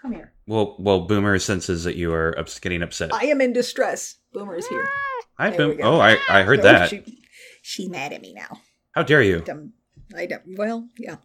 Come 0.00 0.12
here. 0.12 0.32
Well, 0.46 0.76
well, 0.78 1.00
Boomer 1.02 1.38
senses 1.38 1.84
that 1.84 1.94
you 1.96 2.12
are 2.12 2.36
ups- 2.38 2.58
getting 2.58 2.82
upset. 2.82 3.12
I 3.14 3.26
am 3.26 3.40
in 3.40 3.52
distress. 3.52 4.16
Boomer 4.32 4.56
is 4.56 4.66
here. 4.66 4.88
Hi, 5.38 5.50
Boom. 5.50 5.78
Oh, 5.82 6.00
I, 6.00 6.16
I 6.28 6.42
heard 6.42 6.58
No, 6.58 6.64
that. 6.64 6.90
She, 6.90 7.02
she 7.62 7.88
mad 7.88 8.12
at 8.12 8.22
me 8.22 8.32
now. 8.34 8.58
How 8.94 9.02
dare 9.02 9.22
you? 9.22 9.40
Dumb. 9.40 9.72
I 10.16 10.26
don't, 10.26 10.42
well, 10.56 10.88
yeah. 10.98 11.16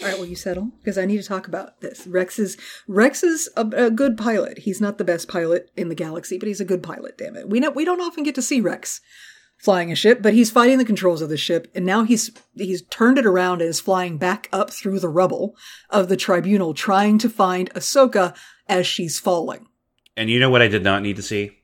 All 0.00 0.08
right, 0.08 0.18
will 0.18 0.26
you 0.26 0.36
settle? 0.36 0.70
Because 0.78 0.96
I 0.96 1.04
need 1.04 1.20
to 1.20 1.28
talk 1.28 1.46
about 1.46 1.82
this. 1.82 2.06
Rex 2.06 2.38
is 2.38 2.56
Rex 2.88 3.22
is 3.22 3.50
a, 3.56 3.66
a 3.66 3.90
good 3.90 4.16
pilot. 4.16 4.60
He's 4.60 4.80
not 4.80 4.96
the 4.96 5.04
best 5.04 5.28
pilot 5.28 5.70
in 5.76 5.90
the 5.90 5.94
galaxy, 5.94 6.38
but 6.38 6.48
he's 6.48 6.60
a 6.60 6.64
good 6.64 6.82
pilot. 6.82 7.18
Damn 7.18 7.36
it, 7.36 7.50
we 7.50 7.60
know 7.60 7.70
we 7.70 7.84
don't 7.84 8.00
often 8.00 8.24
get 8.24 8.34
to 8.36 8.42
see 8.42 8.62
Rex 8.62 9.02
flying 9.58 9.92
a 9.92 9.94
ship, 9.94 10.22
but 10.22 10.32
he's 10.32 10.50
fighting 10.50 10.78
the 10.78 10.86
controls 10.86 11.20
of 11.20 11.28
the 11.28 11.36
ship, 11.36 11.70
and 11.74 11.84
now 11.84 12.04
he's 12.04 12.30
he's 12.54 12.82
turned 12.82 13.18
it 13.18 13.26
around 13.26 13.60
and 13.60 13.68
is 13.68 13.80
flying 13.80 14.16
back 14.16 14.48
up 14.52 14.70
through 14.70 15.00
the 15.00 15.08
rubble 15.08 15.54
of 15.90 16.08
the 16.08 16.16
tribunal, 16.16 16.72
trying 16.72 17.18
to 17.18 17.28
find 17.28 17.70
Ahsoka 17.74 18.34
as 18.68 18.86
she's 18.86 19.18
falling. 19.18 19.66
And 20.16 20.30
you 20.30 20.40
know 20.40 20.50
what 20.50 20.62
I 20.62 20.68
did 20.68 20.82
not 20.82 21.02
need 21.02 21.16
to 21.16 21.22
see? 21.22 21.58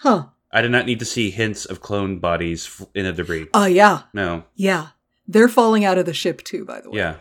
Huh? 0.00 0.28
I 0.56 0.62
did 0.62 0.70
not 0.70 0.86
need 0.86 0.98
to 1.00 1.04
see 1.04 1.30
hints 1.30 1.66
of 1.66 1.80
clone 1.82 2.18
bodies 2.18 2.82
in 2.94 3.04
the 3.04 3.12
debris. 3.12 3.46
Oh 3.52 3.66
yeah, 3.66 4.02
No. 4.14 4.44
yeah. 4.54 4.88
They're 5.28 5.48
falling 5.48 5.84
out 5.84 5.98
of 5.98 6.06
the 6.06 6.14
ship 6.14 6.42
too. 6.44 6.64
By 6.64 6.80
the 6.80 6.90
way. 6.90 6.98
Yeah. 6.98 7.16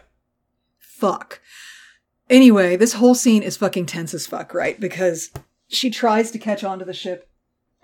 fuck. 0.79 1.41
Anyway, 2.29 2.75
this 2.75 2.93
whole 2.93 3.13
scene 3.15 3.43
is 3.43 3.57
fucking 3.57 3.85
tense 3.87 4.13
as 4.13 4.25
fuck, 4.25 4.53
right? 4.53 4.79
Because 4.79 5.31
she 5.67 5.89
tries 5.91 6.31
to 6.31 6.39
catch 6.39 6.63
onto 6.63 6.85
the 6.85 6.93
ship. 6.93 7.29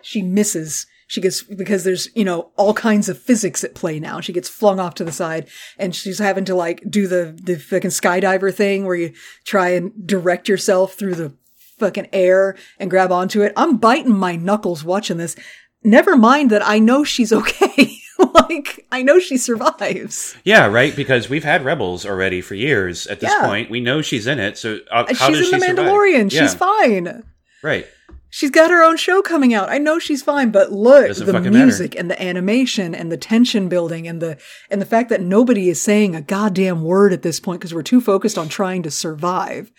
She 0.01 0.21
misses. 0.21 0.87
She 1.07 1.19
gets, 1.21 1.43
because 1.43 1.83
there's, 1.83 2.07
you 2.15 2.23
know, 2.23 2.51
all 2.55 2.73
kinds 2.73 3.09
of 3.09 3.19
physics 3.19 3.63
at 3.65 3.75
play 3.75 3.99
now. 3.99 4.21
She 4.21 4.31
gets 4.31 4.47
flung 4.47 4.79
off 4.79 4.95
to 4.95 5.03
the 5.03 5.11
side 5.11 5.47
and 5.77 5.93
she's 5.93 6.19
having 6.19 6.45
to 6.45 6.55
like 6.55 6.81
do 6.89 7.05
the, 7.07 7.37
the 7.43 7.57
fucking 7.59 7.89
skydiver 7.91 8.53
thing 8.53 8.85
where 8.85 8.95
you 8.95 9.13
try 9.43 9.69
and 9.69 9.91
direct 10.07 10.47
yourself 10.47 10.93
through 10.93 11.15
the 11.15 11.33
fucking 11.81 12.07
air 12.13 12.55
and 12.79 12.89
grab 12.89 13.11
onto 13.11 13.41
it. 13.41 13.51
I'm 13.57 13.75
biting 13.77 14.15
my 14.15 14.37
knuckles 14.37 14.83
watching 14.85 15.17
this. 15.17 15.35
Never 15.83 16.15
mind 16.15 16.49
that 16.51 16.65
I 16.65 16.79
know 16.79 17.03
she's 17.03 17.33
okay. 17.41 17.97
like, 18.33 18.85
I 18.91 19.01
know 19.03 19.19
she 19.19 19.37
survives. 19.37 20.35
Yeah, 20.43 20.67
right. 20.67 20.95
Because 20.95 21.29
we've 21.29 21.43
had 21.43 21.65
rebels 21.65 22.05
already 22.05 22.39
for 22.41 22.55
years. 22.55 23.07
At 23.07 23.19
this 23.19 23.31
Yeah. 23.31 23.47
point, 23.47 23.69
we 23.69 23.81
know 23.81 24.01
she's 24.01 24.27
in 24.27 24.39
it. 24.39 24.57
So 24.57 24.79
uh, 24.91 25.07
she's 25.07 25.21
in 25.21 25.31
the 25.33 25.43
she 25.43 25.49
survive? 25.59 25.75
Mandalorian. 25.75 26.31
Yeah, 26.31 26.41
She's 26.41 26.53
fine. 26.53 27.23
Right. 27.63 27.87
She's 28.33 28.49
got 28.51 28.71
her 28.71 28.81
own 28.81 28.95
show 28.95 29.21
coming 29.21 29.53
out. 29.53 29.69
I 29.69 29.77
know 29.77 29.99
she's 29.99 30.21
fine, 30.23 30.51
but 30.51 30.71
look, 30.71 31.07
Doesn't 31.07 31.25
the 31.27 31.33
fucking 31.33 31.51
matter. 31.51 31.65
music 31.65 31.95
and 31.99 32.09
the 32.09 32.21
animation 32.23 32.95
and 32.95 33.11
the 33.11 33.17
tension 33.17 33.67
building 33.67 34.07
and 34.07 34.21
the 34.21 34.37
and 34.69 34.79
the 34.81 34.85
fact 34.85 35.09
that 35.09 35.19
nobody 35.21 35.67
is 35.67 35.81
saying 35.81 36.15
a 36.15 36.21
goddamn 36.21 36.81
word 36.83 37.11
at 37.11 37.23
this 37.23 37.41
point 37.41 37.59
because 37.59 37.73
we're 37.73 37.83
too 37.83 37.99
focused 37.99 38.37
on 38.37 38.47
trying 38.47 38.83
to 38.83 38.91
survive 38.91 39.69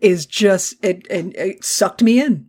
is 0.00 0.26
just 0.26 0.74
it, 0.84 1.06
it, 1.08 1.36
it 1.36 1.64
sucked 1.64 2.02
me 2.02 2.20
in. 2.20 2.48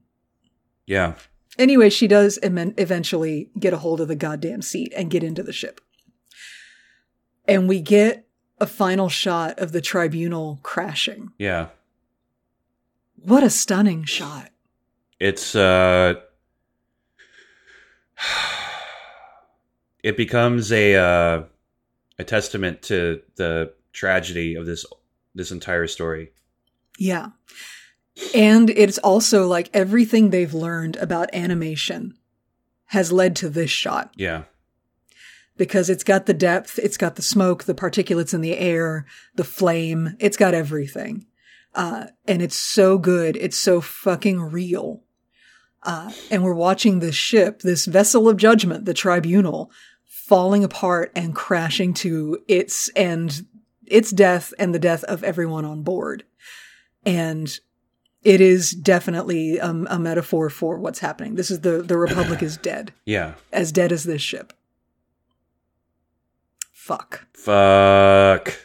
Yeah. 0.86 1.16
Anyway, 1.58 1.90
she 1.90 2.08
does 2.08 2.38
eventually 2.44 3.50
get 3.60 3.74
a 3.74 3.78
hold 3.78 4.00
of 4.00 4.08
the 4.08 4.16
goddamn 4.16 4.62
seat 4.62 4.94
and 4.96 5.10
get 5.10 5.24
into 5.24 5.44
the 5.44 5.54
ship. 5.54 5.82
And 7.48 7.68
we 7.68 7.82
get 7.82 8.28
a 8.60 8.68
final 8.68 9.10
shot 9.10 9.58
of 9.60 9.72
the 9.72 9.82
tribunal 9.82 10.60
crashing. 10.64 11.32
Yeah. 11.38 11.68
What 13.16 13.44
a 13.44 13.50
stunning 13.50 14.04
shot. 14.04 14.52
It's 15.20 15.56
uh 15.56 16.16
it 20.04 20.16
becomes 20.16 20.72
a 20.72 20.96
uh 20.96 21.44
a 22.20 22.24
testament 22.24 22.82
to 22.84 23.22
the 23.36 23.74
tragedy 23.94 24.56
of 24.56 24.66
this 24.66 24.86
this 25.34 25.52
entire 25.52 25.88
story. 25.88 26.32
Yeah. 26.98 27.30
And 28.34 28.70
it's 28.72 28.98
also 28.98 29.48
like 29.48 29.70
everything 29.74 30.30
they've 30.30 30.54
learned 30.54 30.96
about 30.98 31.34
animation 31.34 32.18
has 32.86 33.12
led 33.12 33.36
to 33.38 33.50
this 33.50 33.70
shot 33.70 34.12
Yeah. 34.16 34.44
because 35.56 35.90
it's 35.90 36.04
got 36.04 36.26
the 36.26 36.34
depth, 36.34 36.80
it's 36.80 36.98
got 36.98 37.16
the 37.16 37.22
smoke, 37.22 37.66
the 37.66 37.76
particulates 37.76 38.34
in 38.34 38.42
the 38.42 38.58
air, 38.58 39.06
the 39.36 39.44
flame, 39.44 40.16
it's 40.20 40.38
got 40.38 40.54
everything. 40.54 41.26
Uh, 41.76 42.08
and 42.26 42.42
it's 42.42 42.56
so 42.56 42.98
good. 42.98 43.38
It's 43.38 43.58
so 43.58 43.82
fucking 43.82 44.40
real. 44.42 45.04
Uh, 45.84 46.12
and 46.32 46.44
we're 46.44 46.54
watching 46.56 47.00
this 47.00 47.16
ship, 47.16 47.62
this 47.62 47.86
vessel 47.86 48.28
of 48.28 48.38
judgment, 48.38 48.86
the 48.86 48.96
tribunal, 48.96 49.70
falling 50.06 50.64
apart 50.64 51.12
and 51.16 51.36
crashing 51.36 51.94
to 51.94 52.40
its 52.48 52.90
end, 52.96 53.46
its 53.86 54.12
death 54.12 54.54
and 54.58 54.74
the 54.74 54.80
death 54.80 55.04
of 55.04 55.24
everyone 55.24 55.66
on 55.66 55.84
board. 55.84 56.24
And 57.06 57.60
it 58.24 58.42
is 58.42 58.72
definitely 58.72 59.58
a, 59.58 59.70
a 59.70 60.00
metaphor 60.00 60.50
for 60.50 60.78
what's 60.78 61.00
happening. 61.00 61.36
This 61.36 61.50
is 61.52 61.62
the, 61.62 61.82
the 61.82 61.98
Republic 61.98 62.44
is 62.44 62.58
dead, 62.58 62.94
Yeah. 63.06 63.36
as 63.54 63.72
dead 63.72 63.92
as 63.92 64.04
this 64.04 64.22
ship. 64.22 64.54
Fuck. 66.72 67.28
Fuck. 67.34 68.58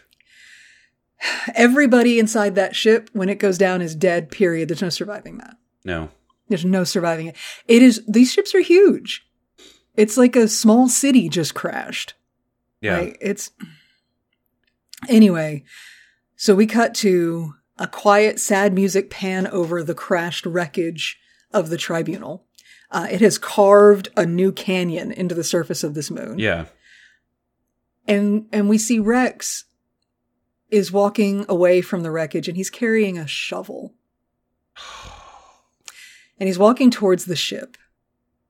Everybody 1.54 2.18
inside 2.18 2.54
that 2.56 2.74
ship, 2.74 3.10
when 3.12 3.28
it 3.28 3.38
goes 3.38 3.58
down, 3.58 3.80
is 3.82 3.94
dead, 3.94 4.30
period. 4.30 4.68
There's 4.68 4.82
no 4.82 4.88
surviving 4.88 5.38
that. 5.38 5.56
No. 5.84 6.08
There's 6.48 6.64
no 6.64 6.84
surviving 6.84 7.26
it. 7.28 7.36
It 7.68 7.82
is, 7.82 8.02
these 8.08 8.32
ships 8.32 8.54
are 8.54 8.60
huge. 8.60 9.24
It's 9.94 10.16
like 10.16 10.34
a 10.36 10.48
small 10.48 10.88
city 10.88 11.28
just 11.28 11.54
crashed. 11.54 12.14
Yeah. 12.80 13.10
It's, 13.20 13.50
anyway, 15.08 15.64
so 16.36 16.54
we 16.54 16.66
cut 16.66 16.94
to 16.96 17.54
a 17.82 17.86
quiet, 17.88 18.38
sad 18.40 18.72
music 18.72 19.10
pan 19.10 19.46
over 19.48 19.82
the 19.82 19.94
crashed 19.94 20.46
wreckage 20.46 21.18
of 21.52 21.68
the 21.68 21.76
tribunal. 21.76 22.46
Uh, 22.90 23.08
it 23.10 23.20
has 23.20 23.36
carved 23.38 24.08
a 24.16 24.24
new 24.24 24.52
canyon 24.52 25.10
into 25.10 25.34
the 25.34 25.42
surface 25.44 25.82
of 25.82 25.94
this 25.94 26.10
moon. 26.10 26.38
Yeah. 26.38 26.66
and 28.06 28.46
and 28.52 28.68
we 28.68 28.78
see 28.78 28.98
Rex 28.98 29.64
is 30.70 30.92
walking 30.92 31.44
away 31.48 31.80
from 31.82 32.02
the 32.02 32.10
wreckage 32.10 32.48
and 32.48 32.56
he's 32.56 32.70
carrying 32.70 33.18
a 33.18 33.26
shovel. 33.26 33.94
And 36.38 36.48
he's 36.48 36.58
walking 36.58 36.90
towards 36.90 37.26
the 37.26 37.36
ship. 37.36 37.76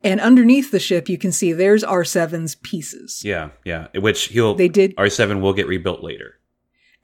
And 0.03 0.19
underneath 0.19 0.71
the 0.71 0.79
ship 0.81 1.11
you 1.11 1.19
can 1.19 1.31
see 1.31 1.53
there's 1.53 1.85
R7's 1.85 2.55
pieces. 2.55 3.23
Yeah. 3.25 3.51
Yeah. 3.65 3.89
Which 3.95 4.29
he'll 4.29 4.55
They 4.55 4.69
did 4.69 4.97
R7 4.97 5.41
will 5.43 5.53
get 5.53 5.67
rebuilt 5.67 6.03
later. 6.03 6.39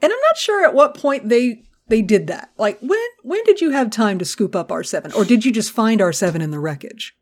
and 0.01 0.11
I'm 0.13 0.19
not 0.29 0.37
sure 0.39 0.65
at 0.65 0.73
what 0.75 0.95
point 0.97 1.29
they 1.29 1.65
they 1.89 2.03
did 2.03 2.27
that. 2.29 2.51
Like 2.59 2.79
when 2.81 2.99
when 3.23 3.43
did 3.45 3.61
you 3.61 3.71
have 3.71 3.91
time 3.91 4.19
to 4.19 4.25
scoop 4.25 4.55
up 4.57 4.69
R7 4.69 5.15
or 5.15 5.25
did 5.25 5.45
you 5.45 5.53
just 5.53 5.73
find 5.73 6.01
R7 6.01 6.41
in 6.41 6.51
the 6.51 6.61
wreckage? 6.61 7.15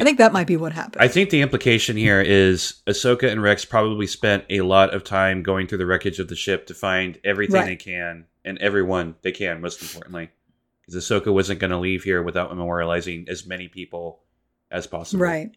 I 0.00 0.04
think 0.04 0.16
that 0.18 0.32
might 0.32 0.46
be 0.46 0.56
what 0.56 0.72
happened. 0.72 1.02
I 1.02 1.08
think 1.08 1.28
the 1.28 1.42
implication 1.42 1.98
here 1.98 2.20
is 2.22 2.80
Ahsoka 2.86 3.30
and 3.30 3.42
Rex 3.42 3.66
probably 3.66 4.06
spent 4.06 4.44
a 4.48 4.62
lot 4.62 4.94
of 4.94 5.04
time 5.04 5.42
going 5.42 5.66
through 5.66 5.78
the 5.78 5.86
wreckage 5.86 6.18
of 6.18 6.28
the 6.28 6.34
ship 6.34 6.66
to 6.68 6.74
find 6.74 7.18
everything 7.24 7.56
Right. 7.56 7.66
they 7.66 7.76
can 7.76 8.24
and 8.42 8.56
everyone 8.58 9.16
they 9.20 9.32
can, 9.32 9.60
most 9.60 9.82
importantly. 9.82 10.30
Because 10.86 11.04
Ahsoka 11.04 11.30
wasn't 11.32 11.60
going 11.60 11.72
to 11.72 11.78
leave 11.78 12.04
here 12.04 12.22
without 12.22 12.50
memorializing 12.50 13.28
as 13.28 13.46
many 13.46 13.68
people 13.68 14.20
as 14.70 14.86
possible. 14.86 15.22
right. 15.22 15.50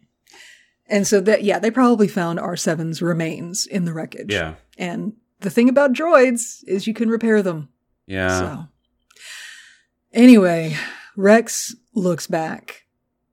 And 0.86 1.06
so 1.06 1.20
that 1.22 1.42
yeah, 1.42 1.58
they 1.58 1.70
probably 1.70 2.06
found 2.06 2.38
R7's 2.38 3.00
remains 3.00 3.66
in 3.66 3.86
the 3.86 3.94
wreckage. 3.94 4.32
Yeah. 4.32 4.54
And 4.76 5.14
the 5.40 5.50
thing 5.50 5.70
about 5.70 5.94
droids 5.94 6.62
is 6.66 6.86
you 6.86 6.92
can 6.94 7.08
repair 7.08 7.42
them. 7.42 7.70
Yeah. 8.06 8.38
So, 8.38 8.64
anyway, 10.12 10.76
Rex 11.16 11.74
looks 11.94 12.26
back 12.26 12.86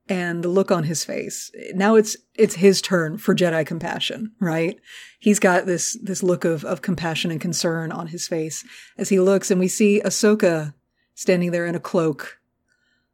and 0.09 0.43
the 0.43 0.49
look 0.49 0.71
on 0.71 0.83
his 0.83 1.05
face. 1.05 1.51
Now 1.73 1.95
it's, 1.95 2.17
it's 2.35 2.55
his 2.55 2.81
turn 2.81 3.17
for 3.17 3.35
Jedi 3.35 3.65
compassion, 3.65 4.33
right? 4.39 4.79
He's 5.19 5.39
got 5.39 5.65
this, 5.65 5.97
this 6.01 6.21
look 6.21 6.43
of, 6.43 6.65
of 6.65 6.81
compassion 6.81 7.31
and 7.31 7.39
concern 7.39 7.91
on 7.91 8.07
his 8.07 8.27
face 8.27 8.65
as 8.97 9.09
he 9.09 9.19
looks 9.19 9.49
and 9.49 9.59
we 9.59 9.67
see 9.67 10.01
Ahsoka 10.03 10.73
standing 11.15 11.51
there 11.51 11.65
in 11.65 11.75
a 11.75 11.79
cloak 11.79 12.39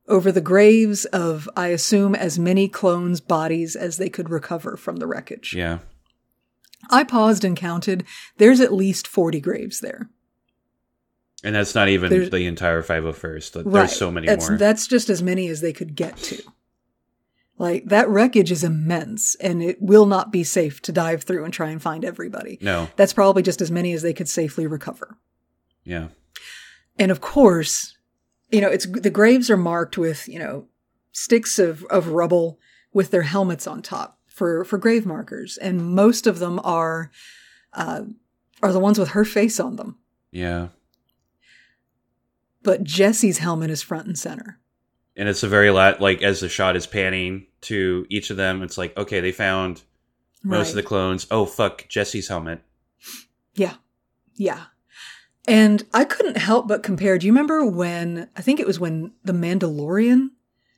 over 0.07 0.31
the 0.31 0.41
graves 0.41 1.05
of, 1.05 1.47
I 1.55 1.67
assume, 1.67 2.15
as 2.15 2.39
many 2.39 2.67
clones' 2.67 3.21
bodies 3.21 3.75
as 3.75 3.97
they 3.97 4.09
could 4.09 4.29
recover 4.29 4.75
from 4.75 4.97
the 4.97 5.05
wreckage. 5.05 5.53
Yeah. 5.53 5.79
I 6.89 7.03
paused 7.03 7.45
and 7.45 7.55
counted. 7.55 8.03
There's 8.37 8.59
at 8.59 8.73
least 8.73 9.07
40 9.07 9.39
graves 9.39 9.79
there. 9.81 10.09
And 11.43 11.55
that's 11.55 11.73
not 11.75 11.87
even 11.89 12.09
There's- 12.09 12.29
the 12.29 12.45
entire 12.45 12.81
501st. 12.83 13.53
There's 13.53 13.65
Right. 13.65 13.89
so 13.89 14.11
many 14.11 14.27
that's, 14.27 14.49
more. 14.49 14.57
That's 14.57 14.87
just 14.87 15.09
as 15.09 15.23
many 15.23 15.47
as 15.47 15.61
they 15.61 15.71
could 15.73 15.95
get 15.95 16.17
to. 16.17 16.41
Like 17.57 17.85
that 17.85 18.07
wreckage 18.09 18.51
is 18.51 18.63
immense 18.63 19.35
and 19.35 19.61
it 19.61 19.81
will 19.81 20.05
not 20.05 20.31
be 20.31 20.43
safe 20.45 20.81
to 20.83 20.91
dive 20.93 21.23
through 21.23 21.43
and 21.43 21.53
try 21.53 21.69
and 21.69 21.81
find 21.81 22.05
everybody. 22.05 22.57
no. 22.61 22.87
That's 22.95 23.13
probably 23.13 23.41
just 23.43 23.61
as 23.61 23.69
many 23.69 23.91
as 23.93 24.01
they 24.01 24.13
could 24.13 24.29
safely 24.29 24.65
recover. 24.65 25.17
Yeah. 25.83 26.07
And 26.97 27.11
of 27.11 27.19
course, 27.21 27.97
you 28.49 28.61
know, 28.61 28.69
it's 28.69 28.85
the 28.85 29.09
graves 29.09 29.49
are 29.49 29.57
marked 29.57 29.97
with, 29.97 30.27
you 30.27 30.39
know, 30.39 30.67
sticks 31.11 31.59
of, 31.59 31.83
of 31.85 32.07
rubble 32.09 32.59
with 32.93 33.11
their 33.11 33.23
helmets 33.23 33.67
on 33.67 33.81
top 33.81 34.19
for, 34.27 34.63
for 34.63 34.77
grave 34.77 35.05
markers. 35.05 35.57
And 35.57 35.93
most 35.95 36.27
of 36.27 36.39
them 36.39 36.59
are, 36.63 37.11
uh, 37.73 38.03
are 38.63 38.71
the 38.73 38.79
ones 38.79 38.97
with 38.99 39.09
her 39.09 39.25
face 39.25 39.59
on 39.59 39.75
them. 39.75 39.97
Yeah. 40.31 40.69
But 42.61 42.83
Jesse's 42.83 43.37
helmet 43.37 43.69
is 43.69 43.81
front 43.81 44.07
and 44.07 44.17
center. 44.17 44.59
And 45.15 45.27
it's 45.27 45.43
a 45.43 45.47
very 45.47 45.69
lot, 45.69 46.01
like, 46.01 46.21
as 46.21 46.39
the 46.39 46.49
shot 46.49 46.75
is 46.75 46.87
panning 46.87 47.47
to 47.61 48.05
each 48.09 48.29
of 48.29 48.37
them, 48.37 48.61
it's 48.63 48.77
like, 48.77 48.95
okay, 48.97 49.19
they 49.19 49.31
found 49.31 49.81
most 50.43 50.69
of 50.69 50.75
the 50.75 50.83
clones. 50.83 51.27
Oh, 51.29 51.45
fuck, 51.45 51.87
Jesse's 51.89 52.29
helmet. 52.29 52.61
Yeah. 53.53 53.75
Yeah. 54.35 54.65
And 55.47 55.83
I 55.93 56.05
couldn't 56.05 56.37
help 56.37 56.67
but 56.67 56.83
compare. 56.83 57.17
Do 57.17 57.27
you 57.27 57.33
remember 57.33 57.65
when, 57.65 58.29
I 58.37 58.41
think 58.41 58.59
it 58.59 58.67
was 58.67 58.79
when 58.79 59.11
The 59.23 59.33
Mandalorian 59.33 60.29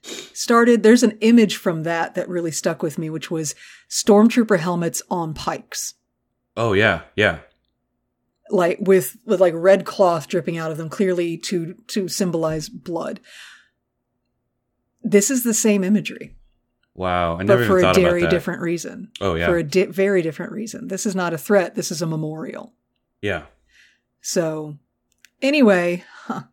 started? 0.01 0.81
There's 0.81 1.03
an 1.03 1.17
image 1.21 1.57
from 1.57 1.83
that 1.83 2.15
that 2.15 2.29
really 2.29 2.51
stuck 2.51 2.81
with 2.81 2.97
me, 2.97 3.09
which 3.09 3.29
was 3.29 3.53
stormtrooper 3.89 4.59
helmets 4.59 5.03
on 5.09 5.33
pikes. 5.33 5.95
Oh, 6.57 6.73
yeah. 6.73 7.01
Yeah. 7.15 7.39
Like 8.51 8.77
with, 8.81 9.17
with 9.25 9.39
like 9.39 9.53
red 9.55 9.85
cloth 9.85 10.27
dripping 10.27 10.57
out 10.57 10.71
of 10.71 10.77
them, 10.77 10.89
clearly 10.89 11.37
to, 11.37 11.75
to 11.87 12.07
symbolize 12.07 12.69
blood. 12.69 13.19
This 15.03 15.31
is 15.31 15.43
the 15.43 15.53
same 15.53 15.83
imagery, 15.83 16.35
Wow. 16.93 17.39
I 17.39 17.43
but 17.45 17.65
for 17.65 17.79
a 17.79 17.93
very 17.93 18.27
different 18.27 18.61
reason. 18.61 19.11
Oh, 19.19 19.33
yeah. 19.35 19.47
For 19.47 19.57
a 19.57 19.63
di- 19.63 19.85
very 19.85 20.21
different 20.21 20.51
reason. 20.51 20.89
This 20.89 21.05
is 21.05 21.15
not 21.15 21.33
a 21.33 21.37
threat. 21.37 21.73
This 21.75 21.89
is 21.91 22.01
a 22.01 22.07
memorial. 22.07 22.73
yeah. 23.21 23.43
So, 24.23 24.77
anyway, 25.41 26.03
huh, 26.25 26.43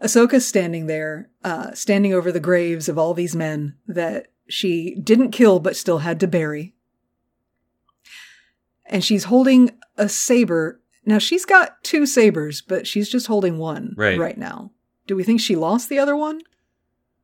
Ahsoka's 0.00 0.46
standing 0.46 0.86
there, 0.86 1.30
uh, 1.42 1.72
standing 1.74 2.14
over 2.14 2.30
the 2.30 2.38
graves 2.38 2.88
of 2.88 2.96
all 2.96 3.12
these 3.14 3.34
men 3.34 3.74
that 3.88 4.28
she 4.48 4.94
didn't 5.02 5.32
kill 5.32 5.58
but 5.58 5.76
still 5.76 5.98
had 5.98 6.20
to 6.20 6.28
bury. 6.28 6.74
And 8.86 9.02
she's 9.04 9.24
holding 9.24 9.70
a 9.96 10.08
saber. 10.08 10.80
Now, 11.08 11.18
she's 11.18 11.44
got 11.46 11.82
two 11.82 12.04
sabers, 12.04 12.60
but 12.60 12.86
she's 12.86 13.08
just 13.08 13.26
holding 13.26 13.56
one 13.58 13.94
Right. 13.96 14.18
right 14.18 14.36
now. 14.36 14.72
Do 15.06 15.16
we 15.16 15.24
think 15.24 15.40
she 15.40 15.56
lost 15.56 15.88
the 15.88 15.98
other 15.98 16.14
one? 16.14 16.42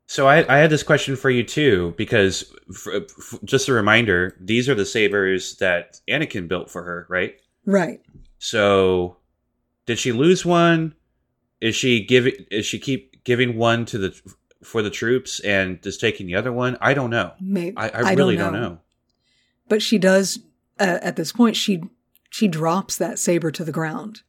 So 0.06 0.26
I, 0.26 0.38
I 0.54 0.58
had 0.58 0.70
this 0.70 0.82
question 0.82 1.16
for 1.16 1.28
you 1.30 1.42
too, 1.44 1.92
because 1.98 2.50
f- 2.70 2.88
f- 2.94 3.38
just 3.44 3.68
a 3.68 3.72
reminder, 3.74 4.36
these 4.40 4.68
are 4.70 4.74
the 4.74 4.86
sabers 4.86 5.56
that 5.56 6.00
Anakin 6.08 6.48
built 6.48 6.70
for 6.70 6.82
her, 6.82 7.06
right? 7.10 7.36
Right. 7.66 8.00
So 8.38 9.18
did 9.86 9.98
she 9.98 10.12
lose 10.12 10.44
one? 10.46 10.94
Is 11.60 11.74
she 11.76 12.04
giving? 12.04 12.34
Is 12.50 12.66
she 12.66 12.78
keep 12.78 13.22
giving 13.24 13.56
one 13.56 13.84
to 13.86 13.98
the 13.98 14.20
for 14.62 14.82
the 14.82 14.90
troops 14.90 15.40
and 15.40 15.82
just 15.82 16.00
taking 16.00 16.26
the 16.26 16.34
other 16.34 16.52
one? 16.52 16.76
I 16.80 16.92
don't 16.94 17.10
know. 17.10 17.32
Maybe. 17.40 17.76
I, 17.76 17.88
I 17.88 18.12
really 18.14 18.36
don't 18.36 18.52
know. 18.54 18.78
But 19.68 19.80
she 19.82 19.96
does, 19.98 20.38
uh, 20.78 20.98
at 21.02 21.16
this 21.16 21.32
point, 21.32 21.56
she, 21.56 21.82
she 22.34 22.48
drops 22.48 22.96
that 22.96 23.16
saber 23.16 23.52
to 23.52 23.62
the 23.62 23.70
ground, 23.70 24.22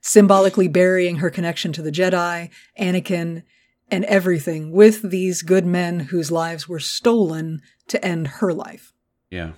symbolically 0.00 0.68
burying 0.68 1.16
her 1.16 1.28
connection 1.28 1.72
to 1.72 1.82
the 1.82 1.90
Jedi, 1.90 2.50
Anakin, 2.78 3.42
and 3.90 4.04
everything 4.04 4.70
with 4.70 5.10
these 5.10 5.42
good 5.42 5.66
men 5.66 5.98
whose 5.98 6.30
lives 6.30 6.68
were 6.68 6.78
stolen 6.78 7.60
to 7.88 8.04
end 8.04 8.28
her 8.28 8.52
life. 8.52 8.92
Yeah. 9.28 9.54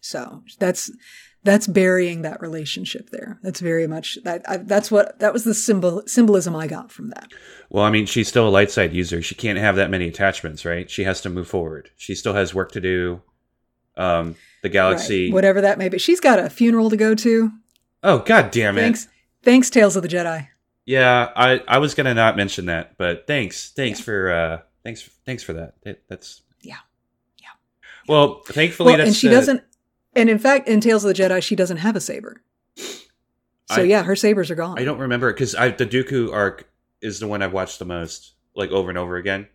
So 0.00 0.44
that's, 0.58 0.90
that's 1.44 1.66
burying 1.66 2.22
that 2.22 2.40
relationship 2.40 3.10
there. 3.10 3.38
That's 3.42 3.60
very 3.60 3.86
much 3.86 4.16
that. 4.24 4.48
I, 4.48 4.56
that's 4.56 4.90
what 4.90 5.18
that 5.18 5.34
was 5.34 5.44
the 5.44 5.52
symbol 5.52 6.04
symbolism 6.06 6.56
I 6.56 6.68
got 6.68 6.90
from 6.90 7.10
that. 7.10 7.30
Well, 7.68 7.84
I 7.84 7.90
mean, 7.90 8.06
she's 8.06 8.28
still 8.28 8.48
a 8.48 8.50
light 8.50 8.70
side 8.70 8.94
user. 8.94 9.20
She 9.20 9.34
can't 9.34 9.58
have 9.58 9.76
that 9.76 9.90
many 9.90 10.08
attachments, 10.08 10.64
right? 10.64 10.90
She 10.90 11.04
has 11.04 11.20
to 11.20 11.28
move 11.28 11.48
forward. 11.48 11.90
She 11.98 12.14
still 12.14 12.32
has 12.32 12.54
work 12.54 12.72
to 12.72 12.80
do. 12.80 13.20
Um, 13.96 14.36
the 14.62 14.68
galaxy. 14.68 15.26
Right. 15.26 15.34
whatever 15.34 15.60
that 15.60 15.78
may 15.78 15.88
be. 15.88 15.98
She's 15.98 16.20
got 16.20 16.38
a 16.38 16.48
funeral 16.48 16.90
to 16.90 16.96
go 16.96 17.14
to. 17.14 17.50
Oh, 18.02 18.18
god 18.20 18.50
damn 18.50 18.78
it! 18.78 18.82
Thanks, 18.82 19.08
thanks, 19.42 19.70
Tales 19.70 19.96
of 19.96 20.02
the 20.02 20.08
Jedi. 20.08 20.48
Yeah, 20.86 21.30
I 21.36 21.62
I 21.68 21.78
was 21.78 21.94
gonna 21.94 22.14
not 22.14 22.36
mention 22.36 22.66
that, 22.66 22.96
but 22.98 23.26
thanks, 23.26 23.70
thanks 23.70 24.00
Yeah. 24.00 24.04
for 24.04 24.30
uh, 24.32 24.58
thanks 24.84 25.08
thanks 25.26 25.42
for 25.42 25.52
that. 25.52 25.74
That- 25.84 26.02
that's 26.08 26.42
Yeah. 26.62 26.76
Yeah. 27.40 27.48
Well, 28.08 28.42
thankfully, 28.46 28.90
Well, 28.92 28.98
that's 28.98 29.08
and 29.08 29.16
she 29.16 29.28
uh, 29.28 29.32
doesn't. 29.32 29.62
And 30.14 30.28
in 30.28 30.38
fact, 30.38 30.68
in 30.68 30.80
Tales 30.80 31.04
of 31.04 31.14
the 31.14 31.22
Jedi, 31.22 31.42
she 31.42 31.54
doesn't 31.56 31.78
have 31.78 31.94
a 31.96 32.00
saber. 32.00 32.42
So 32.76 33.80
I- 33.80 33.82
yeah, 33.82 34.02
her 34.02 34.16
sabers 34.16 34.50
are 34.50 34.54
gone. 34.56 34.78
I 34.78 34.84
don't 34.84 34.98
remember 34.98 35.32
because 35.32 35.54
I 35.54 35.68
the 35.70 35.86
Dooku 35.86 36.32
arc 36.32 36.68
is 37.00 37.20
the 37.20 37.26
one 37.28 37.42
I've 37.42 37.52
watched 37.52 37.78
the 37.78 37.84
most, 37.84 38.32
like 38.54 38.70
over 38.70 38.88
and 38.88 38.98
over 38.98 39.16
again. 39.16 39.48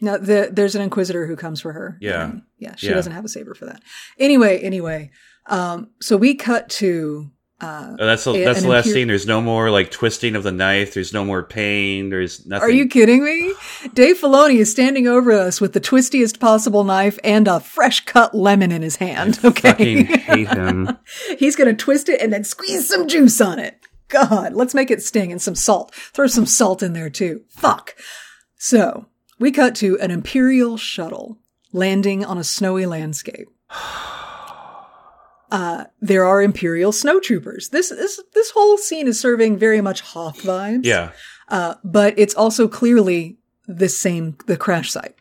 Now, 0.00 0.16
the, 0.16 0.48
there's 0.52 0.74
an 0.76 0.82
inquisitor 0.82 1.26
who 1.26 1.34
comes 1.36 1.60
for 1.60 1.72
her. 1.72 1.98
Yeah. 2.00 2.24
and, 2.24 2.42
yeah. 2.58 2.74
She 2.76 2.86
Yeah. 2.88 2.94
doesn't 2.94 3.12
have 3.12 3.24
a 3.24 3.28
saber 3.28 3.54
for 3.54 3.66
that. 3.66 3.82
Anyway, 4.18 4.58
anyway, 4.60 5.10
um, 5.46 5.90
so 6.00 6.16
we 6.16 6.34
cut 6.34 6.68
to. 6.70 7.30
Uh, 7.60 7.96
Oh, 7.98 8.06
that's 8.06 8.24
A- 8.28 8.44
that's 8.44 8.62
the 8.62 8.68
last 8.68 8.86
imper- 8.86 8.92
scene. 8.92 9.08
There's 9.08 9.26
no 9.26 9.40
more 9.40 9.68
like 9.72 9.90
twisting 9.90 10.36
of 10.36 10.44
the 10.44 10.52
knife. 10.52 10.94
There's 10.94 11.12
no 11.12 11.24
more 11.24 11.42
pain. 11.42 12.08
There's 12.10 12.46
nothing. 12.46 12.68
are 12.68 12.70
you 12.70 12.86
kidding 12.86 13.24
me? 13.24 13.52
Dave 13.94 14.20
Filoni 14.20 14.58
is 14.60 14.70
standing 14.70 15.08
over 15.08 15.32
us 15.32 15.60
with 15.60 15.72
the 15.72 15.80
twistiest 15.80 16.38
possible 16.38 16.84
knife 16.84 17.18
and 17.24 17.48
a 17.48 17.58
fresh 17.58 18.04
cut 18.04 18.32
lemon 18.32 18.70
in 18.70 18.82
his 18.82 18.94
hand. 18.96 19.40
Okay, 19.44 19.70
fucking 19.70 20.06
hate 20.06 20.46
him? 20.48 20.96
he's 21.40 21.56
gonna 21.56 21.74
twist 21.74 22.08
it 22.08 22.20
and 22.20 22.32
then 22.32 22.44
squeeze 22.44 22.86
some 22.88 23.08
juice 23.08 23.40
on 23.40 23.58
it. 23.58 23.80
God, 24.06 24.52
let's 24.54 24.72
make 24.74 24.92
it 24.92 25.02
sting 25.02 25.32
and 25.32 25.42
some 25.42 25.56
salt. 25.56 25.92
Throw 25.92 26.28
some 26.28 26.46
salt 26.46 26.80
in 26.84 26.92
there 26.92 27.10
too. 27.10 27.42
Fuck. 27.48 27.96
So 28.56 29.06
we 29.38 29.50
cut 29.52 29.74
to 29.76 29.98
an 30.00 30.10
Imperial 30.10 30.76
shuttle 30.76 31.38
landing 31.72 32.24
on 32.24 32.38
a 32.38 32.44
snowy 32.44 32.86
landscape. 32.86 33.48
Uh, 35.50 35.84
there 36.02 36.26
are 36.26 36.42
Imperial 36.42 36.92
snowtroopers. 36.92 37.70
This 37.70 37.88
this 37.88 38.20
this 38.34 38.50
whole 38.50 38.76
scene 38.76 39.08
is 39.08 39.18
serving 39.18 39.56
very 39.56 39.80
much 39.80 40.02
Hoth 40.02 40.42
vibes. 40.42 40.84
Yeah, 40.84 41.12
Uh, 41.48 41.76
but 41.82 42.12
it's 42.18 42.34
also 42.34 42.68
clearly 42.68 43.38
the 43.66 43.88
same 43.88 44.36
the 44.46 44.58
crash 44.58 44.90
site. 44.92 45.14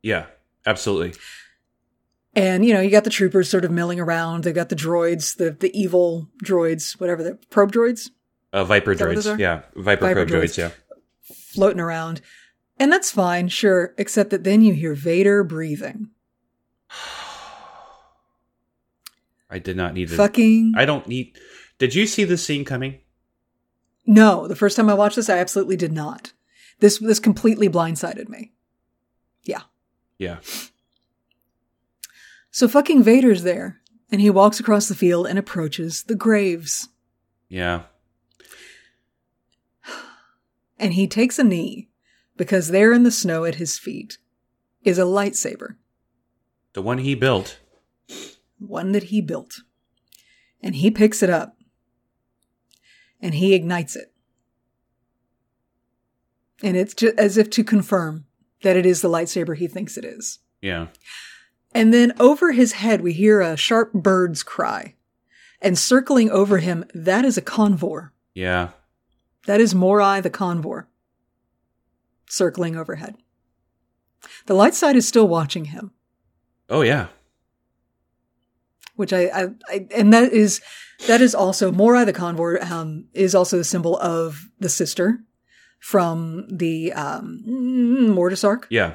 yeah, 0.00 0.26
absolutely. 0.66 1.14
And 2.34 2.64
you 2.64 2.72
know, 2.72 2.80
you 2.80 2.90
got 2.90 3.02
the 3.02 3.10
troopers 3.10 3.50
sort 3.50 3.64
of 3.64 3.72
milling 3.72 3.98
around. 3.98 4.44
They've 4.44 4.54
got 4.54 4.68
the 4.68 4.76
droids, 4.76 5.36
the 5.36 5.50
the 5.50 5.76
evil 5.76 6.28
droids, 6.44 6.92
whatever 7.00 7.24
the 7.24 7.34
probe 7.50 7.72
droids, 7.72 8.08
Uh, 8.52 8.62
Viper 8.62 8.94
that 8.94 9.04
what 9.04 9.14
those 9.16 9.26
droids. 9.26 9.38
Yeah, 9.40 9.62
Viper, 9.74 10.02
Viper 10.06 10.14
probe 10.26 10.28
droids. 10.28 10.44
droids. 10.54 10.58
Yeah. 10.58 10.70
floating 11.54 11.80
around. 11.80 12.20
And 12.78 12.92
that's 12.92 13.10
fine, 13.10 13.48
sure, 13.48 13.94
except 13.98 14.30
that 14.30 14.44
then 14.44 14.62
you 14.62 14.72
hear 14.74 14.94
Vader 14.94 15.44
breathing. 15.44 16.10
I 19.50 19.58
did 19.58 19.76
not 19.76 19.94
need 19.94 20.08
to. 20.08 20.16
Fucking 20.16 20.72
I 20.76 20.84
don't 20.84 21.06
need. 21.06 21.36
Did 21.78 21.94
you 21.94 22.06
see 22.06 22.24
this 22.24 22.44
scene 22.44 22.64
coming? 22.64 23.00
no! 24.06 24.48
The 24.48 24.56
first 24.56 24.76
time 24.76 24.88
I 24.90 24.94
watched 24.94 25.16
this, 25.16 25.28
I 25.30 25.38
absolutely 25.38 25.76
did 25.76 25.92
not. 25.92 26.32
This 26.80 26.98
this 26.98 27.20
completely 27.20 27.68
blindsided 27.68 28.28
me. 28.28 28.52
Yeah. 29.44 29.62
Yeah. 30.18 30.38
So 32.50 32.66
fucking 32.68 33.02
Vader's 33.02 33.42
there, 33.42 33.80
and 34.10 34.20
he 34.20 34.30
walks 34.30 34.58
across 34.58 34.88
the 34.88 34.94
field 34.94 35.26
and 35.26 35.38
approaches 35.38 36.02
the 36.04 36.14
graves, 36.16 36.88
Yeah. 37.48 37.82
and 40.78 40.94
he 40.94 41.06
takes 41.06 41.38
a 41.38 41.44
knee 41.44 41.88
because 42.36 42.68
there 42.68 42.92
in 42.92 43.02
the 43.02 43.10
snow 43.10 43.44
at 43.44 43.56
his 43.56 43.78
feet 43.78 44.18
is 44.84 44.98
a 44.98 45.02
lightsaber, 45.02 45.76
The 46.72 46.82
one 46.82 46.98
he 46.98 47.14
built. 47.14 47.58
one 48.58 48.92
that 48.92 49.04
he 49.04 49.20
built, 49.20 49.60
and 50.62 50.74
he 50.76 50.90
picks 50.90 51.22
it 51.22 51.30
up, 51.30 51.56
and 53.20 53.34
he 53.34 53.54
ignites 53.54 53.94
it. 53.96 54.12
And 56.62 56.76
it's 56.76 56.94
just 56.94 57.18
as 57.18 57.36
if 57.36 57.50
to 57.50 57.64
confirm 57.64 58.24
that 58.62 58.76
it 58.76 58.86
is 58.86 59.00
the 59.02 59.08
lightsaber 59.08 59.56
he 59.56 59.66
thinks 59.66 59.96
it 59.96 60.04
is. 60.04 60.38
Yeah. 60.60 60.88
And 61.74 61.92
then 61.92 62.12
over 62.20 62.52
his 62.52 62.72
head, 62.74 63.00
we 63.00 63.12
hear 63.12 63.40
a 63.40 63.56
sharp 63.56 63.92
bird's 63.92 64.42
cry. 64.42 64.94
And 65.60 65.78
circling 65.78 66.30
over 66.30 66.58
him, 66.58 66.84
that 66.94 67.24
is 67.24 67.36
a 67.36 67.42
convor. 67.42 68.10
Yeah. 68.34 68.70
That 69.46 69.60
is 69.60 69.74
Morai 69.74 70.20
the 70.20 70.30
convor. 70.30 70.86
Circling 72.32 72.76
overhead. 72.76 73.16
The 74.46 74.54
light 74.54 74.74
side 74.74 74.96
is 74.96 75.06
still 75.06 75.28
watching 75.28 75.66
him, 75.66 75.90
Oh 76.70 76.80
yeah. 76.80 77.08
which 78.96 79.12
I, 79.12 79.24
I, 79.26 79.42
I 79.68 79.86
and 79.94 80.14
that 80.14 80.32
is, 80.32 80.62
that 81.08 81.20
is 81.20 81.34
also, 81.34 81.70
Morai 81.70 82.04
the 82.06 82.12
convor, 82.14 82.58
um, 82.70 83.04
is 83.12 83.34
also 83.34 83.58
the 83.58 83.64
symbol 83.64 83.98
of 83.98 84.48
the 84.58 84.70
sister 84.70 85.18
from 85.78 86.46
the, 86.48 86.94
um, 86.94 87.42
Mortis 88.14 88.44
arc. 88.44 88.66
Yeah. 88.70 88.94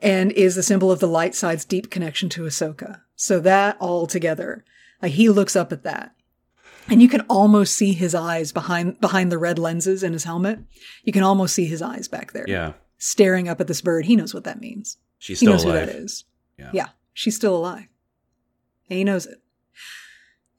and 0.00 0.32
is 0.32 0.56
the 0.56 0.64
symbol 0.64 0.90
of 0.90 0.98
the 0.98 1.06
light 1.06 1.34
side's 1.36 1.64
deep 1.64 1.90
connection 1.90 2.28
to 2.30 2.42
Ahsoka. 2.42 3.02
So 3.14 3.38
that 3.38 3.76
all 3.78 4.08
together, 4.08 4.64
like 5.00 5.12
he 5.12 5.28
looks 5.28 5.54
up 5.54 5.70
at 5.70 5.84
that. 5.84 6.15
And 6.88 7.02
you 7.02 7.08
can 7.08 7.22
almost 7.22 7.74
see 7.74 7.92
his 7.92 8.14
eyes 8.14 8.52
behind 8.52 9.00
behind 9.00 9.32
the 9.32 9.38
red 9.38 9.58
lenses 9.58 10.02
in 10.02 10.12
his 10.12 10.24
helmet. 10.24 10.60
You 11.04 11.12
can 11.12 11.22
almost 11.22 11.54
see 11.54 11.66
his 11.66 11.82
eyes 11.82 12.06
back 12.08 12.32
there, 12.32 12.44
Yeah. 12.48 12.74
staring 12.98 13.48
up 13.48 13.60
at 13.60 13.66
this 13.66 13.80
bird. 13.80 14.04
He 14.06 14.14
knows 14.16 14.32
what 14.32 14.44
that 14.44 14.60
means. 14.60 14.96
She's 15.18 15.40
He 15.40 15.46
still 15.46 15.54
knows 15.54 15.64
alive. 15.64 15.80
who 15.80 15.86
that 15.94 15.96
is. 16.02 16.24
Yeah. 16.72 16.88
she's 17.12 17.34
still 17.36 17.56
alive. 17.56 17.86
And 18.88 18.98
he 18.98 19.04
knows 19.04 19.26
it. 19.26 19.42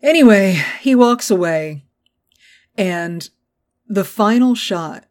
Anyway, 0.02 0.62
he 0.82 0.94
walks 0.96 1.32
away, 1.32 1.86
and 2.78 3.30
the 3.88 4.04
final 4.04 4.54
shot 4.54 5.06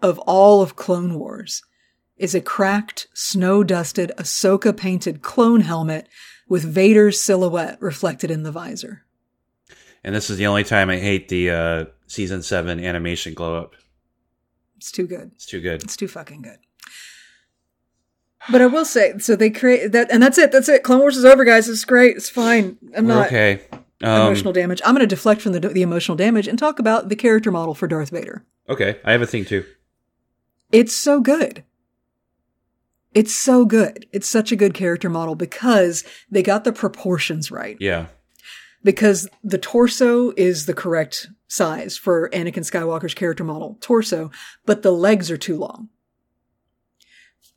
of 0.00 0.18
all 0.20 0.62
of 0.62 0.74
Clone 0.74 1.14
Wars 1.18 1.62
is 2.16 2.34
a 2.34 2.40
cracked, 2.40 3.06
snow 3.14 3.62
dusted, 3.62 4.10
Ahsoka 4.18 4.76
painted 4.76 5.22
clone 5.22 5.60
helmet 5.60 6.08
with 6.48 6.64
Vader's 6.64 7.20
silhouette 7.20 7.80
reflected 7.80 8.30
in 8.30 8.42
the 8.42 8.50
visor. 8.52 9.04
And 10.04 10.14
this 10.14 10.30
is 10.30 10.36
the 10.36 10.46
only 10.46 10.64
time 10.64 10.90
I 10.90 10.98
hate 10.98 11.28
the 11.28 11.50
uh, 11.50 11.84
season 12.06 12.42
seven 12.42 12.82
animation 12.84 13.34
glow 13.34 13.56
up. 13.56 13.74
It's 14.76 14.90
too 14.90 15.06
good. 15.06 15.30
It's 15.34 15.46
too 15.46 15.60
good. 15.60 15.82
It's 15.84 15.96
too 15.96 16.08
fucking 16.08 16.42
good. 16.42 16.58
But 18.50 18.60
I 18.60 18.66
will 18.66 18.84
say, 18.84 19.18
so 19.18 19.36
they 19.36 19.50
create 19.50 19.92
that, 19.92 20.10
and 20.10 20.20
that's 20.20 20.36
it. 20.36 20.50
That's 20.50 20.68
it. 20.68 20.82
Clone 20.82 20.98
Wars 20.98 21.16
is 21.16 21.24
over, 21.24 21.44
guys. 21.44 21.68
It's 21.68 21.84
great. 21.84 22.16
It's 22.16 22.28
fine. 22.28 22.76
I'm 22.96 23.06
We're 23.06 23.14
not 23.14 23.26
okay. 23.28 23.62
Um, 24.02 24.22
emotional 24.22 24.52
damage. 24.52 24.82
I'm 24.84 24.94
going 24.94 25.06
to 25.08 25.14
deflect 25.14 25.40
from 25.40 25.52
the 25.52 25.60
the 25.60 25.82
emotional 25.82 26.16
damage 26.16 26.48
and 26.48 26.58
talk 26.58 26.80
about 26.80 27.08
the 27.08 27.14
character 27.14 27.52
model 27.52 27.74
for 27.74 27.86
Darth 27.86 28.10
Vader. 28.10 28.44
okay. 28.68 28.98
I 29.04 29.12
have 29.12 29.22
a 29.22 29.26
thing 29.26 29.44
too. 29.44 29.64
It's 30.72 30.96
so 30.96 31.20
good. 31.20 31.62
It's 33.14 33.34
so 33.34 33.64
good. 33.64 34.06
It's 34.10 34.26
such 34.26 34.50
a 34.50 34.56
good 34.56 34.74
character 34.74 35.08
model 35.08 35.36
because 35.36 36.02
they 36.30 36.42
got 36.42 36.64
the 36.64 36.72
proportions 36.72 37.50
right. 37.52 37.76
Yeah. 37.78 38.06
Because 38.84 39.28
the 39.44 39.58
torso 39.58 40.32
is 40.36 40.66
the 40.66 40.74
correct 40.74 41.28
size 41.46 41.96
for 41.96 42.28
Anakin 42.30 42.64
Skywalker's 42.64 43.14
character 43.14 43.44
model 43.44 43.78
torso, 43.80 44.30
but 44.66 44.82
the 44.82 44.92
legs 44.92 45.30
are 45.30 45.36
too 45.36 45.56
long. 45.56 45.88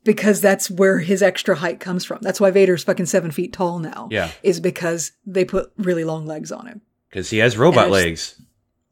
Because 0.04 0.40
that's 0.40 0.70
where 0.70 0.98
his 0.98 1.22
extra 1.22 1.56
height 1.56 1.80
comes 1.80 2.04
from. 2.04 2.18
That's 2.22 2.40
why 2.40 2.52
Vader's 2.52 2.84
fucking 2.84 3.06
seven 3.06 3.32
feet 3.32 3.52
tall 3.52 3.80
now. 3.80 4.08
Yeah. 4.10 4.30
Is 4.44 4.60
because 4.60 5.12
they 5.24 5.44
put 5.44 5.72
really 5.76 6.04
long 6.04 6.26
legs 6.26 6.52
on 6.52 6.66
him. 6.66 6.82
Because 7.08 7.30
he 7.30 7.38
has 7.38 7.56
robot 7.56 7.86
just- 7.86 7.92
legs. 7.92 8.42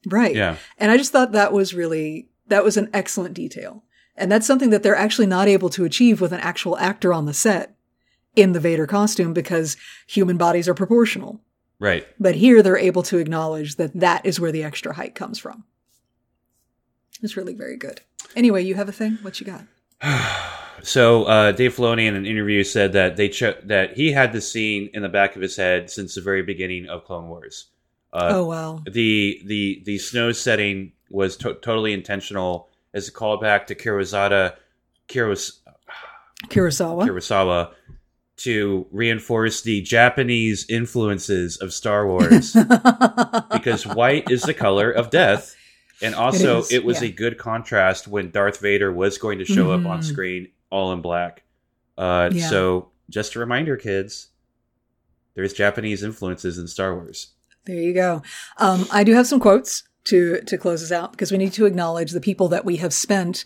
Right. 0.07 0.35
Yeah. 0.35 0.57
And 0.77 0.91
I 0.91 0.97
just 0.97 1.13
thought 1.13 1.33
that 1.33 1.53
was 1.53 1.73
really, 1.73 2.29
that 2.49 2.65
was 2.65 2.77
an 2.77 2.91
excellent 2.93 3.35
detail. 3.35 3.85
And 4.17 4.31
that's 4.31 4.47
something 4.47 4.71
that 4.71 4.83
they're 4.83 4.97
actually 4.97 5.27
not 5.27 5.49
able 5.49 5.71
to 5.71 5.85
achieve 5.85 6.21
with 6.21 6.33
an 6.33 6.41
actual 6.41 6.77
actor 6.79 7.13
on 7.13 7.27
the 7.27 7.35
set 7.35 7.75
in 8.37 8.53
the 8.53 8.61
Vader 8.61 8.87
costume 8.87 9.33
because 9.33 9.77
human 10.07 10.37
bodies 10.37 10.69
are 10.69 10.75
proportional. 10.75 11.41
Right. 11.85 12.07
But 12.19 12.35
here 12.35 12.63
they're 12.63 12.79
able 12.79 13.03
to 13.03 13.19
acknowledge 13.19 13.77
that 13.77 13.93
that 14.01 14.25
is 14.25 14.41
where 14.41 14.51
the 14.51 14.65
extra 14.65 14.95
height 14.95 15.15
comes 15.15 15.39
from. 15.39 15.65
It's 17.23 17.37
really 17.37 17.53
very 17.53 17.77
good. 17.77 18.01
Anyway, 18.35 18.65
you 18.65 18.75
have 18.75 18.89
a 18.89 18.93
thing? 18.93 19.19
What 19.21 19.39
you 19.41 19.47
got? 19.47 19.67
So 20.83 21.25
uh, 21.25 21.53
Dave 21.53 21.75
Filoni 21.75 22.07
in 22.07 22.15
an 22.15 22.27
interview 22.27 22.63
said 22.63 22.93
that 22.93 23.17
they 23.17 23.31
cho- 23.31 23.57
that 23.65 23.97
he 23.97 24.13
had 24.13 24.35
the 24.35 24.41
scene 24.43 24.91
in 24.93 25.01
the 25.01 25.09
back 25.09 25.35
of 25.35 25.41
his 25.41 25.57
head 25.57 25.89
since 25.89 26.15
the 26.15 26.21
very 26.21 26.43
beginning 26.43 26.89
of 26.89 27.05
Clone 27.05 27.29
Wars. 27.29 27.69
Uh, 28.13 28.29
oh, 28.33 28.45
wow. 28.45 28.83
the 28.85 29.41
the 29.47 29.83
the 29.87 29.97
snow 29.97 30.31
setting 30.33 30.93
was 31.09 31.39
to- 31.39 31.55
totally 31.55 31.95
intentional 31.95 32.69
as 32.93 33.09
a 33.09 33.13
callback 33.13 33.67
to 33.69 33.75
Kurosawa 33.75 34.57
Kuros- 35.09 35.61
Kurosawa. 36.49 37.09
Kurosawa 37.09 37.73
to 38.37 38.87
reinforce 38.91 39.63
the 39.63 39.81
Japanese 39.83 40.67
influences 40.69 41.57
of 41.57 41.73
Star 41.73 42.07
Wars 42.07 42.53
because 43.53 43.87
white 43.87 44.31
is 44.31 44.43
the 44.43 44.55
color 44.55 44.91
of 44.91 45.11
death. 45.11 45.55
And 46.03 46.15
also, 46.15 46.59
is, 46.59 46.73
it, 46.73 46.85
was 46.85 47.01
yeah. 47.01 47.09
a 47.09 47.13
good 47.13 47.39
contrast 47.39 48.09
when 48.09 48.31
Darth 48.31 48.59
Vader 48.61 48.93
was 48.93 49.17
going 49.17 49.39
to 49.39 49.45
show 49.45 49.71
up 49.71 49.87
on 49.87 50.01
Mhm. 50.01 50.05
screen 50.05 50.49
all 50.69 50.93
in 50.93 51.01
black. 51.01 51.45
Uh, 51.97 52.31
Yeah. 52.33 52.51
So, 52.51 52.91
just 53.09 53.37
a 53.37 53.39
reminder, 53.39 53.77
kids, 53.77 54.29
there's 55.35 55.53
Japanese 55.53 56.03
influences 56.03 56.59
in 56.59 56.67
Star 56.67 56.95
Wars. 56.95 57.29
There 57.67 57.77
you 57.77 57.95
go. 57.95 58.23
Um, 58.59 58.87
I 58.91 59.05
do 59.05 59.15
have 59.15 59.27
some 59.29 59.39
quotes 59.41 59.85
to 60.05 60.41
to 60.43 60.59
close 60.59 60.83
us 60.83 60.93
out 60.93 61.13
because 61.13 61.31
we 61.33 61.39
need 61.39 61.53
to 61.55 61.65
acknowledge 61.65 62.11
the 62.13 62.21
people 62.21 62.49
that 62.49 62.65
we 62.65 62.77
have 62.77 62.93
spent 62.93 63.45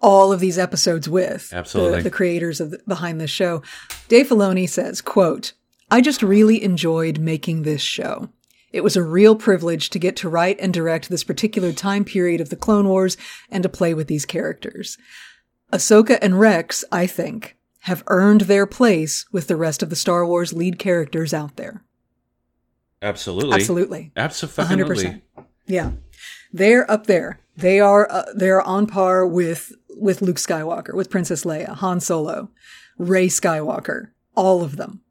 all 0.00 0.32
of 0.32 0.40
these 0.40 0.58
episodes 0.58 1.08
with. 1.08 1.52
Absolutely. 1.52 1.98
The, 1.98 2.04
the 2.04 2.10
creators 2.10 2.60
of 2.60 2.70
the, 2.70 2.80
behind 2.86 3.20
this 3.20 3.30
show. 3.30 3.62
Dave 4.08 4.28
Filoni 4.28 4.68
says, 4.68 5.00
quote, 5.00 5.52
I 5.90 6.00
just 6.00 6.22
really 6.22 6.62
enjoyed 6.62 7.18
making 7.18 7.62
this 7.62 7.82
show. 7.82 8.28
It 8.72 8.84
was 8.84 8.96
a 8.96 9.02
real 9.02 9.34
privilege 9.34 9.90
to 9.90 9.98
get 9.98 10.14
to 10.16 10.28
write 10.28 10.60
and 10.60 10.72
direct 10.72 11.08
this 11.08 11.24
particular 11.24 11.72
time 11.72 12.04
period 12.04 12.40
of 12.40 12.50
the 12.50 12.56
Clone 12.56 12.88
Wars 12.88 13.16
and 13.50 13.62
to 13.64 13.68
play 13.68 13.94
with 13.94 14.06
these 14.06 14.24
characters. 14.24 14.96
Ahsoka 15.72 16.18
and 16.22 16.38
Rex, 16.38 16.84
I 16.92 17.06
think, 17.06 17.56
have 17.80 18.04
earned 18.06 18.42
their 18.42 18.66
place 18.66 19.26
with 19.32 19.48
the 19.48 19.56
rest 19.56 19.82
of 19.82 19.90
the 19.90 19.96
Star 19.96 20.24
Wars 20.24 20.52
lead 20.52 20.78
characters 20.78 21.34
out 21.34 21.56
there. 21.56 21.82
Absolutely. 23.02 23.54
Absolutely. 23.54 24.12
Absolutely. 24.16 24.64
100%. 24.64 25.22
Yeah. 25.66 25.92
They're 26.52 26.88
up 26.90 27.06
there. 27.06 27.40
They 27.56 27.80
are 27.80 28.10
uh, 28.10 28.24
they're 28.34 28.62
on 28.62 28.86
par 28.86 29.26
with 29.26 29.72
with 30.00 30.22
Luke 30.22 30.36
Skywalker, 30.36 30.94
with 30.94 31.10
Princess 31.10 31.44
Leia, 31.44 31.68
Han 31.76 32.00
Solo, 32.00 32.50
Rey 32.98 33.28
Skywalker, 33.28 34.08
all 34.34 34.62
of 34.62 34.76
them. 34.76 35.02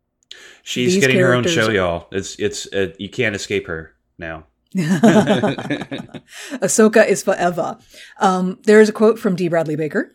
She's 0.63 0.93
These 0.93 1.01
getting 1.01 1.19
her 1.19 1.33
own 1.33 1.45
show, 1.45 1.69
y'all. 1.69 2.07
It's 2.11 2.35
it's 2.37 2.71
uh, 2.73 2.93
you 2.97 3.09
can't 3.09 3.35
escape 3.35 3.67
her 3.67 3.95
now. 4.17 4.45
Ahsoka 6.61 7.07
is 7.07 7.23
forever. 7.23 7.77
Um, 8.19 8.59
there 8.63 8.81
is 8.81 8.89
a 8.89 8.93
quote 8.93 9.17
from 9.17 9.35
D. 9.35 9.47
Bradley 9.47 9.75
Baker 9.75 10.11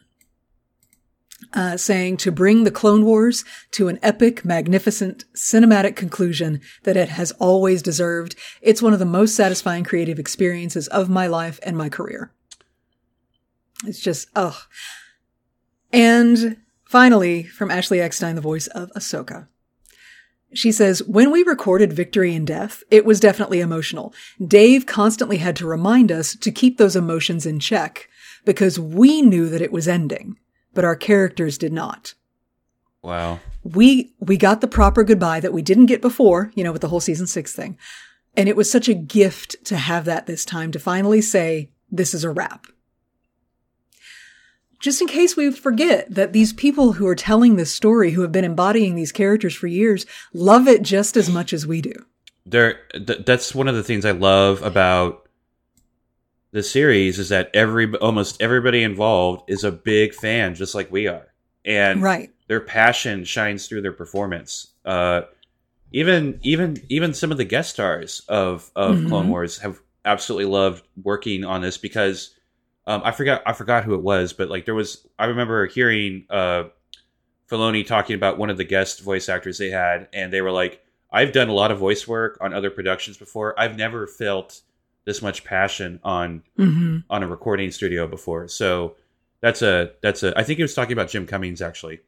uh, 1.55 1.77
saying, 1.77 2.17
To 2.19 2.33
bring 2.33 2.65
the 2.65 2.71
Clone 2.71 3.05
Wars 3.05 3.45
to 3.73 3.89
an 3.89 3.99
epic, 4.03 4.45
magnificent, 4.45 5.25
cinematic 5.35 5.97
conclusion 5.97 6.61
that 6.83 6.97
it 6.97 7.11
has 7.11 7.33
always 7.33 7.83
deserved, 7.83 8.37
it's 8.61 8.83
one 8.83 8.93
of 8.93 8.99
the 8.99 9.05
most 9.05 9.35
satisfying 9.35 9.85
creative 9.85 10.19
experiences 10.19 10.89
of 10.89 11.09
my 11.09 11.27
life 11.27 11.61
and 11.63 11.77
my 11.77 11.89
career. 11.89 12.33
It's 13.86 14.01
just, 14.01 14.28
ugh. 14.35 14.55
And 15.93 16.59
finally, 16.85 17.44
from 17.44 17.70
Ashley 17.70 18.01
Eckstein, 18.01 18.35
the 18.35 18.40
voice 18.40 18.66
of 18.69 18.90
Ahsoka. 18.97 19.48
She 20.52 20.70
says, 20.70 21.02
when 21.02 21.32
we 21.32 21.43
recorded 21.43 21.93
Victory 21.93 22.35
and 22.35 22.47
Death, 22.47 22.85
it 22.90 23.05
was 23.05 23.19
definitely 23.19 23.61
emotional. 23.61 24.15
Dave 24.44 24.86
constantly 24.86 25.39
had 25.39 25.56
to 25.56 25.66
remind 25.66 26.12
us 26.12 26.36
to 26.36 26.52
keep 26.52 26.78
those 26.78 26.94
emotions 26.94 27.44
in 27.44 27.59
check 27.59 28.09
because 28.44 28.78
we 28.78 29.20
knew 29.20 29.48
that 29.48 29.62
it 29.62 29.73
was 29.73 29.89
ending, 29.89 30.39
but 30.73 30.85
our 30.85 30.94
characters 30.94 31.59
did 31.59 31.73
not. 31.73 32.15
Wow. 33.02 33.40
We, 33.65 34.15
we 34.20 34.36
got 34.36 34.61
the 34.61 34.69
proper 34.69 35.02
goodbye 35.02 35.40
that 35.40 35.52
we 35.52 35.61
didn't 35.61 35.86
get 35.86 36.01
before, 36.01 36.52
you 36.55 36.62
know, 36.62 36.73
with 36.73 36.82
the 36.82 36.89
whole 36.89 37.01
season 37.01 37.27
six 37.27 37.52
thing. 37.52 37.77
And 38.36 38.48
it 38.48 38.56
was 38.56 38.70
such 38.70 38.89
a 38.89 38.94
gift 38.94 39.56
to 39.66 39.77
have 39.77 40.05
that 40.05 40.27
this 40.27 40.44
time 40.44 40.73
to 40.73 40.78
finally 40.78 41.20
say, 41.20 41.70
this 41.90 42.15
is 42.15 42.24
a 42.24 42.31
wrap. 42.31 42.66
Just 44.85 45.01
in 45.01 45.06
case 45.09 45.35
we 45.35 45.51
forget 45.51 46.15
that 46.15 46.35
these 46.35 46.52
people 46.52 46.93
who 46.93 47.06
are 47.06 47.15
telling 47.15 47.56
this 47.56 47.74
story, 47.74 48.11
who 48.11 48.20
have 48.20 48.32
been 48.32 48.44
embodying 48.44 48.97
these 48.97 49.12
characters 49.12 49.55
for 49.55 49.66
years, 49.66 50.05
love 50.35 50.69
it 50.69 50.82
just 50.82 51.16
as 51.16 51.31
much 51.31 51.55
as 51.55 51.66
we 51.66 51.81
do. 51.81 51.94
There 52.44 52.81
th- 52.93 53.24
that's 53.24 53.55
one 53.55 53.66
of 53.66 53.77
the 53.77 53.82
things 53.82 54.05
I 54.05 54.11
love 54.11 54.61
about 54.61 55.27
the 56.52 56.62
series 56.62 57.19
is 57.19 57.31
that 57.31 57.48
every 57.55 57.94
almost 57.97 58.43
everybody 58.43 58.82
involved 58.82 59.48
is 59.48 59.65
a 59.65 59.73
big 59.73 60.12
fan 60.12 60.55
just 60.55 60.74
like 60.74 60.93
we 60.93 61.06
are. 61.06 61.28
And 61.65 62.02
Right. 62.02 62.31
their 62.48 62.61
passion 62.61 63.24
shines 63.24 63.66
through 63.66 63.81
their 63.81 63.90
performance. 63.90 64.66
Uh, 64.85 65.23
even 65.93 66.40
even 66.43 66.77
even 66.90 67.15
some 67.15 67.32
of 67.32 67.39
the 67.39 67.44
guest 67.47 67.70
stars 67.70 68.20
of 68.28 68.70
of 68.77 68.97
Mhm. 68.97 69.09
Clone 69.09 69.28
Wars 69.31 69.56
have 69.61 69.78
absolutely 70.05 70.44
loved 70.52 70.85
working 71.02 71.43
on 71.43 71.62
this 71.62 71.78
because 71.78 72.34
um, 72.86 73.02
I 73.05 73.12
forgot 73.12 73.43
I 73.47 73.52
forgot 73.52 73.85
who 73.85 73.94
it 73.94 74.02
was, 74.02 74.32
but 74.32 74.48
like 74.51 74.65
there 74.66 74.74
was 74.74 75.06
I 75.19 75.27
remember 75.27 75.66
hearing 75.66 76.27
uh, 76.31 76.65
Filoni 77.51 77.86
talking 77.86 78.16
about 78.16 78.39
one 78.39 78.51
of 78.51 78.56
the 78.56 78.65
guest 78.65 79.02
voice 79.02 79.28
actors 79.28 79.59
they 79.59 79.70
had, 79.70 80.09
and 80.12 80.32
they 80.32 80.40
were 80.40 80.51
like, 80.51 80.82
"I've 81.12 81.32
done 81.32 81.48
a 81.48 81.52
lot 81.55 81.70
of 81.70 81.78
voice 81.78 82.06
work 82.09 82.39
on 82.40 82.52
other 82.55 82.70
productions 82.70 83.16
before. 83.16 83.59
I've 83.59 83.77
never 83.77 84.06
felt 84.06 84.61
this 85.05 85.20
much 85.20 85.44
passion 85.44 86.01
on 86.02 86.43
hmm 86.56 86.98
on 87.11 87.23
a 87.23 87.27
recording 87.28 87.70
studio 87.70 88.06
before." 88.06 88.48
So 88.48 88.97
that's 89.40 89.62
a 89.62 89.93
that's 90.02 90.23
a 90.23 90.39
I 90.39 90.43
think 90.43 90.56
he 90.59 90.62
was 90.62 90.74
talking 90.74 90.93
about 90.94 91.09
Jim 91.11 91.27
Cummings 91.27 91.61
actually. 91.62 92.01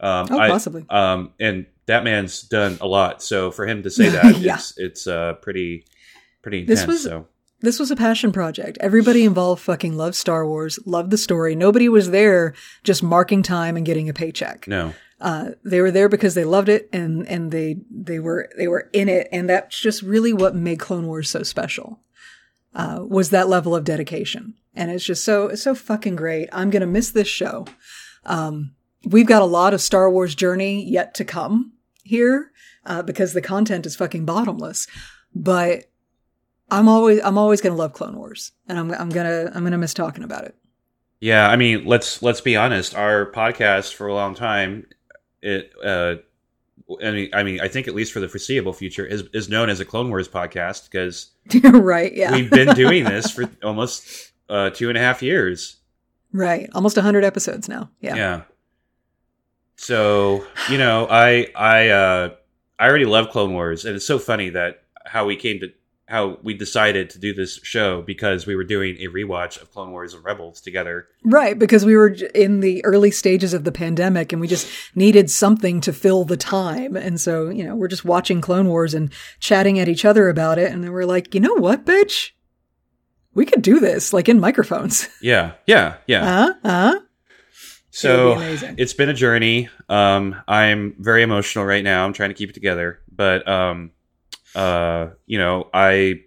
Um, 0.00 0.26
Oh, 0.30 0.38
I- 0.38 0.48
possibly. 0.48 0.84
um, 0.88 1.34
and 1.38 1.66
that 1.86 2.04
man's 2.04 2.42
done 2.42 2.78
a 2.80 2.86
lot. 2.86 3.22
So 3.22 3.50
for 3.50 3.66
him 3.66 3.82
to 3.82 3.90
say 3.90 4.08
that, 4.16 4.38
Yeah. 4.38 4.54
it's 4.54 4.74
it's 4.78 5.06
uh, 5.06 5.34
pretty 5.34 5.84
pretty 6.42 6.64
This 6.64 6.80
intense. 6.82 6.98
was- 6.98 7.04
so 7.04 7.26
This 7.62 7.78
was 7.78 7.90
a 7.90 7.96
passion 7.96 8.32
project. 8.32 8.78
Everybody 8.80 9.24
involved 9.24 9.62
fucking 9.62 9.96
loved 9.96 10.14
Star 10.14 10.46
Wars, 10.46 10.78
loved 10.86 11.10
the 11.10 11.18
story. 11.18 11.54
Nobody 11.54 11.88
was 11.88 12.10
there 12.10 12.54
just 12.84 13.02
marking 13.02 13.42
time 13.42 13.76
and 13.76 13.84
getting 13.84 14.08
a 14.08 14.14
paycheck. 14.14 14.66
no, 14.66 14.94
Uh, 15.20 15.50
they 15.62 15.82
were 15.82 15.90
there 15.90 16.08
because 16.08 16.34
they 16.34 16.44
loved 16.44 16.70
it 16.70 16.88
and, 16.92 17.26
and 17.28 17.50
they, 17.50 17.76
they 17.90 18.18
were, 18.18 18.48
they 18.56 18.66
were 18.66 18.88
in 18.94 19.08
it. 19.08 19.28
And 19.30 19.50
that's 19.50 19.78
just 19.78 20.00
really 20.00 20.32
what 20.32 20.54
made 20.54 20.80
Clone 20.80 21.06
Wars 21.06 21.28
so 21.28 21.42
special. 21.42 22.00
Uh, 22.74 23.00
was 23.06 23.30
that 23.30 23.48
level 23.48 23.74
of 23.74 23.84
dedication. 23.84 24.54
And 24.74 24.90
it's 24.90 25.04
just 25.04 25.24
so, 25.24 25.48
it's 25.48 25.62
so 25.62 25.74
fucking 25.74 26.16
great. 26.16 26.48
I'm 26.52 26.70
going 26.70 26.80
to 26.80 26.86
miss 26.86 27.10
this 27.10 27.28
show. 27.28 27.66
Um, 28.24 28.74
we've 29.04 29.26
got 29.26 29.42
a 29.42 29.46
lot 29.46 29.74
of 29.74 29.80
Star 29.80 30.08
Wars 30.08 30.34
journey 30.36 30.88
yet 30.88 31.12
to 31.16 31.24
come 31.24 31.72
here, 32.04 32.52
uh, 32.86 33.02
because 33.02 33.32
the 33.34 33.42
content 33.42 33.86
is 33.86 33.96
fucking 33.96 34.24
bottomless. 34.24 34.86
But 35.34 35.89
I'm 36.70 36.88
always, 36.88 37.20
I'm 37.22 37.38
always 37.38 37.60
going 37.60 37.72
to 37.74 37.78
love 37.78 37.92
Clone 37.92 38.16
Wars 38.16 38.52
and 38.68 38.78
I'm, 38.78 38.90
I'm 38.92 39.08
going 39.10 39.26
to, 39.26 39.52
I'm 39.54 39.64
to 39.70 39.78
miss 39.78 39.94
talking 39.94 40.24
about 40.24 40.44
it. 40.44 40.54
yeah. 41.20 41.48
I 41.48 41.56
mean, 41.56 41.84
let's 41.84 42.22
let's 42.22 42.40
be 42.40 42.56
honest. 42.56 42.94
Our 42.94 43.30
podcast 43.32 43.94
for 43.94 44.06
a 44.06 44.14
long 44.14 44.34
time, 44.34 44.86
it. 45.42 45.72
Uh, 45.82 46.16
I 47.04 47.10
mean, 47.12 47.30
I 47.32 47.42
mean, 47.44 47.60
I 47.60 47.68
think 47.68 47.86
at 47.86 47.94
least 47.94 48.12
for 48.12 48.18
the 48.20 48.28
foreseeable 48.28 48.72
future 48.72 49.06
is 49.06 49.22
is 49.32 49.48
known 49.48 49.68
as 49.70 49.78
a 49.80 49.84
Clone 49.84 50.08
Wars 50.08 50.28
podcast 50.28 50.90
because 50.90 51.30
right. 51.64 52.12
Yeah. 52.12 52.32
we've 52.32 52.50
been 52.50 52.74
doing 52.74 53.04
this 53.04 53.30
for 53.34 53.48
almost 53.62 54.32
uh, 54.48 54.70
two 54.70 54.88
and 54.88 54.98
a 54.98 55.00
half 55.00 55.22
years. 55.22 55.76
right. 56.32 56.68
Almost 56.74 56.96
100 56.96 57.22
episodes 57.24 57.68
now. 57.68 57.90
Yeah. 58.00 58.16
Yeah. 58.16 58.42
So 59.76 60.44
you 60.68 60.78
know, 60.78 61.06
I 61.08 61.48
I 61.54 61.88
uh, 61.88 62.30
I 62.78 62.88
already 62.88 63.04
love 63.06 63.30
Clone 63.30 63.52
Wars, 63.52 63.84
and 63.84 63.96
it's 63.96 64.06
so 64.06 64.18
funny 64.18 64.50
that 64.50 64.82
how 65.06 65.26
we 65.26 65.36
came 65.36 65.60
to 65.60 65.68
how 66.10 66.38
we 66.42 66.54
decided 66.54 67.08
to 67.10 67.18
do 67.18 67.32
this 67.32 67.60
show 67.62 68.02
because 68.02 68.44
we 68.44 68.56
were 68.56 68.64
doing 68.64 68.96
a 68.96 69.06
rewatch 69.06 69.62
of 69.62 69.70
Clone 69.70 69.92
Wars 69.92 70.12
and 70.12 70.24
Rebels 70.24 70.60
together. 70.60 71.06
Right, 71.24 71.56
because 71.56 71.84
we 71.84 71.96
were 71.96 72.08
in 72.34 72.60
the 72.60 72.84
early 72.84 73.12
stages 73.12 73.54
of 73.54 73.62
the 73.62 73.70
pandemic 73.70 74.32
and 74.32 74.40
we 74.40 74.48
just 74.48 74.68
needed 74.96 75.30
something 75.30 75.80
to 75.82 75.92
fill 75.92 76.24
the 76.24 76.36
time. 76.36 76.96
And 76.96 77.20
so, 77.20 77.48
you 77.48 77.62
know, 77.62 77.76
we're 77.76 77.88
just 77.88 78.04
watching 78.04 78.40
Clone 78.40 78.66
Wars 78.66 78.92
and 78.92 79.12
chatting 79.38 79.78
at 79.78 79.88
each 79.88 80.04
other 80.04 80.28
about 80.28 80.58
it. 80.58 80.72
And 80.72 80.82
then 80.82 80.92
we're 80.92 81.04
like, 81.04 81.32
you 81.32 81.40
know 81.40 81.54
what, 81.54 81.86
bitch? 81.86 82.30
We 83.32 83.46
could 83.46 83.62
do 83.62 83.78
this, 83.78 84.12
like 84.12 84.28
in 84.28 84.40
microphones. 84.40 85.08
Yeah, 85.22 85.52
yeah, 85.66 85.96
yeah. 86.06 86.24
Huh? 86.24 86.54
Huh? 86.64 87.00
so 87.90 88.38
be 88.38 88.82
it's 88.82 88.94
been 88.94 89.08
a 89.08 89.14
journey. 89.14 89.68
Um, 89.88 90.34
I'm 90.48 90.96
very 90.98 91.22
emotional 91.22 91.64
right 91.64 91.84
now. 91.84 92.04
I'm 92.04 92.12
trying 92.12 92.30
to 92.30 92.34
keep 92.34 92.50
it 92.50 92.54
together, 92.54 93.00
but 93.12 93.46
um, 93.46 93.92
uh, 94.54 95.10
you 95.26 95.38
know, 95.38 95.68
I 95.72 96.22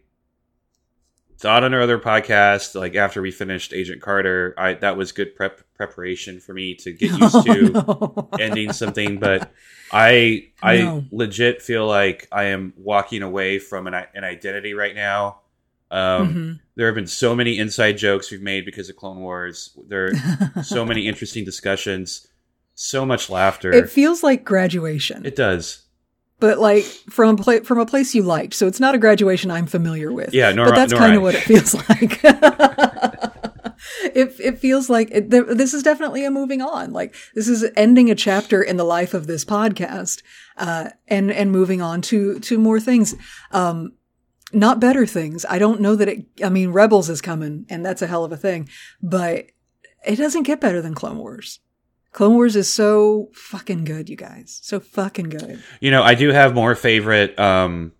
thought 1.37 1.63
on 1.63 1.73
our 1.73 1.81
other 1.81 1.99
podcast, 1.99 2.75
like 2.75 2.95
after 2.95 3.21
we 3.21 3.31
finished 3.31 3.73
Agent 3.73 4.01
Carter, 4.01 4.53
I 4.57 4.75
that 4.75 4.97
was 4.97 5.11
good 5.11 5.35
prep 5.35 5.61
preparation 5.75 6.39
for 6.39 6.53
me 6.53 6.75
to 6.75 6.91
get 6.93 7.11
used 7.19 7.43
to 7.45 7.71
Oh, 7.75 8.27
no. 8.31 8.37
ending 8.39 8.71
something. 8.73 9.17
But 9.19 9.51
I 9.91 10.47
I 10.63 10.77
No. 10.77 11.05
legit 11.11 11.61
feel 11.61 11.85
like 11.85 12.27
I 12.31 12.45
am 12.45 12.73
walking 12.77 13.21
away 13.23 13.59
from 13.59 13.87
an 13.87 13.93
an 14.13 14.23
identity 14.23 14.73
right 14.73 14.95
now. 14.95 15.39
Um, 15.91 16.33
Mhm. 16.33 16.59
There 16.75 16.87
have 16.87 16.95
been 16.95 17.05
so 17.07 17.35
many 17.35 17.59
inside 17.59 17.99
jokes 17.99 18.31
we've 18.31 18.41
made 18.41 18.65
because 18.65 18.89
of 18.89 18.95
Clone 18.95 19.19
Wars. 19.19 19.77
There 19.87 20.11
are 20.55 20.63
so 20.63 20.83
many 20.85 21.07
interesting 21.09 21.45
discussions, 21.45 22.25
so 22.73 23.05
much 23.05 23.29
laughter. 23.29 23.71
It 23.71 23.89
feels 23.91 24.23
like 24.23 24.43
graduation, 24.43 25.23
It 25.23 25.35
does. 25.35 25.83
But 26.43 26.59
like 26.59 26.83
from 27.09 27.39
a 27.39 27.41
pla- 27.41 27.61
from 27.63 27.79
a 27.79 27.85
place 27.85 28.13
you 28.13 28.21
liked. 28.21 28.53
So 28.53 28.67
it's 28.67 28.81
not 28.81 28.93
a 28.95 28.97
graduation 28.97 29.49
I'm 29.49 29.65
familiar 29.65 30.11
with. 30.11 30.33
Yeah, 30.33 30.51
nor- 30.51 30.65
but 30.65 30.75
that's 30.75 30.91
kind 30.91 31.13
I. 31.13 31.15
of 31.15 31.21
what 31.21 31.35
it 31.35 31.43
feels 31.43 31.73
like. 31.89 32.19
it 34.13 34.35
it 34.41 34.59
feels 34.59 34.89
like 34.89 35.09
it, 35.11 35.31
th- 35.31 35.45
this 35.51 35.73
is 35.73 35.83
definitely 35.83 36.25
a 36.25 36.31
moving 36.31 36.61
on. 36.61 36.91
Like 36.91 37.15
this 37.33 37.47
is 37.47 37.65
ending 37.77 38.11
a 38.11 38.15
chapter 38.15 38.61
in 38.61 38.75
the 38.75 38.83
life 38.83 39.13
of 39.13 39.25
this 39.25 39.45
podcast, 39.45 40.21
uh, 40.57 40.89
and 41.07 41.31
and 41.31 41.49
moving 41.49 41.81
on 41.81 42.01
to 42.01 42.39
to 42.41 42.57
more 42.59 42.81
things. 42.81 43.15
Um, 43.51 43.93
not 44.51 44.81
better 44.81 45.05
things. 45.05 45.45
I 45.49 45.59
don't 45.59 45.79
know 45.79 45.95
that 45.95 46.09
it. 46.09 46.25
I 46.43 46.49
mean, 46.49 46.71
Rebels 46.71 47.09
is 47.09 47.21
coming, 47.21 47.65
and 47.69 47.85
that's 47.85 48.01
a 48.01 48.07
hell 48.07 48.25
of 48.25 48.33
a 48.33 48.37
thing, 48.37 48.67
but 49.01 49.45
it 50.05 50.17
doesn't 50.17 50.43
get 50.43 50.59
better 50.59 50.81
than 50.81 50.93
Clone 50.93 51.19
Wars. 51.19 51.61
Clone 52.13 52.35
Wars 52.35 52.55
is 52.55 52.71
so 52.73 53.29
fucking 53.33 53.83
good, 53.85 54.07
you 54.09 54.15
guys. 54.15 54.59
So 54.61 54.79
fucking 54.79 55.29
good. 55.29 55.61
You 55.81 55.91
know, 55.91 56.03
I 56.03 56.13
do 56.15 56.29
have 56.29 56.53
more 56.55 56.75
favorite 56.75 57.37
um, 57.39 57.91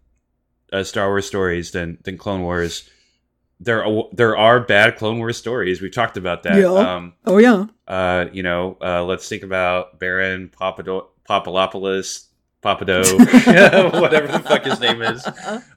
uh, 0.72 0.84
Star 0.84 1.08
Wars 1.10 1.26
stories 1.28 1.72
than 1.72 1.98
than 2.04 2.18
Clone 2.18 2.42
Wars. 2.44 2.90
there 3.60 3.84
are, 3.86 4.04
there 4.14 4.38
are 4.38 4.60
bad 4.60 4.98
Clone 4.98 5.18
Wars 5.18 5.38
stories. 5.38 5.82
We've 5.82 5.94
talked 5.94 6.18
about 6.18 6.44
that. 6.44 6.58
Yeah. 6.58 6.68
Um, 6.74 7.14
Oh 7.26 7.38
yeah. 7.38 7.66
uh, 7.88 8.26
you 8.32 8.44
know, 8.44 8.78
uh, 8.82 9.04
let's 9.04 9.28
think 9.28 9.44
about 9.44 10.00
Baron 10.00 10.50
Papado- 10.50 11.08
Papalopoulos, 11.30 12.28
Papado, 12.64 13.04
whatever 14.02 14.28
the 14.28 14.40
fuck 14.40 14.64
his 14.64 14.80
name 14.80 15.02
is. 15.02 15.26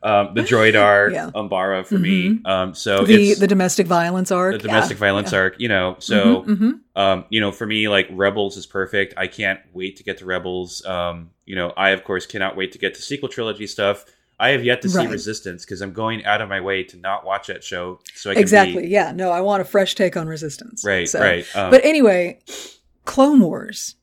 Um, 0.03 0.35
the 0.35 0.43
droid 0.43 0.75
Yeah. 1.13 1.31
Umbara 1.35 1.85
for 1.85 1.99
me. 1.99 2.41
Um, 2.45 2.75
so 2.75 3.05
the 3.05 3.31
it's 3.31 3.41
the 3.41 3.47
domestic 3.47 3.87
violence 3.87 4.31
arc. 4.31 4.53
the 4.53 4.59
domestic 4.59 4.97
yeah, 4.97 5.01
violence 5.01 5.33
yeah. 5.33 5.39
arc. 5.39 5.57
You 5.61 5.69
know, 5.69 5.97
so 5.99 6.43
hmm 6.43 6.71
um, 6.95 7.27
you 7.29 7.41
know, 7.41 7.53
for 7.53 7.67
me, 7.67 7.89
like 7.89 8.09
Rebels 8.11 8.57
is 8.57 8.65
perfect. 8.65 9.13
I 9.19 9.27
can't 9.27 9.61
wait 9.75 9.97
to 9.97 10.03
get 10.03 10.17
to 10.19 10.25
Rebels. 10.25 10.83
Um, 10.87 11.31
you 11.45 11.55
know, 11.55 11.73
I 11.77 11.91
of 11.91 12.05
course 12.05 12.25
cannot 12.25 12.57
wait 12.57 12.73
to 12.73 12.79
get 12.79 12.95
to 12.95 13.03
sequel 13.03 13.29
trilogy 13.29 13.67
stuff. 13.67 14.05
I 14.39 14.51
have 14.51 14.65
yet 14.65 14.83
to 14.83 14.89
see 14.89 14.99
Right. 14.99 15.11
Resistance 15.11 15.65
because 15.65 15.81
I'm 15.81 15.93
going 15.93 16.25
out 16.27 16.41
of 16.43 16.49
my 16.49 16.61
way 16.61 16.83
to 16.85 16.97
not 16.99 17.25
watch 17.25 17.47
that 17.49 17.65
show 17.65 18.01
so 18.15 18.31
I 18.31 18.35
can 18.35 18.43
Exactly. 18.43 18.83
be 18.83 18.89
Yeah. 18.89 19.13
No, 19.13 19.31
I 19.31 19.41
want 19.41 19.63
a 19.63 19.65
fresh 19.65 19.95
take 19.95 20.17
on 20.17 20.27
Resistance. 20.29 20.85
right, 20.85 21.09
So- 21.09 21.21
right. 21.21 21.45
Um, 21.57 21.71
But 21.71 21.85
anyway, 21.85 22.41
Clone 23.07 23.41
Wars, 23.41 23.95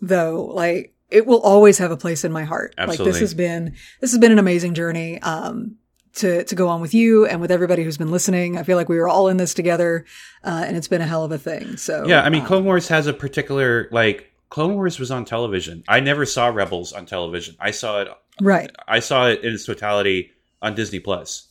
though, 0.00 0.44
like 0.46 0.91
it 1.12 1.26
will 1.26 1.40
always 1.40 1.78
have 1.78 1.90
a 1.90 1.96
place 1.96 2.24
in 2.24 2.32
my 2.32 2.44
heart. 2.44 2.74
Like 2.78 2.98
this 2.98 3.20
has 3.20 3.34
been 3.34 3.74
this 4.00 4.10
has 4.12 4.18
been 4.18 4.32
an 4.32 4.38
amazing 4.38 4.74
journey. 4.74 5.20
Um, 5.22 5.76
to 6.14 6.44
to 6.44 6.54
go 6.54 6.68
on 6.68 6.80
with 6.80 6.92
you 6.92 7.24
and 7.26 7.40
with 7.40 7.50
everybody 7.50 7.84
who's 7.84 7.96
been 7.96 8.10
listening. 8.10 8.58
I 8.58 8.64
feel 8.64 8.76
like 8.76 8.88
we 8.88 8.98
were 8.98 9.08
all 9.08 9.28
in 9.28 9.38
this 9.38 9.54
together, 9.54 10.04
uh, 10.44 10.64
and 10.66 10.76
it's 10.76 10.88
been 10.88 11.00
a 11.00 11.06
hell 11.06 11.24
of 11.24 11.32
a 11.32 11.38
thing. 11.38 11.76
So 11.78 12.04
yeah, 12.06 12.22
I 12.22 12.28
mean, 12.28 12.42
uh, 12.42 12.46
Clone 12.46 12.64
Wars 12.64 12.88
has 12.88 13.06
a 13.06 13.12
particular 13.12 13.88
like. 13.90 14.28
Clone 14.50 14.74
Wars 14.74 14.98
was 14.98 15.10
on 15.10 15.24
television. 15.24 15.82
I 15.88 16.00
never 16.00 16.26
saw 16.26 16.48
Rebels 16.48 16.92
on 16.92 17.06
television. 17.06 17.56
I 17.58 17.70
saw 17.70 18.02
it. 18.02 18.08
right. 18.42 18.70
I 18.86 19.00
saw 19.00 19.28
it 19.28 19.42
in 19.42 19.54
its 19.54 19.64
totality 19.64 20.30
on 20.60 20.74
Disney 20.74 21.00
Plus. 21.00 21.48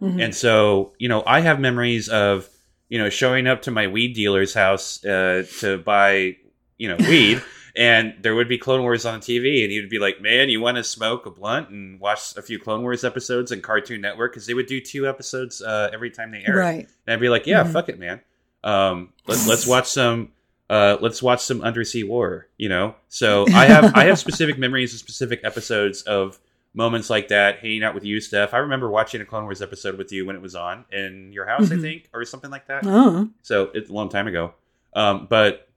Mhm. 0.00 0.24
And 0.24 0.34
so, 0.34 0.94
you 0.98 1.10
know, 1.10 1.22
I 1.26 1.40
have 1.40 1.60
memories 1.60 2.08
of, 2.08 2.48
you 2.88 2.96
know, 2.98 3.10
showing 3.10 3.46
up 3.46 3.60
to 3.62 3.70
my 3.70 3.86
weed 3.86 4.14
dealer's 4.14 4.54
house 4.54 5.04
uh, 5.04 5.44
to 5.60 5.76
buy, 5.76 6.36
you 6.78 6.88
know, 6.88 6.96
weed, 7.00 7.42
and 7.78 8.14
there 8.20 8.34
would 8.34 8.48
be 8.48 8.58
Clone 8.58 8.82
Wars 8.82 9.06
on 9.06 9.20
TV, 9.20 9.62
and 9.62 9.72
he'd 9.72 9.88
be 9.88 9.98
like, 9.98 10.20
"Man, 10.20 10.50
you 10.50 10.60
want 10.60 10.76
to 10.76 10.84
smoke 10.84 11.24
a 11.24 11.30
blunt 11.30 11.70
and 11.70 11.98
watch 12.00 12.36
a 12.36 12.42
few 12.42 12.58
Clone 12.58 12.82
Wars 12.82 13.04
episodes 13.04 13.52
on 13.52 13.60
Cartoon 13.62 14.00
Network 14.02 14.32
because 14.32 14.46
they 14.46 14.52
would 14.54 14.66
do 14.66 14.80
two 14.80 15.08
episodes 15.08 15.62
uh, 15.62 15.88
every 15.92 16.10
time 16.10 16.32
they 16.32 16.42
aired." 16.44 16.56
Right. 16.56 16.88
And 17.06 17.14
I'd 17.14 17.20
be 17.20 17.28
like, 17.30 17.46
"Yeah, 17.46 17.62
Mhm. 17.64 17.72
fuck 17.72 17.88
it, 17.88 17.98
man. 17.98 18.20
Um, 18.64 19.12
let's 19.26 19.46
let's 19.48 19.66
watch 19.66 19.86
some." 19.86 20.32
Uh, 20.70 20.98
let's 21.00 21.22
watch 21.22 21.40
some 21.40 21.62
undersea 21.62 22.02
war, 22.04 22.46
you 22.58 22.68
know. 22.68 22.94
So 23.08 23.46
I 23.54 23.64
have 23.64 23.92
I 23.94 24.04
have 24.04 24.18
specific 24.18 24.58
memories 24.66 24.92
of 24.92 24.98
specific 25.00 25.40
episodes 25.42 26.02
of 26.02 26.38
moments 26.74 27.08
like 27.08 27.28
that, 27.28 27.60
hanging 27.60 27.82
out 27.82 27.94
with 27.94 28.04
you, 28.04 28.20
Steph. 28.20 28.52
I 28.52 28.58
remember 28.58 28.90
watching 28.90 29.22
a 29.22 29.24
Clone 29.24 29.44
Wars 29.44 29.62
episode 29.62 29.96
with 29.96 30.12
you 30.12 30.26
when 30.26 30.36
it 30.36 30.42
was 30.42 30.54
on 30.54 30.84
in 30.92 31.32
your 31.32 31.46
house, 31.46 31.70
Mhm. 31.70 31.78
I 31.78 31.80
think, 31.80 32.08
or 32.12 32.22
something 32.26 32.50
like 32.50 32.66
that. 32.66 32.82
Oh. 32.84 33.30
So 33.40 33.70
it's 33.72 33.88
a 33.88 33.92
long 33.94 34.10
time 34.10 34.26
ago. 34.26 34.52
Um, 34.94 35.26
but 35.30 35.67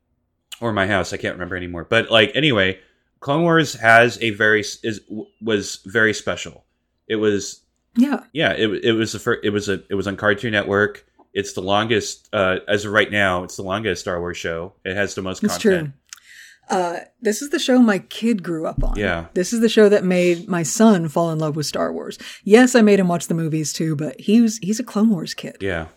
or 0.62 0.72
my 0.72 0.88
house, 0.88 1.12
I 1.14 1.18
can't 1.18 1.34
remember 1.36 1.56
anymore. 1.56 1.86
But 1.90 2.10
like 2.12 2.32
anyway, 2.36 2.80
Clone 3.20 3.42
Wars 3.44 3.74
has 3.76 4.18
a 4.22 4.30
very 4.32 4.62
is 4.62 5.02
was 5.42 5.80
very 5.86 6.14
special. 6.14 6.64
It 7.08 7.16
was 7.18 7.62
Yeah. 7.96 8.24
yeah, 8.34 8.52
it 8.54 8.68
it 8.84 8.94
was 8.94 9.12
the 9.14 9.20
first, 9.20 9.42
it 9.44 9.50
was 9.50 9.68
a 9.70 9.84
it 9.90 9.96
was 9.96 10.08
on 10.08 10.16
Cartoon 10.18 10.52
Network. 10.52 11.06
It's 11.34 11.54
the 11.54 11.62
longest 11.62 12.28
uh, 12.34 12.58
as 12.68 12.86
of 12.86 12.92
right 12.92 13.10
now. 13.12 13.44
It's 13.44 13.56
the 13.56 13.64
longest 13.64 14.02
Star 14.02 14.20
Wars 14.20 14.38
show. 14.38 14.74
It 14.84 14.96
has 14.96 15.16
the 15.16 15.22
most 15.22 15.44
It's 15.44 15.54
content. 15.54 15.88
true. 15.88 15.94
Uh, 16.78 17.00
this 17.22 17.42
is 17.42 17.50
the 17.50 17.60
show 17.60 17.80
my 17.80 18.00
kid 18.00 18.44
grew 18.44 18.66
up 18.66 18.82
on. 18.84 18.96
Yeah. 18.98 19.26
This 19.34 19.52
is 19.52 19.60
the 19.60 19.68
show 19.68 19.90
that 19.90 20.06
made 20.06 20.48
my 20.48 20.64
son 20.64 21.08
fall 21.10 21.32
in 21.32 21.40
love 21.40 21.56
with 21.58 21.66
Star 21.66 21.92
Wars. 21.92 22.18
Yes, 22.46 22.76
I 22.76 22.82
made 22.82 23.00
him 23.00 23.08
watch 23.10 23.28
the 23.28 23.34
movies 23.34 23.74
too, 23.74 23.96
but 23.96 24.20
he 24.22 24.40
was 24.42 24.58
he's 24.60 24.80
a 24.80 24.84
Clone 24.84 25.10
Wars 25.10 25.34
kid. 25.34 25.58
Yeah, 25.60 25.88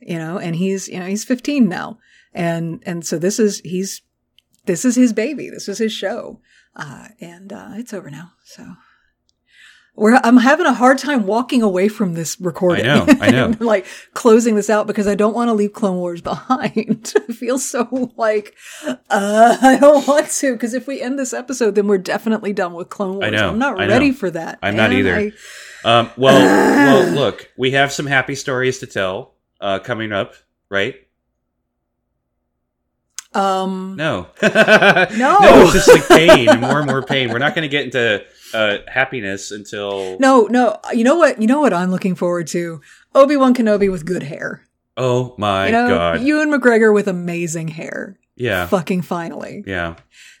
You 0.00 0.18
know, 0.18 0.38
and 0.38 0.54
he's 0.56 0.86
you 0.88 1.00
know, 1.00 1.06
he's 1.06 1.24
15 1.24 1.68
now. 1.68 1.98
And 2.36 2.82
and 2.86 3.04
so 3.04 3.18
this 3.18 3.38
is 3.40 3.60
he's 3.64 4.02
this 4.66 4.84
is 4.84 4.94
his 4.94 5.12
baby. 5.12 5.48
This 5.50 5.68
is 5.68 5.78
his 5.78 5.92
show. 5.92 6.40
Uh, 6.76 7.08
and 7.20 7.52
uh, 7.52 7.70
it's 7.72 7.94
over 7.94 8.10
now. 8.10 8.32
So 8.44 8.74
we're, 9.94 10.20
I'm 10.22 10.36
having 10.36 10.66
a 10.66 10.74
hard 10.74 10.98
time 10.98 11.26
walking 11.26 11.62
away 11.62 11.88
from 11.88 12.12
this 12.12 12.38
recording. 12.38 12.84
I 12.86 12.94
know, 13.04 13.06
I 13.22 13.30
know. 13.30 13.54
Like 13.60 13.86
closing 14.12 14.54
this 14.54 14.68
out 14.68 14.86
because 14.86 15.06
I 15.06 15.14
don't 15.14 15.32
want 15.34 15.48
to 15.48 15.54
leave 15.54 15.72
Clone 15.72 15.96
Wars 15.96 16.20
behind. 16.34 17.14
I 17.16 17.32
feel 17.32 17.58
so 17.58 18.12
like, 18.18 18.54
uh, 18.86 18.96
I 19.62 19.78
don't 19.80 20.06
want 20.06 20.28
to 20.28 20.52
because 20.52 20.74
if 20.74 20.86
we 20.86 21.00
end 21.00 21.18
this 21.18 21.32
episode, 21.32 21.76
then 21.76 21.86
we're 21.86 21.96
definitely 21.96 22.52
done 22.52 22.74
with 22.74 22.90
Clone 22.90 23.14
Wars. 23.14 23.24
I 23.28 23.30
know, 23.30 23.48
I'm 23.48 23.58
not 23.58 23.80
I 23.80 23.86
know. 23.86 23.92
ready 23.94 24.12
for 24.12 24.30
that. 24.30 24.58
I'm 24.62 24.76
not 24.76 24.92
either. 24.92 25.14
I- 25.16 25.32
Um, 25.84 26.10
well, 26.18 26.34
well, 26.34 27.12
look, 27.14 27.48
we 27.56 27.70
have 27.70 27.90
some 27.92 28.04
happy 28.06 28.34
stories 28.34 28.80
to 28.80 28.86
tell 28.86 29.34
uh, 29.62 29.78
coming 29.78 30.12
up, 30.12 30.34
right? 30.68 30.96
Um, 33.36 33.96
No, 33.96 34.26
No. 34.42 34.48
no, 35.16 35.38
it's 35.42 35.72
just 35.72 35.88
like 35.88 36.08
pain 36.08 36.48
and 36.48 36.60
more 36.60 36.78
and 36.78 36.86
more 36.86 37.02
pain. 37.02 37.30
We're 37.30 37.38
not 37.38 37.54
going 37.54 37.62
to 37.62 37.68
get 37.68 37.84
into 37.84 38.24
uh, 38.54 38.78
happiness 38.88 39.50
until 39.50 40.18
no, 40.18 40.46
no. 40.50 40.78
You 40.92 41.04
know 41.04 41.16
what? 41.16 41.40
You 41.40 41.46
know 41.46 41.60
what 41.60 41.72
I'm 41.72 41.90
looking 41.90 42.14
forward 42.14 42.46
to? 42.48 42.80
Obi 43.14 43.36
Wan 43.36 43.54
Kenobi 43.54 43.90
with 43.90 44.04
good 44.06 44.22
hair. 44.22 44.62
Oh 44.96 45.34
my 45.36 45.66
you 45.66 45.72
know, 45.72 45.88
god! 45.88 46.20
Ewan 46.22 46.50
McGregor 46.50 46.92
with 46.94 47.06
amazing 47.08 47.68
hair. 47.68 48.18
yeah, 48.36 48.66
Fucking 48.66 49.02
finally. 49.02 49.62
yeah. 49.66 49.96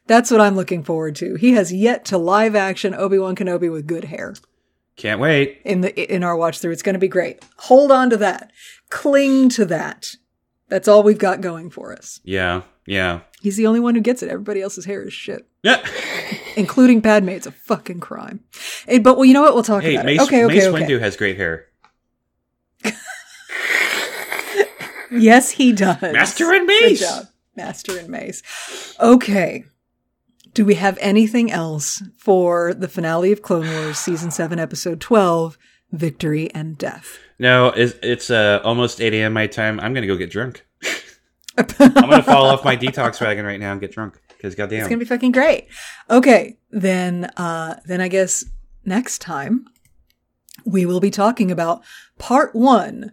That's 0.06 0.30
what 0.30 0.40
I'm 0.40 0.54
looking 0.54 0.84
forward 0.84 1.16
to. 1.16 1.34
He 1.34 1.52
has 1.54 1.72
yet 1.72 2.04
to 2.06 2.16
live 2.18 2.54
action 2.54 2.94
Obi 2.94 3.18
Wan 3.18 3.34
Kenobi 3.34 3.70
with 3.72 3.88
good 3.88 4.04
hair 4.04 4.34
Can't 4.96 5.20
wait. 5.20 5.60
in 5.64 5.80
the 5.80 6.14
in 6.14 6.22
our 6.22 6.36
watch 6.36 6.60
through. 6.60 6.70
It's 6.72 6.82
going 6.82 6.94
to 6.94 6.98
be 7.00 7.08
great. 7.08 7.44
Hold 7.58 7.90
on 7.90 8.08
to 8.10 8.16
that. 8.18 8.52
Cling 8.88 9.48
to 9.50 9.64
that. 9.66 10.06
That's 10.68 10.86
all 10.88 11.02
we've 11.02 11.18
got 11.18 11.40
going 11.40 11.70
for 11.70 11.92
us. 11.92 12.20
Yeah, 12.24 12.62
yeah, 12.86 13.20
He's 13.40 13.56
the 13.56 13.66
only 13.66 13.80
one 13.80 13.94
who 13.94 14.00
gets 14.00 14.22
it. 14.22 14.28
Everybody 14.28 14.60
else's 14.62 14.84
hair 14.84 15.02
is 15.02 15.12
shit, 15.12 15.46
yeah. 15.62 15.86
including 16.56 17.02
Padme. 17.02 17.28
It's 17.28 17.46
a 17.46 17.52
fucking 17.52 18.00
crime. 18.00 18.40
Eh, 18.88 18.98
but 18.98 19.16
well, 19.16 19.24
you 19.24 19.34
know 19.34 19.42
what? 19.42 19.54
We'll 19.54 19.62
talk 19.62 19.82
hey, 19.82 19.94
about 19.94 20.06
Mace, 20.06 20.20
it. 20.20 20.24
Okay, 20.24 20.44
okay, 20.44 20.54
Mace 20.54 20.64
okay. 20.66 20.84
Windu 20.84 21.00
has 21.00 21.16
great 21.16 21.36
hair. 21.36 21.66
Yes, 25.10 25.50
he 25.50 25.72
does. 25.72 26.02
Master 26.02 26.52
and 26.52 26.66
Mace. 26.66 27.00
Good 27.00 27.06
job. 27.06 27.26
Master 27.56 27.98
and 27.98 28.08
Mace. 28.08 28.42
Okay. 29.00 29.64
Do 30.52 30.64
we 30.64 30.74
have 30.74 30.98
anything 31.00 31.50
else 31.50 32.02
for 32.16 32.74
the 32.74 32.88
finale 32.88 33.32
of 33.32 33.42
Clone 33.42 33.68
Wars, 33.70 33.98
season 33.98 34.30
7, 34.30 34.58
episode 34.58 35.00
12, 35.00 35.58
Victory 35.92 36.50
and 36.54 36.76
Death? 36.76 37.18
No, 37.38 37.68
it's, 37.68 37.94
it's 38.02 38.30
uh, 38.30 38.60
almost 38.64 39.00
8 39.00 39.12
a.m. 39.14 39.34
my 39.34 39.46
time. 39.46 39.78
I'm 39.80 39.92
going 39.92 40.02
to 40.02 40.08
go 40.08 40.16
get 40.16 40.30
drunk. 40.30 40.65
I'm 41.58 41.66
to 41.66 42.22
fall 42.24 42.46
off 42.46 42.64
my 42.64 42.76
detox 42.76 43.20
wagon 43.20 43.44
right 43.44 43.60
now 43.60 43.72
and 43.72 43.80
get 43.80 43.92
drunk. 43.92 44.20
Because 44.28 44.54
goddamn. 44.54 44.80
It's 44.80 44.88
gonna 44.88 44.98
be 44.98 45.04
fucking 45.04 45.32
great. 45.32 45.68
Okay, 46.10 46.58
then 46.70 47.24
uh 47.36 47.76
then 47.86 48.00
I 48.00 48.08
guess 48.08 48.44
next 48.84 49.20
time 49.20 49.66
we 50.64 50.84
will 50.84 51.00
be 51.00 51.10
talking 51.10 51.50
about 51.50 51.82
part 52.18 52.54
one 52.54 53.12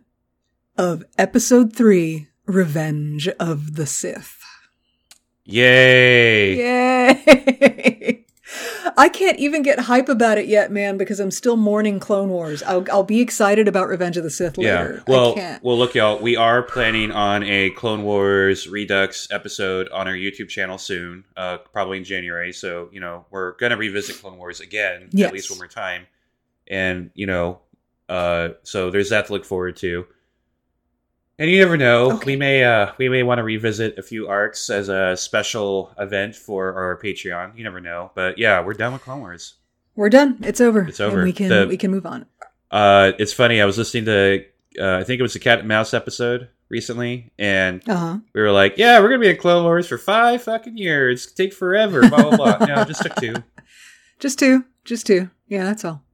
of 0.78 1.04
episode 1.18 1.76
three, 1.76 2.28
Revenge 2.46 3.28
of 3.40 3.76
the 3.76 3.86
Sith. 3.86 4.40
Yay. 5.46 6.58
Yay! 6.58 8.20
I 8.98 9.10
can't 9.10 9.40
even 9.40 9.64
get 9.64 9.80
hype 9.80 10.10
about 10.10 10.38
it 10.38 10.48
yet, 10.48 10.72
man, 10.72 10.98
because 10.98 11.20
I'm 11.20 11.32
still 11.32 11.56
mourning 11.58 12.00
Clone 12.00 12.30
Wars. 12.30 12.62
I'll, 12.64 12.86
I'll 12.92 13.04
be 13.04 13.22
excited 13.22 13.68
about 13.68 13.88
Revenge 13.88 14.18
of 14.18 14.24
the 14.24 14.30
Sith 14.30 14.58
later. 14.58 15.04
Yeah. 15.08 15.14
Well, 15.14 15.32
I 15.32 15.36
can't. 15.36 15.64
well, 15.64 15.78
look, 15.78 15.96
y'all. 15.96 16.20
We 16.20 16.36
are 16.36 16.62
planning 16.64 17.12
on 17.12 17.44
a 17.44 17.70
Clone 17.72 18.04
Wars 18.04 18.68
Redux 18.68 19.28
episode 19.32 19.90
on 19.90 20.08
our 20.08 20.14
YouTube 20.14 20.50
channel 20.50 20.78
soon, 20.78 21.24
uh, 21.38 21.58
probably 21.72 21.98
in 21.98 22.04
January. 22.04 22.54
So 22.54 22.90
you 22.92 23.00
know, 23.00 23.26
we're 23.32 23.54
gonna 23.54 23.78
revisit 23.78 24.18
Clone 24.22 24.38
Wars 24.38 24.60
again, 24.60 25.10
Yes. 25.12 25.28
at 25.28 25.34
least 25.34 25.50
one 25.50 25.60
more 25.60 25.68
time, 25.68 26.08
and 26.68 27.10
you 27.14 27.26
know, 27.26 27.60
uh, 28.10 28.50
so 28.64 28.90
there's 28.92 29.10
that 29.10 29.28
to 29.28 29.34
look 29.34 29.46
forward 29.46 29.76
to. 29.78 30.06
And 31.44 31.52
you 31.52 31.60
never 31.60 31.76
know, 31.76 32.14
Okay. 32.14 32.26
we 32.26 32.36
may 32.38 32.64
uh, 32.64 32.94
we 32.98 33.10
may 33.10 33.22
want 33.22 33.40
to 33.40 33.44
revisit 33.44 33.98
a 33.98 34.02
few 34.02 34.30
arcs 34.30 34.70
as 34.70 34.88
a 34.88 35.18
special 35.18 35.94
event 36.00 36.38
for 36.38 36.74
our 36.74 36.98
Patreon. 37.04 37.58
You 37.58 37.66
never 37.66 37.82
know, 37.82 38.12
but 38.16 38.38
yeah, 38.38 38.64
we're 38.64 38.74
done 38.76 38.94
with 38.94 39.02
Clone 39.02 39.20
Wars. 39.20 39.56
We're 39.94 40.08
done. 40.10 40.38
It's 40.42 40.62
over. 40.62 40.84
It's 40.88 41.02
over. 41.02 41.18
And 41.18 41.26
we 41.26 41.34
can 41.34 41.50
The- 41.50 41.68
we 41.68 41.76
can 41.76 41.92
move 41.92 42.06
on. 42.06 42.28
Uh, 42.72 43.12
it's 43.20 43.34
funny. 43.34 43.62
I 43.62 43.66
was 43.66 43.78
listening 43.78 44.06
to, 44.06 44.46
uh, 44.80 45.00
I 45.00 45.04
think 45.04 45.20
it 45.20 45.22
was 45.22 45.34
the 45.34 45.40
Cat 45.40 45.60
and 45.60 45.68
Mouse 45.68 45.94
episode 45.94 46.48
recently, 46.70 47.34
and 47.38 47.84
Uh 47.90 47.96
huh. 47.98 48.18
we 48.34 48.40
were 48.42 48.54
like, 48.54 48.76
"Yeah, 48.78 49.02
we're 49.02 49.10
gonna 49.10 49.20
be 49.20 49.30
in 49.30 49.36
Clone 49.36 49.66
Wars 49.66 49.86
for 49.86 49.98
five 49.98 50.42
fucking 50.44 50.78
years. 50.78 51.30
Take 51.30 51.52
forever." 51.52 52.08
Blah 52.08 52.30
blah 52.30 52.38
blah. 52.58 52.66
no, 52.68 52.82
it 52.84 52.88
just 52.88 53.02
took 53.04 53.16
two. 53.16 53.34
Just 54.22 54.40
two. 54.40 54.64
Just 54.86 55.06
two. 55.06 55.30
Yeah, 55.50 55.66
that's 55.66 55.84
all. 55.84 56.06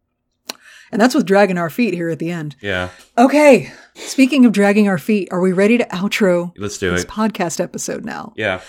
And 0.91 0.99
that's 1.01 1.13
with 1.15 1.25
dragging 1.25 1.57
our 1.57 1.69
feet 1.69 1.93
here 1.93 2.09
at 2.09 2.19
the 2.19 2.31
end. 2.31 2.55
Yeah, 2.61 2.89
Okay. 3.17 3.71
Speaking 3.95 4.45
of 4.45 4.53
dragging 4.53 4.87
our 4.87 4.97
feet, 4.97 5.27
are 5.31 5.41
we 5.41 5.51
ready 5.51 5.77
to 5.77 5.83
outro 5.85 6.53
let's 6.57 6.77
do 6.77 6.89
this 6.91 7.03
it. 7.03 7.09
podcast 7.09 7.59
episode 7.59 8.05
now? 8.05 8.33
Yeah, 8.37 8.61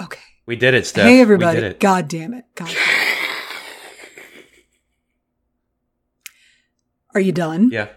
Okay. 0.00 0.20
we 0.46 0.56
did 0.56 0.74
it, 0.74 0.86
Steph. 0.86 1.04
hey 1.06 1.16
We 1.16 1.20
everybody. 1.20 1.60
did 1.60 1.72
it. 1.72 1.80
God 1.80 2.08
damn 2.08 2.32
it. 2.34 2.44
God 2.54 2.68
damn 2.68 2.76
it. 2.76 3.18
Are 7.14 7.20
you 7.20 7.32
done? 7.32 7.70
Yeah. 7.70 7.88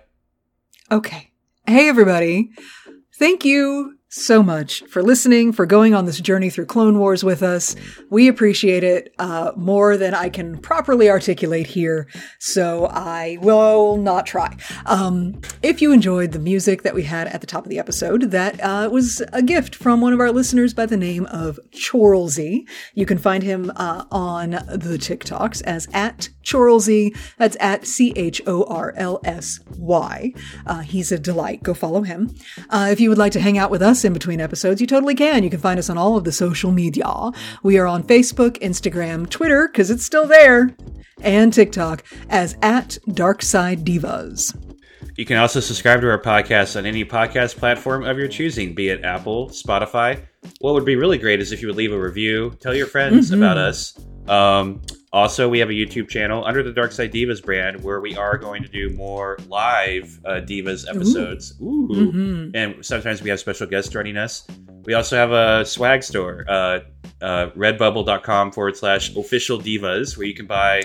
Okay. 0.91 1.31
Hey, 1.65 1.89
everybody. 1.89 2.51
Thank 3.17 3.43
you 3.45 3.96
so 4.09 4.41
much 4.41 4.83
for 4.83 5.03
listening, 5.03 5.51
for 5.51 5.65
going 5.65 5.93
on 5.93 6.05
this 6.05 6.21
journey 6.21 6.49
through 6.49 6.65
Clone 6.65 6.97
Wars 6.97 7.23
with 7.23 7.43
us. 7.43 7.75
We 8.09 8.29
appreciate 8.29 8.83
it 8.83 9.13
uh, 9.19 9.51
more 9.57 9.97
than 9.97 10.13
I 10.13 10.29
can 10.29 10.57
properly 10.59 11.09
articulate 11.09 11.67
here, 11.67 12.07
so 12.39 12.85
I 12.85 13.37
will 13.41 13.97
not 13.97 14.25
try. 14.25 14.55
Um, 14.85 15.41
if 15.61 15.81
you 15.81 15.91
enjoyed 15.91 16.31
the 16.31 16.39
music 16.39 16.83
that 16.83 16.95
we 16.95 17.03
had 17.03 17.27
at 17.27 17.41
the 17.41 17.47
top 17.47 17.65
of 17.65 17.69
the 17.69 17.79
episode, 17.79 18.31
that 18.31 18.63
uh, 18.63 18.89
was 18.91 19.21
a 19.33 19.41
gift 19.41 19.75
from 19.75 19.99
one 19.99 20.13
of 20.13 20.21
our 20.21 20.31
listeners 20.31 20.73
by 20.73 20.85
the 20.85 20.97
name 20.97 21.25
of 21.25 21.59
Chorlsy. 21.71 22.65
You 22.93 23.05
can 23.05 23.17
find 23.17 23.43
him 23.43 23.71
uh, 23.75 24.05
on 24.09 24.51
the 24.51 24.97
TikToks 24.97 25.61
as 25.63 25.87
at 25.93 26.29
Chorlsy. 26.43 27.15
That's 27.37 27.57
at 27.59 27.85
C 27.85 28.13
H 28.15 28.41
O 28.47 28.63
R 28.63 28.93
L 28.95 29.19
S 29.25 29.59
Y. 29.77 30.33
Uh, 30.65 30.79
he's 30.79 31.11
a 31.11 31.19
delight. 31.19 31.61
Go 31.61 31.73
follow 31.73 32.03
him. 32.03 32.33
Uh, 32.69 32.87
if 32.89 33.01
you 33.01 33.09
would 33.09 33.17
like 33.17 33.33
to 33.33 33.41
hang 33.41 33.57
out 33.57 33.69
with 33.69 33.81
us 33.81 33.96
in 34.05 34.13
between 34.13 34.41
episodes, 34.41 34.81
you 34.81 34.87
totally 34.87 35.15
can. 35.15 35.43
You 35.43 35.49
can 35.49 35.59
find 35.59 35.79
us 35.79 35.89
on 35.89 35.97
all 35.97 36.17
of 36.17 36.23
the 36.23 36.31
social 36.31 36.71
media. 36.71 37.31
We 37.63 37.77
are 37.77 37.87
on 37.87 38.03
Facebook, 38.03 38.59
Instagram, 38.59 39.29
Twitter, 39.29 39.67
because 39.67 39.89
it's 39.89 40.05
still 40.05 40.27
there, 40.27 40.75
and 41.21 41.53
TikTok 41.53 42.03
as 42.29 42.57
at 42.61 42.97
Darkside 43.07 43.83
Divas. 43.83 44.55
You 45.15 45.25
can 45.25 45.37
also 45.37 45.59
subscribe 45.59 46.01
to 46.01 46.09
our 46.09 46.21
podcast 46.21 46.77
on 46.77 46.85
any 46.85 47.03
podcast 47.03 47.57
platform 47.57 48.03
of 48.03 48.19
your 48.19 48.27
choosing, 48.27 48.75
be 48.75 48.89
it 48.89 49.03
Apple, 49.03 49.49
Spotify. 49.49 50.21
What 50.59 50.75
would 50.75 50.85
be 50.85 50.95
really 50.95 51.17
great 51.17 51.39
is 51.39 51.51
if 51.51 51.61
you 51.61 51.67
would 51.67 51.77
leave 51.77 51.91
a 51.91 51.99
review, 51.99 52.55
tell 52.59 52.75
your 52.75 52.85
friends 52.85 53.31
about 53.31 53.57
us. 53.57 53.97
Um, 54.27 54.81
also, 55.13 55.47
we 55.47 55.59
have 55.59 55.69
a 55.69 55.73
YouTube 55.73 56.09
channel 56.09 56.43
under 56.45 56.61
the 56.61 56.73
Dark 56.73 56.91
Side 56.91 57.13
Divas 57.13 57.43
brand 57.43 57.81
where 57.83 58.01
we 58.01 58.15
are 58.17 58.37
going 58.37 58.61
to 58.63 58.69
do 58.69 58.89
more 58.89 59.37
live 59.47 60.19
uh, 60.25 60.41
Divas 60.41 60.87
episodes. 60.89 61.53
Ooh. 61.61 62.51
And 62.53 62.85
sometimes 62.85 63.21
we 63.21 63.29
have 63.29 63.39
special 63.39 63.67
guests 63.67 63.89
joining 63.89 64.17
us. 64.17 64.45
We 64.87 64.93
also 64.93 65.17
have 65.17 65.33
a 65.33 65.65
swag 65.65 66.01
store, 66.01 66.45
uh, 66.47 66.79
uh, 67.21 67.49
redbubble.com 67.49 68.53
forward 68.53 68.77
slash 68.77 69.13
official 69.17 69.59
divas, 69.59 70.15
where 70.15 70.25
you 70.25 70.33
can 70.33 70.47
buy 70.47 70.83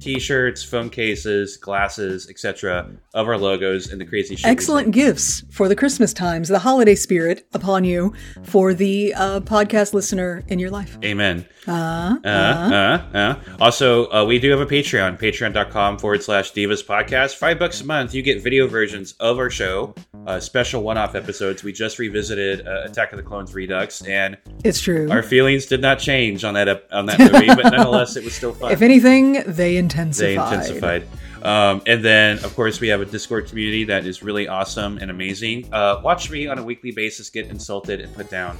t-shirts, 0.00 0.64
phone 0.64 0.90
cases, 0.90 1.56
glasses, 1.56 2.28
etc. 2.28 2.90
of 3.14 3.28
our 3.28 3.38
logos 3.38 3.90
and 3.90 4.00
the 4.00 4.04
crazy 4.04 4.36
shit. 4.36 4.46
Excellent 4.46 4.90
gifts 4.90 5.44
for 5.50 5.68
the 5.68 5.76
Christmas 5.76 6.12
times, 6.12 6.48
the 6.48 6.58
holiday 6.58 6.94
spirit 6.94 7.46
upon 7.52 7.84
you 7.84 8.12
for 8.42 8.74
the 8.74 9.14
uh, 9.14 9.40
podcast 9.40 9.94
listener 9.94 10.42
in 10.48 10.58
your 10.58 10.70
life. 10.70 10.98
Amen. 11.04 11.46
Uh, 11.66 12.16
uh, 12.24 12.28
uh. 13.14 13.34
Also, 13.60 14.10
uh, 14.10 14.24
we 14.24 14.38
do 14.38 14.50
have 14.50 14.60
a 14.60 14.66
Patreon, 14.66 15.18
patreon.com 15.18 15.98
forward 15.98 16.22
slash 16.22 16.52
divas 16.52 16.84
podcast. 16.84 17.36
Five 17.36 17.58
bucks 17.58 17.80
a 17.80 17.86
month, 17.86 18.14
you 18.14 18.22
get 18.22 18.42
video 18.42 18.66
versions 18.66 19.12
of 19.20 19.38
our 19.38 19.50
show, 19.50 19.94
uh, 20.26 20.40
special 20.40 20.82
one 20.82 20.98
off 20.98 21.14
episodes. 21.14 21.64
We 21.64 21.72
just 21.72 21.98
revisited 21.98 22.66
uh, 22.66 22.82
Attack 22.84 23.12
of 23.12 23.16
the 23.16 23.22
Clones 23.44 23.54
Redux, 23.54 24.02
and 24.02 24.36
It's 24.64 24.80
true. 24.80 25.10
our 25.10 25.22
feelings 25.22 25.66
did 25.66 25.80
not 25.80 25.98
change 25.98 26.44
on 26.44 26.54
that 26.54 26.84
on 26.90 27.06
that 27.06 27.18
movie, 27.18 27.46
but 27.48 27.64
nonetheless, 27.72 28.16
it 28.16 28.24
was 28.24 28.34
still 28.34 28.52
fun. 28.54 28.72
if 28.72 28.82
anything, 28.82 29.42
they 29.46 29.76
intensified. 29.76 30.28
they 30.28 30.34
intensified. 30.34 31.06
Um, 31.42 31.82
and 31.86 32.02
then, 32.02 32.38
of 32.38 32.54
course, 32.56 32.80
we 32.80 32.88
have 32.88 33.02
a 33.02 33.04
Discord 33.04 33.48
community 33.48 33.84
that 33.84 34.06
is 34.06 34.22
really 34.22 34.48
awesome 34.48 34.96
and 34.98 35.10
amazing. 35.10 35.68
Uh, 35.72 36.00
watch 36.02 36.30
me 36.30 36.46
on 36.46 36.58
a 36.58 36.62
weekly 36.62 36.90
basis 36.90 37.28
get 37.28 37.48
insulted 37.48 38.00
and 38.00 38.14
put 38.14 38.30
down 38.30 38.56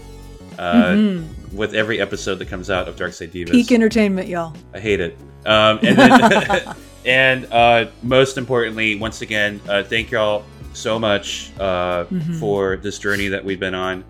uh, 0.59 1.23
with 1.53 1.75
every 1.75 1.99
episode 2.01 2.35
that 2.37 2.49
comes 2.49 2.69
out 2.69 2.87
of 2.87 2.97
Dark 2.97 3.15
Side 3.15 3.33
Divas. 3.33 3.53
Peak 3.53 3.73
entertainment, 3.73 4.29
y'all. 4.29 4.55
I 4.75 4.81
hate 4.81 5.01
it. 5.01 5.17
Um, 5.47 5.79
and 5.83 5.97
then, 5.99 6.75
and 7.07 7.47
uh, 7.53 7.87
most 8.03 8.37
importantly, 8.37 8.97
once 8.97 9.23
again, 9.23 9.63
uh, 9.67 9.83
thank 9.83 10.11
y'all 10.11 10.45
so 10.75 10.99
much 10.99 11.53
uh, 11.59 12.05
for 12.39 12.77
this 12.77 12.99
journey 12.99 13.29
that 13.29 13.43
we've 13.43 13.61
been 13.61 13.75
on. 13.75 14.05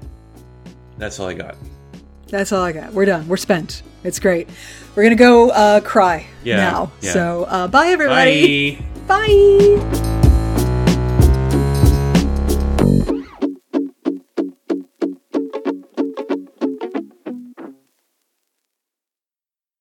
That's 0.99 1.19
all 1.21 1.29
I 1.29 1.35
got. 1.35 1.57
That's 2.29 2.53
all 2.53 2.63
I 2.63 2.73
got. 2.73 2.93
We're 2.93 3.05
done. 3.05 3.29
We're 3.29 3.37
spent. 3.37 3.83
It's 4.03 4.19
great. 4.19 4.49
We're 4.95 5.03
gonna 5.05 5.15
go 5.17 5.51
uh, 5.51 5.81
cry 5.81 6.27
Yeah, 6.43 6.57
now. 6.57 6.93
yeah. 7.01 7.13
So 7.13 7.45
uh, 7.45 7.69
bye, 7.69 7.89
everybody. 7.89 8.77
Bye. 9.07 9.27
Bye. 9.27 10.11